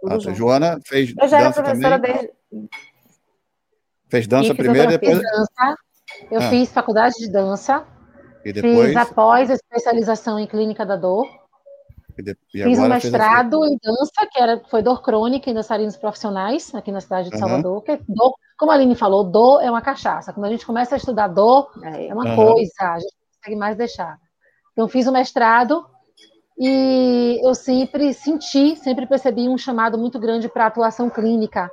Tudo 0.00 0.14
ah, 0.14 0.18
junto. 0.18 0.34
Joana 0.34 0.80
fez 0.84 1.14
eu 1.20 1.28
já 1.28 1.38
dança 1.38 1.60
era 1.60 1.68
professora 1.68 2.00
também. 2.00 2.12
Desde... 2.12 2.68
Fez 4.08 4.26
dança 4.26 4.54
primeiro, 4.54 4.88
depois. 4.88 5.18
Dança. 5.20 5.76
Eu 6.30 6.40
ah. 6.40 6.50
fiz 6.50 6.70
faculdade 6.70 7.16
de 7.16 7.30
dança 7.30 7.86
e 8.44 8.52
depois... 8.52 8.88
Fiz 8.88 8.96
após 8.96 9.50
a 9.50 9.54
especialização 9.54 10.38
em 10.38 10.46
clínica 10.46 10.86
da 10.86 10.96
dor. 10.96 11.26
E 12.54 12.62
fiz 12.62 12.78
um 12.78 12.88
mestrado 12.88 13.60
fez 13.60 13.72
em 13.72 13.78
dança, 13.82 14.26
que 14.30 14.40
era, 14.40 14.62
foi 14.68 14.82
dor 14.82 15.02
crônica 15.02 15.50
em 15.50 15.54
dançarinos 15.54 15.96
profissionais, 15.96 16.74
aqui 16.74 16.90
na 16.90 17.00
cidade 17.00 17.28
de 17.28 17.34
uhum. 17.36 17.40
Salvador. 17.40 17.82
Que 17.82 18.00
dor, 18.08 18.34
como 18.58 18.72
a 18.72 18.74
Aline 18.74 18.94
falou, 18.94 19.24
dor 19.24 19.62
é 19.62 19.70
uma 19.70 19.82
cachaça. 19.82 20.32
Quando 20.32 20.46
a 20.46 20.50
gente 20.50 20.66
começa 20.66 20.94
a 20.94 20.98
estudar 20.98 21.28
dor, 21.28 21.70
é 21.82 22.12
uma 22.12 22.30
uhum. 22.30 22.36
coisa, 22.36 22.72
a 22.80 22.98
gente 22.98 23.14
não 23.14 23.34
consegue 23.34 23.56
mais 23.56 23.76
deixar. 23.76 24.18
Então, 24.72 24.88
fiz 24.88 25.06
o 25.06 25.12
mestrado 25.12 25.84
e 26.58 27.38
eu 27.42 27.54
sempre 27.54 28.14
senti, 28.14 28.76
sempre 28.76 29.06
percebi 29.06 29.48
um 29.48 29.58
chamado 29.58 29.98
muito 29.98 30.18
grande 30.18 30.48
para 30.48 30.66
atuação 30.66 31.10
clínica. 31.10 31.70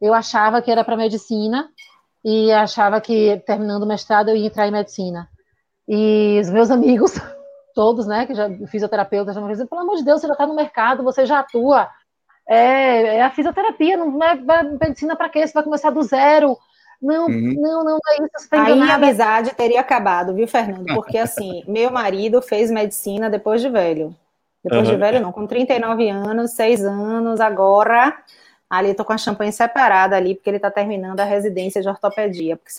Eu 0.00 0.14
achava 0.14 0.62
que 0.62 0.70
era 0.70 0.84
para 0.84 0.96
medicina 0.96 1.68
e 2.24 2.50
achava 2.52 3.00
que 3.00 3.42
terminando 3.46 3.82
o 3.82 3.86
mestrado 3.86 4.28
eu 4.28 4.36
ia 4.36 4.46
entrar 4.46 4.68
em 4.68 4.72
medicina. 4.72 5.28
E 5.88 6.38
os 6.40 6.48
meus 6.50 6.70
amigos, 6.70 7.14
todos, 7.80 8.06
né, 8.06 8.26
que 8.26 8.34
já 8.34 8.50
fisioterapeutas, 8.66 9.34
já 9.34 9.40
me 9.40 9.48
dizem, 9.48 9.66
pelo 9.66 9.80
amor 9.80 9.96
de 9.96 10.04
Deus, 10.04 10.20
você 10.20 10.26
já 10.26 10.34
está 10.34 10.46
no 10.46 10.54
mercado, 10.54 11.02
você 11.02 11.24
já 11.24 11.38
atua. 11.38 11.88
É, 12.46 13.16
é 13.16 13.22
a 13.22 13.30
fisioterapia, 13.30 13.96
não 13.96 14.22
é 14.22 14.34
medicina 14.78 15.16
para 15.16 15.30
quê? 15.30 15.46
Você 15.46 15.54
vai 15.54 15.62
começar 15.62 15.88
do 15.88 16.02
zero. 16.02 16.58
Não, 17.00 17.24
uhum. 17.24 17.54
não, 17.58 17.82
não 17.82 17.98
é 18.06 18.16
isso. 18.16 18.50
Tá 18.50 18.64
Aí 18.64 18.82
a 18.82 18.96
amizade 18.96 19.54
teria 19.54 19.80
acabado, 19.80 20.34
viu, 20.34 20.46
Fernando? 20.46 20.94
Porque 20.94 21.16
assim, 21.16 21.64
meu 21.66 21.90
marido 21.90 22.42
fez 22.42 22.70
medicina 22.70 23.30
depois 23.30 23.62
de 23.62 23.70
velho. 23.70 24.14
Depois 24.62 24.86
uhum. 24.86 24.94
de 24.94 25.00
velho, 25.00 25.20
não, 25.20 25.32
com 25.32 25.46
39 25.46 26.06
anos, 26.10 26.50
6 26.50 26.84
anos, 26.84 27.40
agora. 27.40 28.14
Ali, 28.68 28.92
tô 28.92 29.06
com 29.06 29.14
a 29.14 29.18
champanhe 29.18 29.52
separada 29.52 30.16
ali, 30.16 30.34
porque 30.34 30.50
ele 30.50 30.58
está 30.58 30.70
terminando 30.70 31.20
a 31.20 31.24
residência 31.24 31.80
de 31.80 31.88
ortopedia. 31.88 32.58
Porque 32.58 32.70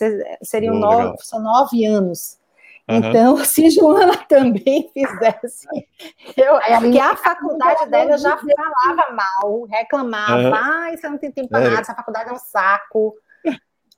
seriam 0.42 0.76
nove, 0.76 1.16
são 1.18 1.40
nove 1.42 1.84
anos 1.84 2.40
Uhum. 2.88 2.96
Então, 2.96 3.36
se 3.44 3.70
Joana 3.70 4.16
também 4.28 4.90
fizesse, 4.92 5.66
eu, 6.36 6.90
que 6.90 7.00
a 7.00 7.16
faculdade 7.16 7.88
dela 7.90 8.18
já 8.18 8.36
falava 8.36 9.12
mal, 9.12 9.64
reclamava, 9.64 10.42
uhum. 10.42 10.54
ai, 10.54 10.96
você 10.96 11.08
não 11.08 11.18
tem 11.18 11.30
tempo 11.30 11.48
para 11.48 11.64
é. 11.64 11.68
nada, 11.68 11.80
essa 11.80 11.94
faculdade 11.94 12.30
é 12.30 12.32
um 12.32 12.38
saco. 12.38 13.14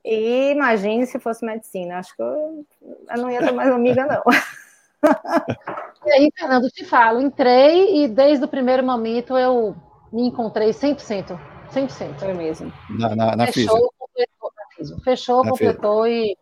E 0.05 0.51
imagine 0.51 1.07
se 1.07 1.19
fosse 1.19 1.47
medicina, 1.47 1.99
acho 1.99 2.15
que 2.15 2.21
eu, 2.21 2.67
eu 3.11 3.23
não 3.23 3.31
ia 3.31 3.39
ter 3.39 3.53
mais 3.53 3.71
amiga, 3.71 4.05
não. 4.07 4.23
E 6.07 6.13
aí, 6.13 6.31
Fernando, 6.39 6.69
te 6.71 6.85
falo, 6.85 7.21
entrei 7.21 8.05
e 8.05 8.09
desde 8.09 8.45
o 8.45 8.49
primeiro 8.49 8.83
momento 8.83 9.37
eu 9.39 9.75
me 10.13 10.27
encontrei 10.27 10.71
100%. 10.71 11.39
100%. 11.73 12.19
Foi 12.19 12.35
mesmo. 12.35 12.73
Na, 12.91 13.17
na, 13.17 13.37
na 13.37 13.47
Fechou, 13.47 13.93
completou, 13.99 15.01
Fechou, 15.03 15.45
na 15.45 15.51
completou 15.51 16.07
e 16.07 16.37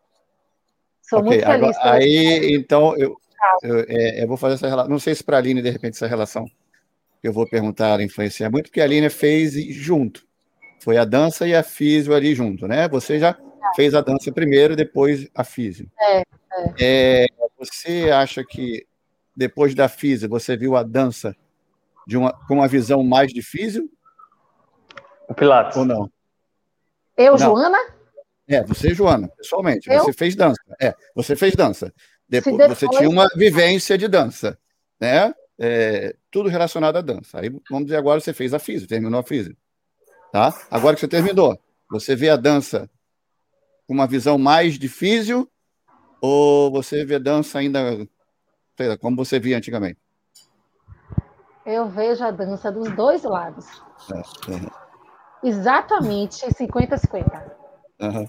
Sou 1.13 1.19
okay, 1.19 1.37
muito 1.37 1.45
feliz. 1.45 1.77
Agora, 1.77 1.95
aí, 1.95 2.55
então, 2.55 2.97
eu, 2.97 3.15
eu, 3.61 3.85
é, 3.87 4.23
eu, 4.23 4.27
vou 4.27 4.35
fazer 4.35 4.55
essa 4.55 4.67
relação. 4.67 4.89
Não 4.89 4.97
sei 4.97 5.13
se 5.13 5.23
para 5.23 5.37
a 5.37 5.39
Aline, 5.39 5.61
de 5.61 5.69
repente, 5.69 5.93
essa 5.93 6.07
relação 6.07 6.45
eu 7.21 7.31
vou 7.31 7.47
perguntar 7.47 8.01
influenciar 8.01 8.49
muito, 8.49 8.65
porque 8.65 8.81
a 8.81 8.83
Aline 8.83 9.09
fez 9.09 9.53
junto. 9.75 10.25
Foi 10.81 10.97
a 10.97 11.05
dança 11.05 11.47
e 11.47 11.55
a 11.55 11.61
físio 11.61 12.15
ali 12.15 12.33
junto, 12.33 12.67
né? 12.67 12.87
Você 12.89 13.19
já 13.19 13.37
fez 13.75 13.93
a 13.93 14.01
dança 14.01 14.31
primeiro, 14.31 14.75
depois 14.75 15.29
a 15.35 15.43
físio. 15.43 15.89
É, 15.99 16.19
é. 16.19 16.25
é 16.79 17.27
você 17.57 18.09
acha 18.11 18.43
que 18.43 18.85
depois 19.35 19.75
da 19.75 19.87
físio 19.87 20.27
você 20.27 20.57
viu 20.57 20.75
a 20.75 20.81
dança 20.81 21.35
de 22.07 22.17
uma, 22.17 22.33
com 22.47 22.55
uma 22.55 22.67
visão 22.67 23.03
mais 23.03 23.31
de 23.31 23.41
físio? 23.41 23.87
O 25.29 25.33
Pilates. 25.33 25.77
Ou 25.77 25.85
não? 25.85 26.11
Eu, 27.15 27.33
não. 27.33 27.37
Joana? 27.37 27.77
É, 28.47 28.63
você, 28.63 28.93
Joana, 28.93 29.29
pessoalmente. 29.29 29.89
Eu? 29.89 30.03
Você 30.03 30.13
fez 30.13 30.35
dança. 30.35 30.61
É, 30.81 30.93
você 31.15 31.35
fez 31.35 31.55
dança. 31.55 31.93
Depois, 32.27 32.57
depois... 32.57 32.77
Você 32.77 32.87
tinha 32.89 33.09
uma 33.09 33.27
vivência 33.35 33.97
de 33.97 34.07
dança, 34.07 34.57
né? 34.99 35.33
É, 35.59 36.15
tudo 36.31 36.49
relacionado 36.49 36.97
à 36.97 37.01
dança. 37.01 37.39
Aí, 37.39 37.49
vamos 37.69 37.85
dizer, 37.85 37.97
agora 37.97 38.19
você 38.19 38.33
fez 38.33 38.53
a 38.53 38.59
física, 38.59 38.89
terminou 38.89 39.19
a 39.19 39.23
física. 39.23 39.55
Tá? 40.31 40.53
Agora 40.71 40.95
que 40.95 41.01
você 41.01 41.07
terminou, 41.07 41.59
você 41.89 42.15
vê 42.15 42.29
a 42.29 42.35
dança 42.35 42.89
com 43.87 43.93
uma 43.93 44.07
visão 44.07 44.37
mais 44.37 44.79
de 44.79 44.89
físio 44.89 45.47
ou 46.19 46.71
você 46.71 47.05
vê 47.05 47.15
a 47.15 47.19
dança 47.19 47.59
ainda 47.59 48.07
como 48.99 49.15
você 49.15 49.39
via 49.39 49.57
antigamente? 49.57 49.99
Eu 51.65 51.87
vejo 51.87 52.23
a 52.23 52.31
dança 52.31 52.71
dos 52.71 52.89
dois 52.95 53.23
lados. 53.23 53.65
É, 54.11 54.55
é. 54.55 55.47
Exatamente 55.47 56.45
50-50. 56.45 57.62
Uhum. 58.03 58.27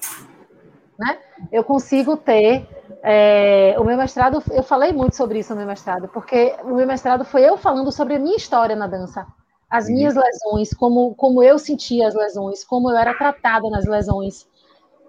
Né? 0.99 1.19
Eu 1.53 1.65
consigo 1.65 2.17
ter. 2.17 2.67
É, 3.03 3.75
o 3.79 3.85
meu 3.85 3.99
mestrado, 3.99 4.43
eu 4.51 4.63
falei 4.63 4.93
muito 4.93 5.15
sobre 5.15 5.39
isso 5.39 5.53
no 5.53 5.59
meu 5.59 5.67
mestrado, 5.67 6.09
porque 6.09 6.55
o 6.63 6.75
meu 6.75 6.87
mestrado 6.87 7.25
foi 7.25 7.43
eu 7.43 7.57
falando 7.59 7.93
sobre 7.93 8.15
a 8.15 8.19
minha 8.19 8.37
história 8.37 8.75
na 8.75 8.87
dança, 8.87 9.27
as 9.69 9.87
uhum. 9.87 9.95
minhas 9.95 10.15
lesões, 10.15 10.73
como, 10.73 11.15
como 11.15 11.43
eu 11.43 11.59
sentia 11.59 12.09
as 12.09 12.15
lesões, 12.15 12.65
como 12.65 12.91
eu 12.91 12.97
era 12.97 13.13
tratada 13.13 13.69
nas 13.69 13.85
lesões. 13.85 14.47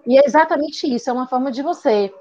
E 0.06 0.18
é 0.18 0.26
exatamente 0.26 0.92
isso, 0.92 1.08
é 1.08 1.12
uma 1.12 1.26
forma 1.26 1.50
de 1.50 1.62
você 1.62 2.12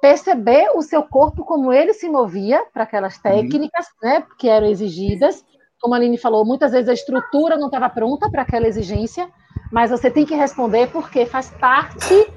perceber 0.00 0.68
o 0.74 0.82
seu 0.82 1.02
corpo 1.02 1.44
como 1.44 1.72
ele 1.72 1.94
se 1.94 2.08
movia 2.08 2.62
para 2.74 2.82
aquelas 2.82 3.16
uhum. 3.16 3.22
técnicas 3.22 3.86
uhum. 4.02 4.08
né, 4.10 4.26
que 4.38 4.48
eram 4.48 4.66
exigidas. 4.66 5.44
Como 5.80 5.94
a 5.94 5.96
Aline 5.96 6.18
falou, 6.18 6.44
muitas 6.44 6.72
vezes 6.72 6.88
a 6.88 6.92
estrutura 6.92 7.56
não 7.56 7.66
estava 7.66 7.88
pronta 7.88 8.28
para 8.30 8.42
aquela 8.42 8.66
exigência, 8.66 9.30
mas 9.70 9.90
você 9.90 10.10
tem 10.10 10.24
que 10.24 10.34
responder 10.34 10.88
porque 10.88 11.26
faz 11.26 11.50
parte 11.50 12.32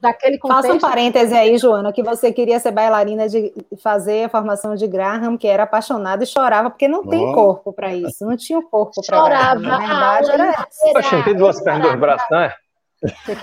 daquele 0.00 0.36
contexto. 0.36 0.62
Faça 0.62 0.74
um 0.74 0.78
parêntese 0.78 1.32
aí, 1.32 1.56
Joana, 1.56 1.92
que 1.92 2.02
você 2.02 2.32
queria 2.32 2.58
ser 2.58 2.72
bailarina 2.72 3.28
de 3.28 3.52
fazer 3.82 4.24
a 4.24 4.28
formação 4.28 4.74
de 4.74 4.86
Graham, 4.86 5.38
que 5.38 5.46
era 5.46 5.62
apaixonada 5.62 6.24
e 6.24 6.26
chorava, 6.26 6.68
porque 6.68 6.88
não 6.88 7.00
oh. 7.00 7.08
tem 7.08 7.32
corpo 7.32 7.72
para 7.72 7.94
isso, 7.94 8.26
não 8.26 8.36
tinha 8.36 8.58
o 8.58 8.68
corpo 8.68 9.00
para 9.06 9.16
Chorava. 9.16 9.60
Na 9.60 9.78
verdade, 9.78 10.30
era... 10.32 10.66
Poxa, 10.92 11.22
tem 11.22 11.36
duas 11.36 11.62
pernas, 11.62 11.82
dois 11.82 12.00
braços, 12.00 12.28
né? 12.30 12.52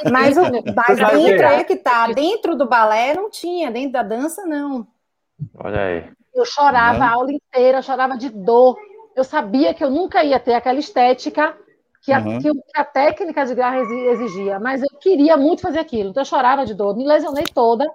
Mas, 0.09 0.37
o, 0.37 0.41
mas 0.73 0.97
dentro 1.11 1.45
é 1.45 1.63
que 1.63 1.75
tá, 1.75 2.07
dentro 2.07 2.55
do 2.55 2.67
balé 2.67 3.13
não 3.13 3.29
tinha, 3.29 3.69
dentro 3.69 3.93
da 3.93 4.03
dança 4.03 4.45
não. 4.45 4.87
Olha 5.57 5.81
aí. 5.81 6.09
Eu 6.33 6.45
chorava 6.45 7.03
a 7.03 7.11
aula 7.11 7.31
inteira, 7.31 7.79
eu 7.79 7.83
chorava 7.83 8.17
de 8.17 8.29
dor. 8.29 8.77
Eu 9.15 9.23
sabia 9.23 9.73
que 9.73 9.83
eu 9.83 9.89
nunca 9.89 10.23
ia 10.23 10.39
ter 10.39 10.53
aquela 10.53 10.79
estética 10.79 11.57
que 12.01 12.11
a, 12.13 12.19
uhum. 12.19 12.39
que 12.39 12.49
a 12.75 12.83
técnica 12.83 13.45
de 13.45 13.55
garra 13.55 13.79
exigia, 13.79 14.59
mas 14.59 14.81
eu 14.81 14.89
queria 14.99 15.35
muito 15.35 15.61
fazer 15.61 15.79
aquilo, 15.79 16.09
então 16.09 16.21
eu 16.21 16.25
chorava 16.25 16.65
de 16.65 16.73
dor, 16.73 16.95
me 16.95 17.05
lesionei 17.05 17.43
toda, 17.43 17.85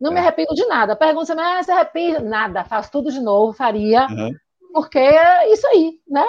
não 0.00 0.10
é. 0.10 0.14
me 0.14 0.20
arrependo 0.20 0.54
de 0.54 0.66
nada. 0.66 0.96
Pergunta 0.96 1.34
mas 1.34 1.58
ah, 1.58 1.62
você 1.62 1.72
arrepende? 1.72 2.22
Nada, 2.24 2.64
faço 2.64 2.90
tudo 2.90 3.12
de 3.12 3.20
novo, 3.20 3.52
faria, 3.52 4.06
uhum. 4.06 4.34
porque 4.72 4.98
é 4.98 5.52
isso 5.52 5.66
aí, 5.66 6.00
né? 6.08 6.24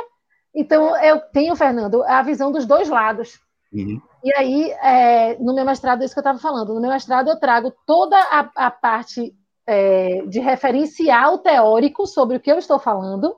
Então 0.54 0.96
eu 0.98 1.20
tenho, 1.20 1.56
Fernando, 1.56 2.04
a 2.04 2.22
visão 2.22 2.52
dos 2.52 2.66
dois 2.66 2.90
lados. 2.90 3.40
Uhum. 3.74 4.00
E 4.24 4.34
aí, 4.36 4.72
é, 4.72 5.38
no 5.40 5.54
meu 5.54 5.66
mestrado, 5.66 6.02
é 6.02 6.06
isso 6.06 6.14
que 6.14 6.20
eu 6.20 6.22
estava 6.22 6.40
falando, 6.40 6.74
no 6.74 6.82
meu 6.82 6.92
mestrado 6.92 7.30
eu 7.30 7.40
trago 7.40 7.74
toda 7.86 8.16
a, 8.18 8.50
a 8.68 8.72
parte 8.72 9.34
é, 9.66 10.24
de 10.28 10.40
referencial 10.40 11.40
teórico 11.40 12.06
sobre 12.06 12.38
o 12.38 12.40
que 12.40 12.52
eu 12.52 12.58
estou 12.58 12.78
falando, 12.78 13.36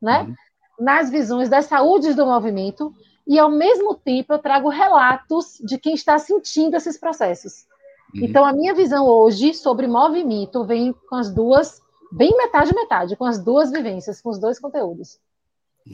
né? 0.00 0.22
Uhum. 0.22 0.34
Nas 0.78 1.10
visões 1.10 1.48
das 1.48 1.64
saúdes 1.64 2.14
do 2.14 2.26
movimento, 2.26 2.92
e 3.28 3.38
ao 3.38 3.50
mesmo 3.50 3.94
tempo 3.94 4.32
eu 4.32 4.38
trago 4.38 4.70
relatos 4.70 5.58
de 5.62 5.78
quem 5.78 5.94
está 5.94 6.18
sentindo 6.18 6.76
esses 6.76 6.98
processos. 6.98 7.66
Uhum. 8.14 8.24
Então 8.24 8.44
a 8.44 8.54
minha 8.54 8.74
visão 8.74 9.06
hoje 9.06 9.52
sobre 9.52 9.86
movimento 9.86 10.64
vem 10.64 10.94
com 11.08 11.16
as 11.16 11.30
duas, 11.30 11.82
bem 12.10 12.34
metade 12.34 12.74
metade, 12.74 13.16
com 13.16 13.26
as 13.26 13.38
duas 13.38 13.70
vivências, 13.70 14.22
com 14.22 14.30
os 14.30 14.38
dois 14.38 14.58
conteúdos. 14.58 15.20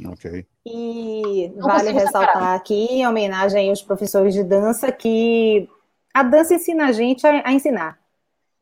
Ok. 0.06 0.46
E 0.64 1.52
Não 1.56 1.66
vale 1.66 1.90
ressaltar 1.90 2.28
separar. 2.28 2.54
aqui, 2.54 2.86
em 2.86 3.06
homenagem 3.06 3.68
aos 3.68 3.82
professores 3.82 4.32
de 4.32 4.44
dança, 4.44 4.90
que 4.92 5.68
a 6.12 6.22
dança 6.22 6.54
ensina 6.54 6.86
a 6.86 6.92
gente 6.92 7.26
a, 7.26 7.48
a 7.48 7.52
ensinar. 7.52 7.98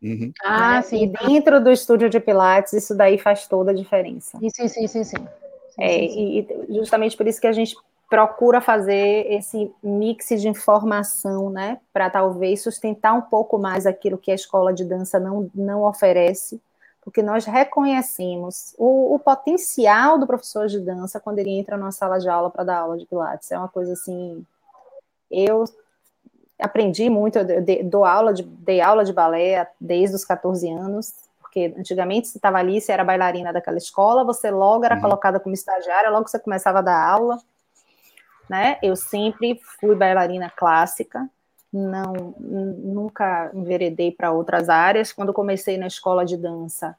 Uhum. 0.03 0.33
Ah, 0.43 0.77
né? 0.77 0.83
sim. 0.83 1.05
E 1.05 1.27
dentro 1.27 1.63
do 1.63 1.71
estúdio 1.71 2.11
de 2.11 2.19
Pilates, 2.19 2.73
isso 2.73 2.95
daí 2.95 3.19
faz 3.19 3.47
toda 3.47 3.71
a 3.71 3.75
diferença. 3.75 4.39
Sim, 4.39 4.69
sim, 4.69 4.89
sim, 4.89 5.05
sim. 5.05 5.17
é, 5.79 5.99
sim, 6.01 6.09
sim. 6.09 6.47
E 6.69 6.75
justamente 6.79 7.17
por 7.17 7.27
isso 7.27 7.41
que 7.41 7.47
a 7.47 7.53
gente 7.53 7.77
procura 8.13 8.61
fazer 8.61 9.25
esse 9.33 9.75
mix 9.83 10.29
de 10.39 10.47
informação, 10.47 11.49
né, 11.49 11.81
para 11.95 12.11
talvez 12.11 12.63
sustentar 12.63 13.15
um 13.15 13.23
pouco 13.23 13.57
mais 13.57 13.87
aquilo 13.87 14.19
que 14.19 14.31
a 14.31 14.35
escola 14.35 14.71
de 14.71 14.85
dança 14.85 15.19
não, 15.19 15.51
não 15.55 15.83
oferece, 15.85 16.61
porque 17.01 17.23
nós 17.23 17.47
reconhecemos 17.47 18.75
o, 18.77 19.15
o 19.15 19.19
potencial 19.19 20.19
do 20.19 20.27
professor 20.27 20.67
de 20.67 20.79
dança 20.79 21.19
quando 21.19 21.39
ele 21.39 21.59
entra 21.59 21.79
numa 21.79 21.91
sala 21.91 22.19
de 22.19 22.29
aula 22.29 22.51
para 22.51 22.65
dar 22.65 22.81
aula 22.81 22.99
de 22.99 23.07
Pilates. 23.07 23.51
É 23.51 23.57
uma 23.57 23.69
coisa 23.69 23.95
assim. 23.95 24.45
Eu 25.31 25.65
aprendi 26.61 27.09
muito, 27.09 27.39
eu 27.39 27.65
dou 27.85 28.05
aula 28.05 28.35
de, 28.35 28.43
dei 28.43 28.83
aula 28.83 29.07
de 29.07 29.13
balé 29.15 29.67
desde 29.81 30.15
os 30.15 30.23
14 30.23 30.71
anos, 30.71 31.15
porque 31.41 31.75
antigamente 31.79 32.29
você 32.29 32.37
estava 32.37 32.59
ali, 32.59 32.79
você 32.79 32.93
era 32.93 33.05
bailarina 33.05 33.55
daquela 33.55 33.79
escola, 33.79 34.23
você 34.23 34.51
logo 34.51 34.85
era 34.85 34.97
uhum. 34.97 35.01
colocada 35.01 35.41
como 35.41 35.55
estagiária, 35.55 36.11
logo 36.11 36.29
você 36.29 36.39
começava 36.39 36.81
a 36.81 36.83
dar 36.83 37.03
aula, 37.03 37.39
né? 38.49 38.79
Eu 38.83 38.97
sempre 38.97 39.61
fui 39.81 39.95
bailarina 39.95 40.51
clássica, 40.51 41.29
não 41.73 42.35
nunca 42.39 43.51
enveredei 43.55 44.13
para 44.13 44.33
outras 44.33 44.69
áreas. 44.69 45.13
Quando 45.13 45.33
comecei 45.33 45.79
na 45.79 45.87
escola 45.87 46.25
de 46.25 46.37
dança, 46.37 46.97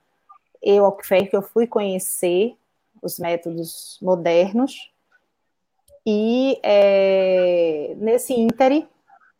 eu 0.61 0.85
foi 0.85 1.27
que 1.27 1.35
eu 1.35 1.41
fui 1.41 1.67
conhecer 1.67 2.55
os 3.01 3.19
métodos 3.19 3.99
modernos 4.01 4.91
e 6.05 6.59
é, 6.63 7.93
nesse 7.97 8.33
íntere 8.33 8.87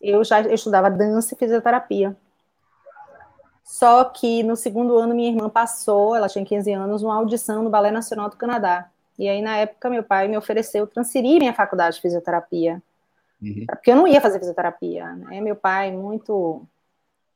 eu 0.02 0.24
já 0.24 0.42
estudava 0.42 0.90
dança 0.90 1.34
e 1.34 1.38
fisioterapia. 1.38 2.16
Só 3.64 4.04
que 4.04 4.44
no 4.44 4.56
segundo 4.56 4.98
ano 4.98 5.16
minha 5.16 5.30
irmã 5.30 5.50
passou, 5.50 6.16
ela 6.16 6.28
tinha 6.28 6.46
15 6.46 6.72
anos, 6.74 7.04
uma 7.04 7.16
audição 7.16 7.64
no 7.64 7.70
Balé 7.70 7.90
Nacional 7.90 8.30
do 8.30 8.36
Canadá. 8.36 8.90
E 9.18 9.30
aí, 9.30 9.42
na 9.42 9.58
época, 9.58 9.90
meu 9.90 10.04
pai 10.04 10.28
me 10.28 10.38
ofereceu 10.38 10.88
transferir 10.88 11.40
minha 11.40 11.54
faculdade 11.54 11.96
de 11.96 12.02
fisioterapia. 12.02 12.82
Uhum. 13.42 13.66
Porque 13.68 13.92
eu 13.92 13.96
não 13.96 14.08
ia 14.08 14.22
fazer 14.22 14.40
fisioterapia. 14.40 15.14
Né? 15.14 15.42
Meu 15.42 15.56
pai, 15.56 15.92
muito 15.92 16.64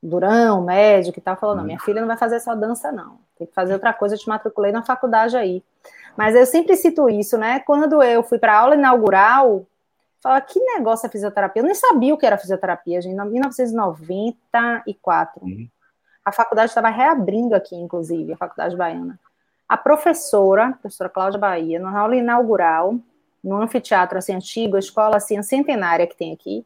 durão, 0.02 0.64
médico 0.64 1.18
e 1.18 1.22
tal, 1.22 1.36
falou: 1.36 1.54
uhum. 1.54 1.60
não, 1.60 1.66
minha 1.66 1.80
filha 1.80 2.00
não 2.00 2.08
vai 2.08 2.16
fazer 2.16 2.40
só 2.40 2.54
dança, 2.54 2.90
não. 2.90 3.18
Tem 3.38 3.46
que 3.46 3.54
fazer 3.54 3.72
outra 3.72 3.92
coisa. 3.92 4.14
Eu 4.14 4.18
te 4.18 4.28
matriculei 4.28 4.72
na 4.72 4.82
faculdade 4.82 5.36
aí. 5.36 5.62
Mas 6.16 6.34
eu 6.34 6.46
sempre 6.46 6.76
cito 6.76 7.08
isso, 7.08 7.38
né? 7.38 7.60
Quando 7.60 8.02
eu 8.02 8.22
fui 8.22 8.38
para 8.38 8.54
a 8.54 8.58
aula 8.58 8.74
inaugural, 8.74 9.64
Fala, 10.20 10.40
que 10.40 10.60
negócio 10.60 11.06
é 11.06 11.10
fisioterapia? 11.10 11.60
Eu 11.60 11.64
nem 11.64 11.74
sabia 11.74 12.12
o 12.12 12.18
que 12.18 12.26
era 12.26 12.36
fisioterapia, 12.36 13.00
gente, 13.00 13.14
em 13.14 13.30
1994. 13.30 15.44
Uhum. 15.44 15.68
A 16.24 16.32
faculdade 16.32 16.70
estava 16.70 16.88
reabrindo 16.88 17.54
aqui, 17.54 17.76
inclusive, 17.76 18.32
a 18.32 18.36
faculdade 18.36 18.76
baiana. 18.76 19.16
A 19.68 19.76
professora, 19.76 20.68
a 20.68 20.72
professora 20.72 21.10
Cláudia 21.10 21.38
Bahia, 21.38 21.78
na 21.78 21.98
aula 21.98 22.16
inaugural, 22.16 22.98
no 23.44 23.60
anfiteatro 23.60 24.18
assim 24.18 24.34
antigo, 24.34 24.76
a 24.76 24.78
escola 24.78 25.16
assim 25.16 25.40
centenária 25.42 26.06
que 26.06 26.16
tem 26.16 26.32
aqui, 26.32 26.64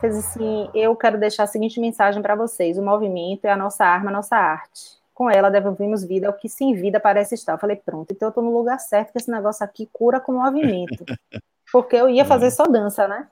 fez 0.00 0.16
assim: 0.16 0.68
"Eu 0.74 0.94
quero 0.94 1.18
deixar 1.18 1.44
a 1.44 1.46
seguinte 1.46 1.80
mensagem 1.80 2.20
para 2.20 2.34
vocês: 2.34 2.76
o 2.76 2.82
movimento 2.82 3.46
é 3.46 3.50
a 3.50 3.56
nossa 3.56 3.84
arma, 3.84 4.10
a 4.10 4.12
nossa 4.12 4.36
arte. 4.36 5.02
Com 5.14 5.30
ela 5.30 5.48
devolvemos 5.48 6.04
vida 6.04 6.26
ao 6.26 6.32
que 6.34 6.48
sem 6.48 6.74
vida 6.74 7.00
parece 7.00 7.34
estar". 7.34 7.52
Eu 7.52 7.58
falei: 7.58 7.76
"Pronto, 7.76 8.12
então 8.12 8.26
eu 8.26 8.30
estou 8.30 8.44
no 8.44 8.56
lugar 8.56 8.78
certo, 8.78 9.12
que 9.12 9.18
esse 9.18 9.30
negócio 9.30 9.64
aqui 9.64 9.88
cura 9.92 10.20
com 10.20 10.32
movimento". 10.32 11.04
porque 11.72 11.96
eu 11.96 12.08
ia 12.08 12.24
fazer 12.24 12.46
uhum. 12.46 12.50
só 12.50 12.64
dança, 12.64 13.08
né? 13.08 13.26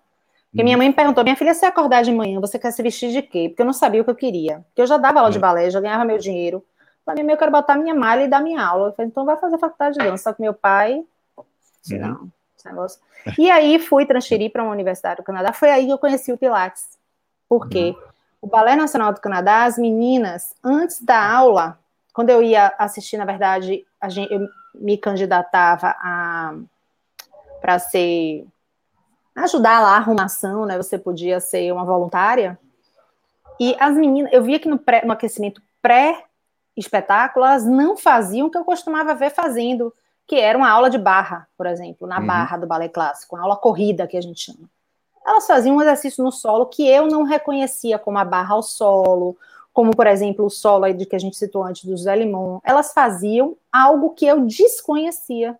Porque 0.50 0.64
minha 0.64 0.76
uhum. 0.76 0.82
mãe 0.82 0.88
me 0.88 0.94
perguntou, 0.94 1.24
minha 1.24 1.36
filha, 1.36 1.54
se 1.54 1.64
acordar 1.64 2.02
de 2.02 2.12
manhã, 2.12 2.38
você 2.38 2.58
quer 2.58 2.72
se 2.72 2.82
vestir 2.82 3.10
de 3.10 3.22
quê? 3.22 3.48
Porque 3.48 3.62
eu 3.62 3.66
não 3.66 3.72
sabia 3.72 4.02
o 4.02 4.04
que 4.04 4.10
eu 4.10 4.14
queria. 4.14 4.58
Porque 4.66 4.82
eu 4.82 4.86
já 4.86 4.98
dava 4.98 5.20
aula 5.20 5.30
de 5.30 5.38
uhum. 5.38 5.40
balé, 5.40 5.70
já 5.70 5.80
ganhava 5.80 6.04
meu 6.04 6.18
dinheiro. 6.18 6.62
Falei, 7.04 7.24
eu 7.28 7.36
quero 7.36 7.50
botar 7.50 7.76
minha 7.76 7.94
malha 7.94 8.24
e 8.24 8.28
dar 8.28 8.40
minha 8.40 8.64
aula. 8.64 8.88
Eu 8.88 8.92
falei, 8.92 9.10
então 9.10 9.24
vai 9.24 9.36
fazer 9.36 9.58
faculdade 9.58 9.98
de 9.98 10.04
dança. 10.04 10.24
Só 10.24 10.32
que 10.32 10.40
meu 10.40 10.54
pai, 10.54 11.04
não, 11.90 12.30
esse 12.56 12.66
negócio. 12.66 13.00
E 13.38 13.50
aí 13.50 13.78
fui 13.78 14.06
transferir 14.06 14.52
para 14.52 14.62
uma 14.62 14.72
universidade 14.72 15.16
do 15.16 15.24
Canadá. 15.24 15.52
Foi 15.52 15.70
aí 15.70 15.86
que 15.86 15.92
eu 15.92 15.98
conheci 15.98 16.32
o 16.32 16.38
Pilates. 16.38 16.98
Por 17.48 17.68
quê? 17.68 17.94
O 18.40 18.46
Balé 18.46 18.76
Nacional 18.76 19.12
do 19.12 19.20
Canadá, 19.20 19.64
as 19.64 19.78
meninas, 19.78 20.54
antes 20.62 21.00
da 21.02 21.30
aula, 21.30 21.78
quando 22.12 22.30
eu 22.30 22.42
ia 22.42 22.72
assistir, 22.78 23.16
na 23.16 23.24
verdade, 23.24 23.86
a 24.00 24.08
gente, 24.08 24.32
eu 24.32 24.48
me 24.74 24.96
candidatava 24.96 25.94
a 25.98 26.54
para 27.60 27.78
ser 27.78 28.44
ajudar 29.36 29.80
lá 29.80 29.90
a 29.90 29.96
arrumação, 29.96 30.66
né? 30.66 30.76
Você 30.76 30.98
podia 30.98 31.38
ser 31.38 31.72
uma 31.72 31.84
voluntária. 31.84 32.58
E 33.60 33.76
as 33.78 33.96
meninas, 33.96 34.32
eu 34.32 34.42
via 34.42 34.58
que 34.58 34.68
no, 34.68 34.78
pré, 34.78 35.04
no 35.04 35.12
aquecimento 35.12 35.62
pré-espetáculo, 36.74 37.44
elas 37.44 37.64
não 37.64 37.96
faziam 37.96 38.46
o 38.46 38.50
que 38.50 38.58
eu 38.58 38.64
costumava 38.64 39.14
ver 39.14 39.30
fazendo, 39.30 39.92
que 40.26 40.36
era 40.36 40.56
uma 40.56 40.70
aula 40.70 40.88
de 40.88 40.98
barra, 40.98 41.48
por 41.56 41.66
exemplo, 41.66 42.06
na 42.06 42.20
uhum. 42.20 42.26
barra 42.26 42.56
do 42.56 42.66
balé 42.66 42.88
clássico, 42.88 43.36
uma 43.36 43.42
aula 43.42 43.56
corrida 43.56 44.06
que 44.06 44.16
a 44.16 44.20
gente 44.20 44.40
chama. 44.40 44.68
Elas 45.24 45.46
faziam 45.46 45.76
um 45.76 45.82
exercício 45.82 46.24
no 46.24 46.32
solo 46.32 46.66
que 46.66 46.86
eu 46.86 47.06
não 47.06 47.22
reconhecia 47.22 47.98
como 47.98 48.18
a 48.18 48.24
barra 48.24 48.54
ao 48.54 48.62
solo, 48.62 49.36
como, 49.72 49.94
por 49.94 50.06
exemplo, 50.06 50.44
o 50.44 50.50
solo 50.50 50.92
de 50.92 51.06
que 51.06 51.16
a 51.16 51.18
gente 51.18 51.36
citou 51.36 51.62
antes 51.64 51.84
do 51.84 51.96
Zé 51.96 52.16
Limon. 52.16 52.60
Elas 52.64 52.92
faziam 52.92 53.56
algo 53.72 54.10
que 54.10 54.26
eu 54.26 54.44
desconhecia. 54.44 55.56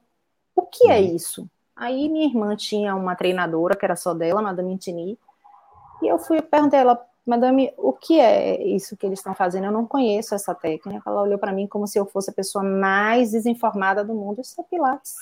O 0.54 0.62
que 0.62 0.84
é 0.84 0.88
uhum. 0.88 0.92
é 0.92 1.00
isso? 1.00 1.48
Aí 1.74 2.08
minha 2.08 2.26
irmã 2.26 2.54
tinha 2.54 2.94
uma 2.94 3.16
treinadora, 3.16 3.74
que 3.74 3.84
era 3.84 3.96
só 3.96 4.12
dela, 4.12 4.42
Madame 4.42 4.72
Intini, 4.72 5.18
e 6.02 6.08
eu 6.08 6.18
fui 6.18 6.42
perguntei 6.42 6.80
a 6.80 6.82
ela, 6.82 7.06
Madame, 7.24 7.72
o 7.76 7.92
que 7.92 8.18
é 8.18 8.60
isso 8.62 8.96
que 8.96 9.06
eles 9.06 9.20
estão 9.20 9.34
fazendo? 9.34 9.66
Eu 9.66 9.72
não 9.72 9.86
conheço 9.86 10.34
essa 10.34 10.54
técnica. 10.54 11.08
Ela 11.08 11.22
olhou 11.22 11.38
para 11.38 11.52
mim 11.52 11.68
como 11.68 11.86
se 11.86 11.98
eu 11.98 12.04
fosse 12.04 12.30
a 12.30 12.32
pessoa 12.32 12.64
mais 12.64 13.30
desinformada 13.30 14.04
do 14.04 14.12
mundo. 14.12 14.40
Isso 14.40 14.60
é 14.60 14.64
Pilates. 14.64 15.14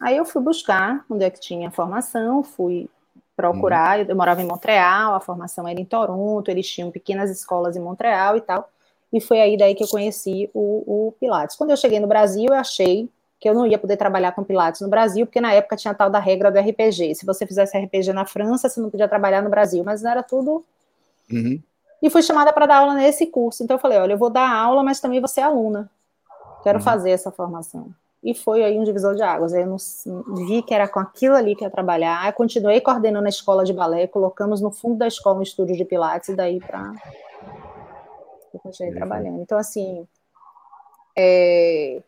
Aí 0.00 0.16
eu 0.16 0.24
fui 0.24 0.42
buscar 0.42 1.04
onde 1.10 1.24
é 1.24 1.30
que 1.30 1.40
tinha 1.40 1.68
a 1.68 1.72
formação, 1.72 2.44
fui 2.44 2.88
procurar. 3.36 3.98
Uhum. 3.98 4.06
Eu 4.08 4.16
morava 4.16 4.40
em 4.40 4.46
Montreal, 4.46 5.14
a 5.14 5.20
formação 5.20 5.66
era 5.66 5.80
em 5.80 5.84
Toronto, 5.84 6.48
eles 6.48 6.68
tinham 6.68 6.90
pequenas 6.90 7.30
escolas 7.30 7.76
em 7.76 7.80
Montreal 7.80 8.36
e 8.36 8.40
tal. 8.40 8.68
E 9.12 9.20
foi 9.20 9.40
aí 9.40 9.56
daí 9.56 9.74
que 9.74 9.82
eu 9.82 9.88
conheci 9.88 10.50
o, 10.54 11.08
o 11.08 11.12
Pilates. 11.18 11.56
Quando 11.56 11.70
eu 11.70 11.76
cheguei 11.76 11.98
no 11.98 12.06
Brasil, 12.06 12.46
eu 12.48 12.54
achei 12.54 13.08
que 13.38 13.48
eu 13.48 13.54
não 13.54 13.66
ia 13.66 13.78
poder 13.78 13.96
trabalhar 13.96 14.32
com 14.32 14.42
Pilates 14.42 14.80
no 14.80 14.88
Brasil, 14.88 15.26
porque 15.26 15.40
na 15.40 15.52
época 15.52 15.76
tinha 15.76 15.92
a 15.92 15.94
tal 15.94 16.08
da 16.08 16.18
regra 16.18 16.50
do 16.50 16.58
RPG. 16.58 17.14
Se 17.14 17.26
você 17.26 17.46
fizesse 17.46 17.76
RPG 17.76 18.12
na 18.12 18.24
França, 18.24 18.68
você 18.68 18.80
não 18.80 18.90
podia 18.90 19.08
trabalhar 19.08 19.42
no 19.42 19.50
Brasil, 19.50 19.84
mas 19.84 20.02
não 20.02 20.10
era 20.10 20.22
tudo. 20.22 20.64
Uhum. 21.30 21.60
E 22.02 22.10
fui 22.10 22.22
chamada 22.22 22.52
para 22.52 22.66
dar 22.66 22.78
aula 22.78 22.94
nesse 22.94 23.26
curso. 23.26 23.62
Então 23.62 23.76
eu 23.76 23.80
falei: 23.80 23.98
olha, 23.98 24.12
eu 24.12 24.18
vou 24.18 24.30
dar 24.30 24.50
aula, 24.50 24.82
mas 24.82 25.00
também 25.00 25.20
vou 25.20 25.28
ser 25.28 25.42
aluna. 25.42 25.90
Quero 26.62 26.78
uhum. 26.78 26.84
fazer 26.84 27.10
essa 27.10 27.30
formação. 27.30 27.90
E 28.22 28.34
foi 28.34 28.64
aí 28.64 28.78
um 28.78 28.84
divisor 28.84 29.14
de 29.14 29.22
águas. 29.22 29.52
Aí 29.52 29.62
eu 29.62 29.66
não, 29.66 29.76
vi 30.46 30.62
que 30.62 30.74
era 30.74 30.88
com 30.88 30.98
aquilo 30.98 31.34
ali 31.34 31.54
que 31.54 31.62
ia 31.62 31.70
trabalhar. 31.70 32.22
Aí 32.22 32.32
continuei 32.32 32.80
coordenando 32.80 33.26
a 33.26 33.28
escola 33.28 33.64
de 33.64 33.72
balé, 33.72 34.06
colocamos 34.06 34.60
no 34.60 34.70
fundo 34.70 34.96
da 34.96 35.06
escola 35.06 35.38
um 35.38 35.42
estúdio 35.42 35.76
de 35.76 35.84
Pilates, 35.84 36.30
e 36.30 36.34
daí 36.34 36.58
para. 36.58 36.92
Eu 38.52 38.60
continuei 38.60 38.94
trabalhando. 38.94 39.42
Então, 39.42 39.58
assim. 39.58 40.06
É, 41.18 42.02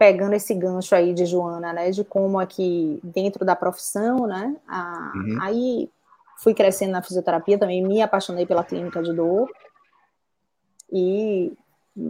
pegando 0.00 0.32
esse 0.32 0.54
gancho 0.54 0.94
aí 0.94 1.12
de 1.12 1.26
Joana, 1.26 1.74
né, 1.74 1.90
de 1.90 2.02
como 2.02 2.40
aqui 2.40 2.98
dentro 3.04 3.44
da 3.44 3.54
profissão, 3.54 4.26
né, 4.26 4.56
a, 4.66 5.12
uhum. 5.14 5.38
aí 5.42 5.90
fui 6.38 6.54
crescendo 6.54 6.92
na 6.92 7.02
fisioterapia 7.02 7.58
também, 7.58 7.86
me 7.86 8.00
apaixonei 8.00 8.46
pela 8.46 8.64
clínica 8.64 9.02
de 9.02 9.12
dor 9.12 9.46
e, 10.90 11.52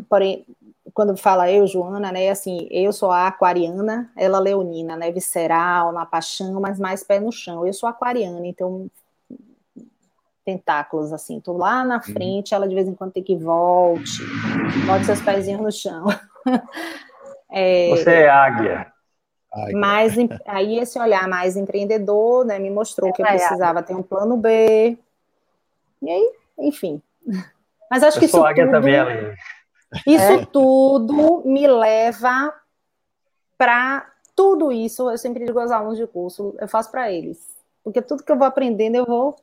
porém, 0.09 0.47
quando 0.95 1.17
fala 1.17 1.51
eu, 1.51 1.67
Joana, 1.67 2.13
né, 2.13 2.31
assim, 2.31 2.69
eu 2.71 2.93
sou 2.93 3.11
a 3.11 3.27
aquariana, 3.27 4.09
ela 4.17 4.39
leonina, 4.39 4.97
né, 4.97 5.11
visceral, 5.11 5.91
na 5.91 6.07
paixão, 6.07 6.61
mas 6.61 6.79
mais 6.79 7.03
pé 7.03 7.19
no 7.19 7.33
chão, 7.33 7.67
eu 7.67 7.73
sou 7.73 7.89
aquariana, 7.89 8.47
então 8.47 8.89
tentáculos, 10.45 11.13
assim, 11.13 11.41
tô 11.41 11.57
lá 11.57 11.85
na 11.85 11.97
uhum. 11.97 12.03
frente, 12.03 12.55
ela 12.55 12.69
de 12.69 12.75
vez 12.77 12.87
em 12.87 12.95
quando 12.95 13.11
tem 13.11 13.23
que 13.25 13.35
volte, 13.35 14.23
volte 14.87 15.07
seus 15.07 15.21
pezinhos 15.21 15.61
no 15.61 15.73
chão. 15.73 16.07
É, 17.51 17.91
Você 17.91 18.11
é 18.11 18.29
águia. 18.29 18.93
Mas 19.73 20.15
aí 20.47 20.79
esse 20.79 20.99
olhar 20.99 21.29
mais 21.29 21.57
empreendedor, 21.57 22.45
né, 22.45 22.59
me 22.59 22.71
mostrou 22.71 23.13
que 23.13 23.21
eu 23.21 23.27
precisava 23.27 23.83
ter 23.83 23.95
um 23.95 24.03
plano 24.03 24.37
B. 24.37 24.97
E 26.03 26.11
aí, 26.11 26.33
enfim. 26.59 27.03
Mas 27.91 28.03
acho 28.03 28.17
eu 28.17 28.21
que 28.21 28.27
isso 28.27 28.37
tudo, 28.37 28.71
também, 28.71 28.95
isso 30.07 30.33
é. 30.33 30.47
tudo 30.47 31.43
me 31.45 31.67
leva 31.67 32.55
para 33.59 34.07
tudo 34.37 34.71
isso. 34.71 35.11
Eu 35.11 35.19
sempre 35.19 35.45
digo 35.45 35.59
aos 35.59 35.73
alunos 35.73 35.99
de 35.99 36.07
curso, 36.07 36.55
eu 36.61 36.69
faço 36.69 36.91
para 36.91 37.11
eles, 37.11 37.57
porque 37.83 38.01
tudo 38.01 38.23
que 38.23 38.31
eu 38.31 38.39
vou 38.39 38.47
aprendendo 38.47 38.95
eu 38.95 39.05
vou 39.05 39.37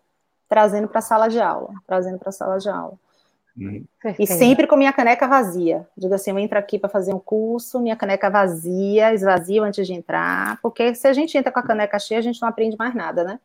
trazendo 0.47 0.87
para 0.87 0.99
a 0.99 1.01
sala 1.01 1.27
de 1.27 1.41
aula, 1.41 1.73
trazendo 1.85 2.17
para 2.17 2.29
a 2.29 2.31
sala 2.31 2.57
de 2.57 2.69
aula. 2.69 2.97
Uhum. 3.57 3.83
E 4.19 4.27
sempre 4.27 4.67
com 4.67 4.75
minha 4.75 4.93
caneca 4.93 5.27
vazia. 5.27 5.87
Digo 5.97 6.13
assim, 6.13 6.29
eu 6.29 6.37
entro 6.37 6.59
aqui 6.59 6.77
para 6.77 6.89
fazer 6.89 7.13
um 7.13 7.19
curso, 7.19 7.79
minha 7.79 7.95
caneca 7.95 8.29
vazia, 8.29 9.13
esvazio 9.13 9.63
antes 9.63 9.87
de 9.87 9.93
entrar, 9.93 10.59
porque 10.61 10.93
se 10.93 11.07
a 11.07 11.13
gente 11.13 11.35
entra 11.37 11.51
com 11.51 11.59
a 11.59 11.63
caneca 11.63 11.97
cheia, 11.97 12.19
a 12.19 12.23
gente 12.23 12.39
não 12.39 12.47
aprende 12.47 12.77
mais 12.77 12.93
nada, 12.93 13.23
né? 13.23 13.39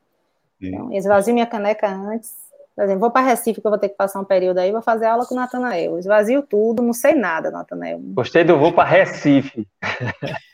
Então, 0.61 0.93
esvazio 0.93 1.35
minha 1.35 1.47
caneca 1.47 1.89
antes 1.89 2.31
Por 2.77 2.85
exemplo, 2.85 3.01
vou 3.01 3.11
para 3.11 3.27
Recife, 3.27 3.61
que 3.61 3.67
eu 3.67 3.71
vou 3.71 3.81
ter 3.81 3.89
que 3.89 3.97
passar 3.97 4.21
um 4.21 4.25
período 4.25 4.59
aí, 4.59 4.71
vou 4.71 4.83
fazer 4.83 5.07
aula 5.07 5.27
com 5.27 5.35
o 5.35 5.37
Natanael. 5.37 5.99
Esvazio 5.99 6.43
tudo, 6.43 6.83
não 6.83 6.93
sei 6.93 7.15
nada, 7.15 7.51
Natanael. 7.51 7.99
Gostei 7.99 8.45
do 8.45 8.59
vou 8.59 8.73
para 8.73 8.89
Recife. 8.89 9.67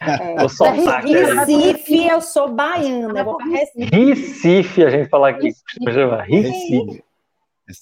É. 0.00 0.42
Eu 0.42 0.48
sou 0.48 0.70
Recife, 0.70 2.06
eu 2.06 2.20
sou 2.20 2.48
baiana, 2.48 3.24
vou 3.24 3.36
para 3.36 3.46
Recife. 3.46 3.90
Recife, 3.90 4.84
a 4.84 4.90
gente 4.90 5.08
fala 5.08 5.28
aqui, 5.28 5.52
costuma 5.62 6.22
Recife. 6.22 7.04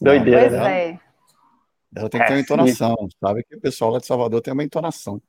Doideira, 0.00 0.40
pois 0.40 0.52
né? 0.52 0.88
é. 0.88 1.05
Ela 1.94 2.08
tem 2.08 2.20
que 2.20 2.26
ter 2.26 2.32
uma 2.34 2.40
entonação, 2.40 2.96
sabe 3.22 3.44
que 3.44 3.56
o 3.56 3.60
pessoal 3.60 3.90
lá 3.90 3.98
de 3.98 4.06
Salvador 4.06 4.40
tem 4.40 4.52
uma 4.52 4.64
entonação 4.64 5.20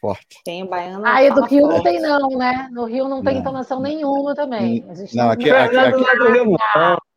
forte. 0.00 0.40
Tem 0.44 0.62
o 0.62 0.68
baiano. 0.68 1.04
Ah, 1.06 1.22
e 1.22 1.30
do 1.32 1.44
Rio 1.44 1.68
não 1.68 1.82
tem 1.82 2.00
não, 2.00 2.28
né? 2.30 2.68
No 2.72 2.84
Rio 2.84 3.08
não 3.08 3.22
tem 3.22 3.34
não. 3.34 3.40
entonação 3.40 3.80
nenhuma 3.80 4.34
também. 4.34 4.84
Não, 5.14 5.30
aqui, 5.30 5.50
aqui, 5.50 5.76
aqui, 5.76 6.04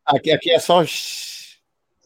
aqui, 0.06 0.32
aqui 0.32 0.52
é 0.52 0.60
só 0.60 0.84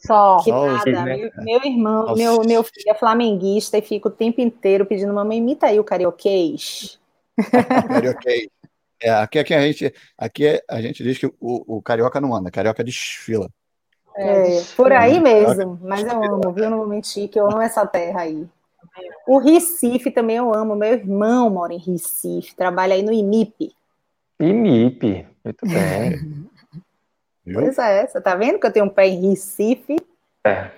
só. 0.06 0.38
Que 0.44 0.52
nada. 0.52 1.04
Meu, 1.04 1.32
meu, 1.38 1.62
irmão, 1.66 2.16
meu, 2.16 2.42
meu 2.44 2.64
filho 2.64 2.90
é 2.90 2.94
flamenguista 2.94 3.78
e 3.78 3.82
fica 3.82 4.08
o 4.08 4.12
tempo 4.12 4.40
inteiro 4.40 4.86
pedindo, 4.86 5.14
mamãe, 5.14 5.38
imita 5.38 5.68
aí 5.68 5.80
o 5.80 5.84
carioquês. 5.84 6.98
carioquês. 7.88 8.48
É, 9.02 9.12
aqui, 9.12 9.40
aqui, 9.40 9.54
a 9.54 9.62
gente, 9.62 9.94
aqui 10.18 10.62
a 10.70 10.82
gente 10.82 11.04
diz 11.04 11.18
que 11.18 11.26
o, 11.26 11.34
o 11.40 11.82
carioca 11.82 12.20
não 12.20 12.34
anda, 12.34 12.52
carioca 12.52 12.84
desfila. 12.84 13.50
É, 14.16 14.62
por 14.76 14.92
aí 14.92 15.20
mesmo, 15.20 15.80
mas 15.82 16.06
eu 16.06 16.24
amo, 16.24 16.52
viu? 16.52 16.70
Não 16.70 16.78
vou 16.80 16.88
mentir, 16.88 17.30
que 17.30 17.40
eu 17.40 17.46
amo 17.46 17.62
essa 17.62 17.86
terra 17.86 18.22
aí. 18.22 18.46
O 19.28 19.38
Recife 19.38 20.12
também 20.12 20.38
eu 20.38 20.54
amo. 20.54 20.76
Meu 20.76 20.94
irmão 20.94 21.50
mora 21.50 21.74
em 21.74 21.78
Recife, 21.78 22.56
trabalha 22.56 22.96
aí 22.96 23.02
no 23.02 23.14
IMIP. 23.14 23.74
IMIP, 24.40 25.28
muito 25.44 25.66
bem. 25.66 26.50
Pois 27.52 27.80
é, 27.80 28.06
você 28.06 28.22
tá 28.22 28.36
vendo 28.36 28.60
que 28.60 28.68
eu 28.68 28.72
tenho 28.72 28.86
um 28.86 28.90
pé 28.90 29.08
em 29.08 29.30
Recife? 29.30 29.96
É. 30.46 30.70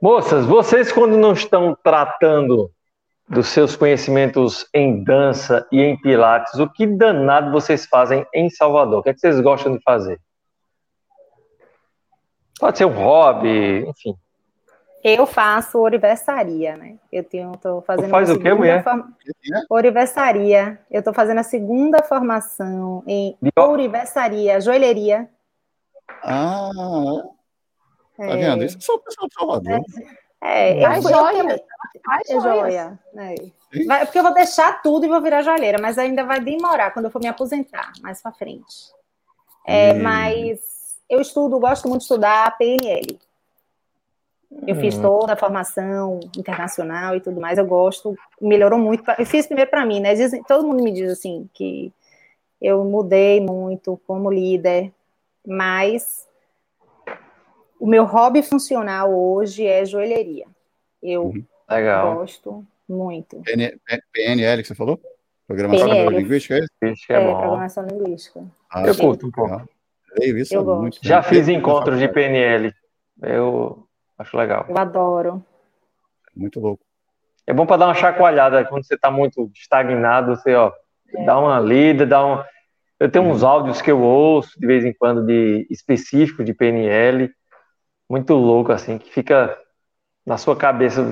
Moças, 0.00 0.46
vocês 0.46 0.92
quando 0.92 1.16
não 1.16 1.32
estão 1.32 1.76
tratando 1.82 2.70
dos 3.28 3.48
seus 3.48 3.74
conhecimentos 3.74 4.68
em 4.74 5.02
dança 5.02 5.66
e 5.72 5.80
em 5.80 6.00
pilates, 6.00 6.58
o 6.58 6.68
que 6.68 6.86
danado 6.86 7.50
vocês 7.50 7.86
fazem 7.86 8.26
em 8.32 8.50
Salvador? 8.50 9.00
O 9.00 9.02
que, 9.02 9.10
é 9.10 9.14
que 9.14 9.20
vocês 9.20 9.40
gostam 9.40 9.76
de 9.76 9.82
fazer? 9.82 10.20
Pode 12.62 12.78
ser 12.78 12.84
um 12.84 12.94
hobby, 12.94 13.84
enfim. 13.88 14.16
Eu 15.02 15.26
faço 15.26 15.80
oriversaria, 15.80 16.76
né? 16.76 16.94
Eu 17.10 17.24
tenho, 17.24 17.50
tô 17.60 17.82
fazendo. 17.82 18.06
Tu 18.06 18.10
faz 18.10 18.30
o 18.30 18.38
quê, 18.38 18.54
mulher? 18.54 18.84
Form... 18.84 19.02
Oriversaria. 19.68 20.78
Eu 20.88 21.00
estou 21.00 21.12
fazendo 21.12 21.38
a 21.38 21.42
segunda 21.42 22.04
formação 22.04 23.02
em 23.04 23.36
oriversaria, 23.58 24.60
joalheria. 24.60 25.28
Ah, 26.22 26.70
tá 28.16 28.26
é. 28.26 28.36
vendo? 28.36 28.62
Isso 28.62 28.78
é 28.78 28.80
só 28.80 28.94
o 28.94 29.00
pessoal 29.00 29.26
de 29.26 29.34
Salvador. 29.34 29.80
É, 30.40 30.84
é 30.84 30.98
eu, 30.98 31.02
joia. 31.02 31.62
É 32.28 32.40
joia. 32.40 32.98
Né? 33.12 33.34
Vai, 33.88 34.04
porque 34.04 34.20
eu 34.20 34.22
vou 34.22 34.34
deixar 34.34 34.82
tudo 34.82 35.04
e 35.04 35.08
vou 35.08 35.20
virar 35.20 35.42
joalheira, 35.42 35.78
mas 35.82 35.98
ainda 35.98 36.22
vai 36.22 36.38
demorar 36.38 36.92
quando 36.92 37.06
eu 37.06 37.10
for 37.10 37.20
me 37.20 37.26
aposentar 37.26 37.90
mais 38.00 38.22
para 38.22 38.30
frente. 38.30 38.92
É, 39.66 39.94
hum. 39.94 40.02
Mas 40.04 40.71
eu 41.12 41.20
estudo, 41.20 41.60
gosto 41.60 41.86
muito 41.88 42.00
de 42.00 42.04
estudar 42.04 42.56
PNL. 42.56 43.18
Eu 44.66 44.74
hum. 44.74 44.80
fiz 44.80 44.96
toda 44.96 45.34
a 45.34 45.36
formação 45.36 46.20
internacional 46.36 47.14
e 47.14 47.20
tudo 47.20 47.38
mais. 47.38 47.58
Eu 47.58 47.66
gosto, 47.66 48.16
melhorou 48.40 48.78
muito. 48.78 49.04
Eu 49.18 49.26
fiz 49.26 49.46
primeiro 49.46 49.70
para 49.70 49.84
mim, 49.84 50.00
né? 50.00 50.14
Dizem, 50.14 50.42
todo 50.42 50.66
mundo 50.66 50.82
me 50.82 50.90
diz 50.90 51.10
assim 51.10 51.48
que 51.52 51.92
eu 52.60 52.82
mudei 52.84 53.40
muito 53.40 54.00
como 54.06 54.32
líder, 54.32 54.90
mas 55.46 56.26
o 57.78 57.86
meu 57.86 58.04
hobby 58.04 58.42
funcional 58.42 59.12
hoje 59.12 59.66
é 59.66 59.84
joelheria. 59.84 60.46
Eu 61.02 61.24
uhum. 61.24 61.44
Legal. 61.68 62.14
gosto 62.14 62.66
muito. 62.88 63.42
PNL 64.12 64.62
que 64.62 64.68
você 64.68 64.74
falou? 64.74 64.98
Programação 65.46 65.88
PNL. 65.88 66.16
linguística, 66.16 66.54
é 66.54 66.90
isso? 66.90 67.12
É, 67.12 67.16
é 67.16 67.20
programação 67.20 67.86
linguística. 67.86 68.42
Ah, 68.70 68.86
eu 68.86 68.96
curto 68.96 69.26
um 69.26 69.30
pouco. 69.30 69.68
Leio 70.18 70.38
isso 70.38 70.54
eu 70.54 70.64
muito. 70.64 70.98
Já 71.02 71.22
fiz 71.22 71.48
encontros 71.48 71.98
de 71.98 72.08
PNL. 72.08 72.72
Eu 73.22 73.86
acho 74.18 74.36
legal. 74.36 74.66
Eu 74.68 74.78
adoro. 74.78 75.44
Muito 76.34 76.60
louco. 76.60 76.84
É 77.46 77.52
bom 77.52 77.66
para 77.66 77.78
dar 77.78 77.86
uma 77.86 77.94
chacoalhada 77.94 78.64
quando 78.64 78.86
você 78.86 78.94
está 78.94 79.10
muito 79.10 79.50
estagnado, 79.54 80.36
você 80.36 80.54
ó, 80.54 80.72
é. 81.14 81.24
dá 81.24 81.38
uma 81.38 81.58
lida, 81.58 82.06
dá 82.06 82.24
um 82.24 82.42
eu 83.02 83.10
tenho 83.10 83.24
uns 83.24 83.42
áudios 83.42 83.82
que 83.82 83.90
eu 83.90 84.00
ouço 84.00 84.60
de 84.60 84.64
vez 84.64 84.84
em 84.84 84.92
quando 84.92 85.26
de 85.26 85.66
específico 85.68 86.44
de 86.44 86.54
PNL, 86.54 87.28
muito 88.08 88.32
louco 88.34 88.70
assim, 88.70 88.96
que 88.96 89.12
fica 89.12 89.58
na 90.24 90.38
sua 90.38 90.54
cabeça. 90.54 91.02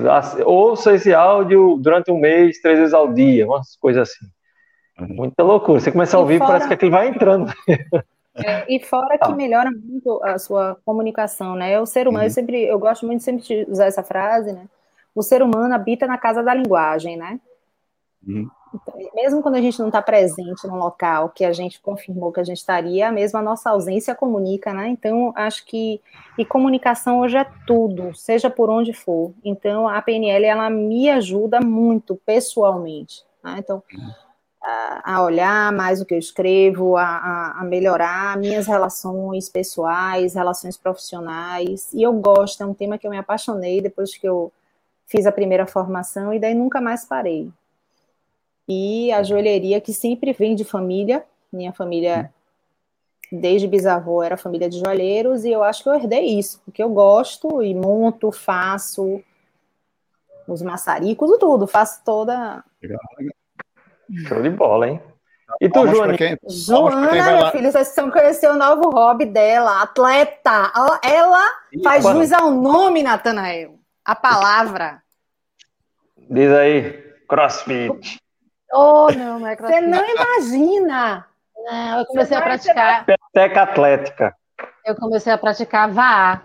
Ouça 0.45 0.93
esse 0.93 1.13
áudio 1.13 1.77
durante 1.81 2.09
um 2.09 2.17
mês, 2.17 2.61
três 2.61 2.79
vezes 2.79 2.93
ao 2.93 3.13
dia, 3.13 3.45
umas 3.45 3.75
coisas 3.75 4.07
assim. 4.07 4.25
Uhum. 4.97 5.15
Muita 5.15 5.43
loucura. 5.43 5.81
Você 5.81 5.91
começa 5.91 6.15
a 6.15 6.21
ouvir, 6.21 6.37
fora... 6.37 6.51
parece 6.51 6.69
que 6.69 6.73
aquilo 6.75 6.91
vai 6.91 7.09
entrando. 7.09 7.51
É, 8.35 8.65
e 8.73 8.79
fora 8.79 9.17
que 9.17 9.33
melhora 9.33 9.69
muito 9.71 10.23
a 10.23 10.39
sua 10.39 10.77
comunicação, 10.85 11.55
né? 11.55 11.79
O 11.79 11.85
ser 11.85 12.07
humano, 12.07 12.23
uhum. 12.23 12.29
eu 12.29 12.33
sempre, 12.33 12.63
eu 12.63 12.79
gosto 12.79 13.05
muito 13.05 13.23
sempre 13.23 13.43
de 13.43 13.65
usar 13.69 13.85
essa 13.85 14.03
frase, 14.03 14.53
né? 14.53 14.67
O 15.13 15.21
ser 15.21 15.41
humano 15.41 15.73
habita 15.73 16.07
na 16.07 16.17
casa 16.17 16.41
da 16.41 16.53
linguagem, 16.53 17.17
né? 17.17 17.39
Uhum. 18.25 18.49
Então, 18.73 18.93
mesmo 19.13 19.41
quando 19.41 19.55
a 19.55 19.61
gente 19.61 19.77
não 19.79 19.87
está 19.87 20.01
presente 20.01 20.65
no 20.65 20.77
local 20.77 21.29
que 21.29 21.43
a 21.43 21.51
gente 21.51 21.81
confirmou 21.81 22.31
que 22.31 22.39
a 22.39 22.43
gente 22.43 22.59
estaria, 22.59 23.11
mesmo 23.11 23.37
a 23.37 23.41
nossa 23.41 23.69
ausência 23.69 24.15
comunica, 24.15 24.73
né? 24.73 24.87
Então, 24.87 25.33
acho 25.35 25.65
que 25.65 25.99
e 26.37 26.45
comunicação 26.45 27.19
hoje 27.19 27.35
é 27.35 27.45
tudo, 27.67 28.15
seja 28.15 28.49
por 28.49 28.69
onde 28.69 28.93
for. 28.93 29.33
Então, 29.43 29.89
a 29.89 30.01
PNL 30.01 30.45
ela 30.45 30.69
me 30.69 31.09
ajuda 31.09 31.59
muito 31.59 32.15
pessoalmente. 32.25 33.25
Né? 33.43 33.57
Então, 33.59 33.83
a, 34.63 35.15
a, 35.15 35.23
olhar 35.23 35.71
mais 35.73 36.01
o 36.01 36.05
que 36.05 36.13
eu 36.13 36.19
escrevo, 36.19 36.97
a, 36.97 37.59
a, 37.59 37.63
melhorar 37.63 38.37
minhas 38.37 38.67
relações 38.67 39.49
pessoais, 39.49 40.35
relações 40.35 40.77
profissionais. 40.77 41.91
E 41.93 42.03
eu 42.03 42.13
gosto, 42.13 42.61
é 42.61 42.65
um 42.65 42.73
tema 42.73 42.97
que 42.97 43.07
eu 43.07 43.11
me 43.11 43.17
apaixonei 43.17 43.81
depois 43.81 44.15
que 44.15 44.27
eu 44.27 44.51
fiz 45.07 45.25
a 45.25 45.31
primeira 45.31 45.65
formação 45.65 46.33
e 46.33 46.39
daí 46.39 46.53
nunca 46.53 46.79
mais 46.79 47.05
parei 47.05 47.51
e 48.71 49.11
a 49.11 49.21
joalheria 49.21 49.81
que 49.81 49.93
sempre 49.93 50.31
vem 50.31 50.55
de 50.55 50.63
família. 50.63 51.25
Minha 51.51 51.73
família, 51.73 52.33
desde 53.29 53.67
bisavô, 53.67 54.23
era 54.23 54.37
família 54.37 54.69
de 54.69 54.79
joalheiros, 54.79 55.43
e 55.43 55.51
eu 55.51 55.61
acho 55.61 55.83
que 55.83 55.89
eu 55.89 55.95
herdei 55.95 56.39
isso, 56.39 56.61
porque 56.63 56.81
eu 56.81 56.89
gosto 56.89 57.61
e 57.61 57.75
monto, 57.75 58.31
faço 58.31 59.21
os 60.47 60.61
maçaricos, 60.61 61.37
tudo, 61.37 61.67
faço 61.67 62.01
toda. 62.05 62.63
Show 64.27 64.41
de 64.41 64.49
bola, 64.49 64.89
hein? 64.89 65.01
E 65.59 65.69
tu, 65.69 65.87
Joana? 65.87 66.15
Joana, 66.47 67.11
minha 67.11 67.51
filha, 67.51 67.71
vocês 67.71 67.87
precisam 67.89 68.11
conhecer 68.11 68.49
o 68.49 68.55
novo 68.55 68.89
hobby 68.89 69.25
dela, 69.25 69.81
atleta. 69.81 70.71
Ela 71.03 71.45
faz 71.83 72.03
jus 72.03 72.31
ao 72.31 72.51
nome, 72.51 73.03
Natanael. 73.03 73.79
A 74.03 74.15
palavra. 74.15 75.01
Diz 76.29 76.51
aí, 76.51 76.93
crossfit. 77.27 78.19
Oh, 78.73 79.07
não, 79.11 79.39
não 79.39 79.47
é 79.47 79.55
Você 79.55 79.81
não 79.81 80.03
imagina! 80.07 81.25
Não, 81.57 81.99
eu 81.99 82.05
comecei 82.05 82.37
a 82.37 82.41
praticar. 82.41 83.05
Peteca 83.05 83.61
atlética. 83.61 84.35
Eu 84.85 84.95
comecei 84.95 85.31
a 85.31 85.37
praticar 85.37 85.91
VAA, 85.91 86.41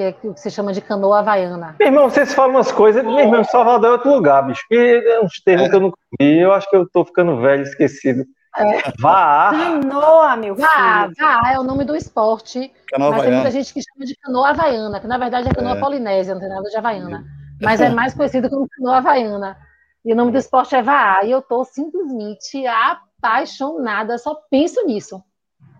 que 0.00 0.26
é 0.26 0.28
o 0.30 0.34
que 0.34 0.40
se 0.40 0.50
chama 0.50 0.72
de 0.72 0.80
canoa 0.80 1.18
havaiana. 1.18 1.76
Meu 1.78 1.88
irmão, 1.88 2.08
vocês 2.08 2.32
falam 2.32 2.56
umas 2.56 2.72
coisas, 2.72 3.04
meu 3.04 3.18
irmão, 3.18 3.44
Salvador 3.44 3.90
é 3.90 3.92
outro 3.92 4.14
lugar, 4.14 4.46
bicho. 4.46 4.64
E 4.70 4.76
é 4.76 5.20
uns 5.20 5.40
termos 5.44 5.66
é. 5.66 5.68
que 5.68 5.76
eu 5.76 5.80
nunca 5.80 5.98
vi, 6.18 6.38
eu 6.38 6.52
acho 6.52 6.68
que 6.70 6.76
eu 6.76 6.88
tô 6.88 7.04
ficando 7.04 7.38
velho, 7.40 7.62
esquecido. 7.62 8.24
É. 8.56 8.90
Vá. 8.98 9.50
Canoa, 9.50 10.36
meu 10.36 10.56
filho. 10.56 10.66
Vá, 10.66 11.10
vá 11.18 11.52
é 11.52 11.58
o 11.58 11.62
nome 11.62 11.84
do 11.84 11.94
esporte. 11.94 12.72
Canoa 12.88 13.10
mas 13.10 13.18
havaiana. 13.18 13.22
tem 13.22 13.32
muita 13.34 13.50
gente 13.50 13.74
que 13.74 13.80
chama 13.82 14.06
de 14.06 14.16
canoa 14.16 14.48
havaiana, 14.48 15.00
que 15.00 15.06
na 15.06 15.18
verdade 15.18 15.48
é 15.48 15.54
canoa 15.54 15.76
é. 15.76 15.80
polinésia, 15.80 16.34
não 16.34 16.40
tem 16.40 16.48
nada 16.48 16.68
de 16.68 16.76
havaiana. 16.76 17.24
Mas 17.60 17.80
é 17.80 17.90
mais 17.90 18.14
conhecido 18.14 18.48
como 18.48 18.66
canoa 18.68 18.96
havaiana. 18.96 19.56
E 20.02 20.12
o 20.14 20.16
nome 20.16 20.32
do 20.32 20.38
esporte 20.38 20.74
é 20.74 20.82
VAA. 20.82 21.24
E 21.24 21.30
eu 21.30 21.40
estou 21.40 21.62
simplesmente 21.64 22.66
apaixonada, 22.66 24.16
só 24.16 24.34
penso 24.50 24.84
nisso. 24.86 25.22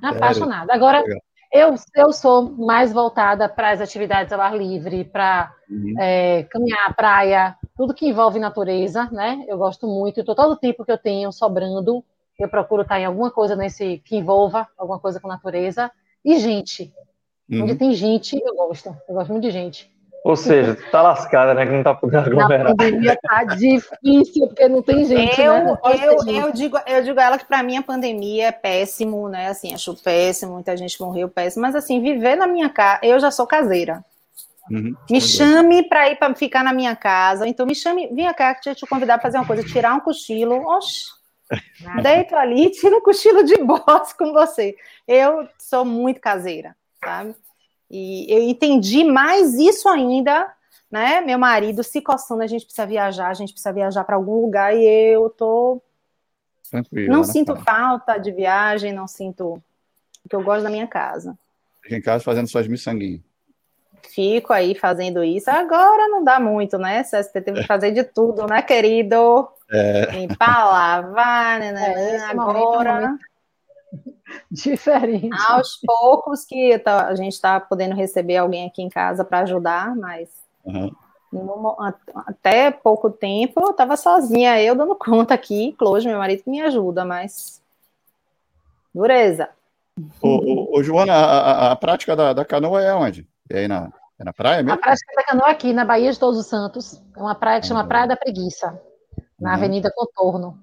Apaixonada. 0.02 0.74
Agora, 0.74 1.02
eu, 1.52 1.74
eu 1.96 2.12
sou 2.12 2.50
mais 2.50 2.92
voltada 2.92 3.48
para 3.48 3.70
as 3.70 3.80
atividades 3.80 4.32
ao 4.32 4.40
ar 4.40 4.56
livre, 4.56 5.04
para 5.04 5.52
uhum. 5.68 5.94
é, 5.98 6.44
caminhar, 6.44 6.94
praia, 6.94 7.56
tudo 7.76 7.94
que 7.94 8.08
envolve 8.08 8.38
natureza, 8.38 9.08
né? 9.10 9.44
Eu 9.48 9.58
gosto 9.58 9.86
muito. 9.86 10.20
Então, 10.20 10.34
todo 10.34 10.56
tempo 10.56 10.84
que 10.84 10.92
eu 10.92 10.98
tenho 10.98 11.32
sobrando, 11.32 12.04
eu 12.38 12.48
procuro 12.48 12.82
estar 12.82 13.00
em 13.00 13.04
alguma 13.04 13.30
coisa 13.30 13.56
nesse 13.56 13.98
que 13.98 14.16
envolva 14.16 14.68
alguma 14.78 15.00
coisa 15.00 15.18
com 15.18 15.26
natureza. 15.26 15.90
E 16.24 16.38
gente. 16.38 16.92
Uhum. 17.50 17.62
Onde 17.64 17.74
tem 17.74 17.94
gente, 17.94 18.40
eu 18.40 18.54
gosto. 18.54 18.96
Eu 19.08 19.14
gosto 19.14 19.32
muito 19.32 19.42
de 19.42 19.50
gente. 19.50 19.90
Ou 20.22 20.36
seja, 20.36 20.74
tu 20.74 20.90
tá 20.90 21.00
lascada, 21.00 21.54
né? 21.54 21.64
Que 21.64 21.72
não 21.72 21.82
tá 21.82 21.94
podendo 21.94 22.26
aglomerar. 22.26 22.72
A 22.72 22.76
pandemia 22.76 23.18
tá 23.22 23.44
difícil, 23.44 24.46
porque 24.48 24.68
não 24.68 24.82
tem 24.82 25.04
gente, 25.06 25.40
eu, 25.40 25.52
né? 25.52 25.78
Eu, 25.82 26.34
eu, 26.34 26.52
digo, 26.52 26.78
eu 26.86 27.02
digo 27.02 27.18
a 27.18 27.22
ela 27.22 27.38
que 27.38 27.46
para 27.46 27.62
mim 27.62 27.78
a 27.78 27.82
pandemia 27.82 28.48
é 28.48 28.52
péssimo, 28.52 29.28
né? 29.28 29.48
Assim, 29.48 29.72
acho 29.72 29.94
péssimo, 30.02 30.52
muita 30.52 30.76
gente 30.76 31.00
morreu 31.00 31.28
péssimo, 31.28 31.62
mas 31.62 31.74
assim, 31.74 32.02
viver 32.02 32.36
na 32.36 32.46
minha 32.46 32.68
casa, 32.68 33.00
eu 33.02 33.18
já 33.18 33.30
sou 33.30 33.46
caseira. 33.46 34.04
Uhum, 34.70 34.94
me 35.10 35.20
chame 35.20 35.82
para 35.88 36.10
ir 36.10 36.16
para 36.16 36.32
ficar 36.34 36.62
na 36.62 36.72
minha 36.72 36.94
casa, 36.94 37.48
então 37.48 37.66
me 37.66 37.74
chame, 37.74 38.08
vem 38.14 38.32
cá, 38.34 38.54
que 38.54 38.68
eu 38.68 38.74
te 38.74 38.86
convidar 38.86 39.14
para 39.14 39.22
fazer 39.22 39.38
uma 39.38 39.46
coisa, 39.46 39.64
tirar 39.64 39.94
um 39.94 40.00
cochilo, 40.00 40.54
oxe, 40.64 41.06
deito 42.02 42.36
ali, 42.36 42.70
tiro 42.70 42.98
um 42.98 43.00
cochilo 43.00 43.42
de 43.42 43.56
boss 43.64 44.12
com 44.12 44.32
você. 44.32 44.76
Eu 45.08 45.48
sou 45.58 45.84
muito 45.84 46.20
caseira, 46.20 46.76
sabe? 47.02 47.34
E 47.90 48.26
eu 48.32 48.42
entendi 48.42 49.02
mais 49.02 49.54
isso 49.54 49.88
ainda, 49.88 50.48
né? 50.90 51.20
Meu 51.20 51.38
marido 51.38 51.82
se 51.82 52.00
coçando, 52.00 52.42
a 52.42 52.46
gente 52.46 52.64
precisa 52.64 52.86
viajar, 52.86 53.28
a 53.28 53.34
gente 53.34 53.52
precisa 53.52 53.72
viajar 53.72 54.04
para 54.04 54.16
algum 54.16 54.42
lugar 54.42 54.76
e 54.76 54.84
eu 54.84 55.28
tô 55.30 55.82
Tranquilo, 56.70 57.12
não 57.12 57.22
né, 57.22 57.26
sinto 57.26 57.56
falta 57.56 58.16
de 58.16 58.30
viagem, 58.30 58.92
não 58.92 59.08
sinto 59.08 59.60
que 60.28 60.36
eu 60.36 60.42
gosto 60.42 60.62
da 60.62 60.70
minha 60.70 60.86
casa. 60.86 61.36
Fica 61.82 61.96
em 61.96 62.02
casa 62.02 62.22
fazendo 62.22 62.46
suas 62.46 62.68
miçanguinhas. 62.68 63.20
Fico 64.08 64.52
aí 64.52 64.74
fazendo 64.74 65.22
isso. 65.22 65.50
Agora 65.50 66.08
não 66.08 66.22
dá 66.22 66.38
muito, 66.40 66.78
né? 66.78 67.02
CST 67.02 67.40
teve 67.40 67.60
que 67.60 67.66
fazer 67.66 67.92
de 67.92 68.04
tudo, 68.04 68.46
né, 68.46 68.62
querido? 68.62 69.48
É. 69.70 70.10
Limpar, 70.12 70.64
lavar, 70.68 71.60
né, 71.60 71.72
né, 71.72 71.92
é, 71.92 72.18
né 72.18 72.24
agora. 72.24 73.18
Diferente. 74.50 75.30
Aos 75.48 75.78
poucos 75.84 76.44
que 76.44 76.78
tá, 76.78 77.06
a 77.06 77.14
gente 77.14 77.32
está 77.32 77.60
podendo 77.60 77.94
receber 77.94 78.36
alguém 78.36 78.66
aqui 78.66 78.82
em 78.82 78.88
casa 78.88 79.24
para 79.24 79.40
ajudar, 79.40 79.94
mas 79.96 80.30
uhum. 80.64 80.90
no, 81.32 81.76
até 82.26 82.70
pouco 82.70 83.10
tempo 83.10 83.60
eu 83.60 83.70
estava 83.70 83.96
sozinha, 83.96 84.60
eu 84.62 84.74
dando 84.74 84.94
conta 84.94 85.34
aqui, 85.34 85.72
Close, 85.78 86.06
meu 86.06 86.18
marido 86.18 86.42
que 86.42 86.50
me 86.50 86.60
ajuda, 86.60 87.04
mas 87.04 87.60
dureza. 88.94 89.48
Ô, 90.20 90.28
ô, 90.28 90.78
ô 90.78 90.82
Joana, 90.82 91.12
a, 91.12 91.40
a, 91.40 91.72
a, 91.72 91.76
prática 91.76 92.16
da, 92.16 92.32
da 92.32 92.44
canoa 92.44 92.82
é 92.82 92.94
onde? 92.94 93.28
É 93.50 93.60
aí 93.60 93.68
na, 93.68 93.92
é 94.18 94.24
na 94.24 94.32
praia 94.32 94.62
mesmo? 94.62 94.72
A 94.72 94.78
prática 94.78 95.14
da 95.14 95.24
canoa 95.24 95.48
é 95.48 95.52
aqui, 95.52 95.72
na 95.72 95.84
Baía 95.84 96.10
de 96.10 96.18
Todos 96.18 96.38
os 96.38 96.46
Santos. 96.46 97.02
É 97.16 97.20
uma 97.20 97.34
praia 97.34 97.60
que 97.60 97.66
chama 97.66 97.82
uhum. 97.82 97.88
Praia 97.88 98.06
da 98.06 98.16
Preguiça, 98.16 98.80
na 99.38 99.50
uhum. 99.50 99.56
Avenida 99.56 99.92
Contorno. 99.94 100.58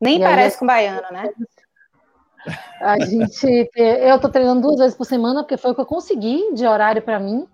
Nem 0.00 0.16
e 0.16 0.20
parece 0.20 0.58
com 0.58 0.66
baiana, 0.66 1.08
né? 1.10 1.30
A 2.80 2.98
gente, 3.00 3.70
eu 3.76 4.18
tô 4.18 4.28
treinando 4.28 4.62
duas 4.62 4.78
vezes 4.78 4.96
por 4.96 5.04
semana 5.04 5.42
porque 5.42 5.56
foi 5.56 5.72
o 5.72 5.74
que 5.74 5.80
eu 5.80 5.86
consegui 5.86 6.54
de 6.54 6.66
horário 6.66 7.02
para 7.02 7.20
mim, 7.20 7.46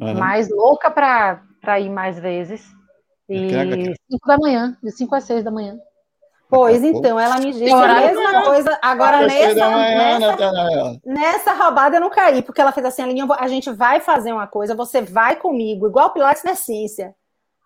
uhum. 0.00 0.14
mas 0.14 0.48
louca 0.48 0.90
para 0.90 1.80
ir 1.80 1.90
mais 1.90 2.18
vezes. 2.18 2.64
E 3.28 3.48
5 4.10 4.26
da 4.26 4.38
manhã, 4.38 4.76
de 4.82 4.90
5 4.90 5.14
às 5.14 5.24
6 5.24 5.44
da 5.44 5.50
manhã. 5.50 5.76
Pois 6.48 6.84
então, 6.84 7.18
ela 7.18 7.38
me 7.38 7.50
disse 7.50 7.72
a 7.72 8.00
mesma 8.00 8.42
coisa. 8.44 8.78
Agora, 8.82 9.26
nessa, 9.26 9.70
manhã, 9.70 10.18
nessa, 10.18 10.52
né, 10.52 10.98
nessa 11.02 11.54
roubada 11.54 11.96
eu 11.96 12.00
não 12.00 12.10
caí, 12.10 12.42
porque 12.42 12.60
ela 12.60 12.72
fez 12.72 12.84
assim: 12.84 13.02
Alinha, 13.02 13.26
a 13.38 13.48
gente 13.48 13.70
vai 13.70 14.00
fazer 14.00 14.32
uma 14.32 14.46
coisa, 14.46 14.74
você 14.74 15.00
vai 15.00 15.36
comigo, 15.36 15.88
igual 15.88 16.10
Pilates 16.10 16.44
na 16.44 16.54
ciência. 16.54 17.14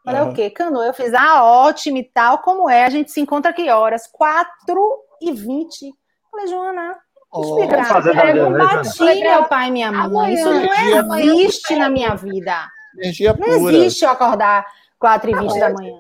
Falei, 0.04 0.22
uhum. 0.22 0.30
o 0.30 0.34
quê? 0.34 0.50
Cano, 0.50 0.80
eu 0.84 0.94
fiz, 0.94 1.12
ah, 1.14 1.42
ótimo 1.42 1.96
e 1.96 2.04
tal, 2.04 2.38
como 2.38 2.70
é? 2.70 2.84
A 2.84 2.90
gente 2.90 3.10
se 3.10 3.20
encontra 3.20 3.52
que 3.52 3.68
horas? 3.68 4.06
4 4.06 4.46
e 5.20 5.32
20 5.32 5.92
Falei, 6.36 6.46
Joana, 6.48 6.98
oh, 7.32 7.40
explicar. 7.40 7.90
Eu 8.36 9.20
meu 9.20 9.44
pai 9.44 9.68
e 9.68 9.70
minha 9.70 9.90
mãe. 9.90 10.34
Isso 10.34 10.50
não 10.52 11.18
existe 11.18 11.76
na 11.76 11.88
minha 11.88 12.14
vida. 12.14 12.70
Energia 12.98 13.34
não 13.38 13.58
pura. 13.58 13.76
existe 13.76 14.04
eu 14.04 14.10
acordar 14.10 14.66
4 14.98 15.30
e 15.30 15.34
20 15.34 15.58
da 15.58 15.70
manhã. 15.70 15.98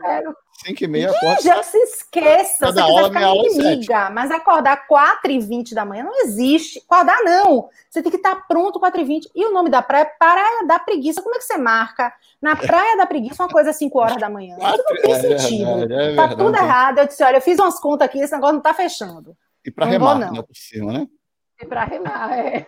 5 0.64 0.84
e 0.84 0.88
meia, 0.88 1.10
acorda. 1.10 1.42
Já 1.42 1.62
se 1.62 1.76
esqueça. 1.78 2.66
Cada 2.66 2.72
você 2.72 2.80
aula, 2.80 3.08
ficar 3.08 3.34
inimiga, 3.34 4.10
mas 4.10 4.30
acordar 4.30 4.86
4 4.86 5.30
e 5.30 5.38
20 5.38 5.74
da 5.74 5.84
manhã 5.84 6.04
não 6.04 6.22
existe. 6.22 6.82
Acordar 6.88 7.22
não. 7.22 7.68
Você 7.90 8.02
tem 8.02 8.10
que 8.10 8.16
estar 8.16 8.46
pronto 8.48 8.80
4 8.80 9.00
e 9.00 9.04
20. 9.04 9.30
E 9.34 9.44
o 9.44 9.52
nome 9.52 9.70
da 9.70 9.82
praia 9.82 10.02
é 10.02 10.04
Praia 10.04 10.66
da 10.66 10.78
Preguiça. 10.78 11.22
Como 11.22 11.34
é 11.34 11.38
que 11.38 11.44
você 11.44 11.58
marca? 11.58 12.12
Na 12.40 12.56
Praia 12.56 12.96
da 12.96 13.06
Preguiça, 13.06 13.42
uma 13.42 13.50
coisa 13.50 13.70
às 13.70 13.76
5 13.76 13.98
horas 13.98 14.16
da 14.16 14.30
manhã. 14.30 14.56
Isso 14.56 14.84
não 14.88 15.02
tem 15.02 15.12
é 15.12 15.20
sentido. 15.38 15.92
É 15.92 16.14
tá 16.14 16.28
tudo 16.28 16.56
errado. 16.56 16.98
Eu 16.98 17.06
disse, 17.06 17.22
olha, 17.22 17.36
eu 17.36 17.42
fiz 17.42 17.58
umas 17.58 17.78
contas 17.78 18.06
aqui, 18.06 18.18
esse 18.18 18.32
negócio 18.32 18.54
não 18.54 18.62
tá 18.62 18.72
fechando. 18.72 19.36
E 19.66 19.70
para 19.70 19.86
remar, 19.86 20.14
vou, 20.14 20.26
não. 20.26 20.32
né, 20.32 20.42
por 20.42 20.56
cima, 20.56 20.92
né? 20.92 21.06
E 21.60 21.64
para 21.64 21.84
remar, 21.84 22.38
é. 22.38 22.60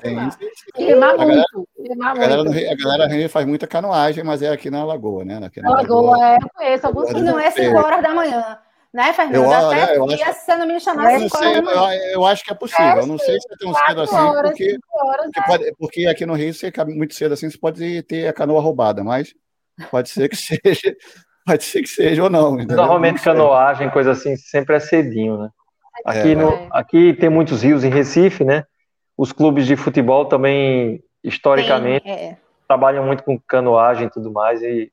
Tem 0.00 0.26
isso. 0.26 0.38
E 0.78 0.84
remar 0.84 1.14
a 1.14 1.18
muito. 1.18 1.68
remar 1.78 2.10
a, 2.10 2.14
galera, 2.14 2.44
muito. 2.44 2.70
a 2.70 2.74
galera 2.74 3.28
faz 3.28 3.46
muita 3.46 3.66
canoagem, 3.66 4.24
mas 4.24 4.42
é 4.42 4.48
aqui 4.48 4.70
na 4.70 4.84
Lagoa, 4.84 5.24
né? 5.24 5.38
Aqui 5.44 5.60
na 5.60 5.70
Lagoa, 5.70 6.16
Lagoa 6.16 6.26
é, 6.26 6.36
eu 6.36 6.48
conheço 6.54 6.86
alguns. 6.86 7.10
E 7.10 7.20
não 7.20 7.38
é 7.38 7.50
5 7.50 7.76
horas 7.76 8.02
da 8.02 8.14
manhã. 8.14 8.58
Né, 8.92 9.10
Fernanda? 9.14 9.38
Eu, 9.38 9.50
Até 9.50 9.96
eu 9.96 10.04
acho, 10.04 10.44
se 10.44 10.56
não 10.56 10.66
me 10.66 10.78
chamar 10.78 11.14
eu, 11.14 11.28
sei, 11.30 11.56
eu, 11.56 11.64
eu, 12.12 12.26
acho 12.26 12.44
que 12.44 12.52
é 12.52 12.54
possível. 12.54 12.84
É, 12.84 12.98
eu 12.98 13.06
não 13.06 13.16
sei 13.16 13.40
se 13.40 13.48
é 13.50 13.56
tão 13.56 13.72
cedo 13.72 14.02
assim, 14.02 14.14
horas, 14.14 14.50
porque, 14.50 14.78
horas, 14.92 15.24
porque, 15.24 15.40
é. 15.40 15.42
pode, 15.46 15.74
porque, 15.78 16.06
aqui 16.06 16.26
no 16.26 16.34
Rio, 16.34 16.52
se 16.52 16.70
cabe 16.70 16.92
muito 16.92 17.14
cedo 17.14 17.32
assim, 17.32 17.48
você 17.48 17.56
pode 17.56 18.02
ter 18.02 18.28
a 18.28 18.34
canoa 18.34 18.60
roubada, 18.60 19.02
mas 19.02 19.32
pode 19.90 20.10
ser 20.10 20.28
que 20.28 20.36
seja, 20.36 20.94
pode 21.46 21.64
ser 21.64 21.80
que 21.80 21.88
seja 21.88 22.22
ou 22.22 22.28
não. 22.28 22.56
Entendeu? 22.56 22.76
Normalmente, 22.76 23.22
canoagem, 23.22 23.88
coisa 23.88 24.10
assim, 24.10 24.36
sempre 24.36 24.76
é 24.76 24.80
cedinho, 24.80 25.38
né? 25.38 25.48
Aqui, 26.04 26.32
é. 26.32 26.34
no, 26.34 26.68
aqui 26.70 27.14
tem 27.14 27.28
muitos 27.28 27.62
rios 27.62 27.84
em 27.84 27.90
Recife, 27.90 28.44
né? 28.44 28.64
Os 29.16 29.32
clubes 29.32 29.66
de 29.66 29.76
futebol 29.76 30.24
também, 30.24 31.02
historicamente, 31.22 32.04
tem, 32.04 32.12
é. 32.12 32.38
trabalham 32.66 33.04
muito 33.04 33.22
com 33.22 33.38
canoagem 33.38 34.06
e 34.06 34.10
tudo 34.10 34.32
mais. 34.32 34.62
E 34.62 34.90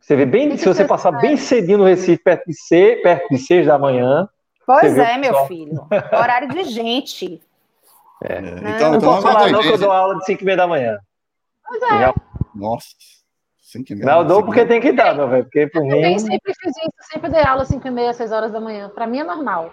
você 0.00 0.16
vê 0.16 0.24
bem, 0.24 0.56
se 0.56 0.66
você 0.66 0.84
passar 0.84 1.12
bem 1.12 1.36
cedinho 1.36 1.78
no 1.78 1.84
Recife, 1.84 2.22
perto 2.22 2.46
de, 2.46 2.54
ser, 2.54 3.02
perto 3.02 3.28
de 3.28 3.38
seis 3.38 3.66
da 3.66 3.78
manhã. 3.78 4.28
Pois 4.66 4.96
é, 4.96 5.18
meu 5.18 5.46
filho. 5.46 5.86
Horário 6.12 6.48
de 6.48 6.64
gente. 6.64 7.42
É. 8.22 8.40
Né? 8.40 8.74
Então, 8.76 8.90
não 8.90 8.98
então, 8.98 9.00
posso 9.00 9.22
falar 9.22 9.50
não 9.50 9.60
que 9.60 9.68
eu 9.68 9.78
dou 9.78 9.90
aula 9.90 10.16
de 10.16 10.24
5 10.24 10.42
e 10.42 10.44
meia 10.44 10.56
da 10.56 10.66
manhã. 10.66 10.98
Pois 11.66 11.82
é. 11.82 12.14
Já... 13.72 13.94
Nossa. 13.94 14.04
Não, 14.04 14.18
eu 14.18 14.24
dou 14.24 14.44
porque 14.44 14.66
tem 14.66 14.80
que 14.80 14.92
dar, 14.92 15.14
meu 15.14 15.28
velho. 15.28 15.44
Porque 15.44 15.66
por 15.66 15.82
eu 15.82 15.96
mim. 15.96 16.12
Eu 16.12 16.18
sempre 16.18 16.54
fiz 16.54 16.76
isso, 16.76 17.10
sempre 17.12 17.30
dei 17.30 17.42
aula 17.42 17.64
5 17.64 17.86
e 17.86 17.90
meia, 17.90 18.12
6 18.12 18.32
horas 18.32 18.52
da 18.52 18.60
manhã. 18.60 18.90
Para 18.90 19.06
mim 19.06 19.20
é 19.20 19.24
normal. 19.24 19.70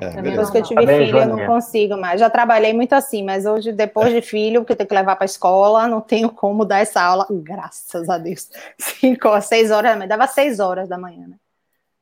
É, 0.00 0.20
depois 0.22 0.50
que 0.50 0.58
eu 0.58 0.62
tive 0.62 0.86
tá 0.86 0.92
filho, 0.92 1.18
eu 1.18 1.26
não 1.26 1.46
consigo 1.46 1.96
mais. 1.96 2.18
Já 2.18 2.28
trabalhei 2.28 2.72
muito 2.72 2.94
assim, 2.94 3.22
mas 3.22 3.46
hoje, 3.46 3.72
depois 3.72 4.12
de 4.12 4.20
filho, 4.20 4.62
porque 4.62 4.74
tem 4.74 4.86
que 4.86 4.94
levar 4.94 5.14
para 5.14 5.24
a 5.24 5.26
escola, 5.26 5.86
não 5.86 6.00
tenho 6.00 6.30
como 6.30 6.64
dar 6.64 6.80
essa 6.80 7.00
aula, 7.00 7.26
graças 7.30 8.08
a 8.08 8.18
Deus. 8.18 8.50
5 8.78 9.28
ou 9.28 9.40
6 9.40 9.70
horas 9.70 9.92
da 9.92 9.96
manhã. 9.96 10.08
Dava 10.08 10.26
6 10.26 10.60
horas 10.60 10.88
da 10.88 10.98
manhã, 10.98 11.28
né? 11.28 11.36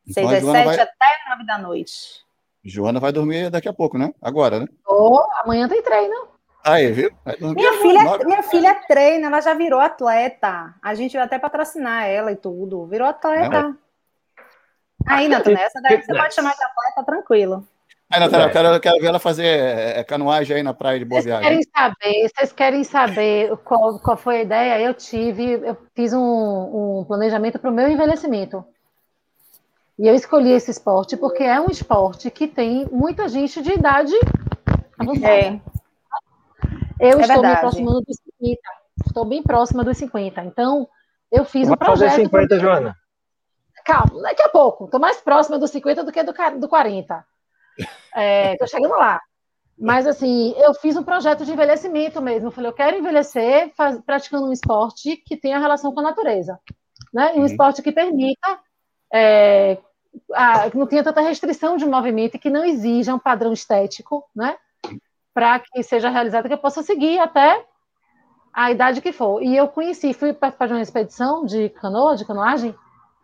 6 0.09 0.27
às 0.27 0.33
7 0.33 0.45
vai... 0.45 0.81
até 0.81 1.31
9 1.31 1.47
da 1.47 1.59
noite. 1.59 2.23
Joana 2.65 3.01
vai 3.01 3.13
dormir 3.13 3.51
daqui 3.51 3.69
a 3.69 3.73
pouco, 3.73 3.99
né? 3.99 4.15
Agora, 4.23 4.61
né? 4.61 4.67
Oh, 4.87 5.21
amanhã 5.43 5.69
tem 5.69 5.83
treino. 5.83 6.32
Aí, 6.65 6.93
viu? 6.93 7.11
Minha 7.41 7.73
filha, 7.75 8.19
minha 8.25 8.43
filha 8.43 8.75
treina, 8.87 9.27
ela 9.27 9.41
já 9.41 9.53
virou 9.55 9.81
atleta. 9.81 10.75
A 10.81 10.95
gente 10.95 11.15
vai 11.15 11.25
até 11.25 11.39
patrocinar 11.39 12.07
ela 12.07 12.31
e 12.31 12.37
tudo. 12.37 12.87
Virou 12.87 13.09
atleta. 13.09 13.77
Aí, 15.07 15.27
Natana, 15.27 15.61
essa 15.61 15.81
daí 15.83 16.01
você 16.01 16.15
pode 16.15 16.35
chamar 16.35 16.55
de 16.55 16.63
atleta 16.63 17.05
tranquilo. 17.05 17.67
Aí, 18.09 18.21
Natália, 18.21 18.47
eu 18.47 18.51
quero, 18.51 18.69
eu 18.69 18.81
quero 18.81 19.01
ver 19.01 19.07
ela 19.07 19.19
fazer 19.19 19.47
é, 19.47 20.01
é, 20.01 20.05
canoagem 20.05 20.57
aí 20.57 20.63
na 20.63 20.75
praia 20.75 20.99
de 20.99 21.05
Boa 21.05 21.21
vocês 21.21 21.35
Viagem. 21.35 21.49
Querem 21.49 21.63
saber, 21.75 22.29
vocês 22.29 22.53
querem 22.53 22.85
saber 22.85 23.57
qual, 23.65 23.99
qual 23.99 24.17
foi 24.17 24.37
a 24.37 24.43
ideia? 24.43 24.81
Eu 24.81 24.93
tive, 24.93 25.55
eu 25.65 25.77
fiz 25.95 26.13
um, 26.13 26.21
um 27.01 27.05
planejamento 27.05 27.59
para 27.59 27.71
o 27.71 27.73
meu 27.73 27.89
envelhecimento. 27.89 28.65
E 29.99 30.07
eu 30.07 30.15
escolhi 30.15 30.53
esse 30.53 30.71
esporte 30.71 31.17
porque 31.17 31.43
é 31.43 31.59
um 31.61 31.71
esporte 31.71 32.31
que 32.31 32.47
tem 32.47 32.87
muita 32.93 33.29
gente 33.29 33.63
de 33.63 33.73
idade 33.73 34.13
avançada. 34.99 35.33
É. 35.33 35.61
Eu 37.03 37.19
é 37.19 37.23
estou 37.23 37.27
verdade. 37.27 37.47
me 37.47 37.53
aproximando 37.53 38.01
dos 38.03 38.17
50. 38.41 38.61
Estou 39.07 39.25
bem 39.25 39.43
próxima 39.43 39.83
dos 39.83 39.99
50. 39.99 40.45
Então, 40.45 40.89
eu 41.33 41.45
fiz 41.45 41.67
Vai 41.67 41.75
um 41.75 41.79
projeto. 41.79 42.11
fazer 42.11 42.23
50, 42.23 42.59
Joana? 42.61 42.97
Calma, 43.85 44.23
daqui 44.23 44.43
a 44.43 44.49
pouco. 44.49 44.85
Estou 44.85 45.01
mais 45.01 45.21
próxima 45.21 45.59
dos 45.59 45.71
50 45.73 46.05
do 46.05 46.13
que 46.13 46.23
do, 46.23 46.33
do 46.61 46.69
40. 46.69 47.25
Estou 47.77 47.87
é, 48.15 48.67
chegando 48.69 48.93
lá. 48.93 49.21
Mas, 49.77 50.07
assim, 50.07 50.55
eu 50.59 50.73
fiz 50.75 50.97
um 50.97 51.03
projeto 51.03 51.45
de 51.45 51.51
envelhecimento 51.51 52.23
mesmo. 52.23 52.49
Eu 52.49 52.53
falei, 52.53 52.71
eu 52.71 52.75
quero 52.75 52.97
envelhecer 52.97 53.73
faz, 53.75 54.01
praticando 54.07 54.47
um 54.47 54.53
esporte 54.53 55.17
que 55.17 55.37
tenha 55.37 55.59
relação 55.59 55.93
com 55.93 55.99
a 55.99 56.05
natureza. 56.05 56.61
Né? 57.13 57.33
Um 57.35 57.39
uhum. 57.39 57.47
esporte 57.47 57.83
que 57.83 57.91
permita, 57.91 58.61
é, 59.13 59.77
a, 60.35 60.71
que 60.71 60.79
não 60.79 60.87
tenha 60.87 61.03
tanta 61.03 61.21
restrição 61.21 61.77
de 61.77 61.85
movimento 61.85 62.37
e 62.37 62.39
que 62.39 62.51
não 62.51 62.65
exija 62.65 63.13
um 63.13 63.19
padrão 63.19 63.53
estético, 63.53 64.25
né? 64.37 64.57
Para 65.35 65.61
que 65.61 65.83
seja 65.83 66.11
realizada, 66.11 66.49
que 66.49 66.55
eu 66.55 66.59
possa 66.59 66.83
seguir 66.83 67.19
até 67.19 67.65
a 68.53 68.71
idade 68.71 69.01
que 69.01 69.13
for. 69.13 69.43
E 69.43 69.57
eu 69.57 69.69
conheci, 69.69 70.13
fui 70.13 70.33
participar 70.33 70.67
de 70.67 70.73
uma 70.75 70.83
expedição 70.83 71.45
de 71.45 71.71
canoa, 71.71 72.17
de 72.17 72.25
canoagem, 72.25 72.75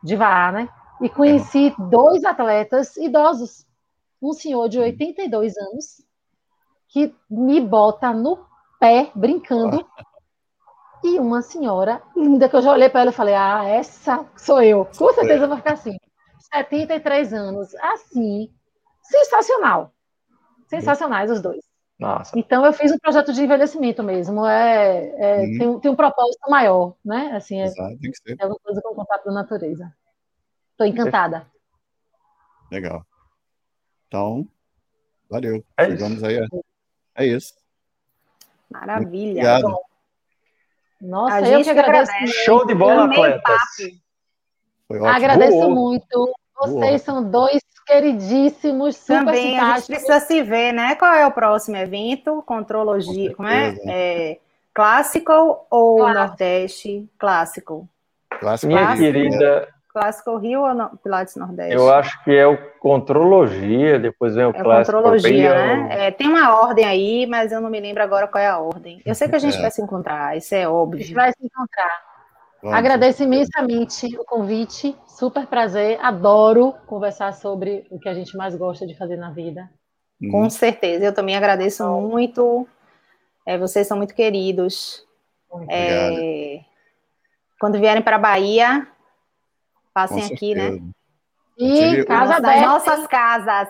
de 0.03 0.17
vaar, 0.17 0.53
né? 0.53 0.69
E 1.01 1.09
conheci 1.09 1.75
dois 1.79 2.25
atletas 2.25 2.97
idosos. 2.97 3.67
Um 4.21 4.33
senhor 4.33 4.69
de 4.69 4.81
82 4.81 5.57
anos, 5.57 6.03
que 6.89 7.15
me 7.31 7.61
bota 7.61 8.13
no 8.13 8.39
pé, 8.81 9.11
brincando, 9.15 9.87
e 11.05 11.19
uma 11.19 11.43
senhora 11.43 12.03
linda 12.17 12.49
que 12.49 12.57
eu 12.57 12.63
já 12.63 12.73
olhei 12.73 12.89
para 12.89 13.03
ela 13.03 13.11
e 13.11 13.15
falei: 13.15 13.35
Ah, 13.35 13.65
essa 13.65 14.27
sou 14.37 14.63
eu. 14.63 14.85
Com 14.85 15.13
certeza 15.13 15.45
eu 15.45 15.49
vou 15.49 15.57
ficar 15.57 15.75
assim. 15.75 15.97
73 16.53 17.33
anos, 17.33 17.75
assim, 17.77 18.51
sensacional. 19.03 19.93
Sensacionais 20.67 21.31
os 21.31 21.41
dois. 21.41 21.68
Nossa. 21.99 22.39
Então 22.39 22.65
eu 22.65 22.73
fiz 22.73 22.93
um 22.93 22.99
projeto 22.99 23.33
de 23.33 23.43
envelhecimento 23.43 24.03
mesmo. 24.03 24.47
É, 24.47 25.09
é 25.19 25.41
uhum. 25.41 25.59
tem, 25.59 25.81
tem, 25.81 25.91
um 25.91 25.97
propósito 25.97 26.49
maior, 26.49 26.95
né? 27.05 27.33
Assim, 27.35 27.61
é, 27.61 27.65
Exato, 27.65 27.99
tem 27.99 28.11
que 28.13 28.19
ser. 28.19 28.37
é 28.39 28.47
uma 28.47 28.57
coisa 28.57 28.81
com 28.81 28.95
contato 28.95 29.25
da 29.25 29.33
natureza. 29.33 29.93
Estou 30.71 30.87
encantada. 30.87 31.47
Legal. 32.71 33.05
Então, 34.07 34.47
valeu. 35.29 35.65
É 35.77 35.87
Chegamos 35.87 36.19
isso. 36.19 36.27
aí. 36.27 36.49
É 37.17 37.27
isso. 37.27 37.55
Maravilha. 38.71 39.61
Nossa, 41.01 41.37
a 41.37 41.49
eu 41.49 41.63
que 41.63 41.71
agradeço. 41.71 42.13
agradeço. 42.13 42.45
Show 42.45 42.67
de 42.67 42.75
bola, 42.75 43.07
atletas. 43.07 43.63
Agradeço 44.89 45.71
muito. 45.71 46.33
Vocês 46.61 47.03
são 47.03 47.29
dois 47.29 47.61
queridíssimos, 47.89 48.97
super 48.97 49.25
Também 49.25 49.59
a 49.59 49.77
gente 49.77 49.87
precisa 49.87 50.21
se 50.21 50.43
ver, 50.43 50.73
né? 50.73 50.95
Qual 50.95 51.13
é 51.13 51.27
o 51.27 51.33
próximo 51.33 51.77
evento? 51.77 52.43
Contrologia, 52.47 53.35
como 53.35 53.49
é? 53.49 53.75
é 53.87 54.39
clássico 54.75 55.33
ou 55.71 55.97
clássico. 55.97 56.21
Nordeste? 56.21 57.09
Clássico. 57.19 57.89
Clássico. 58.39 58.67
Minha 58.69 58.87
clássico. 58.87 59.05
querida, 59.05 59.69
Clássico 59.99 60.37
Rio 60.37 60.63
ou 60.63 60.75
no, 60.75 60.97
Pilates 60.99 61.35
Nordeste? 61.35 61.75
Eu 61.75 61.93
acho 61.93 62.23
que 62.23 62.31
é 62.31 62.47
o 62.47 62.57
Contrologia, 62.79 63.99
depois 63.99 64.35
vem 64.35 64.45
o 64.45 64.51
é 64.51 64.53
Clássico 64.53 64.97
Contrologia, 64.97 65.55
né? 65.55 66.07
É, 66.07 66.11
tem 66.13 66.29
uma 66.29 66.61
ordem 66.61 66.85
aí, 66.85 67.27
mas 67.27 67.51
eu 67.51 67.61
não 67.61 67.69
me 67.69 67.81
lembro 67.81 68.03
agora 68.03 68.29
qual 68.29 68.43
é 68.43 68.47
a 68.47 68.59
ordem. 68.59 69.03
Eu 69.05 69.15
sei 69.15 69.29
que 69.29 69.35
a 69.35 69.41
gente 69.41 69.57
é. 69.57 69.61
vai 69.61 69.71
se 69.71 69.83
encontrar, 69.83 70.37
isso 70.37 70.55
é 70.55 70.69
óbvio. 70.69 71.01
A 71.01 71.03
gente 71.03 71.15
vai 71.15 71.33
se 71.33 71.45
encontrar. 71.45 72.09
Vamos. 72.63 72.77
Agradeço 72.77 73.23
imensamente 73.23 74.07
o 74.19 74.25
convite, 74.25 74.97
super 75.07 75.47
prazer, 75.47 75.99
adoro 76.01 76.75
conversar 76.87 77.33
sobre 77.35 77.87
o 77.91 77.99
que 77.99 78.09
a 78.09 78.15
gente 78.15 78.37
mais 78.37 78.57
gosta 78.57 78.87
de 78.87 78.97
fazer 78.97 79.17
na 79.17 79.31
vida. 79.31 79.71
Hum. 80.21 80.31
Com 80.31 80.51
certeza, 80.51 81.05
eu 81.05 81.15
também 81.15 81.37
agradeço 81.37 81.87
muito. 82.01 82.67
É, 83.47 83.57
vocês 83.57 83.87
são 83.87 83.97
muito 83.97 84.15
queridos. 84.15 85.07
É, 85.71 86.61
quando 87.59 87.79
vierem 87.79 88.03
para 88.03 88.17
a 88.17 88.19
Bahia, 88.19 88.87
Passem 89.99 90.25
aqui, 90.25 90.55
né? 90.55 90.79
E 91.59 92.05
casa 92.05 92.37
aberta. 92.37 92.67
nossas 92.67 93.07
casas. 93.09 93.69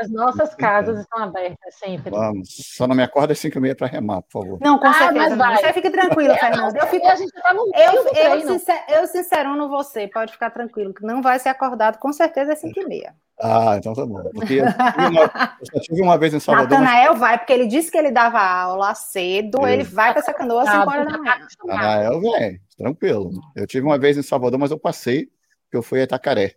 As 0.00 0.10
nossas 0.10 0.54
casas 0.54 1.00
estão 1.00 1.22
abertas 1.22 1.74
sempre. 1.74 2.10
Vamos. 2.10 2.48
Só 2.50 2.86
não 2.86 2.96
me 2.96 3.02
acorda 3.02 3.32
às 3.32 3.38
5 3.38 3.58
e 3.58 3.60
meia 3.60 3.74
para 3.74 3.86
remar, 3.86 4.22
por 4.22 4.42
favor. 4.42 4.58
Não, 4.60 4.78
com 4.78 4.86
ah, 4.86 4.94
certeza. 4.94 5.36
Mas 5.36 5.60
Você 5.60 5.72
fique 5.72 5.90
tranquilo, 5.90 6.34
Fernando. 6.36 6.76
Eu, 6.76 6.86
fico... 6.86 7.06
Tá 7.06 7.16
eu, 7.54 8.06
eu, 8.14 8.40
sincer... 8.40 8.84
eu 8.88 9.06
sincerono 9.06 9.68
você, 9.68 10.08
pode 10.08 10.32
ficar 10.32 10.50
tranquilo, 10.50 10.94
que 10.94 11.04
não 11.04 11.20
vai 11.20 11.38
ser 11.38 11.50
acordado, 11.50 11.98
com 11.98 12.12
certeza, 12.12 12.54
às 12.54 12.60
5 12.60 12.80
e 12.80 12.86
meia. 12.86 13.14
Ah, 13.40 13.76
então 13.76 13.92
tá 13.92 14.06
bom. 14.06 14.22
Porque 14.34 14.54
eu, 14.54 14.64
uma, 14.64 15.56
eu 15.60 15.66
só 15.66 15.80
tive 15.80 16.00
uma 16.00 16.16
vez 16.16 16.32
em 16.32 16.40
Salvador. 16.40 16.78
Natanael 16.78 17.10
mas... 17.12 17.20
vai, 17.20 17.38
porque 17.38 17.52
ele 17.52 17.66
disse 17.66 17.90
que 17.90 17.98
ele 17.98 18.10
dava 18.10 18.40
aula 18.40 18.94
cedo, 18.94 19.66
ele 19.66 19.82
vai 19.82 20.12
para 20.12 20.20
essa 20.20 20.32
canoa 20.32 20.62
às 20.62 20.70
5 20.70 20.90
horas 20.90 21.06
da 21.08 21.18
manhã. 21.18 21.38
Natanael 21.64 22.20
vem, 22.20 22.60
tranquilo. 22.78 23.30
Eu 23.56 23.66
tive 23.66 23.84
uma 23.84 23.98
vez 23.98 24.16
em 24.16 24.22
Salvador, 24.22 24.58
mas 24.58 24.70
eu 24.70 24.78
passei 24.78 25.28
que 25.70 25.76
eu 25.76 25.82
fui 25.82 26.00
a 26.00 26.04
Itacaré. 26.04 26.54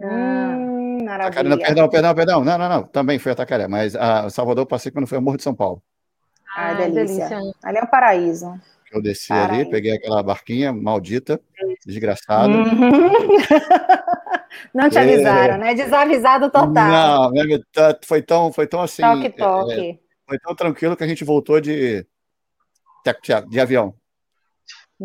Hum, 0.00 0.47
maravilha. 1.08 1.42
não, 1.42 1.58
perdão, 1.58 1.88
perdão, 1.88 2.14
perdão. 2.14 2.44
Não, 2.44 2.58
não, 2.58 2.68
não. 2.68 2.82
Também 2.84 3.18
fui 3.18 3.30
a 3.30 3.34
Itacaré, 3.34 3.66
mas 3.66 3.96
a 3.96 4.30
Salvador 4.30 4.62
eu 4.62 4.66
passei 4.66 4.92
quando 4.92 5.06
foi 5.06 5.16
ao 5.16 5.22
Morro 5.22 5.36
de 5.36 5.42
São 5.42 5.54
Paulo. 5.54 5.82
Ah, 6.56 6.74
delícia. 6.74 7.28
delícia. 7.28 7.52
Ali 7.62 7.78
é 7.78 7.82
um 7.82 7.86
paraíso. 7.86 8.54
Eu 8.92 9.02
desci 9.02 9.28
paraíso. 9.28 9.54
ali, 9.54 9.70
peguei 9.70 9.92
aquela 9.92 10.22
barquinha 10.22 10.72
maldita, 10.72 11.40
desgraçada. 11.84 12.52
Não 14.74 14.88
te 14.88 14.98
avisaram, 14.98 15.54
é... 15.54 15.58
né? 15.58 15.74
Desavisado 15.74 16.50
total. 16.50 17.30
Não, 17.30 17.30
foi 18.04 18.22
tão, 18.22 18.52
foi 18.52 18.66
tão 18.66 18.80
assim. 18.80 19.02
Toque, 19.02 19.30
toque. 19.30 19.90
É, 19.90 19.98
foi 20.26 20.38
tão 20.38 20.54
tranquilo 20.54 20.96
que 20.96 21.04
a 21.04 21.08
gente 21.08 21.24
voltou 21.24 21.60
de, 21.60 22.06
de, 23.04 23.48
de 23.48 23.60
avião. 23.60 23.94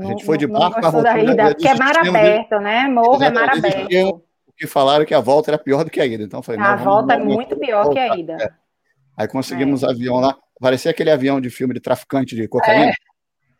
A 0.02 0.06
gente 0.06 0.26
foi 0.26 0.38
de 0.38 0.48
barco 0.48 0.80
para 0.82 0.90
voltar. 0.90 1.16
porque 1.52 1.68
é 1.68 1.76
mar 1.76 1.96
aberto, 1.98 2.60
né? 2.60 2.88
Morro 2.88 3.24
é 3.24 3.30
mar 3.30 3.50
aberto. 3.50 4.24
Falaram 4.68 5.06
que 5.06 5.14
a 5.14 5.20
volta 5.20 5.52
era 5.52 5.58
pior 5.58 5.84
do 5.84 5.90
que 5.90 6.00
a 6.00 6.06
ida. 6.06 6.24
Então 6.24 6.42
falei, 6.42 6.62
a 6.62 6.76
volta 6.76 7.14
é 7.14 7.18
muito 7.18 7.58
pior 7.58 7.90
que 7.90 8.00
a 8.00 8.16
ida. 8.16 8.38
É. 8.42 8.50
Aí 9.18 9.28
conseguimos 9.28 9.84
é. 9.84 9.88
avião 9.88 10.20
lá. 10.20 10.38
Parecia 10.60 10.92
aquele 10.92 11.12
avião 11.12 11.42
de 11.42 11.50
filme 11.50 11.74
de 11.74 11.80
traficante 11.80 12.36
de 12.36 12.48
cocaína. 12.48 12.94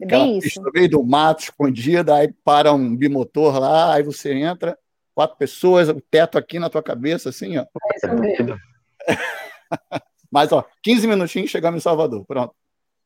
É, 0.02 0.06
bem 0.06 0.38
isso. 0.38 0.62
No 0.62 0.72
meio 0.72 0.90
do 0.90 1.04
mato, 1.04 1.44
escondida, 1.44 2.16
aí 2.16 2.32
para 2.44 2.74
um 2.74 2.96
bimotor 2.96 3.60
lá, 3.60 3.94
aí 3.94 4.04
você 4.04 4.34
entra, 4.34 4.78
quatro 5.14 5.38
pessoas, 5.38 5.90
o 5.90 6.02
teto 6.02 6.38
aqui 6.38 6.60
na 6.60 6.70
tua 6.70 6.82
cabeça, 6.82 7.30
assim, 7.30 7.58
ó. 7.58 7.62
É 7.62 7.96
isso 7.96 8.16
mesmo. 8.16 8.58
Mas, 10.32 10.52
ó, 10.52 10.66
15 10.82 11.08
minutinhos 11.08 11.52
chegamos 11.52 11.80
em 11.80 11.84
Salvador. 11.84 12.26
Pronto. 12.26 12.56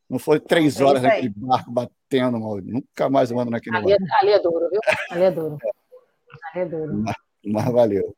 Não 0.09 0.17
foi 0.17 0.39
três 0.39 0.79
é 0.79 0.85
horas 0.85 1.03
é 1.03 1.07
naquele 1.07 1.33
barco 1.35 1.69
batendo, 1.69 2.39
mal. 2.39 2.57
nunca 2.61 3.09
mais 3.09 3.29
eu 3.29 3.39
ando 3.39 3.51
naquele 3.51 3.75
ali, 3.75 3.87
barco. 3.87 4.05
É, 4.05 4.19
ali 4.21 4.31
é 4.31 4.39
duro, 4.39 4.69
viu? 4.69 4.79
Ali 5.11 5.23
é 5.23 5.31
duro. 5.31 5.57
Ali 6.53 6.61
é 6.61 6.65
duro. 6.65 7.03
Mas, 7.53 7.71
valeu. 7.71 8.15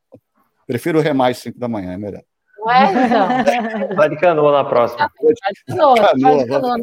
Prefiro 0.66 1.00
remar 1.00 1.30
às 1.30 1.38
cinco 1.38 1.60
da 1.60 1.68
manhã, 1.68 1.94
é 1.94 1.98
melhor. 1.98 2.24
Não 2.58 2.72
é, 2.72 2.92
então? 2.92 3.28
Vai 3.96 4.10
de 4.10 4.18
canoa 4.18 4.52
na 4.52 4.66
próxima. 4.66 5.12
Vai 5.22 5.34
de 5.34 5.64
canoa, 5.66 5.96
vai 5.96 6.38
de 6.38 6.48
canoa. 6.48 6.78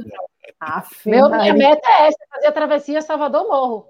Ah, 0.60 0.84
Meu, 1.04 1.28
minha 1.28 1.54
meta 1.54 1.88
é 1.88 2.06
essa, 2.08 2.18
fazer 2.30 2.46
a 2.46 2.52
travessia 2.52 3.02
Salvador 3.02 3.46
Morro. 3.46 3.86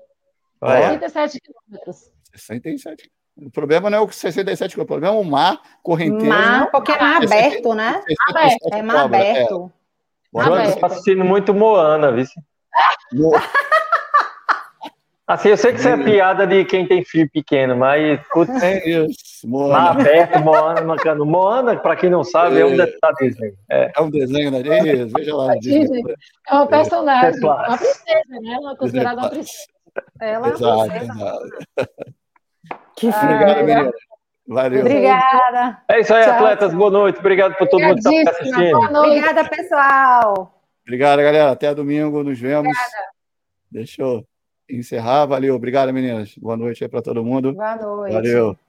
É. 0.62 0.98
67 0.98 1.40
quilômetros. 1.40 2.10
67 2.32 3.10
o 3.36 3.50
problema 3.50 3.90
não 3.90 3.98
é 3.98 4.00
o 4.00 4.10
67 4.10 4.72
quilômetros, 4.72 4.82
o 4.82 4.86
problema 4.86 5.14
é 5.14 5.20
o 5.20 5.24
mar 5.24 5.60
correnteiro. 5.82 6.26
Mar, 6.26 6.70
porque 6.70 6.90
é 6.90 6.98
mar 6.98 7.22
aberto, 7.22 7.74
né? 7.74 8.02
É 8.72 8.82
mar 8.82 9.04
aberto. 9.04 9.70
Joana 10.34 10.64
está 10.64 10.86
assistindo 10.86 11.24
muito 11.24 11.52
Moana, 11.52 12.12
viu? 12.12 12.24
Assim, 15.26 15.48
eu 15.48 15.56
sei 15.56 15.72
que 15.72 15.80
isso 15.80 15.88
é 15.88 15.96
piada 15.96 16.46
de 16.46 16.64
quem 16.64 16.86
tem 16.86 17.04
filho 17.04 17.28
pequeno, 17.28 17.76
mas. 17.76 18.20
Putz, 18.28 18.62
é 18.62 18.88
isso. 18.88 19.16
Moana. 19.44 19.90
aberto, 19.90 20.38
Moana, 20.38 20.80
Macano. 20.82 21.26
Moana, 21.26 21.76
para 21.76 21.96
quem 21.96 22.08
não 22.08 22.22
sabe, 22.22 22.58
é, 22.58 22.60
é 22.60 22.64
um 22.64 22.76
desenho 22.76 23.00
da 23.00 23.12
Disney. 23.12 23.54
É. 23.68 23.92
é 23.96 24.00
um 24.00 24.10
desenho 24.10 24.52
da 24.52 24.62
Disney, 24.62 25.04
veja 25.06 25.36
lá. 25.36 25.54
Disney. 25.56 26.02
É 26.48 26.54
uma 26.54 26.66
personagem, 26.68 27.40
é. 27.42 27.44
uma 27.44 27.76
princesa, 27.76 28.40
né? 28.40 28.52
Ela 28.52 28.72
é 28.72 28.76
considerada 28.76 29.20
uma 29.20 29.30
princesa. 29.30 29.66
Ela 30.20 30.30
é 30.30 30.38
uma 30.38 30.88
princesa. 30.88 31.38
Que 32.96 33.12
filho. 33.12 33.34
Obrigado, 33.34 33.64
menina. 33.64 33.92
Valeu. 34.48 34.80
Obrigada. 34.80 35.82
É 35.86 36.00
isso 36.00 36.14
aí, 36.14 36.24
Tchau. 36.24 36.34
atletas. 36.34 36.72
Boa 36.72 36.90
noite. 36.90 37.18
Obrigado 37.18 37.54
por 37.56 37.68
todo 37.68 37.82
mundo 37.82 38.00
que 38.00 38.08
está 38.08 38.30
assistindo. 38.30 38.78
Obrigada, 38.78 39.44
pessoal. 39.48 40.62
Obrigado, 40.82 41.18
galera. 41.18 41.50
Até 41.50 41.74
domingo. 41.74 42.22
Nos 42.22 42.40
vemos. 42.40 42.68
Obrigada. 42.70 43.08
Deixa 43.70 44.02
eu 44.02 44.24
encerrar. 44.68 45.26
Valeu. 45.26 45.54
Obrigado, 45.54 45.92
meninas. 45.92 46.36
Boa 46.36 46.56
noite 46.56 46.84
aí 46.84 46.88
para 46.88 47.02
todo 47.02 47.24
mundo. 47.24 47.52
Boa 47.54 47.76
noite. 47.76 48.12
Valeu. 48.12 48.65